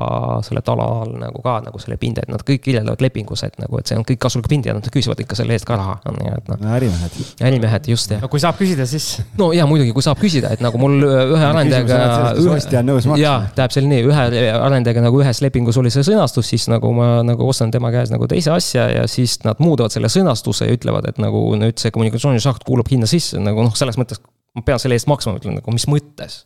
selle 0.45 0.61
tala 0.65 0.85
all 1.01 1.15
nagu 1.23 1.41
ka 1.41 1.55
nagu 1.65 1.81
selle 1.81 1.97
pinda, 2.01 2.21
et 2.21 2.29
nad 2.29 2.43
kõik 2.45 2.61
kirjeldavad 2.67 3.01
lepingus, 3.01 3.41
et 3.47 3.57
nagu, 3.61 3.79
et 3.81 3.89
see 3.89 3.97
on 3.97 4.05
kõik 4.05 4.21
kasulik 4.21 4.51
pind 4.51 4.69
ja 4.69 4.75
nad 4.77 4.89
küsivad 4.93 5.23
ikka 5.25 5.39
selle 5.39 5.57
eest 5.57 5.65
ka 5.65 5.79
raha, 5.79 5.95
on 6.11 6.21
ju, 6.21 6.35
et 6.37 6.51
noh. 6.53 6.67
ärimehed. 6.77 7.17
ärimehed, 7.49 7.89
just, 7.95 8.13
jah. 8.13 8.21
no 8.21 8.29
kui 8.29 8.43
saab 8.43 8.61
küsida, 8.61 8.85
siis. 8.89 9.09
no 9.39 9.49
ja 9.57 9.65
muidugi, 9.69 9.95
kui 9.95 10.05
saab 10.05 10.21
küsida, 10.21 10.53
et 10.53 10.61
nagu 10.61 10.77
mul 10.81 11.01
ühe 11.01 11.49
arendajaga. 11.49 12.35
ostja 12.59 12.83
on 12.83 12.91
nõus 12.91 13.09
maksma. 13.09 13.21
jaa, 13.23 13.49
täpselt 13.57 13.89
nii, 13.89 14.05
ühe 14.11 14.27
arendajaga 14.53 15.07
nagu 15.07 15.25
ühes 15.25 15.41
lepingus 15.41 15.81
oli 15.81 15.89
see 15.93 16.05
sõnastus, 16.05 16.53
siis 16.53 16.69
nagu 16.69 16.93
ma 16.93 17.09
nagu 17.25 17.49
ostan 17.49 17.73
tema 17.73 17.89
käest 17.93 18.13
nagu 18.13 18.29
teise 18.29 18.53
asja 18.53 18.85
ja 18.91 19.09
siis 19.09 19.39
nad 19.47 19.57
muudavad 19.63 19.93
selle 19.95 20.13
sõnastuse 20.13 20.69
ja 20.69 20.77
ütlevad, 20.77 21.09
et 21.09 21.22
nagu 21.23 21.45
nüüd 21.59 21.79
see 21.81 21.93
kommunikatsioonišaht 21.95 22.65
kuulub 22.67 22.91
hinna 22.91 23.09
sisse, 23.09 23.41
nagu 23.41 23.65
noh, 23.65 23.75
selles 23.77 23.99
mõttes 23.99 24.21
ma 24.53 24.65
pean 24.65 24.81
selle 24.81 24.97
eest 24.99 25.09
maksma, 25.09 25.37
ütlen 25.39 25.57
nagu 25.59 25.75
mis 25.75 25.87
mõttes. 25.89 26.43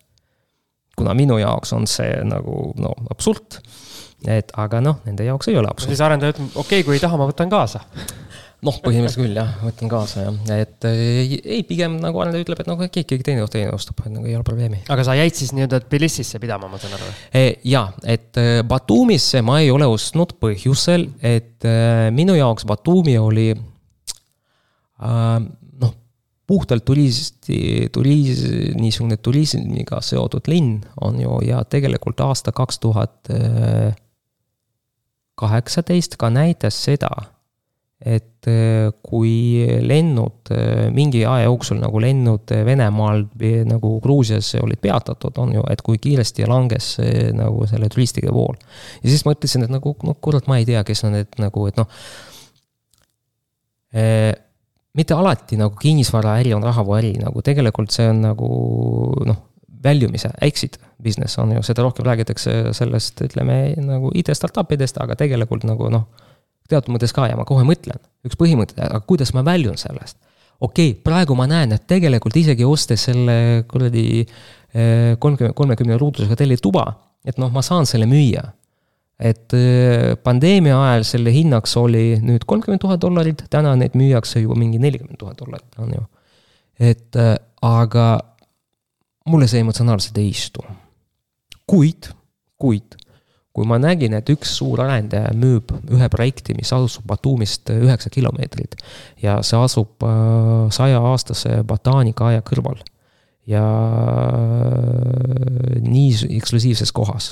kuna 0.98 1.14
minu 1.14 1.38
jaoks 1.38 1.76
on 1.78 1.86
see 1.90 2.16
nagu 2.26 2.72
no 2.82 2.94
absurd. 3.14 3.60
et 4.26 4.54
aga 4.58 4.82
noh, 4.82 5.02
nende 5.06 5.28
jaoks 5.28 5.52
ei 5.52 5.60
ole 5.60 5.70
absurd. 5.72 5.94
siis 5.94 6.04
arendaja 6.06 6.36
ütleb, 6.36 6.54
okei 6.56 6.80
okay,, 6.80 6.88
kui 6.88 6.98
ei 6.98 7.04
taha, 7.04 7.20
ma 7.20 7.30
võtan 7.30 7.52
kaasa 7.52 7.84
noh, 8.66 8.74
põhimõtteliselt 8.82 9.22
küll 9.22 9.38
jah, 9.38 9.52
võtan 9.62 9.92
kaasa 9.92 10.24
jah, 10.24 10.38
et 10.58 10.88
ei, 10.90 11.62
pigem 11.68 12.00
nagu 12.02 12.24
arendaja 12.24 12.48
ütleb, 12.48 12.64
et 12.64 12.70
noh, 12.72 12.80
keegi, 12.88 13.06
keegi 13.12 13.28
teine, 13.28 13.46
teine 13.54 13.76
ostab, 13.76 14.02
et 14.02 14.14
nagu 14.16 14.26
ei 14.26 14.34
ole 14.40 14.48
probleemi. 14.48 14.82
aga 14.90 15.06
sa 15.06 15.14
jäid 15.20 15.38
siis 15.38 15.54
nii-öelda 15.54 15.84
Tbilisisse 15.86 16.42
pidama, 16.42 16.72
ma 16.72 16.82
saan 16.82 16.98
aru? 16.98 17.12
E, 17.30 17.46
ja, 17.70 17.86
et 18.02 18.40
e, 18.42 18.64
Batumisse 18.68 19.44
ma 19.46 19.60
ei 19.62 19.70
ole 19.74 19.86
ostnud 19.92 20.34
põhjusel, 20.42 21.10
et 21.22 21.68
e, 21.68 21.78
minu 22.18 22.38
jaoks 22.40 22.66
Batumi 22.70 23.20
oli 23.22 23.52
Äh, 23.52 23.77
noh, 24.98 25.94
puhtalt 26.48 26.86
turisti, 26.88 27.90
turism, 27.94 28.78
niisugune 28.80 29.20
turismiga 29.22 30.02
seotud 30.02 30.48
linn 30.50 30.80
on 31.02 31.20
ju 31.22 31.40
ja 31.48 31.64
tegelikult 31.70 32.22
aasta 32.24 32.54
kaks 32.56 32.80
tuhat 32.84 33.32
äh, 33.34 33.96
kaheksateist 35.38 36.16
ka 36.18 36.32
näitas 36.34 36.80
seda, 36.88 37.12
et 38.02 38.48
äh, 38.50 38.88
kui 39.06 39.68
lennud 39.86 40.50
mingi 40.96 41.26
aja 41.28 41.46
jooksul 41.46 41.82
nagu 41.84 42.02
lennud 42.02 42.56
Venemaalt 42.66 43.46
nagu 43.68 43.98
Gruusiasse 44.02 44.64
olid 44.64 44.82
peatatud, 44.82 45.38
on 45.44 45.54
ju, 45.60 45.68
et 45.70 45.84
kui 45.86 46.00
kiiresti 46.02 46.48
langes 46.50 46.96
nagu 47.38 47.68
selle 47.70 47.92
turistide 47.94 48.34
vool. 48.34 48.56
ja 49.04 49.12
siis 49.12 49.28
ma 49.28 49.36
ütlesin, 49.36 49.68
et 49.68 49.74
nagu, 49.74 49.94
no 50.08 50.18
kurat, 50.22 50.48
ma 50.48 50.58
ei 50.58 50.66
tea, 50.66 50.82
kes 50.88 51.06
on 51.06 51.18
need 51.20 51.40
nagu, 51.44 51.68
et 51.70 51.78
noh 51.78 51.92
mitte 54.98 55.14
alati 55.14 55.58
nagu 55.60 55.76
kinnisvaraäri 55.80 56.54
on 56.58 56.66
rahavooäri, 56.66 57.14
nagu 57.22 57.44
tegelikult 57.46 57.94
see 57.94 58.08
on 58.10 58.24
nagu 58.26 58.48
noh, 59.30 59.44
väljumise, 59.84 60.32
exit 60.42 60.80
business 61.04 61.38
on 61.38 61.54
ju, 61.56 61.64
seda 61.66 61.86
rohkem 61.86 62.06
räägitakse 62.08 62.74
sellest, 62.78 63.22
ütleme 63.28 63.60
nagu 63.86 64.12
IT-startup 64.18 64.72
idest, 64.74 64.98
aga 65.04 65.16
tegelikult 65.20 65.68
nagu 65.70 65.92
noh, 65.94 66.08
teatud 66.70 66.96
mõttes 66.96 67.14
ka 67.16 67.28
ja 67.30 67.38
ma 67.38 67.46
kohe 67.48 67.66
mõtlen, 67.68 68.02
üks 68.28 68.40
põhimõte, 68.40 68.80
aga 68.84 69.00
kuidas 69.08 69.34
ma 69.38 69.46
väljun 69.46 69.78
sellest. 69.80 70.18
okei 70.60 70.92
okay,, 70.92 71.02
praegu 71.04 71.38
ma 71.38 71.46
näen, 71.48 71.76
et 71.78 71.86
tegelikult 71.88 72.36
isegi 72.36 72.66
ostes 72.66 73.06
selle 73.10 73.64
kuradi 73.70 74.08
eh, 74.24 75.14
kolmkümmend, 75.20 75.56
kolmekümne 75.56 75.98
ruudusega 75.98 76.36
tellituba, 76.36 76.88
et 77.26 77.38
noh, 77.38 77.54
ma 77.54 77.62
saan 77.62 77.86
selle 77.86 78.10
müüa 78.10 78.44
et 79.18 79.54
äh, 79.58 80.14
pandeemia 80.24 80.78
ajal 80.78 81.06
selle 81.10 81.34
hinnaks 81.34 81.74
oli 81.82 82.20
nüüd 82.22 82.46
kolmkümmend 82.50 82.84
tuhat 82.84 83.02
dollarit, 83.02 83.42
täna 83.50 83.74
neid 83.80 83.98
müüakse 83.98 84.44
juba 84.44 84.58
mingi 84.60 84.82
nelikümmend 84.82 85.18
tuhat 85.18 85.40
dollarit, 85.42 85.72
on 85.82 85.96
ju. 85.96 86.04
et 86.80 87.18
äh, 87.18 87.34
aga 87.66 88.08
mulle 89.28 89.50
see 89.50 89.64
emotsionaalselt 89.66 90.18
ei 90.22 90.30
istu. 90.30 90.62
kuid, 91.68 92.12
kuid 92.62 92.96
kui 93.58 93.66
ma 93.66 93.80
nägin, 93.82 94.14
et 94.14 94.28
üks 94.30 94.52
suur 94.60 94.84
arendaja 94.84 95.32
müüb 95.34 95.72
ühe 95.90 96.08
projekti, 96.14 96.54
mis 96.54 96.70
asub 96.76 97.08
Batumist 97.10 97.72
üheksa 97.74 98.12
kilomeetrit 98.14 98.78
ja 99.24 99.40
see 99.42 99.58
asub 99.58 100.06
äh, 100.06 100.70
sajaaastase 100.78 101.64
botaanikaaia 101.66 102.46
kõrval 102.46 102.84
ja 103.50 103.64
nii 105.82 106.38
eksklusiivses 106.38 106.94
kohas, 106.94 107.32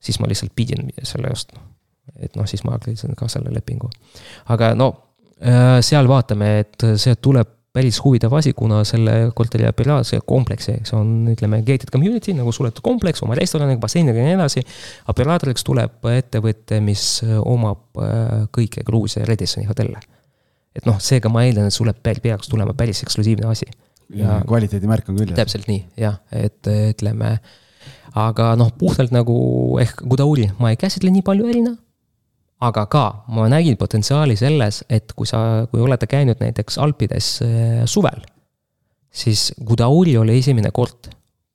siis 0.00 0.20
ma 0.20 0.30
lihtsalt 0.30 0.54
pidin 0.56 0.88
selle 1.02 1.30
ostma. 1.32 1.62
et 2.18 2.34
noh, 2.38 2.46
siis 2.48 2.64
ma 2.64 2.74
hakkasin 2.76 3.14
ka 3.18 3.28
selle 3.28 3.52
lepingu. 3.54 3.90
aga 4.54 4.72
no 4.78 4.90
äh, 5.42 5.78
seal 5.84 6.08
vaatame, 6.08 6.58
et 6.64 6.90
see 6.96 7.16
tuleb 7.22 7.54
päris 7.78 7.98
huvitav 8.02 8.32
asi, 8.38 8.52
kuna 8.56 8.80
selle 8.88 9.30
korteri 9.36 9.66
operaatse 9.68 10.20
kompleksi, 10.26 10.78
see 10.88 10.96
on, 10.96 11.10
ütleme, 11.30 11.60
gated 11.66 11.92
community 11.94 12.32
nagu 12.34 12.52
suletud 12.54 12.82
kompleks 12.84 13.22
oma 13.26 13.36
restoraniga, 13.38 13.80
basseiniga 13.82 14.18
ja 14.18 14.30
nii 14.30 14.38
edasi. 14.38 14.64
operaatoriks 15.12 15.66
tuleb 15.68 16.08
ettevõte, 16.14 16.80
mis 16.84 17.04
omab 17.38 18.00
äh, 18.02 18.48
kõiki 18.54 18.86
Gruusia 18.86 19.26
Radissoni 19.28 19.68
hotelle. 19.68 20.00
et 20.74 20.86
noh, 20.86 20.98
seega 21.02 21.30
ma 21.32 21.44
eeldan, 21.46 21.68
et 21.68 21.74
sulle 21.74 21.92
peaks 21.92 22.50
tulema 22.50 22.74
päris 22.78 23.02
eksklusiivne 23.04 23.46
asi. 23.50 23.68
ja 24.16 24.40
kvaliteedimärk 24.48 25.12
on 25.12 25.20
küll. 25.20 25.36
täpselt 25.36 25.68
nii, 25.68 25.84
jah, 26.00 26.18
et 26.32 26.66
ütleme, 26.66 27.36
aga 28.18 28.54
noh, 28.56 28.72
puhtalt 28.78 29.12
nagu 29.14 29.36
ehk 29.82 30.02
Gudauri 30.08 30.50
ma 30.58 30.72
ei 30.72 30.80
käsitle 30.80 31.10
nii 31.14 31.26
palju 31.26 31.48
erina 31.48 31.76
aga 32.60 32.86
ka 32.90 33.04
ma 33.34 33.46
nägin 33.50 33.76
potentsiaali 33.78 34.36
selles, 34.36 34.82
et 34.90 35.12
kui 35.16 35.26
sa, 35.26 35.66
kui 35.70 35.82
olete 35.82 36.08
käinud 36.10 36.40
näiteks 36.42 36.78
Alpides 36.82 37.28
äh, 37.42 37.84
suvel, 37.86 38.24
siis 39.10 39.52
Gudauri 39.64 40.16
oli 40.18 40.38
esimene 40.38 40.72
kord, 40.74 41.10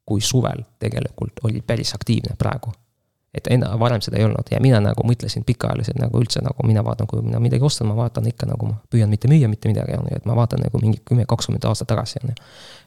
kui 0.06 0.22
suvel 0.22 0.64
tegelikult 0.80 1.44
oli 1.44 1.62
päris 1.62 1.94
aktiivne 1.96 2.38
praegu. 2.40 2.72
et 3.34 3.48
enne, 3.50 3.66
varem 3.82 4.02
seda 4.06 4.20
ei 4.20 4.28
olnud 4.28 4.50
ja 4.52 4.60
mina 4.62 4.78
nagu 4.78 5.02
mõtlesin 5.10 5.42
pikaajaliselt 5.42 5.98
nagu 5.98 6.20
üldse 6.22 6.44
nagu 6.46 6.68
mina 6.70 6.84
vaatan, 6.86 7.08
kui 7.10 7.24
mina 7.26 7.40
midagi 7.42 7.66
ostan, 7.66 7.88
ma 7.90 7.96
vaatan 7.98 8.28
ikka 8.30 8.46
nagu 8.46 8.68
ma 8.70 8.76
püüan 8.94 9.10
mitte 9.10 9.28
müüa 9.32 9.50
mitte 9.50 9.72
midagi, 9.72 9.96
on 9.98 10.06
ju, 10.06 10.20
et 10.20 10.28
ma 10.30 10.36
vaatan 10.38 10.62
nagu 10.62 10.82
mingi 10.82 11.02
kümme, 11.02 11.26
kakskümmend 11.26 11.66
aastat 11.66 11.90
tagasi, 11.90 12.22
on 12.22 12.30
ju 12.30 12.36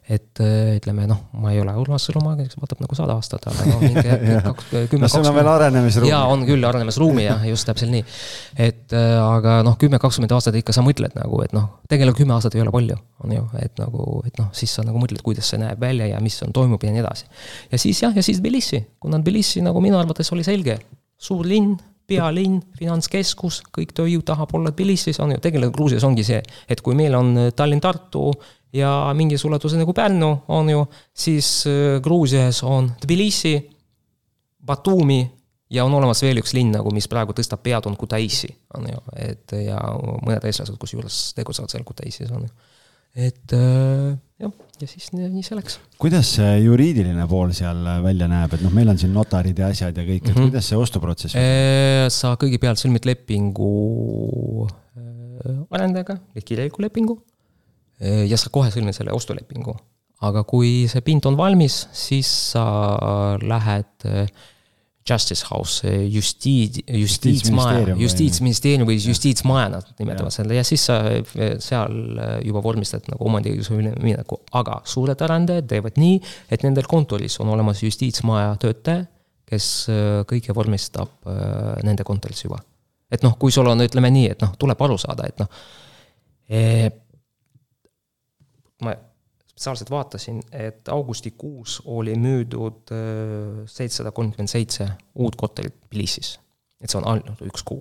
et 0.06 0.38
äh, 0.38 0.76
ütleme 0.76 1.08
noh, 1.10 1.18
ma 1.42 1.50
ei 1.50 1.58
ole 1.58 1.72
Urmas 1.80 2.04
Sõluma, 2.06 2.36
kes 2.38 2.54
vaatab 2.60 2.82
nagu 2.84 2.94
sada 2.94 3.16
aastat, 3.18 3.48
aga 3.50 3.64
no 3.66 3.78
mingi 3.82 4.04
kaks, 4.44 4.68
kümme, 4.92 5.08
kakskümmend. 5.08 6.06
jaa, 6.06 6.20
on 6.30 6.44
küll 6.46 6.66
arenemisruumi 6.68 7.24
jah, 7.24 7.42
just 7.50 7.66
täpselt 7.66 7.90
nii. 7.90 8.04
et 8.68 8.94
äh, 8.94 9.16
aga 9.18 9.58
noh, 9.66 9.74
kümme, 9.80 9.98
kakskümmend 10.02 10.36
aastat 10.36 10.58
ikka 10.60 10.76
sa 10.76 10.84
mõtled 10.86 11.16
nagu, 11.18 11.40
et 11.42 11.56
noh, 11.56 11.66
tegelikult 11.90 12.20
kümme 12.22 12.36
aastat 12.36 12.54
ei 12.54 12.62
ole 12.62 12.74
palju, 12.74 13.00
on 13.26 13.34
ju, 13.34 13.48
et 13.64 13.82
nagu, 13.82 14.06
et 14.30 14.38
noh, 14.38 14.52
siis 14.54 14.76
sa 14.78 14.86
nagu 14.86 15.02
mõtled, 15.02 15.24
kuidas 15.26 15.50
see 15.50 15.58
näeb 15.62 15.82
välja 15.82 16.06
ja 16.12 16.22
mis 16.22 16.38
on, 16.46 16.54
toimub 16.54 16.86
ja 16.86 16.94
nii 16.94 17.02
edasi. 17.02 17.26
ja 17.74 17.82
siis 17.82 18.04
jah, 18.06 18.14
ja 18.14 18.22
siis 18.22 18.38
Tbilisi, 18.38 18.84
kuna 19.02 19.18
Tbilisi 19.18 19.64
nagu 19.66 19.82
minu 19.82 19.98
arvates 19.98 20.30
oli 20.36 20.46
selge, 20.46 20.78
suur 21.18 21.50
linn 21.50 21.74
pealinn, 22.06 22.60
finantskeskus, 22.78 23.64
kõik 23.74 23.90
tööjõud 23.96 24.22
tahab 24.26 24.52
olla 24.54 24.70
Tbilisis, 24.70 25.18
on 25.22 25.34
ju, 25.34 25.40
tegelikult 25.42 25.74
Gruusias 25.74 26.06
ongi 26.06 26.22
see, 26.26 26.38
et 26.70 26.82
kui 26.84 26.94
meil 26.94 27.16
on 27.18 27.32
Tallinn-Tartu 27.58 28.28
ja 28.76 28.90
mingis 29.16 29.44
ulatuses 29.46 29.78
nagu 29.80 29.94
Pärnu 29.96 30.30
on 30.52 30.70
ju, 30.70 30.84
siis 31.14 31.48
äh, 31.70 31.96
Gruusias 32.02 32.62
on 32.66 32.90
Tbilisi, 33.00 33.56
Batumi 34.66 35.22
ja 35.70 35.84
on 35.86 35.94
olemas 35.98 36.22
veel 36.22 36.40
üks 36.42 36.54
linn 36.56 36.74
nagu, 36.74 36.92
mis 36.94 37.08
praegu 37.10 37.34
tõstab 37.36 37.62
pead, 37.64 37.88
on 37.88 37.96
Kutaisi, 37.98 38.50
on 38.76 38.88
ju, 38.90 39.02
et 39.18 39.56
ja 39.64 39.80
mõned 39.98 40.44
eestlased 40.46 40.78
kusjuures 40.80 41.20
tegutsevad 41.38 41.72
seal 41.72 41.86
Kutaisis, 41.86 42.30
on 42.34 42.46
ju. 42.46 42.52
et 43.26 43.54
äh, 43.56 44.14
jah, 44.42 44.54
ja 44.80 44.88
siis 44.90 45.10
nii, 45.14 45.30
nii 45.34 45.46
see 45.46 45.58
läks. 45.58 45.78
kuidas 46.02 46.34
see 46.38 46.56
juriidiline 46.66 47.26
pool 47.30 47.54
seal 47.56 47.82
välja 48.04 48.30
näeb, 48.30 48.54
et 48.58 48.66
noh, 48.66 48.74
meil 48.74 48.92
on 48.92 48.98
siin 49.00 49.14
notarid 49.16 49.58
ja 49.58 49.70
asjad 49.74 49.96
ja 49.96 50.06
kõik, 50.06 50.22
et 50.22 50.32
mm 50.32 50.34
-hmm. 50.34 50.50
kuidas 50.50 50.72
see 50.72 50.82
ostuprotsess 50.82 51.38
on? 51.38 52.10
sa 52.14 52.34
kõigepealt 52.40 52.82
sõlmid 52.82 53.08
lepingu 53.08 53.72
arendajaga, 55.70 56.20
ehk 56.34 56.46
kirjaliku 56.46 56.82
lepingu 56.82 57.18
Äh, 57.18 57.35
ja 58.00 58.36
sa 58.40 58.52
kohe 58.52 58.72
sõlmid 58.72 58.96
selle 58.96 59.14
ostulepingu. 59.16 59.76
aga 60.26 60.42
kui 60.48 60.86
see 60.88 61.04
pind 61.04 61.26
on 61.28 61.36
valmis, 61.36 61.86
siis 61.92 62.28
sa 62.52 62.64
lähed 63.42 64.06
äh, 64.08 64.30
Justice 65.06 65.44
House, 65.50 65.86
äh, 65.86 66.06
justiits, 66.08 66.80
justiitsmaja, 66.88 67.94
justiitsministeerium 68.00 68.88
või 68.88 68.96
justiitsmaja 68.96 69.68
nad 69.76 69.90
nimetavad 70.00 70.34
selle 70.34 70.56
ja 70.56 70.64
siis 70.66 70.86
sa 70.88 70.98
seal 71.62 72.18
juba 72.44 72.64
vormistad 72.64 73.06
nagu 73.12 73.28
omandiõiguse 73.28 73.76
ülemineku, 73.76 74.40
aga 74.56 74.80
suured 74.88 75.20
arendajad 75.28 75.68
teevad 75.70 76.00
nii, 76.00 76.18
et 76.50 76.64
nendel 76.66 76.88
kontoris 76.90 77.36
on 77.44 77.52
olemas 77.52 77.84
justiitsmaja 77.84 78.56
töötaja, 78.64 79.04
kes 79.46 79.70
kõike 80.26 80.56
vormistab 80.56 81.28
nende 81.86 82.04
kontoris 82.08 82.42
juba. 82.42 82.58
et 83.12 83.22
noh, 83.22 83.36
kui 83.38 83.52
sul 83.54 83.68
on, 83.70 83.84
ütleme 83.84 84.10
nii, 84.10 84.30
et 84.32 84.40
noh, 84.42 84.56
tuleb 84.58 84.80
aru 84.82 84.96
saada, 84.98 85.28
et 85.28 85.38
noh, 85.38 85.66
eh, 86.50 86.88
ma 88.84 88.94
spetsiaalselt 89.56 89.90
vaatasin, 89.90 90.40
et 90.52 90.88
augustikuus 90.88 91.82
oli 91.84 92.14
müüdud 92.20 92.92
äh, 92.92 93.62
seitsesada 93.66 94.12
kolmkümmend 94.12 94.52
seitse 94.52 94.88
uut 95.14 95.36
korterit 95.36 95.74
Tbilisis. 95.86 96.40
et 96.80 96.92
see 96.92 96.98
on 97.00 97.06
ainult 97.08 97.40
üks 97.40 97.64
kuu. 97.64 97.80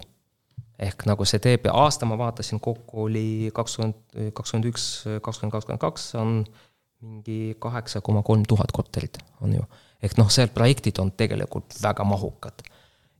ehk 0.80 1.04
nagu 1.08 1.26
see 1.28 1.40
teeb, 1.44 1.68
aasta 1.72 2.08
ma 2.08 2.18
vaatasin, 2.20 2.60
kokku 2.60 3.04
oli 3.04 3.52
kakskümmend, 3.54 4.32
kakskümmend 4.36 4.70
üks, 4.72 4.86
kakskümmend, 5.24 5.52
kakskümmend 5.52 5.84
kaks 5.84 6.08
on 6.20 6.38
mingi 7.04 7.56
kaheksa 7.60 8.02
koma 8.02 8.24
kolm 8.24 8.44
tuhat 8.48 8.72
korterit, 8.72 9.20
on 9.42 9.54
ju. 9.60 9.68
ehk 10.04 10.16
noh, 10.18 10.32
seal 10.32 10.48
projektid 10.56 11.00
on 11.04 11.12
tegelikult 11.12 11.76
väga 11.84 12.08
mahukad. 12.08 12.64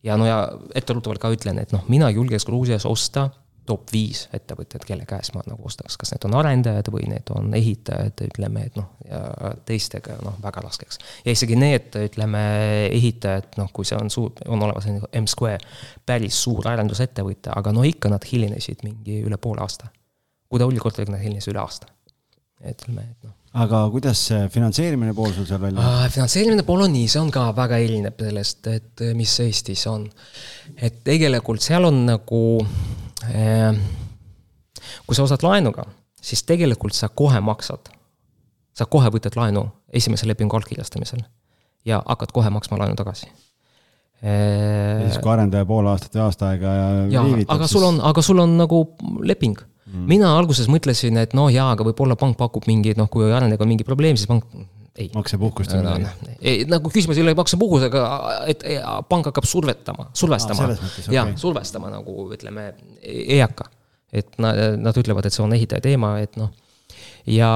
ja 0.04 0.16
no 0.18 0.32
ja 0.32 0.40
etteruttavalt 0.76 1.20
ka 1.20 1.32
ütlen, 1.36 1.60
et 1.60 1.76
noh, 1.76 1.84
mina 1.92 2.10
julgeks 2.10 2.48
Gruusias 2.48 2.88
osta 2.88 3.30
top 3.66 3.92
viis 3.94 4.26
ettevõtjat, 4.34 4.86
kelle 4.88 5.06
käest 5.10 5.34
ma 5.36 5.44
nagu 5.48 5.66
ostaks, 5.68 5.98
kas 6.02 6.14
need 6.14 6.28
on 6.30 6.38
arendajad 6.40 6.90
või 6.94 7.08
need 7.12 7.30
on 7.36 7.54
ehitajad, 7.58 8.26
ütleme, 8.28 8.66
et 8.70 8.78
noh, 8.80 8.92
ja 9.10 9.22
teistega 9.68 10.18
noh, 10.26 10.38
väga 10.44 10.64
raskeks. 10.66 11.00
ja 11.26 11.36
isegi 11.36 11.58
need, 11.60 11.96
ütleme, 12.10 12.44
ehitajad, 12.96 13.54
noh, 13.62 13.72
kui 13.74 13.88
see 13.88 13.98
on 14.00 14.12
suur, 14.14 14.34
on 14.48 14.66
olemas 14.68 14.90
M-Square, 15.22 15.62
päris 16.06 16.42
suur 16.46 16.68
arendusettevõte, 16.72 17.54
aga 17.56 17.74
no 17.76 17.86
ikka 17.88 18.12
nad 18.14 18.26
hilinesid 18.32 18.86
mingi 18.88 19.22
üle 19.26 19.42
poole 19.42 19.66
aasta. 19.66 19.92
kui 20.50 20.62
ta 20.62 20.68
oli 20.70 20.80
korteriga, 20.80 21.16
nad 21.16 21.26
hilinesid 21.26 21.54
üle 21.54 21.64
aasta. 21.66 21.92
ütleme, 22.66 23.10
et 23.12 23.28
noh 23.28 23.34
aga 23.56 23.86
kuidas 23.92 24.20
see 24.30 24.48
finantseerimine 24.52 25.14
pool 25.16 25.32
sul 25.36 25.48
seal 25.48 25.62
välja 25.62 25.80
näeb? 25.80 26.12
finantseerimine 26.12 26.66
pool 26.68 26.84
on 26.86 26.92
nii, 26.92 27.08
see 27.12 27.22
on 27.22 27.32
ka 27.34 27.48
väga 27.56 27.80
erinev 27.84 28.20
sellest, 28.20 28.68
et 28.68 29.04
mis 29.16 29.36
Eestis 29.46 29.86
on. 29.92 30.10
et 30.76 31.00
tegelikult 31.08 31.64
seal 31.64 31.88
on 31.88 32.02
nagu 32.10 32.42
kui 35.06 35.18
sa 35.18 35.26
ostad 35.26 35.46
laenuga, 35.46 35.86
siis 36.22 36.44
tegelikult 36.44 36.94
sa 36.98 37.10
kohe 37.10 37.40
maksad. 37.42 37.92
sa 38.76 38.86
kohe 38.86 39.08
võtad 39.08 39.38
laenu 39.40 39.70
esimese 39.96 40.28
lepingu 40.28 40.58
allkirjastamisel 40.58 41.22
ja 41.88 42.02
hakkad 42.06 42.34
kohe 42.36 42.50
maksma 42.52 42.78
laenu 42.82 42.96
tagasi. 43.00 43.30
ja 44.22 45.10
siis, 45.10 45.22
kui 45.22 45.32
arendaja 45.32 45.66
pool 45.66 45.88
aastat 45.88 46.16
või 46.16 46.26
aasta 46.26 46.50
aega 46.50 46.74
ja, 47.12 47.24
viivitab, 47.24 47.56
aga 47.56 47.68
sul 47.68 47.84
on, 47.84 48.02
aga 48.02 48.22
sul 48.26 48.40
on 48.42 48.58
nagu 48.58 48.80
leping 49.22 49.60
mm.. 49.60 50.06
mina 50.10 50.32
alguses 50.38 50.70
mõtlesin, 50.72 51.20
et 51.22 51.36
noh, 51.38 51.50
jaa, 51.54 51.72
aga 51.76 51.86
võib-olla 51.88 52.18
pank 52.20 52.38
pakub 52.40 52.68
mingi, 52.68 52.96
noh, 52.98 53.10
kui 53.12 53.28
arendajaga 53.28 53.68
on 53.68 53.74
mingi 53.76 53.88
probleem, 53.88 54.18
siis 54.20 54.30
pank 54.32 54.48
ei. 54.96 55.10
maksepuhkust 55.16 55.72
ei, 56.42 56.66
nagu 56.70 56.92
küsimus 56.94 57.20
ei 57.20 57.26
ole 57.26 57.36
maksepuhkusega, 57.38 58.04
et 58.52 58.66
pank 59.10 59.30
hakkab 59.32 59.48
survetama, 59.50 60.10
survestama 60.14 60.70
ah,. 60.70 60.76
Okay. 60.76 61.16
jah, 61.16 61.32
survestama 61.40 61.92
nagu 61.94 62.30
ütleme, 62.36 62.70
eaka. 63.40 63.70
et 64.14 64.38
nad, 64.42 64.60
nad 64.80 65.02
ütlevad, 65.02 65.28
et 65.28 65.36
see 65.36 65.44
on 65.44 65.56
ehitaja 65.56 65.84
teema, 65.84 66.16
et 66.24 66.38
noh. 66.40 66.54
ja 67.28 67.52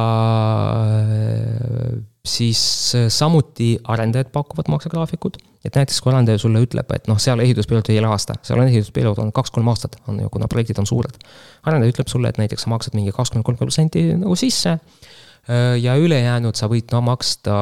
siis 2.29 2.61
samuti 3.07 3.77
arendajad 3.83 4.33
pakuvad 4.33 4.67
maksegraafikud. 4.69 5.39
et 5.65 5.75
näiteks, 5.75 6.01
kui 6.01 6.11
arendaja 6.11 6.39
sulle 6.39 6.61
ütleb, 6.63 6.91
et 6.95 7.07
noh, 7.11 7.19
seal 7.19 7.39
ehitusperiood 7.43 7.89
ei 7.91 7.99
ole 7.99 8.11
aasta, 8.11 8.35
seal 8.43 8.59
on 8.59 8.67
ehitusperiood 8.67 9.19
on 9.23 9.31
kaks-kolm 9.35 9.67
aastat, 9.71 9.95
on 10.07 10.19
ju, 10.23 10.29
kuna 10.31 10.47
projektid 10.51 10.79
on 10.79 10.87
suured. 10.87 11.23
arendaja 11.63 11.95
ütleb 11.95 12.11
sulle, 12.11 12.31
et 12.31 12.39
näiteks 12.39 12.67
sa 12.67 12.75
maksad 12.75 12.95
mingi 12.99 13.15
kakskümmend, 13.15 13.47
kolmkümmend 13.47 13.71
protsenti 13.71 14.05
nagu 14.19 14.35
sisse 14.39 14.77
Äh, 14.79 15.19
ja 15.81 15.95
ülejäänud 15.97 16.55
sa 16.55 16.67
võid 16.69 16.91
no 16.93 17.01
maksta, 17.01 17.53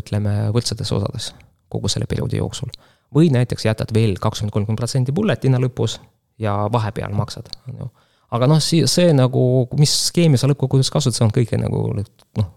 ütleme, 0.00 0.50
võrdsetes 0.54 0.90
osades 0.92 1.32
kogu 1.70 1.88
selle 1.88 2.08
perioodi 2.10 2.40
jooksul. 2.40 2.72
või 3.14 3.30
näiteks 3.34 3.64
jätad 3.66 3.90
veel 3.94 4.14
kakskümmend, 4.22 4.52
kolmkümmend 4.54 4.78
protsenti 4.78 5.12
bulletina 5.12 5.58
lõpus 5.58 5.98
ja 6.38 6.68
vahepeal 6.72 7.12
maksad, 7.14 7.48
on 7.68 7.80
ju. 7.80 7.88
Aga 8.30 8.48
noh, 8.50 8.62
see, 8.62 8.86
see 8.90 9.12
nagu, 9.16 9.42
mis 9.78 9.92
skeemi 10.08 10.38
sa 10.40 10.50
lõppkokkuvõttes 10.50 10.92
kasutad, 10.92 11.18
see 11.18 11.26
on 11.26 11.34
kõige 11.34 11.60
nagu 11.60 11.90
noh, 11.98 12.56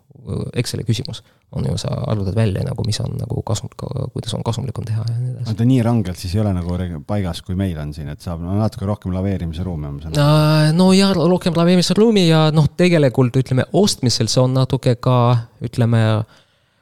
Exceli 0.56 0.86
küsimus 0.88 1.20
on 1.52 1.66
ju, 1.68 1.74
sa 1.78 1.90
arvutad 2.08 2.36
välja 2.36 2.64
nagu, 2.64 2.84
mis 2.88 3.00
on 3.04 3.18
nagu 3.20 3.42
kasum, 3.46 3.70
kuidas 4.14 4.34
on 4.34 4.44
kasumlikum 4.46 4.86
teha 4.88 5.04
ja 5.04 5.18
nii 5.18 5.32
edasi. 5.34 5.50
aga 5.50 5.58
ta 5.60 5.66
nii 5.68 5.82
rangelt 5.86 6.22
siis 6.22 6.36
ei 6.36 6.42
ole 6.42 6.54
nagu 6.56 6.78
paigas, 7.08 7.42
kui 7.46 7.58
meil 7.60 7.78
on 7.82 7.92
siin, 7.94 8.08
et 8.10 8.24
saab 8.24 8.42
no, 8.42 8.56
natuke 8.58 8.88
rohkem 8.88 9.14
laveerimise 9.14 9.66
ruumi, 9.68 9.92
ma 9.92 10.02
saan 10.02 10.16
aru. 10.24 10.78
no 10.78 10.88
ja 10.96 11.12
rohkem 11.18 11.58
laveerimise 11.58 11.98
ruumi 11.98 12.28
ja 12.30 12.46
noh, 12.56 12.70
tegelikult 12.78 13.36
ütleme 13.44 13.68
ostmisel 13.74 14.32
see 14.32 14.42
on 14.42 14.56
natuke 14.58 14.96
ka 14.96 15.18
ütleme, 15.64 16.24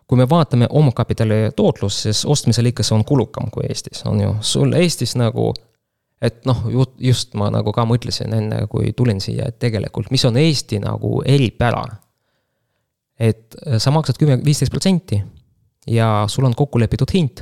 kui 0.08 0.22
me 0.22 0.30
vaatame 0.30 0.70
omakapitali 0.70 1.50
tootlust, 1.58 2.06
siis 2.06 2.24
ostmise 2.30 2.64
lõikes 2.64 2.94
on 2.96 3.04
kulukam 3.08 3.50
kui 3.52 3.66
Eestis, 3.68 4.06
on 4.06 4.22
ju, 4.22 4.36
sul 4.46 4.78
Eestis 4.78 5.18
nagu 5.20 5.50
et 6.22 6.46
noh, 6.46 6.64
just 7.00 7.34
ma 7.40 7.50
nagu 7.54 7.74
ka 7.74 7.86
mõtlesin 7.90 8.34
enne, 8.38 8.66
kui 8.70 8.94
tulin 8.98 9.22
siia, 9.24 9.50
et 9.50 9.58
tegelikult, 9.60 10.12
mis 10.14 10.26
on 10.30 10.38
Eesti 10.38 10.80
nagu 10.84 11.22
eripära. 11.26 11.86
et 13.20 13.56
sa 13.78 13.92
maksad 13.92 14.18
kümme, 14.18 14.40
viisteist 14.46 14.72
protsenti 14.72 15.22
ja 15.88 16.26
sul 16.28 16.46
on 16.46 16.56
kokku 16.56 16.80
lepitud 16.80 17.10
hind. 17.14 17.42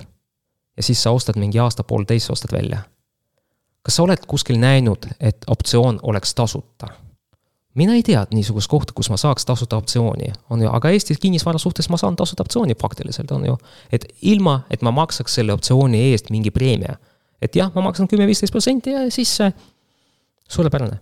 ja 0.78 0.84
siis 0.84 1.04
sa 1.04 1.12
ostad 1.12 1.40
mingi 1.40 1.60
aasta-poolteist, 1.60 2.32
ostad 2.32 2.56
välja. 2.56 2.80
kas 3.82 3.96
sa 3.96 4.04
oled 4.04 4.26
kuskil 4.28 4.60
näinud, 4.60 5.08
et 5.20 5.46
optsioon 5.48 6.00
oleks 6.04 6.36
tasuta? 6.36 6.88
mina 7.76 7.94
ei 7.94 8.04
tea 8.04 8.26
niisugust 8.32 8.68
kohta, 8.68 8.94
kus 8.96 9.10
ma 9.10 9.18
saaks 9.18 9.46
tasuta 9.46 9.78
optsiooni, 9.78 10.32
on 10.50 10.62
ju, 10.62 10.70
aga 10.72 10.90
Eestis 10.90 11.20
kinnisvara 11.20 11.58
suhtes 11.58 11.90
ma 11.90 11.98
saan 11.98 12.16
tasuta 12.16 12.44
optsiooni 12.44 12.76
praktiliselt, 12.76 13.32
on 13.32 13.46
ju. 13.46 13.58
et 13.92 14.06
ilma, 14.22 14.62
et 14.70 14.82
ma 14.82 14.92
maksaks 14.92 15.36
selle 15.36 15.54
optsiooni 15.54 16.12
eest 16.12 16.30
mingi 16.30 16.52
preemia 16.52 16.96
et 17.42 17.56
jah, 17.56 17.72
ma 17.76 17.84
maksan 17.90 18.10
kümme-viisteist 18.12 18.54
protsenti 18.54 18.96
ja 18.96 19.06
siis 19.12 19.38
suurepärane. 20.50 21.00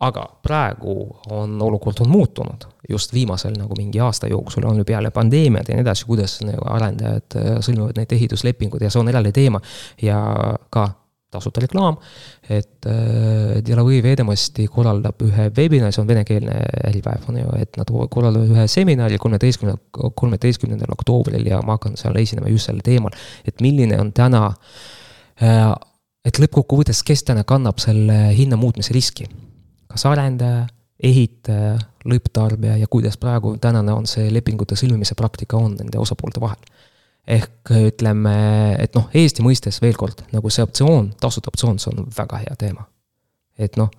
aga 0.00 0.22
praegu 0.42 0.92
on 1.34 1.62
olukord 1.62 1.96
on 2.00 2.10
muutunud 2.10 2.64
just 2.88 3.12
viimasel 3.12 3.56
nagu 3.58 3.74
mingi 3.76 4.00
aasta 4.00 4.28
jooksul 4.30 4.66
on 4.66 4.78
ju 4.78 4.84
peale 4.84 5.10
pandeemiat 5.10 5.68
ja 5.68 5.74
nii 5.74 5.82
edasi, 5.82 6.06
kuidas 6.06 6.38
nagu 6.46 6.62
arendajad 6.70 7.36
äh, 7.36 7.50
sõlmivad 7.64 7.98
neid 7.98 8.12
ehituslepinguid 8.14 8.84
ja 8.84 8.90
see 8.90 9.00
on 9.02 9.10
eraldi 9.10 9.32
teema. 9.32 9.60
ja 10.02 10.22
ka 10.70 10.88
tasuta 11.30 11.60
reklaam, 11.60 11.98
et 12.48 12.86
äh, 12.88 13.58
Delavõi 13.66 13.98
Veedemasti 14.02 14.64
korraldab 14.72 15.20
ühe 15.26 15.50
webinari, 15.56 15.92
see 15.92 16.00
on 16.00 16.08
venekeelne 16.08 16.54
äripäev, 16.88 17.26
on 17.28 17.40
ju, 17.42 17.48
et 17.58 17.76
nad 17.76 17.90
korraldavad 17.90 18.54
ühe 18.54 18.64
seminari 18.70 19.18
kolmeteistkümnendal, 19.20 20.14
kolmeteistkümnendal 20.14 20.94
oktoobril 20.96 21.50
ja 21.50 21.60
ma 21.60 21.76
hakkan 21.76 21.98
seal 22.00 22.16
esinema 22.22 22.48
just 22.54 22.70
sellel 22.70 22.86
teemal, 22.86 23.18
et 23.44 23.60
milline 23.60 24.00
on 24.00 24.14
täna 24.16 24.46
äh, 24.46 24.54
Äh, 24.54 24.97
et 25.40 26.40
lõppkokkuvõttes, 26.42 27.02
kes 27.06 27.24
täna 27.28 27.44
kannab 27.48 27.78
selle 27.82 28.28
hinna 28.36 28.58
muutmise 28.60 28.94
riski? 28.94 29.28
kas 29.88 30.04
arendaja, 30.04 30.66
ehitaja, 31.00 31.78
lõpptarbija 32.04 32.76
ja 32.76 32.86
kuidas 32.90 33.16
praegu 33.16 33.54
tänane 33.60 33.92
on 33.94 34.06
see 34.06 34.28
lepingute 34.32 34.76
sõlmimise 34.76 35.16
praktika 35.16 35.56
on 35.56 35.78
nende 35.78 35.98
osapoolte 35.98 36.42
vahel? 36.42 36.60
ehk 37.28 37.72
ütleme, 37.76 38.34
et 38.80 38.94
noh, 38.96 39.08
Eesti 39.14 39.44
mõistes 39.44 39.82
veel 39.84 39.96
kord, 40.00 40.22
nagu 40.32 40.50
see 40.50 40.64
optsioon, 40.64 41.10
tasuta 41.20 41.50
optsioon, 41.52 41.80
see 41.80 41.92
on 41.92 42.06
väga 42.16 42.44
hea 42.44 42.54
teema. 42.58 42.86
et 43.58 43.76
noh, 43.76 43.90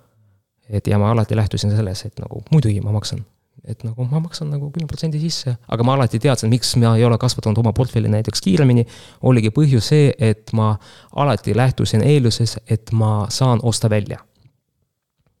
et 0.68 0.86
ja 0.86 0.98
ma 0.98 1.10
alati 1.10 1.36
lähtusin 1.38 1.70
selles, 1.74 2.04
et 2.06 2.18
nagu 2.22 2.42
muidugi 2.50 2.80
ma 2.82 2.94
maksan 2.94 3.22
et 3.64 3.82
nagu 3.84 4.06
ma 4.08 4.20
maksan 4.22 4.50
nagu 4.52 4.70
kümme 4.72 4.88
protsenti 4.88 5.20
sisse, 5.20 5.54
aga 5.68 5.84
ma 5.86 5.94
alati 5.98 6.20
teadsin, 6.22 6.50
miks 6.52 6.72
ma 6.80 6.94
ei 6.96 7.04
ole 7.04 7.18
kasvatanud 7.20 7.60
oma 7.62 7.72
portfelli 7.76 8.08
näiteks 8.08 8.42
kiiremini. 8.44 8.86
oligi 9.22 9.52
põhjus 9.54 9.90
see, 9.92 10.14
et 10.18 10.52
ma 10.56 10.72
alati 11.16 11.56
lähtusin 11.56 12.04
eelduses, 12.06 12.58
et 12.68 12.92
ma 12.92 13.26
saan 13.28 13.60
osta 13.62 13.90
välja. 13.90 14.18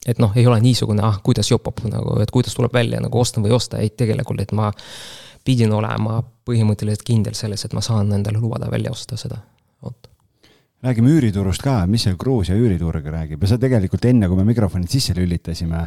et 0.06 0.18
noh, 0.18 0.32
ei 0.36 0.46
ole 0.46 0.60
niisugune, 0.64 1.02
ah, 1.04 1.18
kuidas 1.22 1.50
jopab 1.50 1.82
nagu, 1.84 2.20
et 2.20 2.30
kuidas 2.30 2.54
tuleb 2.56 2.72
välja 2.72 3.00
nagu 3.00 3.20
ostan 3.20 3.44
või 3.44 3.52
osta, 3.52 3.78
ei 3.78 3.90
tegelikult, 3.90 4.40
et 4.40 4.52
ma 4.52 4.70
pidin 5.44 5.72
olema 5.72 6.22
põhimõtteliselt 6.48 7.04
kindel 7.04 7.36
selles, 7.36 7.64
et 7.64 7.76
ma 7.76 7.82
saan 7.84 8.12
endale 8.12 8.40
lubada 8.40 8.70
välja 8.72 8.92
osta 8.92 9.18
seda, 9.20 9.36
vot. 9.84 10.08
Räägime 10.80 11.12
üüriturust 11.12 11.60
ka, 11.60 11.74
mis 11.84 12.06
see 12.06 12.16
Gruusia 12.16 12.54
üüriturg 12.56 13.04
räägib? 13.12 13.42
Ja 13.44 13.50
sa 13.50 13.58
tegelikult 13.60 14.06
enne, 14.08 14.30
kui 14.30 14.38
me 14.38 14.46
mikrofonid 14.48 14.88
sisse 14.88 15.12
lülitasime, 15.12 15.82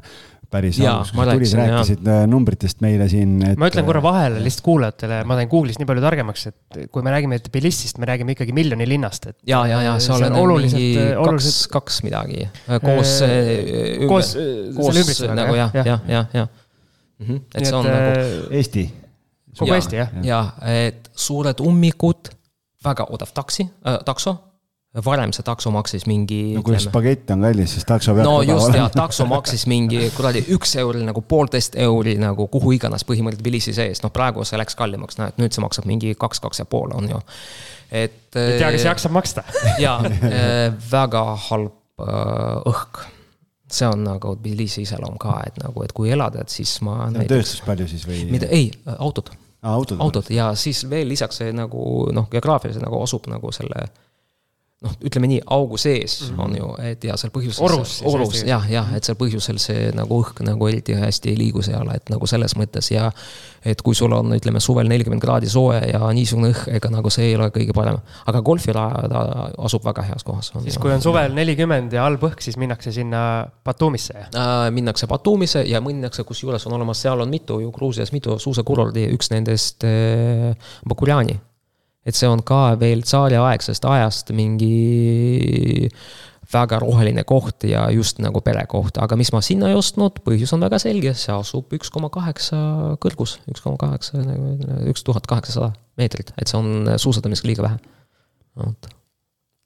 päris 0.54 0.80
alguses, 0.80 1.14
kui 1.14 1.26
tulid, 1.28 1.54
rääkisid 1.60 2.04
jah. 2.08 2.22
Äh, 2.24 2.28
numbritest 2.30 2.84
meile 2.86 3.08
siin 3.12 3.36
et.... 3.48 3.60
ma 3.60 3.70
ütlen 3.72 3.88
korra 3.88 4.02
äh, 4.02 4.06
vahele 4.06 4.44
lihtsalt 4.46 4.66
kuulajatele, 4.68 5.20
ma 5.30 5.38
sain 5.40 5.50
Google'is 5.52 5.80
nii 5.82 5.90
palju 5.90 6.04
targemaks, 6.06 6.46
et 6.52 6.80
kui 6.94 7.06
me 7.06 7.14
räägime 7.14 7.40
Tbilisist, 7.44 8.00
me 8.02 8.10
räägime 8.10 8.36
ikkagi 8.38 8.56
miljoni 8.56 8.88
linnast, 8.90 9.28
et. 9.32 9.38
ja, 9.50 9.64
ja, 9.70 9.82
ja 9.86 9.96
seal 10.04 10.28
on 10.30 10.38
oluliselt, 10.44 10.80
mingi 10.80 11.04
kaks 11.10 11.28
oluliselt..., 11.28 11.72
kaks 11.74 12.00
midagi 12.08 12.48
koos 12.86 13.16
äh,. 13.26 14.08
koos, 14.12 14.34
koos 14.78 15.24
nagu 15.34 15.58
jah, 15.60 15.76
jah, 15.82 16.08
jah, 16.08 16.32
jah. 16.34 16.52
Mhm, 17.24 17.44
et 17.54 17.68
see 17.68 17.78
on 17.78 17.90
et, 17.90 17.98
nagu. 17.98 18.48
Eesti. 18.62 18.88
kogu 19.60 19.78
Eesti 19.78 20.02
jah. 20.02 20.16
ja, 20.26 20.42
et 20.70 21.12
suured 21.16 21.62
ummikud, 21.64 22.34
väga 22.86 23.10
odav 23.16 23.34
taksi 23.36 23.68
äh,, 23.68 24.02
takso 24.06 24.38
varem 25.02 25.32
see 25.34 25.46
takso 25.46 25.72
maksis 25.74 26.06
mingi. 26.06 26.54
no 26.54 26.62
kui 26.66 26.78
spagett 26.82 27.32
on 27.34 27.42
kallis, 27.48 27.72
siis 27.74 27.86
takso 27.90 28.14
peab. 28.14 28.28
no 28.28 28.42
just 28.46 28.76
ja 28.78 28.86
takso 28.94 29.26
maksis 29.26 29.66
mingi 29.70 30.06
kuradi 30.14 30.44
üks 30.54 30.76
euri 30.82 31.02
nagu 31.08 31.24
poolteist 31.26 31.78
euri 31.82 32.14
nagu 32.22 32.46
kuhu 32.54 32.76
iganes 32.78 33.06
põhimõtteliselt 33.10 33.42
Tbilisi 33.42 33.74
sees, 33.74 34.04
noh 34.06 34.14
praegu 34.14 34.46
see 34.46 34.60
läks 34.62 34.78
kallimaks, 34.78 35.18
näed 35.18 35.42
nüüd 35.42 35.56
see 35.56 35.66
maksab 35.66 35.90
mingi 35.90 36.14
kaks, 36.20 36.44
kaks 36.44 36.62
ja 36.62 36.68
pool 36.70 36.94
on 36.94 37.10
ju. 37.10 37.24
et. 37.90 38.20
ei 38.38 38.60
tea, 38.62 38.70
kes 38.76 38.86
jaksab 38.92 39.18
maksta 39.18 39.46
jaa 39.86 39.98
äh, 40.06 40.70
väga 40.92 41.26
halb 41.50 41.74
äh, 42.06 42.70
õhk 42.70 43.04
see 43.74 43.90
on 43.90 44.06
nagu 44.06 44.36
Tbilisi 44.38 44.86
iseloom 44.86 45.18
ka, 45.18 45.40
et 45.48 45.58
nagu, 45.64 45.82
et 45.82 45.94
kui 45.98 46.14
elada, 46.14 46.46
et 46.46 46.54
siis 46.54 46.76
ma. 46.86 47.08
tööstus 47.26 47.66
palju 47.66 47.90
siis 47.90 48.06
või? 48.06 48.28
mida, 48.30 48.52
ei, 48.54 48.70
autod 49.00 49.34
ah,. 49.34 49.74
autod, 49.74 49.98
autod 50.06 50.30
ja 50.30 50.52
siis 50.54 50.86
veel 50.90 51.10
lisaks 51.10 51.42
see 51.42 51.54
nagu 51.56 52.12
noh, 52.14 52.30
geograafiliselt 52.30 52.86
nagu 52.86 53.02
asub 53.02 53.26
nagu 53.34 53.50
selle 53.56 53.88
noh, 54.84 54.94
ütleme 55.08 55.30
nii, 55.32 55.42
augu 55.56 55.78
sees 55.80 56.18
mm 56.22 56.36
-hmm. 56.36 56.44
on 56.44 56.56
ju, 56.58 56.70
et 56.92 57.04
ja 57.08 57.16
seal 57.20 57.32
põhjusel. 57.34 57.64
orus. 57.64 57.96
orus 58.06 58.44
jah, 58.48 58.66
jah, 58.72 58.92
et 58.96 59.08
seal 59.08 59.18
põhjusel 59.20 59.60
see 59.62 59.92
nagu 59.96 60.20
õhk 60.22 60.44
nagu 60.44 60.68
eriti 60.68 60.96
hästi 60.98 61.32
ei 61.32 61.38
liigu 61.40 61.64
seal, 61.64 61.90
et 61.96 62.12
nagu 62.12 62.28
selles 62.28 62.56
mõttes 62.60 62.92
ja. 62.92 63.12
et 63.66 63.82
kui 63.82 63.96
sul 63.96 64.12
on, 64.12 64.34
ütleme 64.36 64.60
suvel 64.60 64.90
nelikümmend 64.92 65.24
kraadi 65.24 65.50
soe 65.50 65.80
ja 65.88 66.12
niisugune 66.14 66.52
õhk, 66.52 66.68
ega 66.80 66.90
nagu 66.92 67.10
see 67.10 67.30
ei 67.30 67.36
ole 67.36 67.48
kõige 67.56 67.76
parem. 67.76 67.98
aga 68.26 68.42
golfiraja 68.42 69.08
ta 69.10 69.24
asub 69.58 69.86
väga 69.86 70.04
heas 70.10 70.24
kohas. 70.24 70.52
siis 70.64 70.78
kui 70.78 70.92
on 70.92 71.02
suvel 71.02 71.34
nelikümmend 71.34 71.94
ja 71.94 72.04
halb 72.04 72.28
õhk, 72.30 72.44
siis 72.44 72.58
minnakse 72.58 72.92
sinna 72.92 73.48
Batumisse 73.66 74.28
äh,? 74.36 74.68
minnakse 74.72 75.08
Batumisse 75.08 75.64
ja 75.64 75.82
minnakse, 75.82 76.24
kusjuures 76.24 76.68
on 76.68 76.74
olemas, 76.74 77.02
seal 77.02 77.22
on 77.22 77.30
mitu 77.30 77.60
ju 77.60 77.72
Gruusias 77.72 78.12
mitu 78.12 78.40
suusakurordi, 78.40 79.08
üks 79.16 79.32
nendest 79.32 79.84
äh, 79.88 80.54
Bakuljani 80.88 81.40
et 82.04 82.18
see 82.18 82.30
on 82.30 82.44
ka 82.46 82.74
veel 82.80 83.04
tsaariaegsest 83.06 83.86
ajast 83.88 84.34
mingi 84.36 85.90
väga 86.54 86.80
roheline 86.84 87.24
koht 87.26 87.66
ja 87.66 87.86
just 87.94 88.20
nagu 88.22 88.42
perekoht, 88.46 89.00
aga 89.02 89.18
mis 89.18 89.32
ma 89.34 89.42
sinna 89.46 89.72
ei 89.72 89.78
ostnud, 89.78 90.20
põhjus 90.26 90.54
on 90.56 90.66
väga 90.66 90.80
selge, 90.82 91.16
see 91.18 91.34
asub 91.34 91.72
üks 91.74 91.90
koma 91.94 92.12
kaheksa 92.14 92.60
kõrgus, 93.04 93.40
üks 93.50 93.64
koma 93.64 93.80
kaheksa, 93.82 94.22
üks 94.92 95.06
tuhat 95.08 95.26
kaheksasada 95.30 95.72
meetrit, 96.00 96.34
et 96.38 96.52
see 96.52 96.60
on 96.60 96.92
suusatamisega 97.02 97.50
liiga 97.50 97.66
vähe. 97.68 97.80
vot. 98.60 98.92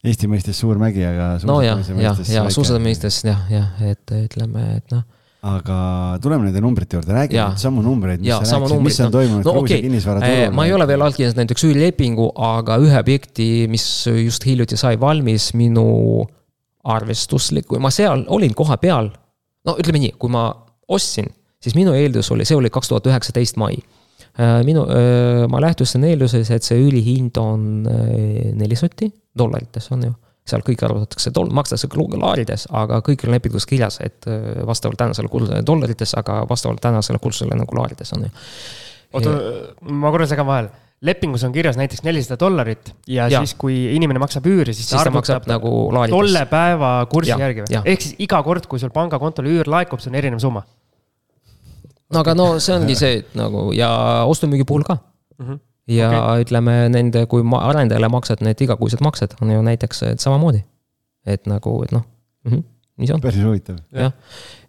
Eesti 0.08 0.30
mõistes 0.30 0.60
suur 0.62 0.78
mägi, 0.80 1.02
aga. 1.04 1.34
no 1.50 1.58
jah, 1.66 1.82
jah, 1.98 2.20
ja 2.32 2.46
suusatamise 2.54 2.86
mõistes 2.86 3.24
jah, 3.26 3.48
jah, 3.52 3.74
et 3.90 4.14
ütleme, 4.22 4.70
et 4.78 4.94
noh 4.94 5.04
aga 5.48 5.78
tuleme 6.22 6.48
nende 6.48 6.62
numbrite 6.64 6.98
juurde, 6.98 7.14
räägi 7.16 7.38
nüüd 7.38 7.62
samu 7.62 7.84
numbreid, 7.86 8.22
mis 8.22 8.32
ja, 8.32 8.40
sa 8.46 8.60
rääkisid, 8.60 8.84
mis 8.84 9.00
on 9.06 9.14
toimunud 9.14 9.46
no, 9.46 9.54
Gruusia 9.56 9.78
okay. 9.78 9.86
kinnisvaraturul? 9.86 10.42
Eh, 10.48 10.54
ma 10.56 10.66
ei 10.68 10.74
ole 10.76 10.88
veel 10.90 11.06
allkirjastanud 11.06 11.44
näiteks 11.46 11.66
üürilepingu, 11.68 12.28
aga 12.48 12.78
ühe 12.84 12.98
objekti, 13.00 13.48
mis 13.72 13.86
just 14.12 14.48
hiljuti 14.48 14.80
sai 14.80 14.98
valmis, 15.02 15.52
minu 15.58 15.88
arvestuslik, 16.88 17.72
ma 17.84 17.92
seal 17.94 18.26
olin 18.34 18.56
kohapeal. 18.58 19.12
no 19.68 19.76
ütleme 19.80 20.04
nii, 20.04 20.16
kui 20.20 20.32
ma 20.34 20.50
ostsin, 20.94 21.30
siis 21.64 21.76
minu 21.78 21.96
eeldus 21.98 22.32
oli, 22.36 22.48
see 22.48 22.58
oli 22.58 22.72
kaks 22.74 22.92
tuhat 22.92 23.08
üheksateist 23.12 23.60
mai. 23.62 23.80
Eh, 24.38 24.60
minu, 24.68 24.86
eh, 24.94 25.44
ma 25.52 25.62
lähtusin 25.64 26.06
eelduses, 26.08 26.52
et 26.54 26.68
see 26.68 26.80
üürihind 26.82 27.40
on 27.42 27.68
neli 27.84 28.80
sotti 28.80 29.12
dollarites, 29.38 29.92
on 29.96 30.10
ju 30.10 30.16
seal 30.50 30.64
kõik 30.66 30.84
arvutatakse 30.88 31.32
doll-, 31.36 31.54
makstakse 31.56 31.90
laarides, 31.94 32.68
aga 32.72 33.02
kõik 33.06 33.28
on 33.28 33.36
lepingus 33.36 33.68
kirjas, 33.70 34.00
et 34.04 34.28
äh, 34.28 34.66
vastavalt 34.68 35.00
tänasele 35.00 35.32
kursule 35.32 35.62
dollarites, 35.66 36.16
aga 36.20 36.44
vastavalt 36.50 36.82
tänasele 36.82 37.20
kursusele 37.24 37.56
nagu 37.60 37.80
laarides 37.80 38.14
on 38.14 38.28
ju. 38.28 38.34
oota, 39.14 39.38
ma 39.82 40.12
korra 40.12 40.28
segan 40.28 40.48
vahele 40.48 40.74
lepingus 41.02 41.44
on 41.46 41.52
kirjas 41.54 41.78
näiteks 41.78 42.02
nelisada 42.04 42.40
dollarit 42.42 42.90
ja, 43.08 43.28
ja 43.30 43.42
siis, 43.44 43.54
kui 43.60 43.76
inimene 43.96 44.20
maksab 44.20 44.48
üüri, 44.50 44.74
siis 44.74 44.90
ta 44.90 45.04
arvutab 45.04 45.46
nagu 45.50 45.72
laarides. 45.94 46.16
tolle 46.16 46.46
päeva 46.50 46.92
kursi 47.12 47.32
ja, 47.32 47.38
järgi 47.46 47.66
või? 47.66 47.82
ehk 47.94 48.02
siis 48.02 48.18
iga 48.26 48.42
kord, 48.44 48.66
kui 48.70 48.82
sul 48.82 48.94
pangakontole 48.96 49.52
üür 49.52 49.70
laekub, 49.70 50.02
see 50.02 50.10
on 50.10 50.18
erinev 50.18 50.42
summa? 50.42 50.64
no 52.14 52.24
aga 52.24 52.34
no 52.38 52.50
see 52.64 52.74
ongi 52.80 52.98
see, 52.98 53.22
et 53.22 53.38
nagu 53.38 53.70
ja 53.78 53.92
ostu-müügi 54.32 54.66
puhul 54.66 54.88
ka 54.88 54.98
mm. 54.98 55.46
-hmm 55.46 55.67
ja 55.88 56.10
okay. 56.10 56.46
ütleme 56.46 56.78
nende, 56.94 57.26
kui 57.32 57.44
arendajale 57.60 58.10
maksad 58.12 58.44
need 58.46 58.62
igakuised 58.66 59.04
maksed, 59.04 59.38
on 59.42 59.52
ju 59.52 59.62
näiteks 59.66 60.04
samamoodi. 60.20 60.64
et 61.28 61.48
nagu, 61.48 61.84
et 61.84 61.92
noh 61.92 62.04
mm 62.48 62.52
-hmm, 62.54 62.64
nii 62.98 63.08
see 63.08 63.16
on. 63.16 63.22
päris 63.22 63.44
huvitav. 63.44 63.78
jah, 63.92 64.12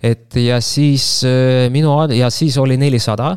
et 0.03 0.37
ja 0.37 0.61
siis 0.61 1.25
äh, 1.25 1.71
minu, 1.71 1.95
ja 2.13 2.31
siis 2.31 2.59
oli 2.59 2.77
nelisada. 2.77 3.37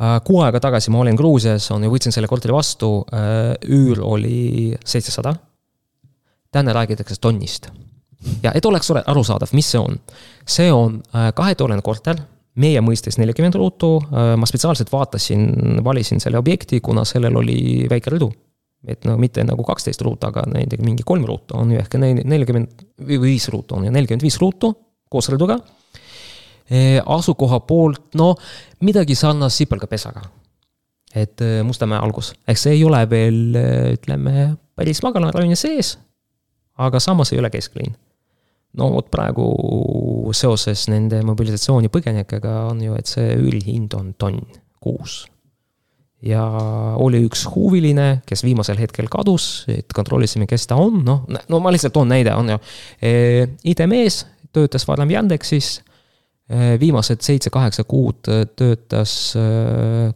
Äh, 0.00 0.20
kuu 0.24 0.40
aega 0.40 0.60
tagasi 0.60 0.90
ma 0.90 0.98
olin 0.98 1.16
Gruusias, 1.16 1.70
on 1.70 1.84
ju, 1.84 1.90
võtsin 1.90 2.14
selle 2.14 2.28
korteri 2.28 2.54
vastu, 2.54 3.04
äh, 3.12 3.54
üür 3.66 4.02
oli 4.02 4.76
seitsesada. 4.84 5.34
täna 6.50 6.72
räägitakse 6.72 7.14
tonnist. 7.20 7.68
ja 8.42 8.52
et 8.54 8.66
oleks 8.66 8.90
arusaadav, 8.90 9.48
mis 9.52 9.70
see 9.70 9.80
on. 9.80 10.00
see 10.46 10.72
on 10.72 11.02
kahetoaline 11.34 11.82
korter 11.82 12.16
meie 12.58 12.82
mõistes 12.84 13.18
nelikümmend 13.20 13.56
ruutu, 13.58 13.92
ma 14.10 14.48
spetsiaalselt 14.48 14.90
vaatasin, 14.92 15.80
valisin 15.84 16.22
selle 16.22 16.40
objekti, 16.40 16.82
kuna 16.84 17.04
sellel 17.08 17.38
oli 17.40 17.86
väike 17.90 18.14
rõdu. 18.14 18.30
et 18.86 19.02
no 19.04 19.16
mitte 19.18 19.42
nagu 19.42 19.64
kaksteist 19.66 20.04
ruutu, 20.06 20.28
aga 20.28 20.44
näiteks 20.46 20.84
mingi 20.86 21.02
kolm 21.02 21.24
ruutu 21.26 21.56
on 21.58 21.72
ju 21.74 21.80
ehk 21.80 21.96
nelikümmend 21.98 22.84
või 23.08 23.18
viis 23.24 23.48
ruutu 23.50 23.74
on 23.74 23.88
ju, 23.88 23.90
nelikümmend 23.90 24.22
viis 24.22 24.36
ruutu 24.38 24.70
koos 25.10 25.28
rõduga. 25.34 25.58
asukoha 27.06 27.60
poolt, 27.60 28.14
no 28.14 28.36
midagi 28.80 29.14
sarnast 29.14 29.56
sipelgapesaga. 29.56 30.22
et 31.14 31.40
Mustamäe 31.64 31.98
algus, 31.98 32.34
ehk 32.46 32.58
see 32.58 32.76
ei 32.76 32.84
ole 32.84 33.02
veel, 33.10 33.56
ütleme, 33.98 34.56
päris 34.76 35.02
magalarajooni 35.02 35.56
sees, 35.56 35.98
aga 36.78 37.00
samas 37.00 37.32
ei 37.32 37.38
ole 37.38 37.50
kesklinn 37.50 37.96
no 38.76 38.90
vot 38.92 39.08
praegu 39.12 39.48
seoses 40.36 40.86
nende 40.92 41.22
mobilisatsioonipõgenikega 41.26 42.54
on 42.68 42.84
ju, 42.84 42.94
et 42.98 43.10
see 43.10 43.34
üldhind 43.38 43.96
on 43.96 44.12
tonn 44.20 44.44
kuus. 44.82 45.24
ja 46.22 46.42
oli 46.98 47.20
üks 47.22 47.44
huviline, 47.46 48.24
kes 48.26 48.42
viimasel 48.42 48.80
hetkel 48.80 49.06
kadus, 49.10 49.64
et 49.70 49.92
kontrollisime, 49.94 50.48
kes 50.50 50.66
ta 50.66 50.78
on, 50.82 51.04
noh, 51.06 51.28
no 51.28 51.60
ma 51.62 51.70
lihtsalt 51.70 51.94
toon 51.94 52.10
näide, 52.10 52.34
on 52.34 52.50
ju 52.50 52.58
e,. 52.98 53.12
IT-mees 53.70 54.24
töötas 54.52 54.86
varem 54.88 55.14
Yandexis 55.14 55.76
e,, 55.78 56.74
viimased 56.80 57.22
seitse-kaheksa 57.22 57.86
kuud 57.86 58.26
töötas 58.58 59.14
e, 59.38 59.46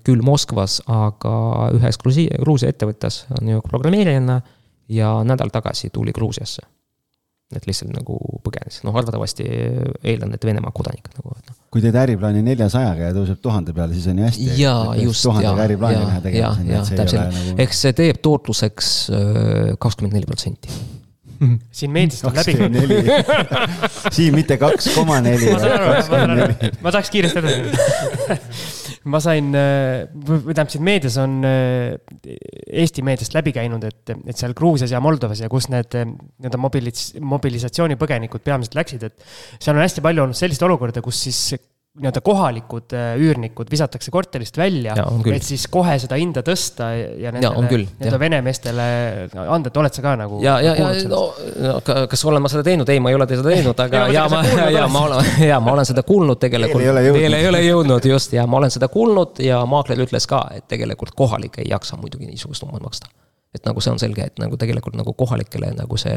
küll 0.03 0.27
Moskvas, 0.27 0.81
aga 0.91 1.71
ühes 1.79 2.03
Gruusia, 2.03 2.43
Gruusia 2.43 2.75
ettevõttes 2.75 3.23
on 3.39 3.55
ju 3.55 3.63
programmeerijana 3.71 4.41
ja 4.91 5.15
nädal 5.23 5.55
tagasi 5.55 5.95
tuli 5.95 6.11
Gruusiasse 6.13 6.67
et 7.59 7.67
lihtsalt 7.69 7.93
nagu 7.95 8.19
põgenes, 8.45 8.81
noh 8.87 8.97
arvatavasti 8.99 9.47
eeldan, 9.49 10.33
et 10.37 10.47
Venemaa 10.47 10.73
kodanik 10.75 11.11
nagu, 11.17 11.35
et 11.39 11.51
noh. 11.51 11.59
kui 11.73 11.85
teed 11.85 11.99
äriplaani 11.99 12.45
neljasajaga 12.47 13.11
ja 13.11 13.17
tõuseb 13.17 13.43
tuhande 13.45 13.75
peale, 13.77 13.97
siis 13.97 14.09
on 14.13 14.23
ju 14.23 14.29
hästi. 14.29 14.49
jaa, 14.61 14.97
just, 15.03 15.29
jaa, 15.29 15.55
jaa, 15.57 16.23
jaa, 16.33 16.57
jaa, 16.71 16.83
täpselt, 16.89 17.21
nagu... 17.21 17.61
ehk 17.67 17.79
see 17.79 17.95
teeb 18.03 18.23
tootluseks 18.25 18.91
äh, 19.13 19.73
kakskümmend 19.83 20.19
neli 20.19 20.29
protsenti. 20.31 20.83
Siin 21.79 21.91
meediast 21.91 22.25
on 22.29 22.37
läbi. 22.37 22.55
siin 24.15 24.35
mitte 24.35 24.57
kaks 24.61 24.93
koma 24.95 25.19
neli. 25.25 25.51
ma 25.51 26.93
tahaks 26.93 27.11
kiiresti 27.11 27.43
edasi 27.43 28.79
ma 29.11 29.19
sain, 29.23 29.51
äh, 29.59 30.05
või 30.13 30.53
tähendab, 30.53 30.71
siin 30.73 30.85
meedias 30.87 31.17
on 31.23 31.41
äh, 31.47 31.97
Eesti 32.83 33.05
meediast 33.07 33.35
läbi 33.35 33.55
käinud, 33.57 33.83
et, 33.89 34.15
et 34.15 34.39
seal 34.39 34.55
Gruusias 34.59 34.95
ja 34.95 35.01
Moldovas 35.03 35.43
ja 35.43 35.51
kus 35.53 35.69
need 35.73 35.97
nii-öelda 35.97 36.61
mobilis-, 36.61 37.11
mobilisatsioonipõgenikud 37.35 38.45
peamiselt 38.47 38.79
läksid, 38.79 39.09
et 39.09 39.27
seal 39.59 39.77
on 39.77 39.83
hästi 39.83 40.05
palju 40.05 40.27
olnud 40.27 40.39
selliseid 40.39 40.69
olukordi, 40.69 41.03
kus 41.05 41.25
siis 41.27 41.43
nii-öelda 41.93 42.21
kohalikud 42.25 42.95
äh, 42.97 43.19
üürnikud 43.21 43.69
visatakse 43.71 44.11
korterist 44.11 44.57
välja, 44.57 44.95
et 45.29 45.45
siis 45.45 45.67
kohe 45.69 45.99
seda 46.01 46.17
hinda 46.17 46.41
tõsta 46.47 46.89
ja 46.97 47.33
nendele 47.35 47.83
nii-öelda 47.83 48.21
vene 48.21 48.39
meestele 48.47 48.87
anda, 49.43 49.69
et 49.69 49.77
oled 49.77 49.93
sa 49.93 50.05
ka 50.07 50.15
nagu. 50.17 50.41
ja, 50.41 50.55
ja, 50.65 50.73
ja 50.79 50.89
no, 51.11 51.21
no 51.61 51.75
kas 51.85 52.25
olen 52.25 52.41
ma 52.41 52.49
seda 52.49 52.65
teinud, 52.71 52.89
ei, 52.89 53.03
ma 53.05 53.13
ei 53.13 53.19
ole 53.19 53.29
seda 53.29 53.45
teinud, 53.45 53.85
aga 53.85 54.07
ja, 54.17 54.25
ma, 54.33 54.41
ja 54.73 54.89
ma 54.89 55.05
olen, 55.11 55.31
ja 55.45 55.61
ma 55.61 55.77
olen 55.77 55.93
seda 55.93 56.07
kuulnud 56.09 56.41
tegelikult. 56.41 56.81
veel 56.81 57.41
ei 57.43 57.53
ole 57.53 57.65
jõudnud. 57.67 58.09
Just 58.09 58.33
ja 58.33 58.49
ma 58.49 58.63
olen 58.63 58.73
seda 58.73 58.89
kuulnud 58.93 59.45
ja 59.45 59.61
maakler 59.69 60.01
ütles 60.07 60.25
ka, 60.31 60.47
et 60.57 60.65
tegelikult 60.73 61.13
kohalik 61.19 61.61
ei 61.61 61.69
jaksa 61.77 62.01
muidugi 62.01 62.31
niisugust 62.31 62.65
summat 62.65 62.81
maksta. 62.81 63.13
Et 63.53 63.61
nagu 63.69 63.85
see 63.85 63.93
on 63.93 64.01
selge, 64.01 64.25
et 64.33 64.39
nagu 64.41 64.57
tegelikult 64.57 64.97
nagu 64.97 65.13
kohalikele 65.13 65.75
nagu 65.77 66.01
see, 66.01 66.17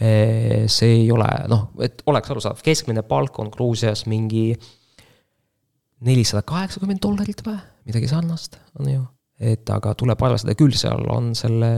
eh, 0.00 0.62
see 0.72 1.02
ei 1.02 1.10
ole 1.12 1.28
noh, 1.52 1.68
et 1.84 2.00
oleks 2.08 2.32
arusaadav, 2.32 2.64
keskmine 2.64 3.04
palk 3.04 3.36
on 3.44 3.52
Gruusias 3.52 4.06
mingi 4.08 4.54
nelisada 6.06 6.42
kaheksakümmend 6.46 7.02
dollarit 7.02 7.42
või, 7.46 7.58
midagi 7.88 8.10
sarnast, 8.10 8.58
on 8.80 8.90
ju. 8.90 9.02
et 9.42 9.70
aga 9.74 9.94
tuleb 9.98 10.20
arvestada 10.22 10.54
küll, 10.58 10.74
seal 10.78 11.06
on 11.10 11.32
selle 11.38 11.70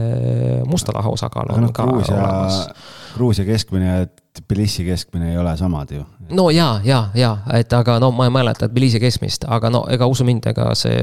musta 0.69 0.93
raha 0.95 1.13
osakaal 1.13 1.53
on 1.55 1.65
no, 1.65 1.71
ka 1.73 1.87
Gruusia, 1.87 2.17
olemas. 2.17 2.59
Gruusia 3.15 3.45
keskmine 3.47 3.89
ja 3.89 4.05
Tbilisi 4.35 4.83
keskmine 4.85 5.31
ei 5.31 5.37
ole 5.39 5.55
samad 5.57 5.91
ju. 5.95 6.03
no 6.35 6.49
ja, 6.53 6.81
ja, 6.83 7.07
ja, 7.15 7.37
et 7.53 7.73
aga 7.73 7.97
no 8.03 8.11
ma 8.11 8.27
ei 8.29 8.35
mäleta 8.35 8.69
Tbilisi 8.69 9.01
keskmist, 9.01 9.47
aga 9.47 9.71
no 9.73 9.85
ega 9.89 10.07
usu 10.11 10.27
mind, 10.27 10.45
ega 10.51 10.71
see 10.77 11.01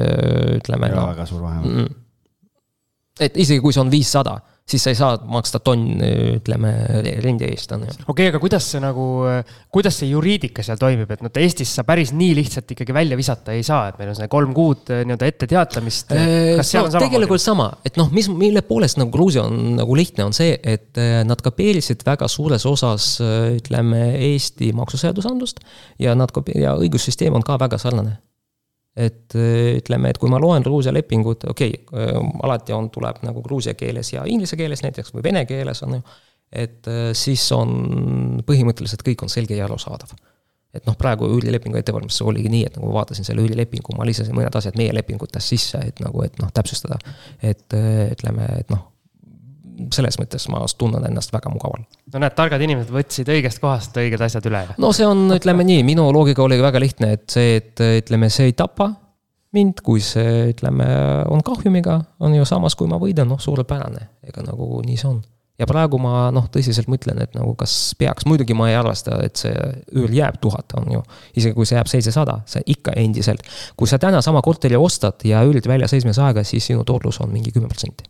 ütleme. 0.59 0.91
ei 0.91 0.97
ole 0.97 1.01
no, 1.01 1.11
väga 1.15 1.27
suur 1.27 1.43
vahe 1.43 1.61
mm,. 1.65 1.93
et 3.21 3.37
isegi 3.37 3.61
kui 3.65 3.75
see 3.75 3.83
on 3.83 3.91
viissada 3.91 4.39
siis 4.69 4.85
sa 4.85 4.93
ei 4.93 4.99
saa 4.99 5.17
maksta 5.29 5.61
tonn, 5.65 6.01
ütleme, 6.39 6.71
rendi 7.25 7.47
eest, 7.49 7.73
on 7.75 7.85
ju. 7.87 7.93
okei 7.93 8.13
okay,, 8.13 8.31
aga 8.31 8.41
kuidas 8.43 8.69
see 8.73 8.83
nagu, 8.83 9.07
kuidas 9.75 9.99
see 10.01 10.11
juriidika 10.13 10.65
seal 10.65 10.81
toimib, 10.81 11.11
et 11.13 11.25
noh, 11.25 11.33
Eestis 11.43 11.73
sa 11.77 11.85
päris 11.89 12.13
nii 12.15 12.37
lihtsalt 12.39 12.75
ikkagi 12.75 12.95
välja 12.95 13.19
visata 13.19 13.57
ei 13.57 13.65
saa, 13.67 13.91
et 13.91 14.01
meil 14.01 14.13
on 14.13 14.19
see 14.19 14.31
kolm 14.33 14.55
kuud 14.57 14.93
nii-öelda 14.93 15.29
ette 15.29 15.49
teatamist. 15.51 16.15
kas 16.15 16.73
seal 16.73 16.89
no, 16.89 17.03
tegelikult 17.03 17.43
sama, 17.43 17.69
et 17.87 17.99
noh, 18.01 18.11
mis, 18.15 18.31
mille 18.31 18.65
poolest 18.67 19.01
nagu 19.01 19.13
Gruusia 19.15 19.47
on 19.49 19.77
nagu 19.81 19.99
lihtne, 19.99 20.29
on 20.31 20.37
see, 20.37 20.55
et 20.63 21.03
nad 21.27 21.43
kopeerisid 21.45 22.07
väga 22.07 22.31
suures 22.31 22.67
osas, 22.71 23.15
ütleme, 23.59 24.05
Eesti 24.33 24.73
maksuseadusandlust 24.77 25.65
ja 26.03 26.15
nad 26.19 26.31
ja 26.55 26.77
õigussüsteem 26.79 27.35
on 27.37 27.45
ka 27.47 27.59
väga 27.61 27.81
sarnane 27.83 28.21
et 28.97 29.35
äh, 29.35 29.79
ütleme, 29.79 30.11
et 30.13 30.19
kui 30.21 30.31
ma 30.31 30.41
loen 30.43 30.65
Gruusia 30.65 30.93
lepingut, 30.93 31.47
okei 31.49 31.73
okay,, 31.79 32.03
äh, 32.03 32.19
alati 32.45 32.75
on, 32.77 32.91
tuleb 32.93 33.23
nagu 33.25 33.43
gruusia 33.45 33.75
keeles 33.79 34.13
ja 34.13 34.27
inglise 34.29 34.59
keeles 34.61 34.85
näiteks 34.85 35.15
või 35.15 35.25
vene 35.31 35.47
keeles 35.49 35.81
on 35.87 35.97
ju, 35.97 36.03
et 36.65 36.91
äh, 36.93 37.09
siis 37.17 37.47
on 37.57 38.43
põhimõtteliselt 38.49 39.05
kõik 39.07 39.25
on 39.25 39.33
selge 39.33 39.57
ja 39.57 39.65
arusaadav. 39.69 40.13
et 40.73 40.87
noh, 40.89 40.97
praegu 40.97 41.29
üürilepingu 41.29 41.77
ettevalmistus 41.81 42.25
oligi 42.29 42.49
nii, 42.53 42.67
et 42.69 42.77
nagu 42.77 42.89
ma 42.89 43.01
vaatasin 43.01 43.29
selle 43.29 43.43
üürilepingu, 43.45 43.97
ma 43.97 44.07
lisasin 44.09 44.37
mõned 44.37 44.55
asjad 44.57 44.77
meie 44.81 44.93
lepingutest 44.97 45.53
sisse, 45.53 45.81
et 45.89 46.01
nagu, 46.01 46.23
et 46.25 46.39
noh, 46.41 46.49
täpsustada. 46.53 46.97
et 47.43 47.77
ütleme, 47.77 48.47
et 48.61 48.73
noh, 48.73 48.92
selles 49.95 50.19
mõttes 50.21 50.47
ma 50.53 50.63
tunnen 50.79 51.05
ennast 51.09 51.33
väga 51.35 51.53
mugaval. 51.53 51.85
no 52.13 52.23
näed, 52.23 52.35
targad 52.39 52.63
inimesed 52.65 52.93
võtsid 52.95 53.31
õigest 53.33 53.63
kohast 53.63 53.97
õiged 54.01 54.23
asjad 54.25 54.49
üle. 54.51 54.65
no 54.83 54.93
see 54.97 55.07
on, 55.09 55.29
ütleme 55.37 55.67
nii, 55.69 55.83
minu 55.87 56.09
loogika 56.15 56.45
oligi 56.45 56.65
väga 56.65 56.83
lihtne, 56.83 57.13
et 57.19 57.27
see, 57.33 57.57
et 57.61 57.85
ütleme, 58.05 58.31
see 58.33 58.51
ei 58.51 58.57
tapa 58.59 58.93
mind, 59.53 59.83
kui 59.85 60.01
see, 60.01 60.49
ütleme, 60.55 60.87
on 61.29 61.45
kahjumiga, 61.45 61.99
on 62.25 62.35
ju 62.39 62.47
samas, 62.49 62.77
kui 62.79 62.89
ma 62.89 62.97
võidan, 63.01 63.29
noh, 63.29 63.41
suurepärane, 63.41 64.09
ega 64.25 64.45
nagu 64.47 64.81
nii 64.87 64.97
see 64.97 65.11
on 65.11 65.21
ja 65.61 65.69
praegu 65.69 65.99
ma 66.01 66.31
noh, 66.35 66.47
tõsiselt 66.53 66.89
mõtlen, 66.91 67.21
et 67.23 67.37
nagu 67.37 67.53
kas 67.59 67.75
peaks, 68.01 68.27
muidugi 68.29 68.57
ma 68.57 68.71
ei 68.71 68.79
arvesta, 68.79 69.19
et 69.25 69.39
see 69.39 69.53
üür 69.95 70.13
jääb 70.15 70.41
tuhat, 70.43 70.75
on 70.81 70.89
ju. 70.97 71.03
isegi 71.37 71.55
kui 71.57 71.69
see 71.69 71.79
jääb 71.79 71.91
seitsesada, 71.93 72.41
see 72.51 72.65
ikka 72.75 72.97
endiselt. 72.99 73.47
kui 73.77 73.91
sa 73.91 74.01
täna 74.03 74.23
sama 74.25 74.43
korteri 74.43 74.79
ostad 74.81 75.23
ja 75.29 75.45
üürid 75.47 75.69
välja 75.69 75.91
seitsmesaja 75.93 76.33
aega, 76.33 76.45
siis 76.45 76.67
sinu 76.73 76.87
tootlus 76.89 77.21
on 77.23 77.31
mingi 77.33 77.53
kümme 77.55 77.71
protsenti 77.71 78.09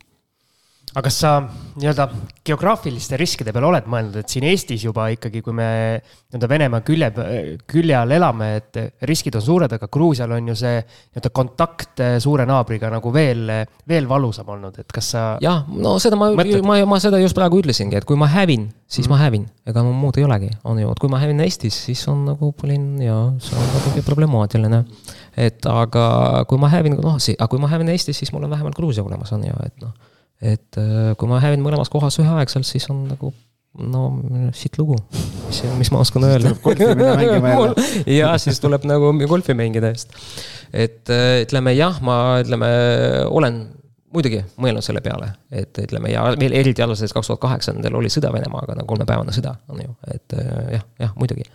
aga 0.93 1.07
kas 1.07 1.15
sa 1.23 1.31
nii-öelda 1.41 2.05
geograafiliste 2.45 3.17
riskide 3.17 3.53
peale 3.53 3.65
oled 3.65 3.87
mõelnud, 3.89 4.19
et 4.21 4.29
siin 4.29 4.45
Eestis 4.45 4.83
juba 4.85 5.07
ikkagi, 5.13 5.41
kui 5.41 5.55
me 5.57 5.67
nii-öelda 5.97 6.49
Venemaa 6.51 6.83
külje, 6.85 7.09
külje 7.69 7.95
all 7.97 8.13
elame, 8.13 8.49
et 8.59 8.79
riskid 9.09 9.33
on 9.39 9.45
suured, 9.45 9.73
aga 9.73 9.89
Gruusial 9.93 10.35
on 10.37 10.51
ju 10.51 10.57
see 10.59 10.75
nii-öelda 10.83 11.31
kontakt 11.33 12.03
suure 12.21 12.45
naabriga 12.49 12.91
nagu 12.93 13.13
veel, 13.15 13.49
veel 13.89 14.09
valusam 14.09 14.53
olnud, 14.53 14.77
et 14.83 14.93
kas 14.93 15.09
sa. 15.15 15.25
jah, 15.41 15.65
no 15.73 15.95
seda 16.03 16.19
ma, 16.19 16.29
ma, 16.37 16.77
ma 16.93 17.01
seda 17.01 17.21
just 17.23 17.37
praegu 17.37 17.63
ütlesingi, 17.63 17.97
et 17.97 18.07
kui 18.09 18.19
ma 18.19 18.29
hävin, 18.29 18.69
siis 18.85 19.09
mm. 19.09 19.15
ma 19.15 19.21
hävin, 19.23 19.49
ega 19.65 19.85
no 19.85 19.95
muud 19.97 20.21
ei 20.21 20.29
olegi, 20.29 20.53
on 20.69 20.77
ju, 20.83 20.93
et 20.93 21.01
kui 21.01 21.09
ma 21.09 21.23
hävin 21.25 21.41
Eestis, 21.47 21.81
siis 21.89 22.05
on 22.11 22.21
nagu 22.29 22.53
olin 22.63 22.87
ja 23.01 23.17
see 23.43 23.57
on 23.57 23.69
natuke 23.73 24.05
problemaatiline. 24.05 24.83
et 25.41 25.65
aga 25.65 26.05
kui 26.47 26.61
ma 26.61 26.69
hävin, 26.69 27.01
noh, 27.01 27.17
aga 27.17 27.49
kui 27.49 27.59
ma 27.59 27.73
hävin 27.73 27.89
Eestis, 27.97 28.21
siis 28.21 28.31
mul 28.31 28.45
on 28.45 28.53
vähemalt 28.53 28.77
Gruusia 28.77 29.03
olemas, 29.03 29.33
on 29.33 29.49
ju, 29.49 29.57
et 29.65 29.81
noh 29.81 30.12
et 30.43 30.79
äh, 30.79 31.13
kui 31.19 31.29
ma 31.31 31.39
hävin 31.43 31.63
mõlemas 31.63 31.91
kohas 31.91 32.19
üheaegselt, 32.21 32.67
siis 32.67 32.89
on 32.91 33.05
nagu 33.07 33.31
no 33.73 34.01
siit 34.53 34.75
lugu, 34.77 34.99
mis, 35.47 35.61
mis 35.79 35.89
ma 35.93 36.01
oskan 36.03 36.27
öelda. 36.27 36.51
ja 38.19 38.33
siis 38.41 38.59
tuleb 38.61 38.85
nagu 38.89 39.13
golfi 39.29 39.55
mängida 39.57 39.93
just. 39.93 40.13
et 40.73 41.09
äh, 41.13 41.39
ütleme 41.45 41.73
jah, 41.77 42.01
ma 42.05 42.41
ütleme 42.43 42.69
olen 43.31 43.63
muidugi 44.13 44.43
mõelnud 44.61 44.85
selle 44.85 45.01
peale, 45.01 45.31
et 45.49 45.79
ütleme 45.81 46.11
ja 46.11 46.27
meil 46.37 46.53
eriti 46.59 46.83
arvestades 46.85 47.15
kaks 47.15 47.31
tuhat 47.31 47.41
kaheksa 47.41 47.73
nendel 47.73 47.97
oli 47.97 48.11
sõda 48.13 48.29
Venemaaga, 48.35 48.75
nagu 48.77 48.89
kolmepäevane 48.91 49.33
sõda 49.33 49.55
on 49.73 49.81
ju, 49.81 49.95
et 50.13 50.37
äh, 50.37 50.53
jah, 50.75 50.85
jah 51.07 51.17
muidugi. 51.17 51.47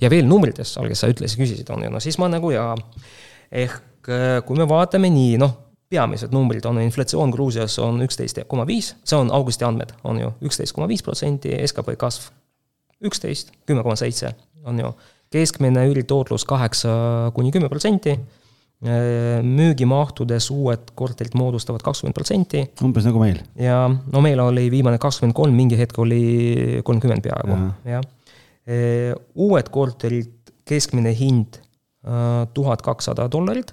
ja 0.00 0.12
veel 0.12 0.24
numbrites, 0.30 0.78
algis 0.80 1.02
sa 1.02 1.12
ütlesid, 1.12 1.42
küsisid, 1.42 1.74
on 1.74 1.84
ju, 1.84 1.92
no 1.92 2.00
siis 2.00 2.16
ma 2.22 2.30
nagu 2.32 2.54
ja 2.54 2.70
ehk 3.50 3.82
kui 4.46 4.54
me 4.54 4.64
vaatame 4.70 5.10
nii, 5.10 5.34
noh 5.42 5.65
peamised 5.90 6.32
numbrid 6.34 6.64
on 6.66 6.80
inflatsioon 6.82 7.30
Gruusias 7.34 7.78
on 7.82 8.00
üksteist 8.02 8.40
koma 8.50 8.66
viis, 8.66 8.94
see 9.06 9.18
on 9.18 9.30
augusti 9.34 9.66
andmed, 9.66 9.92
on 10.04 10.18
ju, 10.20 10.32
üksteist 10.48 10.74
koma 10.74 10.88
viis 10.90 11.04
protsenti, 11.06 11.54
skp 11.66 11.94
kasv 12.00 12.32
üksteist, 13.06 13.52
kümme 13.68 13.84
koma 13.84 13.96
seitse, 13.98 14.32
on 14.66 14.80
ju. 14.80 14.94
keskmine 15.30 15.82
üldtootlus 15.90 16.46
kaheksa 16.48 16.90
kuni 17.34 17.50
kümme 17.54 17.68
protsenti, 17.68 18.14
müügimahtudes 19.46 20.50
uued 20.52 20.90
korterid 20.94 21.34
moodustavad 21.38 21.82
kakskümmend 21.84 22.14
protsenti. 22.14 22.62
umbes 22.84 23.06
nagu 23.08 23.20
meil. 23.22 23.40
ja 23.56 23.86
no 23.88 24.20
meil 24.24 24.40
oli 24.42 24.68
viimane 24.70 24.98
kakskümmend 25.02 25.36
kolm, 25.36 25.54
mingi 25.56 25.78
hetk 25.78 25.98
oli 25.98 26.80
kolmkümmend 26.84 27.24
peaaegu, 27.24 27.58
jah. 27.88 28.04
uued 29.34 29.70
korterid, 29.72 30.32
keskmine 30.66 31.14
hind 31.16 31.60
tuhat 32.54 32.82
kakssada 32.82 33.30
dollarit, 33.30 33.72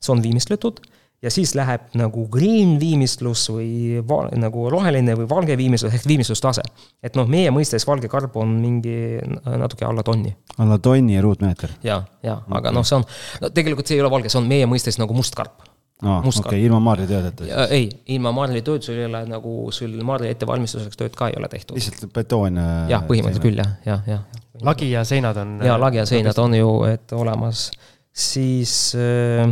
see 0.00 0.12
on 0.12 0.22
viimistletud 0.24 0.80
ja 1.24 1.32
siis 1.32 1.54
läheb 1.56 1.94
nagu 1.98 2.26
green 2.32 2.76
viimistlus 2.80 3.46
või 3.52 4.00
va, 4.06 4.24
nagu 4.36 4.68
roheline 4.72 5.16
või 5.18 5.28
valge 5.30 5.56
viimistlus 5.58 5.96
ehk 5.96 6.08
viimistlustase. 6.08 6.64
et 7.02 7.16
noh, 7.16 7.28
meie 7.30 7.52
mõistes 7.54 7.86
valge 7.88 8.10
karp 8.12 8.36
on 8.40 8.56
mingi 8.60 9.20
natuke 9.44 9.86
alla 9.88 10.04
tonni. 10.06 10.34
alla 10.58 10.78
tonni 10.78 11.20
ruutmeeter? 11.20 11.78
ja, 11.82 12.02
ja 12.22 12.38
okay., 12.42 12.58
aga 12.60 12.74
noh, 12.76 12.86
see 12.86 13.00
on, 13.00 13.06
no 13.40 13.52
tegelikult 13.54 13.88
see 13.88 13.98
ei 13.98 14.04
ole 14.04 14.12
valge, 14.12 14.32
see 14.32 14.42
on 14.42 14.50
meie 14.50 14.68
mõistes 14.70 15.00
nagu 15.00 15.16
must 15.16 15.36
karp 15.38 15.64
aa, 16.04 16.20
okei, 16.28 16.64
ilma 16.66 16.80
maarjatöödeta? 16.84 17.66
ei, 17.72 17.88
ilma 18.12 18.32
maarjatööd 18.36 18.84
sul 18.84 19.00
ei 19.00 19.08
ole 19.08 19.24
nagu, 19.30 19.56
sul 19.74 19.94
maarja 20.06 20.32
ettevalmistuseks 20.34 21.00
tööd 21.00 21.16
ka 21.16 21.30
ei 21.32 21.38
ole 21.40 21.48
tehtud. 21.52 21.78
lihtsalt 21.78 22.10
betoon? 22.14 22.58
Äh, 22.60 22.72
jah, 22.92 23.04
põhimõtteliselt 23.08 23.46
küll 23.46 23.60
jah, 23.62 23.76
jah, 23.86 24.08
jah. 24.08 24.24
lagi 24.66 24.90
ja 24.92 25.04
seinad 25.08 25.40
on? 25.40 25.56
jaa, 25.64 25.78
lagi 25.80 26.02
ja 26.02 26.08
seinad 26.08 26.40
on 26.42 26.58
ju, 26.58 26.72
et 26.90 27.16
olemas, 27.16 27.70
siis 28.12 28.74
äh, 28.98 29.48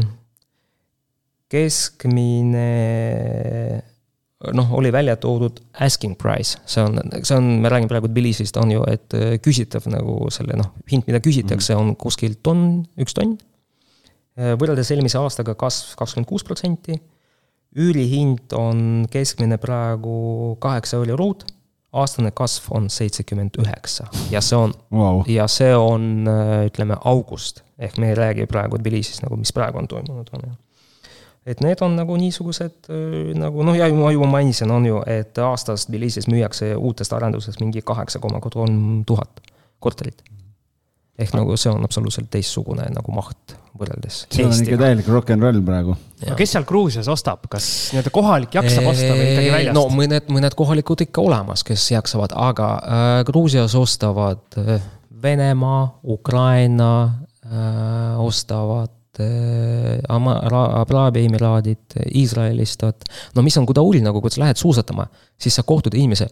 keskmine 1.53 2.69
noh, 4.51 4.73
oli 4.75 4.93
välja 4.93 5.17
toodud 5.17 5.61
asking 5.81 6.17
price, 6.19 6.59
see 6.67 6.83
on, 6.83 6.99
see 7.23 7.37
on, 7.37 7.49
me 7.63 7.71
räägime 7.71 7.91
praegu 7.91 8.11
Tbilisist, 8.11 8.57
on 8.59 8.73
ju, 8.75 8.83
et 8.91 9.15
äh, 9.15 9.37
küsitav 9.43 9.87
nagu 9.93 10.17
selle 10.35 10.57
noh, 10.59 10.73
hind, 10.91 11.07
mida 11.07 11.23
küsitakse, 11.23 11.77
on 11.79 11.95
kuskil 12.01 12.35
tonn, 12.43 12.83
üks 13.01 13.15
tonn. 13.17 13.37
Äh, 14.39 14.55
võrreldes 14.59 14.91
eelmise 14.95 15.21
aastaga 15.21 15.55
kasv 15.59 15.95
kakskümmend 16.01 16.31
kuus 16.31 16.47
protsenti. 16.47 16.99
üürihind 17.79 18.53
on 18.53 19.07
keskmine 19.09 19.57
praegu 19.57 20.57
kaheksa 20.61 20.99
euri 20.99 21.15
ruut, 21.17 21.47
aastane 21.93 22.33
kasv 22.37 22.67
on 22.77 22.91
seitsekümmend 22.93 23.57
üheksa 23.61 24.07
ja 24.33 24.41
see 24.41 24.57
on 24.57 24.73
wow., 24.93 25.23
ja 25.29 25.47
see 25.49 25.73
on, 25.77 26.27
äh, 26.29 26.67
ütleme, 26.69 26.99
august. 27.05 27.63
ehk 27.79 27.97
me 27.99 28.11
ei 28.11 28.15
räägi 28.19 28.47
praegu 28.47 28.79
Tbilisis 28.79 29.23
nagu, 29.23 29.37
mis 29.37 29.53
praegu 29.53 29.79
on 29.79 29.89
toimunud, 29.89 30.29
on 30.33 30.45
ju 30.49 30.53
et 31.47 31.63
need 31.65 31.81
on 31.83 31.97
nagu 31.99 32.17
niisugused 32.19 32.91
nagu 33.39 33.65
noh, 33.67 33.77
ja 33.77 33.89
ma 33.95 34.13
juba 34.15 34.29
mainisin, 34.31 34.71
on 34.71 34.87
ju, 34.87 35.01
et 35.11 35.39
aastas 35.43 35.89
Tbilisis 35.89 36.29
müüakse 36.31 36.75
uutest 36.77 37.15
arendustest 37.17 37.63
mingi 37.63 37.83
kaheksa 37.87 38.23
koma 38.23 38.41
kolm 38.45 39.03
tuhat 39.07 39.43
korterit. 39.83 40.23
ehk 41.19 41.35
nagu 41.37 41.57
see 41.61 41.71
on 41.71 41.85
absoluutselt 41.85 42.31
teistsugune 42.33 42.87
nagu 42.91 43.13
maht 43.15 43.57
võrreldes. 43.79 44.23
see 44.33 44.47
on 44.47 44.55
ikka 44.55 44.79
täielik 44.81 45.11
rock 45.13 45.35
n 45.35 45.43
roll 45.43 45.61
praegu. 45.67 45.97
aga 46.23 46.39
kes 46.39 46.55
seal 46.55 46.67
Gruusias 46.69 47.11
ostab, 47.13 47.45
kas 47.53 47.67
nii-öelda 47.93 48.15
kohalik 48.15 48.57
jaksab 48.59 48.89
osta 48.93 49.11
või 49.11 49.29
ikkagi 49.33 49.53
väljast? 49.57 49.77
no 49.77 49.85
mõned, 49.93 50.33
mõned 50.33 50.57
kohalikud 50.59 51.05
ikka 51.09 51.27
olemas, 51.27 51.67
kes 51.67 51.91
jaksavad, 51.97 52.35
aga 52.39 52.73
äh, 52.79 53.13
Gruusias 53.29 53.77
ostavad 53.79 54.61
äh, 54.63 54.83
Venemaa, 55.23 55.85
Ukraina 56.15 56.93
äh,, 57.47 58.19
ostavad 58.23 58.95
Äh, 59.21 60.01
Araabia 60.09 61.27
Emiraadid, 61.27 61.99
Iisraelist, 62.15 62.83
vot. 62.83 63.05
no 63.37 63.43
mis 63.45 63.59
on 63.61 63.67
Gudauli 63.69 64.01
nagu, 64.01 64.23
kui 64.25 64.33
sa 64.33 64.41
lähed 64.41 64.57
suusatama, 64.57 65.05
siis 65.37 65.59
sa 65.59 65.67
kohtud 65.69 65.93
inimese 65.95 66.31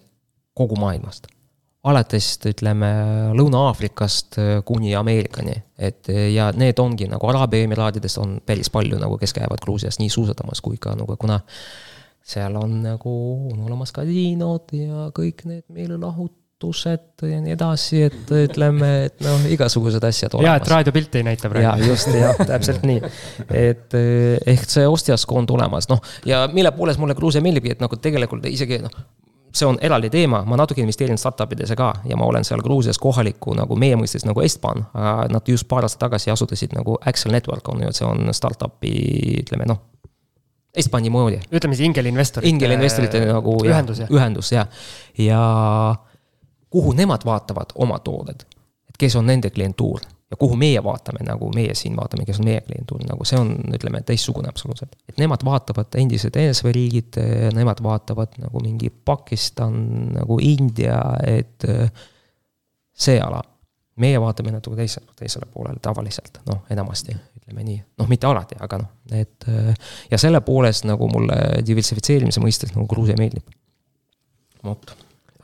kogu 0.56 0.78
maailmast. 0.80 1.26
alates, 1.84 2.26
ütleme, 2.44 2.88
Lõuna-Aafrikast 3.36 4.38
äh, 4.40 4.48
kuni 4.64 4.94
Ameerikani, 4.96 5.54
et 5.76 6.08
äh, 6.08 6.26
ja 6.32 6.50
need 6.56 6.80
ongi 6.80 7.08
nagu 7.08 7.28
Araabia 7.28 7.68
Emiraadidest 7.68 8.20
on 8.20 8.38
päris 8.46 8.72
palju 8.72 8.96
nagu, 9.00 9.16
kes 9.20 9.36
käivad 9.36 9.60
Gruusias 9.60 10.00
nii 10.00 10.08
suusatamas 10.12 10.60
kui 10.64 10.80
ka 10.80 10.96
nagu, 10.96 11.16
kuna 11.20 11.40
seal 12.24 12.56
on 12.56 12.82
nagu, 12.84 13.14
on 13.52 13.64
olemas 13.68 13.92
kasiinod 13.96 14.72
ja 14.76 15.08
kõik 15.16 15.44
need 15.48 15.64
meelelahut-, 15.68 16.39
kasutused 16.60 17.30
ja 17.30 17.40
nii 17.40 17.54
edasi, 17.54 18.02
et 18.04 18.30
ütleme, 18.30 18.88
et 19.06 19.22
noh, 19.24 19.44
igasugused 19.48 20.04
asjad 20.04 20.34
olemas. 20.34 20.48
ja, 20.48 20.56
et 20.60 20.68
raadiopilte 20.68 21.18
ei 21.18 21.24
näita 21.24 21.48
praegu. 21.48 21.80
ja 21.80 21.88
just, 21.88 22.10
jah, 22.12 22.36
täpselt 22.36 22.84
nii. 22.84 23.00
et 23.48 23.94
eh, 23.96 24.36
ehk 24.46 24.68
see 24.68 24.86
ostjaskond 24.86 25.50
olemas, 25.50 25.88
noh, 25.88 26.02
ja 26.26 26.46
mille 26.52 26.72
poolest 26.76 27.00
mulle 27.00 27.14
Gruusia 27.14 27.40
meeldibki, 27.40 27.72
et 27.72 27.80
nagu 27.80 27.96
tegelikult 27.96 28.44
isegi 28.46 28.80
noh, 28.84 28.92
see 29.52 29.66
on 29.66 29.78
eraldi 29.80 30.10
teema, 30.12 30.42
ma 30.46 30.58
natuke 30.60 30.82
investeerin 30.84 31.18
startup 31.18 31.52
idesse 31.56 31.76
ka 31.76 31.94
ja 32.06 32.18
ma 32.20 32.28
olen 32.28 32.44
seal 32.44 32.60
Gruusias 32.62 33.00
kohaliku 33.00 33.56
nagu 33.56 33.76
meie 33.76 33.96
mõistes 33.98 34.22
nagu 34.28 34.44
Estban. 34.44 34.84
Nad 35.32 35.48
just 35.48 35.66
paar 35.68 35.82
aastat 35.82 36.04
tagasi 36.04 36.30
asutasid 36.30 36.76
nagu 36.76 36.94
Axel 37.02 37.32
Network 37.34 37.72
on 37.72 37.82
ju, 37.82 37.88
et 37.90 37.98
see 37.98 38.06
on 38.06 38.30
startup'i 38.36 38.92
ütleme 39.40 39.66
noh 39.66 39.88
Estbani 40.70 41.10
moodi. 41.10 41.40
ütleme 41.50 41.74
siis 41.74 41.88
ingelinvestorite. 41.88 42.46
ingelinvestorite 42.46 43.24
nagu 43.26 43.56
ühendus, 43.66 44.04
jah. 44.04 44.12
ühendus, 44.14 44.52
jah. 44.54 44.68
ja, 45.18 45.24
ja 45.32 45.40
kuhu 46.70 46.92
nemad 46.92 47.24
vaatavad 47.24 47.74
oma 47.74 47.98
tooted, 47.98 48.46
et 48.88 48.98
kes 48.98 49.16
on 49.16 49.26
nende 49.26 49.50
klientuur 49.50 50.00
ja 50.30 50.36
kuhu 50.36 50.56
meie 50.56 50.84
vaatame, 50.84 51.24
nagu 51.26 51.50
meie 51.54 51.74
siin 51.74 51.96
vaatame, 51.96 52.24
kes 52.26 52.38
on 52.40 52.46
meie 52.46 52.60
klientuur, 52.60 53.02
nagu 53.08 53.26
see 53.26 53.38
on, 53.40 53.50
ütleme, 53.74 54.02
teistsugune 54.06 54.48
absoluutselt. 54.48 54.94
et 55.08 55.18
nemad 55.18 55.42
vaatavad 55.44 55.98
endised 55.98 56.36
ESV 56.36 56.70
riigid, 56.74 57.18
nemad 57.56 57.82
vaatavad 57.82 58.38
nagu 58.38 58.62
mingi 58.62 58.92
Pakistan, 59.04 59.74
nagu 60.14 60.38
India, 60.42 61.00
et 61.26 61.66
see 62.94 63.18
ala. 63.20 63.42
meie 64.00 64.20
vaatame 64.20 64.52
natuke 64.54 64.78
teisele, 64.78 65.10
teisele 65.18 65.46
poolele 65.52 65.82
tavaliselt, 65.82 66.38
noh, 66.46 66.62
enamasti, 66.72 67.16
ütleme 67.40 67.66
nii, 67.66 67.82
noh, 68.00 68.08
mitte 68.08 68.26
alati, 68.30 68.56
aga 68.60 68.78
noh, 68.80 68.94
et 69.12 69.44
ja 70.10 70.18
selle 70.18 70.40
poolest 70.46 70.86
nagu 70.88 71.08
mulle 71.10 71.36
diversifitseerimise 71.66 72.40
mõistes 72.40 72.72
nagu 72.76 72.86
Gruusia 72.88 73.18
meeldib. 73.18 73.50
vot 74.64 74.94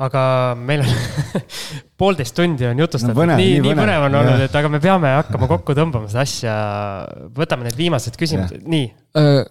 aga 0.02 0.22
meil 0.58 0.84
on 0.84 1.42
poolteist 2.00 2.36
tundi 2.36 2.66
on 2.68 2.80
jutustatud. 2.84 3.16
No,, 3.16 3.36
nii, 3.38 3.58
nii 3.64 3.76
põnev. 3.78 4.06
on 4.08 4.18
olnud, 4.20 4.46
et 4.46 4.56
aga 4.60 4.70
me 4.72 4.80
peame 4.82 5.12
hakkama 5.18 5.48
kokku 5.50 5.76
tõmbama 5.78 6.10
seda 6.12 6.24
asja. 6.26 6.56
võtame 7.36 7.68
need 7.68 7.78
viimased 7.78 8.18
küsimused, 8.20 8.66
nii. 8.68 8.90
Äh,. 9.20 9.42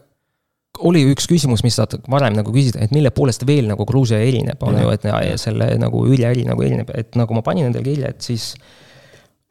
oli 0.85 1.05
üks 1.13 1.29
küsimus, 1.31 1.63
mis 1.65 1.77
sa 1.79 1.87
varem 2.11 2.35
nagu 2.35 2.51
küsisid, 2.53 2.81
et 2.83 2.93
mille 2.95 3.11
poolest 3.15 3.45
veel 3.47 3.69
nagu 3.71 3.87
Gruusia 3.87 4.19
erineb, 4.21 4.61
on 4.67 4.77
ju, 4.81 4.91
et 4.93 5.07
selle 5.41 5.71
nagu 5.81 6.05
üleäri 6.09 6.43
nagu 6.47 6.65
erineb, 6.65 6.91
et 6.93 7.15
nagu 7.19 7.37
ma 7.37 7.45
panin 7.45 7.69
endale 7.69 7.85
kirja, 7.87 8.11
et 8.11 8.21
siis. 8.25 8.53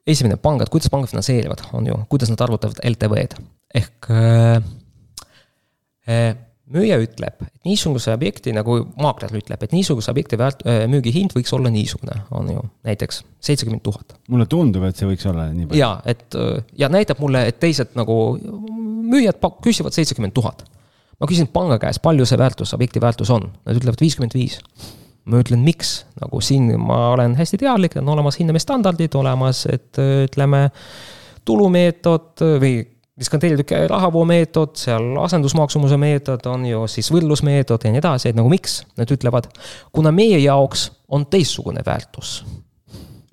esimene 0.04 0.36
pangad, 0.36 0.68
kuidas 0.68 0.90
pangad 0.92 1.08
finantseerivad, 1.08 1.62
on 1.72 1.86
ju, 1.88 1.94
kuidas 2.12 2.28
nad 2.28 2.42
arvutavad 2.44 2.82
LTV-d 2.84 3.38
ehk 3.74 4.10
äh, 4.10 4.62
äh, 6.08 6.34
müüja 6.74 6.98
ütleb, 7.02 7.44
et 7.46 7.68
niisuguse 7.68 8.12
objekti 8.14 8.52
nagu 8.54 8.80
maakler 9.00 9.32
ütleb, 9.38 9.62
et 9.62 9.74
niisuguse 9.74 10.10
objekti 10.12 10.38
väärt-, 10.40 10.64
müügihind 10.90 11.34
võiks 11.36 11.52
olla 11.56 11.70
niisugune, 11.72 12.16
on 12.34 12.50
ju, 12.50 12.64
näiteks 12.86 13.22
seitsekümmend 13.44 13.84
tuhat. 13.86 14.16
mulle 14.28 14.46
tundub, 14.50 14.86
et 14.88 14.98
see 14.98 15.08
võiks 15.08 15.26
olla 15.30 15.46
nii 15.52 15.68
palju. 15.70 15.80
jaa, 15.80 15.98
et 16.10 16.38
ja 16.78 16.90
näitab 16.92 17.22
mulle, 17.22 17.46
et 17.50 17.60
teised 17.62 17.94
nagu 17.98 18.18
müüjad 19.04 19.40
küsivad 19.64 19.96
seitsekümmend 19.96 20.34
tuhat. 20.36 20.64
ma 21.20 21.30
küsin 21.30 21.48
panga 21.52 21.78
käest, 21.78 22.02
palju 22.02 22.26
see 22.26 22.38
väärtus, 22.38 22.74
objekti 22.74 23.02
väärtus 23.02 23.30
on, 23.30 23.48
nad 23.64 23.78
ütlevad 23.78 24.02
viiskümmend 24.02 24.34
viis. 24.34 24.58
ma 25.24 25.40
ütlen, 25.40 25.62
miks, 25.64 26.02
nagu 26.20 26.40
siin 26.44 26.74
ma 26.80 27.14
olen 27.14 27.36
hästi 27.38 27.58
teadlik, 27.62 27.96
on 27.96 28.08
olemas 28.16 28.40
hindamisstandardid 28.40 29.14
olemas, 29.16 29.64
et 29.72 30.00
ütleme, 30.00 30.66
tulumeetod 31.44 32.42
või 32.60 32.80
diskonteeritud 33.20 33.88
rahavoo 33.90 34.24
meetod, 34.26 34.74
seal 34.78 35.14
asendusmaksumuse 35.22 35.98
meetod 36.00 36.46
on 36.50 36.66
ju 36.66 36.82
siis 36.90 37.10
võrdlusmeetod 37.14 37.86
ja 37.86 37.94
nii 37.94 38.02
edasi, 38.02 38.32
et 38.32 38.38
nagu 38.38 38.50
miks, 38.50 38.80
nad 38.98 39.10
ütlevad, 39.14 39.48
kuna 39.94 40.10
meie 40.14 40.40
jaoks 40.42 40.88
on 41.14 41.26
teistsugune 41.30 41.84
väärtus. 41.86 42.42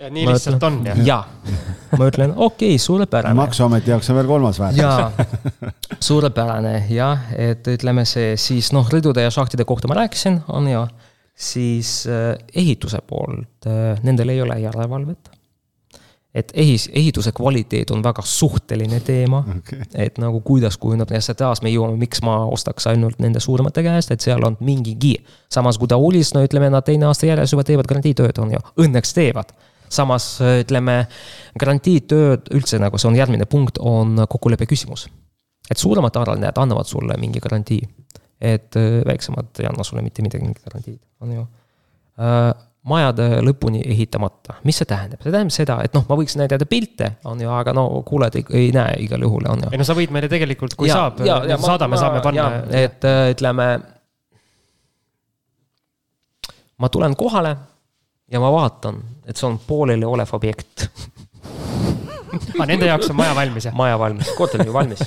ja 0.01 0.09
nii 0.09 0.25
ma 0.25 0.35
lihtsalt 0.35 0.57
ütlen, 0.59 0.77
on 0.77 0.85
jah? 0.91 1.01
jaa, 1.05 1.57
ma 1.97 2.09
ütlen, 2.11 2.35
okei 2.35 2.75
okay,, 2.75 2.81
suurepärane. 2.81 3.37
maksuameti 3.41 3.93
jaoks 3.93 4.09
on 4.13 4.21
veel 4.21 4.29
kolmas 4.29 4.61
väärtus. 4.61 4.81
jaa, 4.81 5.71
suurepärane 6.09 6.75
jah, 6.89 7.25
et 7.33 7.73
ütleme 7.73 8.05
see 8.05 8.35
siis 8.37 8.71
noh, 8.77 8.85
rõdude 8.85 9.25
ja 9.25 9.33
šahtide 9.33 9.65
kohta 9.65 9.89
ma 9.89 9.97
rääkisin, 10.03 10.43
on 10.53 10.69
ju, 10.69 10.85
siis 11.33 12.03
äh, 12.05 12.35
ehituse 12.53 13.01
poolt 13.01 13.65
äh, 13.65 13.97
nendel 14.05 14.29
ei 14.29 14.45
ole 14.45 14.61
järelevalvet 14.61 15.40
et 16.35 16.51
ehis, 16.55 16.89
ehituse 16.93 17.31
kvaliteet 17.35 17.91
on 17.91 18.03
väga 18.03 18.23
suhteline 18.25 18.99
teema 19.03 19.41
okay.. 19.57 19.81
et 19.95 20.17
nagu 20.21 20.39
kuidas 20.41 20.77
kujuneb 20.79 21.11
taas 21.37 21.61
me 21.61 21.71
jõuame, 21.73 21.97
miks 21.99 22.21
ma 22.23 22.37
ostaks 22.47 22.87
ainult 22.87 23.19
nende 23.19 23.39
suuremate 23.43 23.83
käest, 23.83 24.11
et 24.11 24.23
seal 24.23 24.43
on 24.47 24.55
mingigi. 24.59 25.17
samas 25.51 25.77
kui 25.77 25.91
ta 25.91 25.97
ulis, 25.97 26.33
no 26.33 26.43
ütleme, 26.45 26.69
nad 26.71 26.87
teine 26.87 27.09
aasta 27.09 27.27
järjest 27.27 27.53
juba 27.53 27.67
teevad 27.67 27.89
garantiitööd, 27.91 28.39
on 28.39 28.55
ju, 28.55 28.63
õnneks 28.85 29.13
teevad. 29.17 29.51
samas 29.91 30.37
ütleme, 30.61 31.05
garantiitööd 31.59 32.47
üldse 32.55 32.79
nagu 32.79 32.97
see 32.97 33.11
on 33.11 33.19
järgmine 33.19 33.45
punkt, 33.45 33.77
on 33.79 34.23
kokkuleppe 34.29 34.65
küsimus. 34.65 35.09
et 35.69 35.77
suuremad 35.77 36.15
arendajad 36.15 36.63
annavad 36.63 36.87
sulle 36.87 37.17
mingi 37.19 37.39
garantii. 37.39 37.81
et 38.41 38.75
äh, 38.75 39.03
väiksemad 39.05 39.59
ei 39.59 39.67
anna 39.69 39.83
sulle 39.83 40.01
mitte 40.01 40.21
midagi, 40.21 40.43
mingit 40.43 40.63
garantiid, 40.63 40.99
on 41.19 41.31
ju 41.35 41.41
äh, 42.19 42.55
majade 42.87 43.27
lõpuni 43.45 43.83
ehitamata, 43.85 44.55
mis 44.65 44.79
see 44.81 44.89
tähendab, 44.89 45.21
see 45.21 45.29
tähendab 45.29 45.53
seda, 45.53 45.77
et 45.85 45.93
noh, 45.93 46.05
ma 46.09 46.17
võiks 46.17 46.33
näidata 46.39 46.65
pilte, 46.69 47.11
on 47.29 47.41
ju, 47.41 47.49
aga 47.53 47.75
no 47.77 47.85
kuulajad 48.07 48.39
ei, 48.39 48.45
ei 48.57 48.71
näe 48.73 48.95
igal 49.05 49.21
juhul, 49.21 49.45
on 49.51 49.67
ju. 49.67 49.71
ei 49.71 49.81
no 49.81 49.85
sa 49.85 49.95
võid 49.97 50.13
meile 50.13 50.29
tegelikult, 50.31 50.73
kui 50.79 50.89
ja, 50.89 50.97
saab, 50.97 51.21
saadame, 51.61 51.99
saame 52.01 52.23
panna. 52.25 52.47
et 52.73 53.05
äh, 53.05 53.27
ütleme. 53.35 53.67
ma 56.81 56.89
tulen 56.89 57.15
kohale 57.15 57.55
ja 58.33 58.41
ma 58.41 58.49
vaatan, 58.53 58.97
et 59.29 59.37
see 59.37 59.45
on 59.45 59.61
pooleli 59.67 60.07
olev 60.07 60.33
objekt 60.33 60.87
aga 62.55 62.65
nende 62.65 62.89
jaoks 62.89 63.13
on 63.13 63.21
maja 63.21 63.37
valmis, 63.37 63.69
jah? 63.69 63.77
maja 63.77 63.99
valmis, 64.01 64.33
korter 64.37 64.63
on 64.63 64.71
ju 64.71 64.73
valmis. 64.73 65.05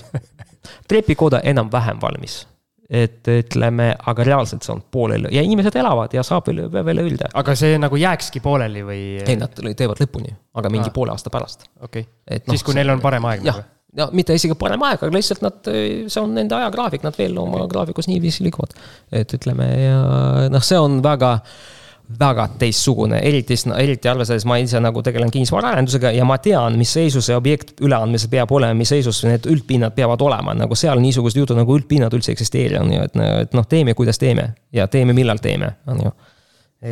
trepikoda 0.88 1.42
enam-vähem 1.42 1.98
valmis 2.00 2.44
et 2.90 3.28
ütleme, 3.32 3.90
aga 4.06 4.24
reaalselt 4.26 4.66
see 4.66 4.74
on 4.74 4.82
pooleli 4.92 5.30
ja 5.32 5.42
inimesed 5.44 5.76
elavad 5.80 6.12
ja 6.14 6.22
saab 6.26 6.50
veel, 6.50 6.66
veel 6.72 7.00
öelda. 7.06 7.30
aga 7.34 7.54
see 7.56 7.78
nagu 7.80 7.96
jääkski 7.96 8.42
pooleli 8.44 8.82
või? 8.84 9.04
ei, 9.24 9.38
nad 9.40 9.54
teevad 9.56 10.02
lõpuni, 10.02 10.34
aga 10.60 10.72
mingi 10.72 10.90
Aa. 10.90 10.96
poole 10.96 11.14
aasta 11.14 11.32
pärast. 11.32 11.68
okei 11.80 12.04
okay., 12.04 12.42
no, 12.44 12.52
siis 12.52 12.66
kui 12.66 12.76
neil 12.76 12.92
on 12.92 13.00
parem 13.04 13.24
aeg. 13.30 13.46
jah, 13.46 13.62
ja 13.94 14.04
nagu 14.04 14.18
mitte 14.18 14.36
isegi 14.36 14.56
parem 14.58 14.82
aeg, 14.84 15.00
aga 15.00 15.14
lihtsalt 15.14 15.44
nad, 15.44 15.60
see 15.64 16.20
on 16.20 16.34
nende 16.36 16.56
ajagraafik, 16.58 17.04
nad 17.06 17.16
veel 17.18 17.38
oma 17.40 17.64
graafikus 17.70 18.10
niiviisi 18.10 18.44
liiguvad. 18.46 18.76
et 19.12 19.32
ütleme 19.38 19.70
ja 19.70 20.02
noh, 20.52 20.64
see 20.64 20.80
on 20.80 21.00
väga 21.04 21.38
väga 22.20 22.48
teistsugune, 22.60 23.18
eriti, 23.24 23.56
eriti 23.80 24.08
arvestades 24.10 24.44
ma 24.48 24.58
ise 24.60 24.80
nagu 24.82 25.02
tegelen 25.02 25.30
kinnisvaraarendusega 25.32 26.12
ja 26.12 26.26
ma 26.28 26.36
tean, 26.42 26.76
mis 26.78 26.92
seisus 26.92 27.30
see 27.30 27.36
objekt 27.36 27.80
üleandmisel 27.84 28.30
peab 28.32 28.52
olema, 28.52 28.76
mis 28.76 28.92
seisus 28.92 29.22
need 29.24 29.48
üldpinnad 29.50 29.96
peavad 29.96 30.22
olema, 30.22 30.52
nagu 30.58 30.76
seal 30.78 31.00
niisugused 31.00 31.40
jutud 31.40 31.58
nagu 31.58 31.78
üldpinnad 31.78 32.14
üldse 32.14 32.32
ei 32.32 32.36
eksisteeri, 32.36 32.76
on 32.80 32.92
ju, 32.92 33.06
et, 33.08 33.16
et 33.46 33.56
noh, 33.56 33.64
teeme, 33.68 33.96
kuidas 33.96 34.20
teeme 34.20 34.50
ja 34.72 34.86
teeme, 34.92 35.16
millal 35.16 35.40
teeme, 35.42 35.72
on 35.88 36.04
ju. 36.04 36.12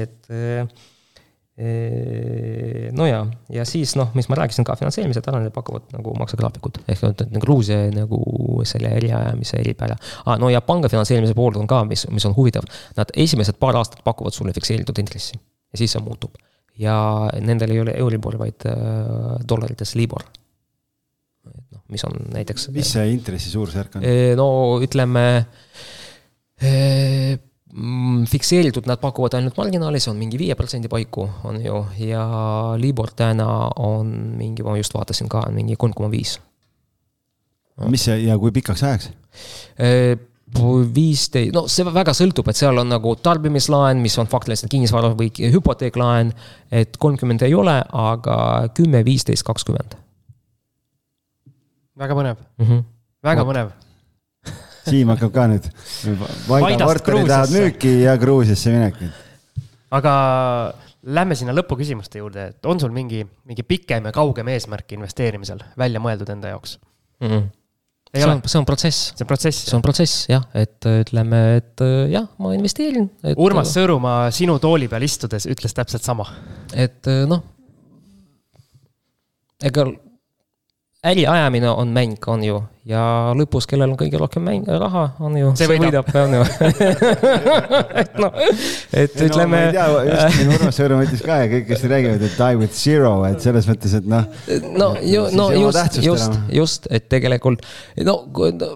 et 0.02 0.32
no 2.96 3.06
ja, 3.06 3.26
ja 3.52 3.64
siis 3.68 3.92
noh, 3.98 4.08
mis 4.16 4.24
ma 4.32 4.38
rääkisin 4.40 4.64
ka 4.64 4.72
finantseerimise, 4.80 5.20
täna 5.24 5.42
need 5.42 5.52
pakuvad 5.52 5.90
nagu 5.92 6.14
maksegraafikud 6.16 6.78
ehk 6.86 7.02
et 7.10 7.24
nagu 7.26 7.42
Gruusia 7.44 7.90
nagu 7.92 8.20
selle 8.68 8.94
eriajamise 8.96 9.58
eripära 9.60 9.98
ah,. 10.24 10.38
no 10.40 10.48
ja 10.48 10.62
panga 10.64 10.88
finantseerimise 10.88 11.36
pool 11.36 11.58
on 11.60 11.68
ka, 11.68 11.82
mis, 11.88 12.06
mis 12.08 12.24
on 12.24 12.32
huvitav. 12.36 12.64
Nad 12.96 13.12
esimesed 13.12 13.60
paar 13.60 13.76
aastat 13.76 14.00
pakuvad 14.06 14.32
sulle 14.32 14.56
fikseeritud 14.56 14.98
intressi 15.04 15.36
ja 15.36 15.80
siis 15.82 15.92
see 15.92 16.04
muutub. 16.04 16.40
ja 16.80 16.96
nendel 17.44 17.74
ei 17.74 17.82
ole 17.82 17.98
Euribor, 18.00 18.38
vaid 18.40 18.64
äh, 18.70 19.36
dollarites 19.48 19.94
Libor. 20.00 20.24
et 21.52 21.68
noh, 21.68 21.84
mis 21.92 22.04
on 22.08 22.16
näiteks. 22.32 22.70
mis 22.72 22.96
see 22.96 23.12
intressi 23.12 23.52
suurusjärk 23.52 24.00
on? 24.00 24.08
no 24.40 24.48
ütleme 24.80 25.26
fikseeritud 28.28 28.86
nad 28.86 29.01
pakuvad 29.01 29.39
ainult 29.39 29.57
marginaali, 29.57 30.01
see 30.01 30.11
on 30.12 30.19
mingi 30.20 30.39
viie 30.40 30.57
protsendi 30.59 30.90
paiku, 30.93 31.24
on 31.49 31.61
ju, 31.65 31.78
ja 32.05 32.24
Libor 32.77 33.15
täna 33.16 33.47
on 33.81 34.11
mingi, 34.36 34.65
ma 34.66 34.77
just 34.77 34.93
vaatasin 34.94 35.31
ka, 35.32 35.47
mingi 35.55 35.78
kolm 35.81 35.94
koma 35.97 36.11
viis. 36.12 36.36
mis 37.89 38.05
see 38.05 38.19
ja 38.27 38.36
kui 38.39 38.53
pikaks 38.53 38.85
ajaks? 38.85 39.11
viisteist, 40.94 41.55
no 41.57 41.65
see 41.70 41.86
väga 41.89 42.12
sõltub, 42.12 42.51
et 42.53 42.59
seal 42.59 42.77
on 42.82 42.90
nagu 42.93 43.15
tarbimislaen, 43.16 44.03
mis 44.05 44.19
on 44.20 44.28
faktiliselt 44.28 44.70
kinnisvara 44.70 45.15
või 45.16 45.31
hüpoteeklaen. 45.32 46.32
et 46.70 46.97
kolmkümmend 47.01 47.43
ei 47.43 47.55
ole, 47.55 47.78
aga 47.89 48.69
kümme, 48.77 49.05
viisteist, 49.05 49.47
kakskümmend. 49.49 49.97
väga 51.97 52.15
põnev 52.15 52.36
mm, 52.36 52.66
-hmm. 52.66 52.85
väga 53.24 53.44
põnev 53.49 53.73
Siim 54.82 55.12
hakkab 55.12 55.32
ka 55.34 55.46
nüüd, 55.50 55.66
Vaida 56.48 56.86
korterid 56.88 57.28
lähevad 57.28 57.52
müüki 57.54 57.92
ja 58.02 58.16
Gruusiasse 58.18 58.72
minek 58.74 58.98
nüüd. 59.02 59.18
aga 59.92 60.12
lähme 61.02 61.36
sinna 61.38 61.54
lõpuküsimuste 61.54 62.22
juurde, 62.22 62.48
et 62.52 62.68
on 62.70 62.80
sul 62.80 62.92
mingi, 62.94 63.22
mingi 63.48 63.64
pikem 63.66 64.06
ja 64.09 64.12
kaugem 64.14 64.50
eesmärk 64.52 64.94
investeerimisel 64.96 65.62
välja 65.78 66.02
mõeldud 66.02 66.30
enda 66.34 66.54
jaoks 66.54 66.76
mm? 67.20 67.28
-hmm. 67.28 67.48
see 68.14 68.28
on, 68.28 68.42
see 68.46 68.59
on 68.60 68.68
protsess. 68.68 69.09
see 69.16 69.24
on 69.24 69.30
protsess. 69.30 69.64
see 69.68 69.76
on 69.78 69.86
protsess 69.86 70.28
jah, 70.30 70.46
et 70.54 70.90
ütleme, 70.90 71.42
et 71.60 71.86
jah, 72.12 72.28
ma 72.38 72.54
investeerin 72.54 73.10
et.... 73.22 73.36
Urmas 73.38 73.74
Sõõrumaa 73.76 74.30
sinu 74.34 74.59
tooli 74.62 74.88
peal 74.88 75.06
istudes 75.06 75.46
ütles 75.50 75.74
täpselt 75.74 76.06
sama. 76.06 76.26
et 76.74 77.10
noh, 77.30 77.42
ega 79.62 79.86
äri 81.02 81.26
ajamine 81.26 81.70
on 81.70 81.88
mäng, 81.88 82.14
on 82.26 82.44
ju, 82.46 82.60
ja 82.86 83.00
lõpus, 83.34 83.66
kellel 83.66 83.90
on 83.90 83.96
kõige 83.98 84.20
rohkem 84.22 84.44
mäng, 84.46 84.68
raha, 84.78 85.08
on 85.26 85.34
ju, 85.34 85.48
see 85.58 85.66
võidab, 85.66 86.06
on 86.20 86.36
ju 86.36 86.42
et 88.02 88.20
noh, 88.22 88.36
et 88.92 89.16
no, 89.18 89.26
ütleme. 89.26 89.50
ma 89.50 89.62
ei 89.64 89.74
tea, 89.74 89.86
just 90.06 90.36
siin 90.36 90.52
Urmas 90.54 90.78
Sõõrum 90.78 91.02
ütles 91.02 91.24
ka 91.26 91.40
ja 91.42 91.50
kõik, 91.50 91.66
kes 91.72 91.82
räägivad, 91.90 92.22
et 92.22 92.38
die 92.38 92.60
with 92.60 92.78
zero, 92.78 93.16
et 93.26 93.42
selles 93.42 93.66
mõttes, 93.72 93.98
et 93.98 94.06
noh. 94.14 94.30
no, 94.78 94.92
ju, 95.02 95.26
no 95.34 95.48
just, 95.56 95.98
just, 96.06 96.38
just, 96.54 96.86
et 96.94 97.10
tegelikult, 97.10 97.66
no, 98.06 98.16
no 98.62 98.72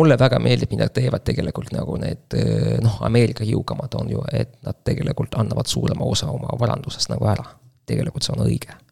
mulle 0.00 0.16
väga 0.20 0.40
meeldib, 0.40 0.72
mida 0.72 0.88
teevad 0.88 1.28
tegelikult 1.28 1.76
nagu 1.76 2.00
need 2.00 2.40
noh, 2.88 3.00
Ameerika 3.04 3.44
jõukamad 3.44 4.00
on 4.00 4.16
ju, 4.16 4.24
et 4.32 4.56
nad 4.64 4.80
tegelikult 4.80 5.36
annavad 5.44 5.68
suurema 5.68 6.08
osa 6.08 6.32
oma 6.32 6.56
varandusest 6.56 7.12
nagu 7.12 7.28
ära. 7.28 7.44
tegelikult 7.88 8.24
see 8.24 8.36
on 8.36 8.46
õige 8.48 8.87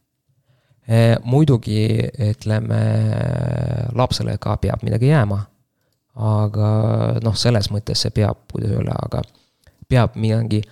muidugi 1.25 1.99
ütleme, 2.31 2.81
lapsele 3.99 4.37
ka 4.39 4.57
peab 4.63 4.85
midagi 4.87 5.11
jääma. 5.11 5.41
aga 6.17 6.69
noh, 7.21 7.35
selles 7.37 7.67
mõttes 7.69 8.07
see 8.07 8.13
peab, 8.15 8.47
kuidas 8.53 8.71
öelda, 8.73 8.95
aga 9.05 9.21
peab 9.89 10.15
midagi 10.17 10.63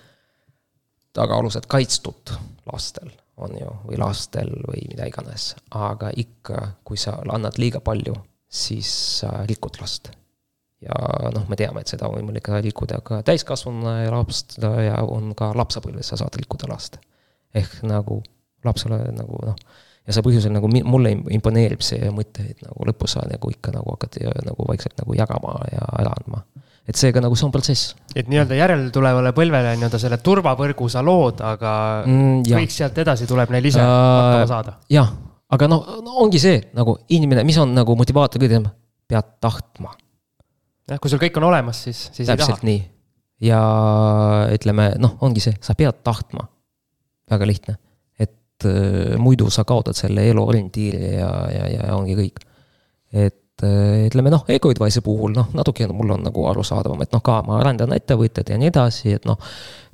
tagaalused 1.13 1.67
kaitstud 1.69 2.33
lastel, 2.71 3.11
on 3.37 3.53
ju, 3.59 3.75
või 3.85 3.99
lastel 4.01 4.49
või 4.65 4.87
mida 4.89 5.05
iganes. 5.05 5.53
aga 5.69 6.09
ikka, 6.15 6.67
kui 6.83 6.97
sa 6.97 7.19
annad 7.21 7.59
liiga 7.61 7.79
palju, 7.79 8.15
siis 8.49 8.89
sa 9.19 9.43
rikud 9.45 9.81
last. 9.81 10.09
ja 10.81 10.95
noh, 11.35 11.45
me 11.49 11.55
teame, 11.59 11.81
et 11.81 11.91
seda 11.91 12.07
on 12.07 12.17
võimalik 12.17 12.49
rikkuda 12.63 13.01
ka 13.03 13.21
täiskasvanu 13.23 13.97
last 14.15 14.57
ja 14.59 15.01
on 15.03 15.33
ka 15.35 15.51
lapsepõlves 15.55 16.07
sa 16.09 16.17
saad 16.17 16.39
rikkuda 16.39 16.71
last. 16.71 16.97
ehk 17.53 17.83
nagu 17.83 18.23
lapsele 18.63 19.11
nagu 19.11 19.43
noh 19.45 19.83
ja 20.05 20.13
see 20.13 20.25
põhjusel 20.25 20.53
nagu 20.53 20.69
mulle 20.69 21.13
imponeerib 21.33 21.81
see 21.85 22.11
mõte, 22.13 22.45
et 22.51 22.61
nagu 22.65 22.85
lõpus 22.89 23.15
sa 23.15 23.25
nagu 23.29 23.49
ikka 23.51 23.73
nagu 23.73 23.95
hakkad 23.95 24.19
nagu 24.45 24.67
vaikselt 24.69 24.97
nagu 25.01 25.17
jagama 25.17 25.57
ja 25.71 25.81
ära 26.01 26.13
andma. 26.13 26.43
et 26.85 26.97
seega 26.99 27.21
nagu 27.23 27.35
see 27.35 27.47
on 27.47 27.53
protsess. 27.53 27.95
et 28.13 28.29
nii-öelda 28.29 28.57
järeltulevale 28.59 29.33
põlvele 29.37 29.73
nii-öelda 29.75 30.01
selle 30.01 30.19
turvavõrgu 30.21 30.89
sa 30.91 31.01
lood, 31.05 31.41
aga 31.41 31.75
mm, 32.05 32.43
kõik 32.45 32.73
sealt 32.73 32.97
edasi 33.01 33.27
tuleb 33.29 33.53
neil 33.55 33.69
ise 33.71 33.81
uh, 33.81 33.89
hakkama 33.89 34.49
saada. 34.51 34.77
jah, 34.93 35.13
aga 35.57 35.69
noh 35.71 35.87
no, 36.05 36.17
ongi 36.25 36.41
see 36.41 36.59
nagu 36.77 36.99
inimene, 37.17 37.45
mis 37.47 37.57
on 37.61 37.73
nagu 37.73 37.97
motivaator 37.97 38.41
kõigile, 38.41 38.69
pead 39.09 39.31
tahtma. 39.41 39.95
jah, 40.91 41.01
kui 41.01 41.09
sul 41.09 41.21
kõik 41.21 41.41
on 41.41 41.49
olemas, 41.49 41.81
siis, 41.87 42.09
siis 42.13 42.29
täpselt 42.29 42.61
nii. 42.67 42.83
ja 43.49 43.63
ütleme, 44.53 44.91
noh, 45.01 45.17
ongi 45.25 45.41
see, 45.41 45.57
sa 45.65 45.73
pead 45.73 46.05
tahtma. 46.05 46.45
väga 47.31 47.49
lihtne 47.49 47.79
et 48.55 48.65
äh, 48.65 49.17
muidu 49.17 49.49
sa 49.49 49.63
kaotad 49.63 49.95
selle 49.95 50.29
eluorientiiri 50.29 51.15
ja, 51.17 51.31
ja, 51.51 51.67
ja 51.67 51.95
ongi 51.95 52.15
kõik. 52.15 52.43
et 53.11 53.63
äh, 53.63 54.05
ütleme 54.07 54.31
noh, 54.31 54.45
Ego 54.47 54.71
Advice'i 54.71 55.03
puhul 55.03 55.33
noh, 55.35 55.49
natuke 55.53 55.87
mul 55.87 56.15
on 56.15 56.23
nagu 56.23 56.45
arusaadavam, 56.47 57.01
et 57.03 57.11
noh, 57.11 57.23
ka 57.23 57.41
ma 57.47 57.59
arendan 57.59 57.93
ettevõtted 57.95 58.49
ja 58.49 58.59
nii 58.59 58.71
edasi, 58.71 59.15
et 59.19 59.25
noh. 59.27 59.39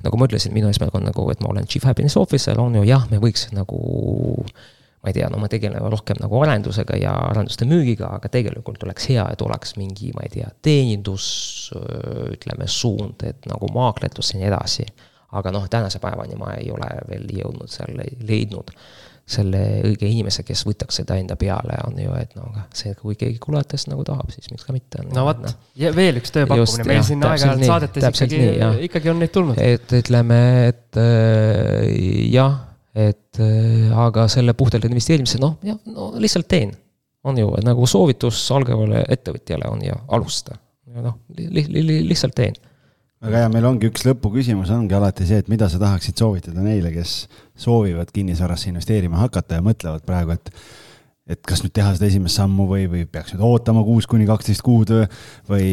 nagu 0.02 0.18
ma 0.18 0.30
ütlesin, 0.30 0.54
minu 0.54 0.70
eesmärk 0.70 0.94
on 0.94 1.08
nagu, 1.10 1.26
et 1.30 1.42
ma 1.42 1.50
olen 1.50 1.66
chief 1.66 1.84
happiness 1.88 2.16
officer, 2.16 2.58
on 2.60 2.78
ju, 2.78 2.86
jah, 2.86 3.08
me 3.10 3.18
võiks 3.22 3.50
nagu 3.56 3.82
ma 5.02 5.10
ei 5.10 5.16
tea, 5.16 5.26
no 5.26 5.40
ma 5.42 5.48
tegelen 5.50 5.82
rohkem 5.90 6.20
nagu 6.22 6.38
arendusega 6.44 6.94
ja 7.02 7.12
arenduste 7.32 7.66
müügiga, 7.66 8.12
aga 8.20 8.28
tegelikult 8.30 8.84
oleks 8.86 9.08
hea, 9.10 9.24
et 9.34 9.40
oleks 9.42 9.74
mingi, 9.74 10.12
ma 10.14 10.22
ei 10.22 10.30
tea, 10.30 10.50
teenindus, 10.62 11.24
ütleme, 12.30 12.68
suund, 12.70 13.24
et 13.26 13.50
nagu 13.50 13.66
maakletus 13.74 14.30
ja 14.30 14.38
nii 14.38 14.52
edasi 14.52 14.86
aga 15.38 15.52
noh, 15.54 15.64
tänase 15.70 16.00
päevani 16.02 16.36
ma 16.40 16.52
ei 16.58 16.70
ole 16.72 16.88
veel 17.08 17.30
jõudnud 17.40 17.72
selle, 17.72 18.06
leidnud 18.28 18.72
selle 19.32 19.60
õige 19.86 20.08
inimese, 20.10 20.42
kes 20.44 20.64
võtaks 20.66 20.98
seda 21.00 21.16
enda 21.20 21.36
peale, 21.38 21.76
on 21.86 21.98
ju, 22.00 22.10
et 22.18 22.34
no 22.36 22.48
aga 22.50 22.64
see, 22.76 22.92
kui 22.98 23.14
keegi 23.18 23.38
kuulates 23.42 23.86
nagu 23.88 24.04
tahab, 24.06 24.32
siis 24.34 24.50
miks 24.50 24.66
ka 24.66 24.74
mitte. 24.74 25.04
no 25.14 25.24
vot 25.28 25.40
no., 25.44 25.52
ja 25.78 25.92
veel 25.94 26.18
üks 26.20 26.34
tööpakkumine, 26.34 26.88
meil 26.90 27.04
siin 27.06 27.22
aeg-ajalt 27.28 27.64
saadetes 27.68 28.08
ikkagi, 28.10 28.42
ikkagi 28.88 29.12
on 29.12 29.22
neid 29.22 29.32
tulnud. 29.34 29.62
et 29.62 29.94
ütleme, 30.02 30.40
et 30.72 31.00
äh, 31.00 31.86
jah, 32.32 32.58
et 32.98 33.40
äh, 33.40 33.94
aga 34.04 34.26
selle 34.32 34.56
puhtalt 34.58 34.90
investeerimise, 34.90 35.40
noh, 35.42 35.54
jah, 35.64 35.78
no 35.86 36.10
lihtsalt 36.20 36.50
teen. 36.50 36.74
on 37.22 37.38
ju, 37.38 37.54
nagu 37.62 37.86
soovitus 37.86 38.42
algavale 38.52 39.06
ettevõtjale 39.06 39.70
on 39.70 39.86
ju, 39.86 40.02
alusta. 40.18 40.58
noh 40.98 41.22
li, 41.38 41.46
li, 41.70 41.86
li, 41.86 42.02
lihtsalt 42.10 42.34
teen 42.36 42.58
väga 43.22 43.42
hea, 43.44 43.50
meil 43.54 43.66
ongi 43.68 43.88
üks 43.90 44.06
lõpuküsimus, 44.06 44.70
ongi 44.74 44.96
alati 44.98 45.26
see, 45.28 45.42
et 45.42 45.50
mida 45.52 45.68
sa 45.70 45.80
tahaksid 45.82 46.18
soovitada 46.18 46.64
neile, 46.64 46.92
kes 46.94 47.26
soovivad 47.64 48.10
kinnisvarasse 48.14 48.72
investeerima 48.72 49.20
hakata 49.22 49.60
ja 49.60 49.64
mõtlevad 49.64 50.06
praegu, 50.08 50.38
et 50.38 50.54
et 51.30 51.38
kas 51.46 51.60
nüüd 51.62 51.70
teha 51.70 51.92
seda 51.94 52.08
esimest 52.10 52.34
sammu 52.34 52.64
või, 52.66 52.88
või 52.90 53.04
peaks 53.06 53.30
nüüd 53.32 53.44
ootama 53.46 53.84
kuus 53.86 54.08
kuni 54.10 54.26
kaksteist 54.26 54.64
kuud 54.66 54.90
või, 54.90 55.68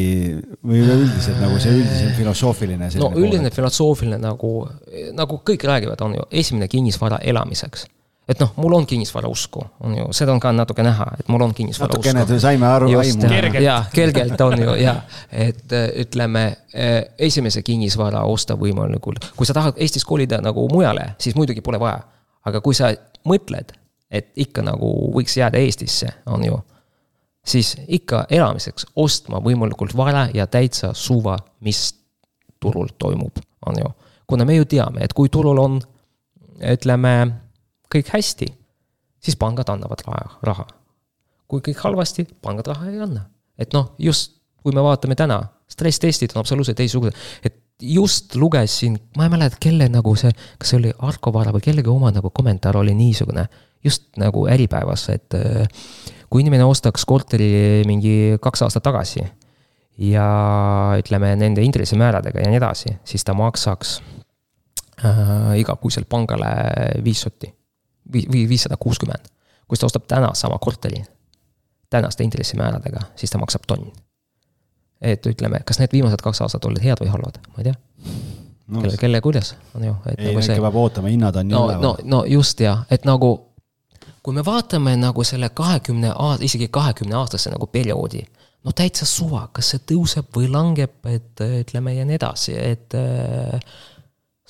või 0.62 0.78
üleüldiselt 0.78 1.40
nagu 1.42 1.58
see 1.60 1.74
üldisem 1.74 2.12
filosoofiline. 2.14 2.90
no 3.02 3.10
üldine 3.18 3.50
filosoofiline 3.52 4.20
nagu, 4.22 4.52
nagu 5.18 5.40
kõik 5.50 5.66
räägivad, 5.66 6.06
on 6.06 6.14
ju, 6.20 6.28
esimene 6.30 6.70
kinnisvara 6.70 7.18
elamiseks 7.32 7.88
et 8.30 8.40
noh, 8.40 8.52
mul 8.62 8.76
on 8.78 8.86
kinnisvarausku, 8.86 9.64
on 9.86 9.96
ju, 9.98 10.06
seda 10.14 10.32
on 10.32 10.40
ka 10.42 10.52
natuke 10.54 10.84
näha, 10.86 11.08
et 11.18 11.28
mul 11.32 11.42
on 11.42 11.54
kinnisvarausku. 11.54 12.12
natukene 12.14 12.40
saime 12.42 12.68
aru, 12.68 12.92
aimu. 13.00 13.32
jaa, 13.64 13.80
kergelt 13.94 14.40
on 14.46 14.56
ju, 14.62 14.76
jaa. 14.84 15.00
et 15.32 15.74
äh, 15.74 15.88
ütleme, 16.04 16.44
äh, 16.74 16.94
esimese 17.18 17.64
kinnisvara 17.66 18.22
osta 18.30 18.54
võimalikult, 18.60 19.32
kui 19.36 19.48
sa 19.48 19.56
tahad 19.56 19.80
Eestis 19.82 20.06
kolida 20.06 20.38
nagu 20.44 20.68
mujale, 20.72 21.12
siis 21.18 21.34
muidugi 21.38 21.60
pole 21.60 21.80
vaja. 21.82 22.00
aga 22.46 22.60
kui 22.64 22.74
sa 22.74 22.94
mõtled 23.28 23.74
et 24.10 24.32
ikka 24.42 24.64
nagu 24.66 24.90
võiks 25.14 25.36
jääda 25.38 25.58
Eestisse, 25.62 26.10
on 26.26 26.44
ju. 26.44 26.58
siis 27.46 27.76
ikka 27.88 28.26
elamiseks 28.30 28.86
ostma 28.96 29.40
võimalikult 29.40 29.96
vara 29.96 30.28
ja 30.34 30.46
täitsa 30.46 30.92
suva, 30.94 31.38
mis 31.60 31.94
turul 32.60 32.90
toimub, 32.98 33.38
on 33.66 33.78
ju. 33.78 33.92
kuna 34.26 34.44
me 34.44 34.56
ju 34.56 34.64
teame, 34.64 35.04
et 35.04 35.12
kui 35.12 35.28
turul 35.28 35.58
on, 35.58 35.80
ütleme, 36.72 37.14
kõik 37.90 38.12
hästi, 38.14 38.48
siis 39.20 39.36
pangad 39.40 39.68
annavad 39.72 40.04
raha, 40.46 40.66
kui 41.50 41.62
kõik 41.64 41.80
halvasti, 41.84 42.26
pangad 42.42 42.70
raha 42.70 42.90
ei 42.90 43.00
anna. 43.00 43.26
et 43.60 43.74
noh, 43.76 43.94
just 43.98 44.40
kui 44.62 44.74
me 44.76 44.84
vaatame 44.84 45.16
täna, 45.16 45.40
stress-testid 45.70 46.34
on 46.34 46.42
absoluutselt 46.42 46.78
teistsugused, 46.80 47.16
et 47.44 47.56
just 47.80 48.34
lugesin, 48.36 48.98
ma 49.16 49.26
ei 49.26 49.32
mäleta, 49.32 49.56
kelle 49.60 49.88
nagu 49.88 50.12
see, 50.18 50.32
kas 50.60 50.72
see 50.72 50.80
oli 50.80 50.92
Arko 51.08 51.32
Vara 51.32 51.52
või 51.54 51.64
kellegi 51.64 51.88
oma 51.92 52.12
nagu 52.12 52.32
kommentaar 52.34 52.76
oli 52.80 52.94
niisugune, 52.96 53.46
just 53.84 54.10
nagu 54.20 54.44
Äripäevas, 54.52 55.06
et 55.14 55.36
äh, 55.36 55.84
kui 56.28 56.44
inimene 56.44 56.66
ostaks 56.68 57.06
korteri 57.08 57.82
mingi 57.88 58.36
kaks 58.42 58.66
aastat 58.66 58.84
tagasi 58.84 59.24
ja 60.10 60.26
ütleme, 61.00 61.32
nende 61.40 61.64
intressimääradega 61.64 62.44
ja 62.44 62.52
nii 62.52 62.60
edasi, 62.60 62.92
siis 63.04 63.24
ta 63.24 63.36
maksaks 63.36 63.96
äh, 65.04 65.56
igakuiselt 65.62 66.08
pangale 66.12 66.52
viis 67.04 67.24
sotti 67.24 67.48
või, 68.12 68.26
või 68.32 68.48
viissada 68.48 68.76
kuuskümmend. 68.76 69.32
kui 69.68 69.78
ta 69.78 69.86
ostab 69.86 70.06
täna 70.08 70.34
sama 70.34 70.58
korteri 70.58 71.04
tänaste 71.90 72.24
intressimääradega, 72.24 73.00
siis 73.16 73.30
ta 73.30 73.38
maksab 73.38 73.66
tonn 73.66 73.90
et 75.00 75.26
ütleme, 75.26 75.62
kas 75.66 75.80
need 75.80 75.92
viimased 75.92 76.20
kaks 76.22 76.42
aastat 76.44 76.64
olid 76.68 76.82
head 76.84 77.00
või 77.00 77.12
halvad, 77.12 77.38
ma 77.48 77.62
ei 77.62 77.70
tea 77.70 77.76
no,. 78.70 78.82
kelle, 78.82 78.96
kelle, 79.00 79.20
kuidas, 79.24 79.54
on 79.74 79.86
ju. 79.86 79.94
ei 80.12 80.34
nagu, 80.34 80.42
ikka 80.42 80.58
peab 80.66 80.80
ootama, 80.82 81.12
hinnad 81.12 81.38
on 81.40 81.48
nii 81.48 81.56
no, 81.56 81.62
üleval. 81.68 81.86
no, 81.86 81.94
no 82.04 82.24
just 82.28 82.60
ja, 82.60 82.76
et 82.92 83.08
nagu 83.08 83.32
kui 84.20 84.36
me 84.36 84.44
vaatame 84.44 84.94
nagu 85.00 85.24
selle 85.24 85.48
kahekümne 85.56 86.12
aasta, 86.12 86.44
isegi 86.44 86.68
kahekümne 86.72 87.16
aastase 87.16 87.52
nagu 87.52 87.68
perioodi, 87.72 88.20
no 88.64 88.74
täitsa 88.76 89.08
suva, 89.08 89.46
kas 89.56 89.72
see 89.72 89.84
tõuseb 89.92 90.28
või 90.36 90.50
langeb, 90.52 90.98
et 91.08 91.40
ütleme 91.46 91.96
ja 91.96 92.04
nii 92.04 92.20
edasi, 92.20 92.56
et 92.60 92.98
äh, 92.98 93.56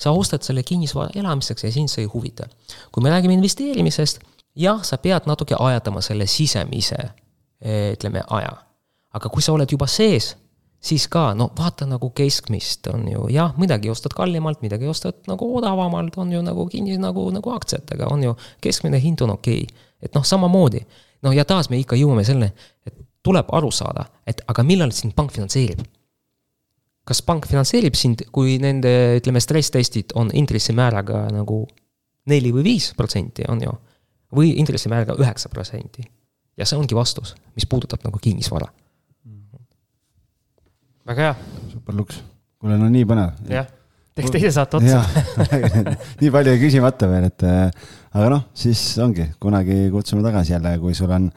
sa 0.01 0.11
ostad 0.17 0.43
selle 0.45 0.63
kinnisvara 0.65 1.13
elamiseks 1.15 1.63
ja 1.63 1.71
sind 1.71 1.91
see 1.91 2.05
ei 2.05 2.09
huvita. 2.13 2.47
kui 2.91 3.03
me 3.03 3.09
räägime 3.09 3.33
investeerimisest, 3.37 4.19
jah, 4.55 4.83
sa 4.83 4.97
pead 4.97 5.27
natuke 5.29 5.55
ajatama 5.59 6.01
selle 6.01 6.27
sisemise, 6.27 6.97
ütleme, 7.93 8.23
aja. 8.29 8.53
aga 9.13 9.29
kui 9.29 9.41
sa 9.43 9.53
oled 9.53 9.71
juba 9.71 9.87
sees, 9.87 10.35
siis 10.81 11.05
ka, 11.11 11.33
no 11.37 11.51
vaata 11.57 11.85
nagu 11.85 12.09
keskmist 12.15 12.87
on 12.93 13.05
ju, 13.11 13.27
jah, 13.29 13.53
midagi 13.61 13.89
ostad 13.91 14.15
kallimalt, 14.17 14.61
midagi 14.65 14.87
ostad 14.89 15.19
nagu 15.29 15.49
odavamalt, 15.57 16.17
on 16.17 16.31
ju 16.33 16.41
nagu 16.41 16.65
kinni 16.71 16.97
nagu, 16.97 17.27
nagu 17.31 17.53
aktsiatega 17.53 18.09
on 18.09 18.23
ju, 18.23 18.35
keskmine 18.61 18.99
hind 19.01 19.21
on 19.21 19.35
okei 19.37 19.63
okay.. 19.67 19.87
et 20.01 20.15
noh, 20.17 20.25
samamoodi, 20.25 20.81
noh 21.21 21.35
ja 21.35 21.45
taas 21.45 21.69
me 21.69 21.79
ikka 21.79 21.99
jõuame 21.99 22.25
selle, 22.25 22.53
et 22.87 22.97
tuleb 23.21 23.51
aru 23.53 23.69
saada, 23.71 24.07
et 24.25 24.41
aga 24.49 24.65
millal 24.65 24.93
sind 24.95 25.13
pank 25.15 25.35
finantseerib. 25.35 25.83
Kas 27.11 27.21
pank 27.27 27.47
finantseerib 27.49 27.97
sind, 27.99 28.25
kui 28.31 28.57
nende, 28.63 28.91
ütleme, 29.19 29.43
stress-testid 29.43 30.15
on 30.19 30.31
intressimääraga 30.33 31.27
nagu 31.35 31.65
neli 32.31 32.53
või 32.55 32.63
viis 32.71 32.91
protsenti, 32.97 33.43
on 33.51 33.63
ju, 33.65 33.73
või 34.37 34.55
intressimääraga 34.61 35.19
üheksa 35.19 35.51
protsenti. 35.51 36.07
ja 36.57 36.67
see 36.67 36.77
ongi 36.77 36.95
vastus, 36.95 37.35
mis 37.55 37.65
puudutab 37.65 38.03
nagu 38.05 38.19
kinnisvara 38.21 38.67
väga 41.07 41.27
hea. 41.27 41.35
super 41.71 41.95
luks, 41.97 42.19
kuule 42.61 42.77
no 42.79 42.89
nii 42.91 43.07
põnev. 43.09 43.33
jah, 43.51 43.67
teeks 44.15 44.33
teise 44.33 44.51
saate 44.55 44.79
otsa. 44.79 45.01
nii 46.21 46.31
palju 46.33 46.55
jäi 46.55 46.61
küsimata 46.61 47.09
veel, 47.11 47.27
et 47.31 47.47
äh, 47.47 47.89
aga 48.13 48.29
noh, 48.35 48.47
siis 48.57 48.81
ongi, 49.03 49.27
kunagi 49.41 49.83
kutsume 49.93 50.23
tagasi 50.25 50.55
jälle, 50.55 50.77
kui 50.83 50.95
sul 50.97 51.11
on 51.11 51.31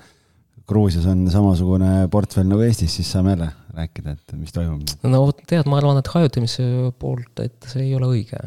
Gruusias 0.64 1.04
on 1.10 1.26
samasugune 1.28 2.06
portfell 2.12 2.48
nagu 2.48 2.64
Eestis, 2.64 2.94
siis 2.96 3.10
saame 3.12 3.34
jälle 3.34 3.50
rääkida, 3.76 4.16
et 4.16 4.34
mis 4.38 4.54
toimub. 4.54 4.94
no 5.02 5.22
tead, 5.46 5.68
ma 5.70 5.80
arvan, 5.80 6.00
et 6.00 6.10
hajutamise 6.14 6.66
poolt, 7.00 7.44
et 7.44 7.70
see 7.70 7.88
ei 7.88 7.94
ole 7.98 8.10
õige. 8.16 8.40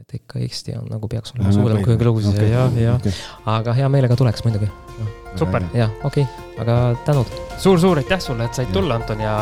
et 0.00 0.18
ikka 0.20 0.38
Eesti 0.38 0.76
on 0.78 0.86
nagu 0.90 1.08
peaks 1.10 1.34
olema 1.34 1.52
suurem 1.54 1.82
kui 1.82 1.96
Gruusia 1.98 2.30
okay. 2.30 2.50
ja, 2.52 2.66
ja 2.78 2.96
okay., 2.98 3.14
aga 3.50 3.74
hea 3.74 3.88
meelega 3.90 4.18
tuleks 4.18 4.44
muidugi 4.46 4.68
no.. 4.70 5.08
super. 5.38 5.66
jah, 5.74 5.94
okei 6.06 6.26
okay., 6.26 6.60
aga 6.62 6.80
tänud 7.08 7.30
suur,. 7.30 7.56
suur-suur 7.68 8.02
aitäh 8.04 8.22
sulle, 8.22 8.46
et 8.46 8.58
said 8.58 8.70
tulla, 8.74 9.00
Anton, 9.00 9.22
ja 9.22 9.36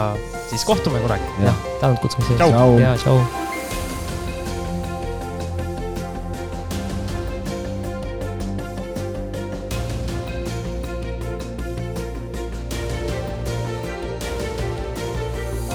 siis 0.50 0.64
kohtume 0.64 1.02
kunagi. 1.04 1.34
jah, 1.44 1.66
tänud 1.82 2.00
kutsumise 2.04 2.38
eest. 2.38 2.80
ja 2.80 2.94
tšau. 3.00 3.52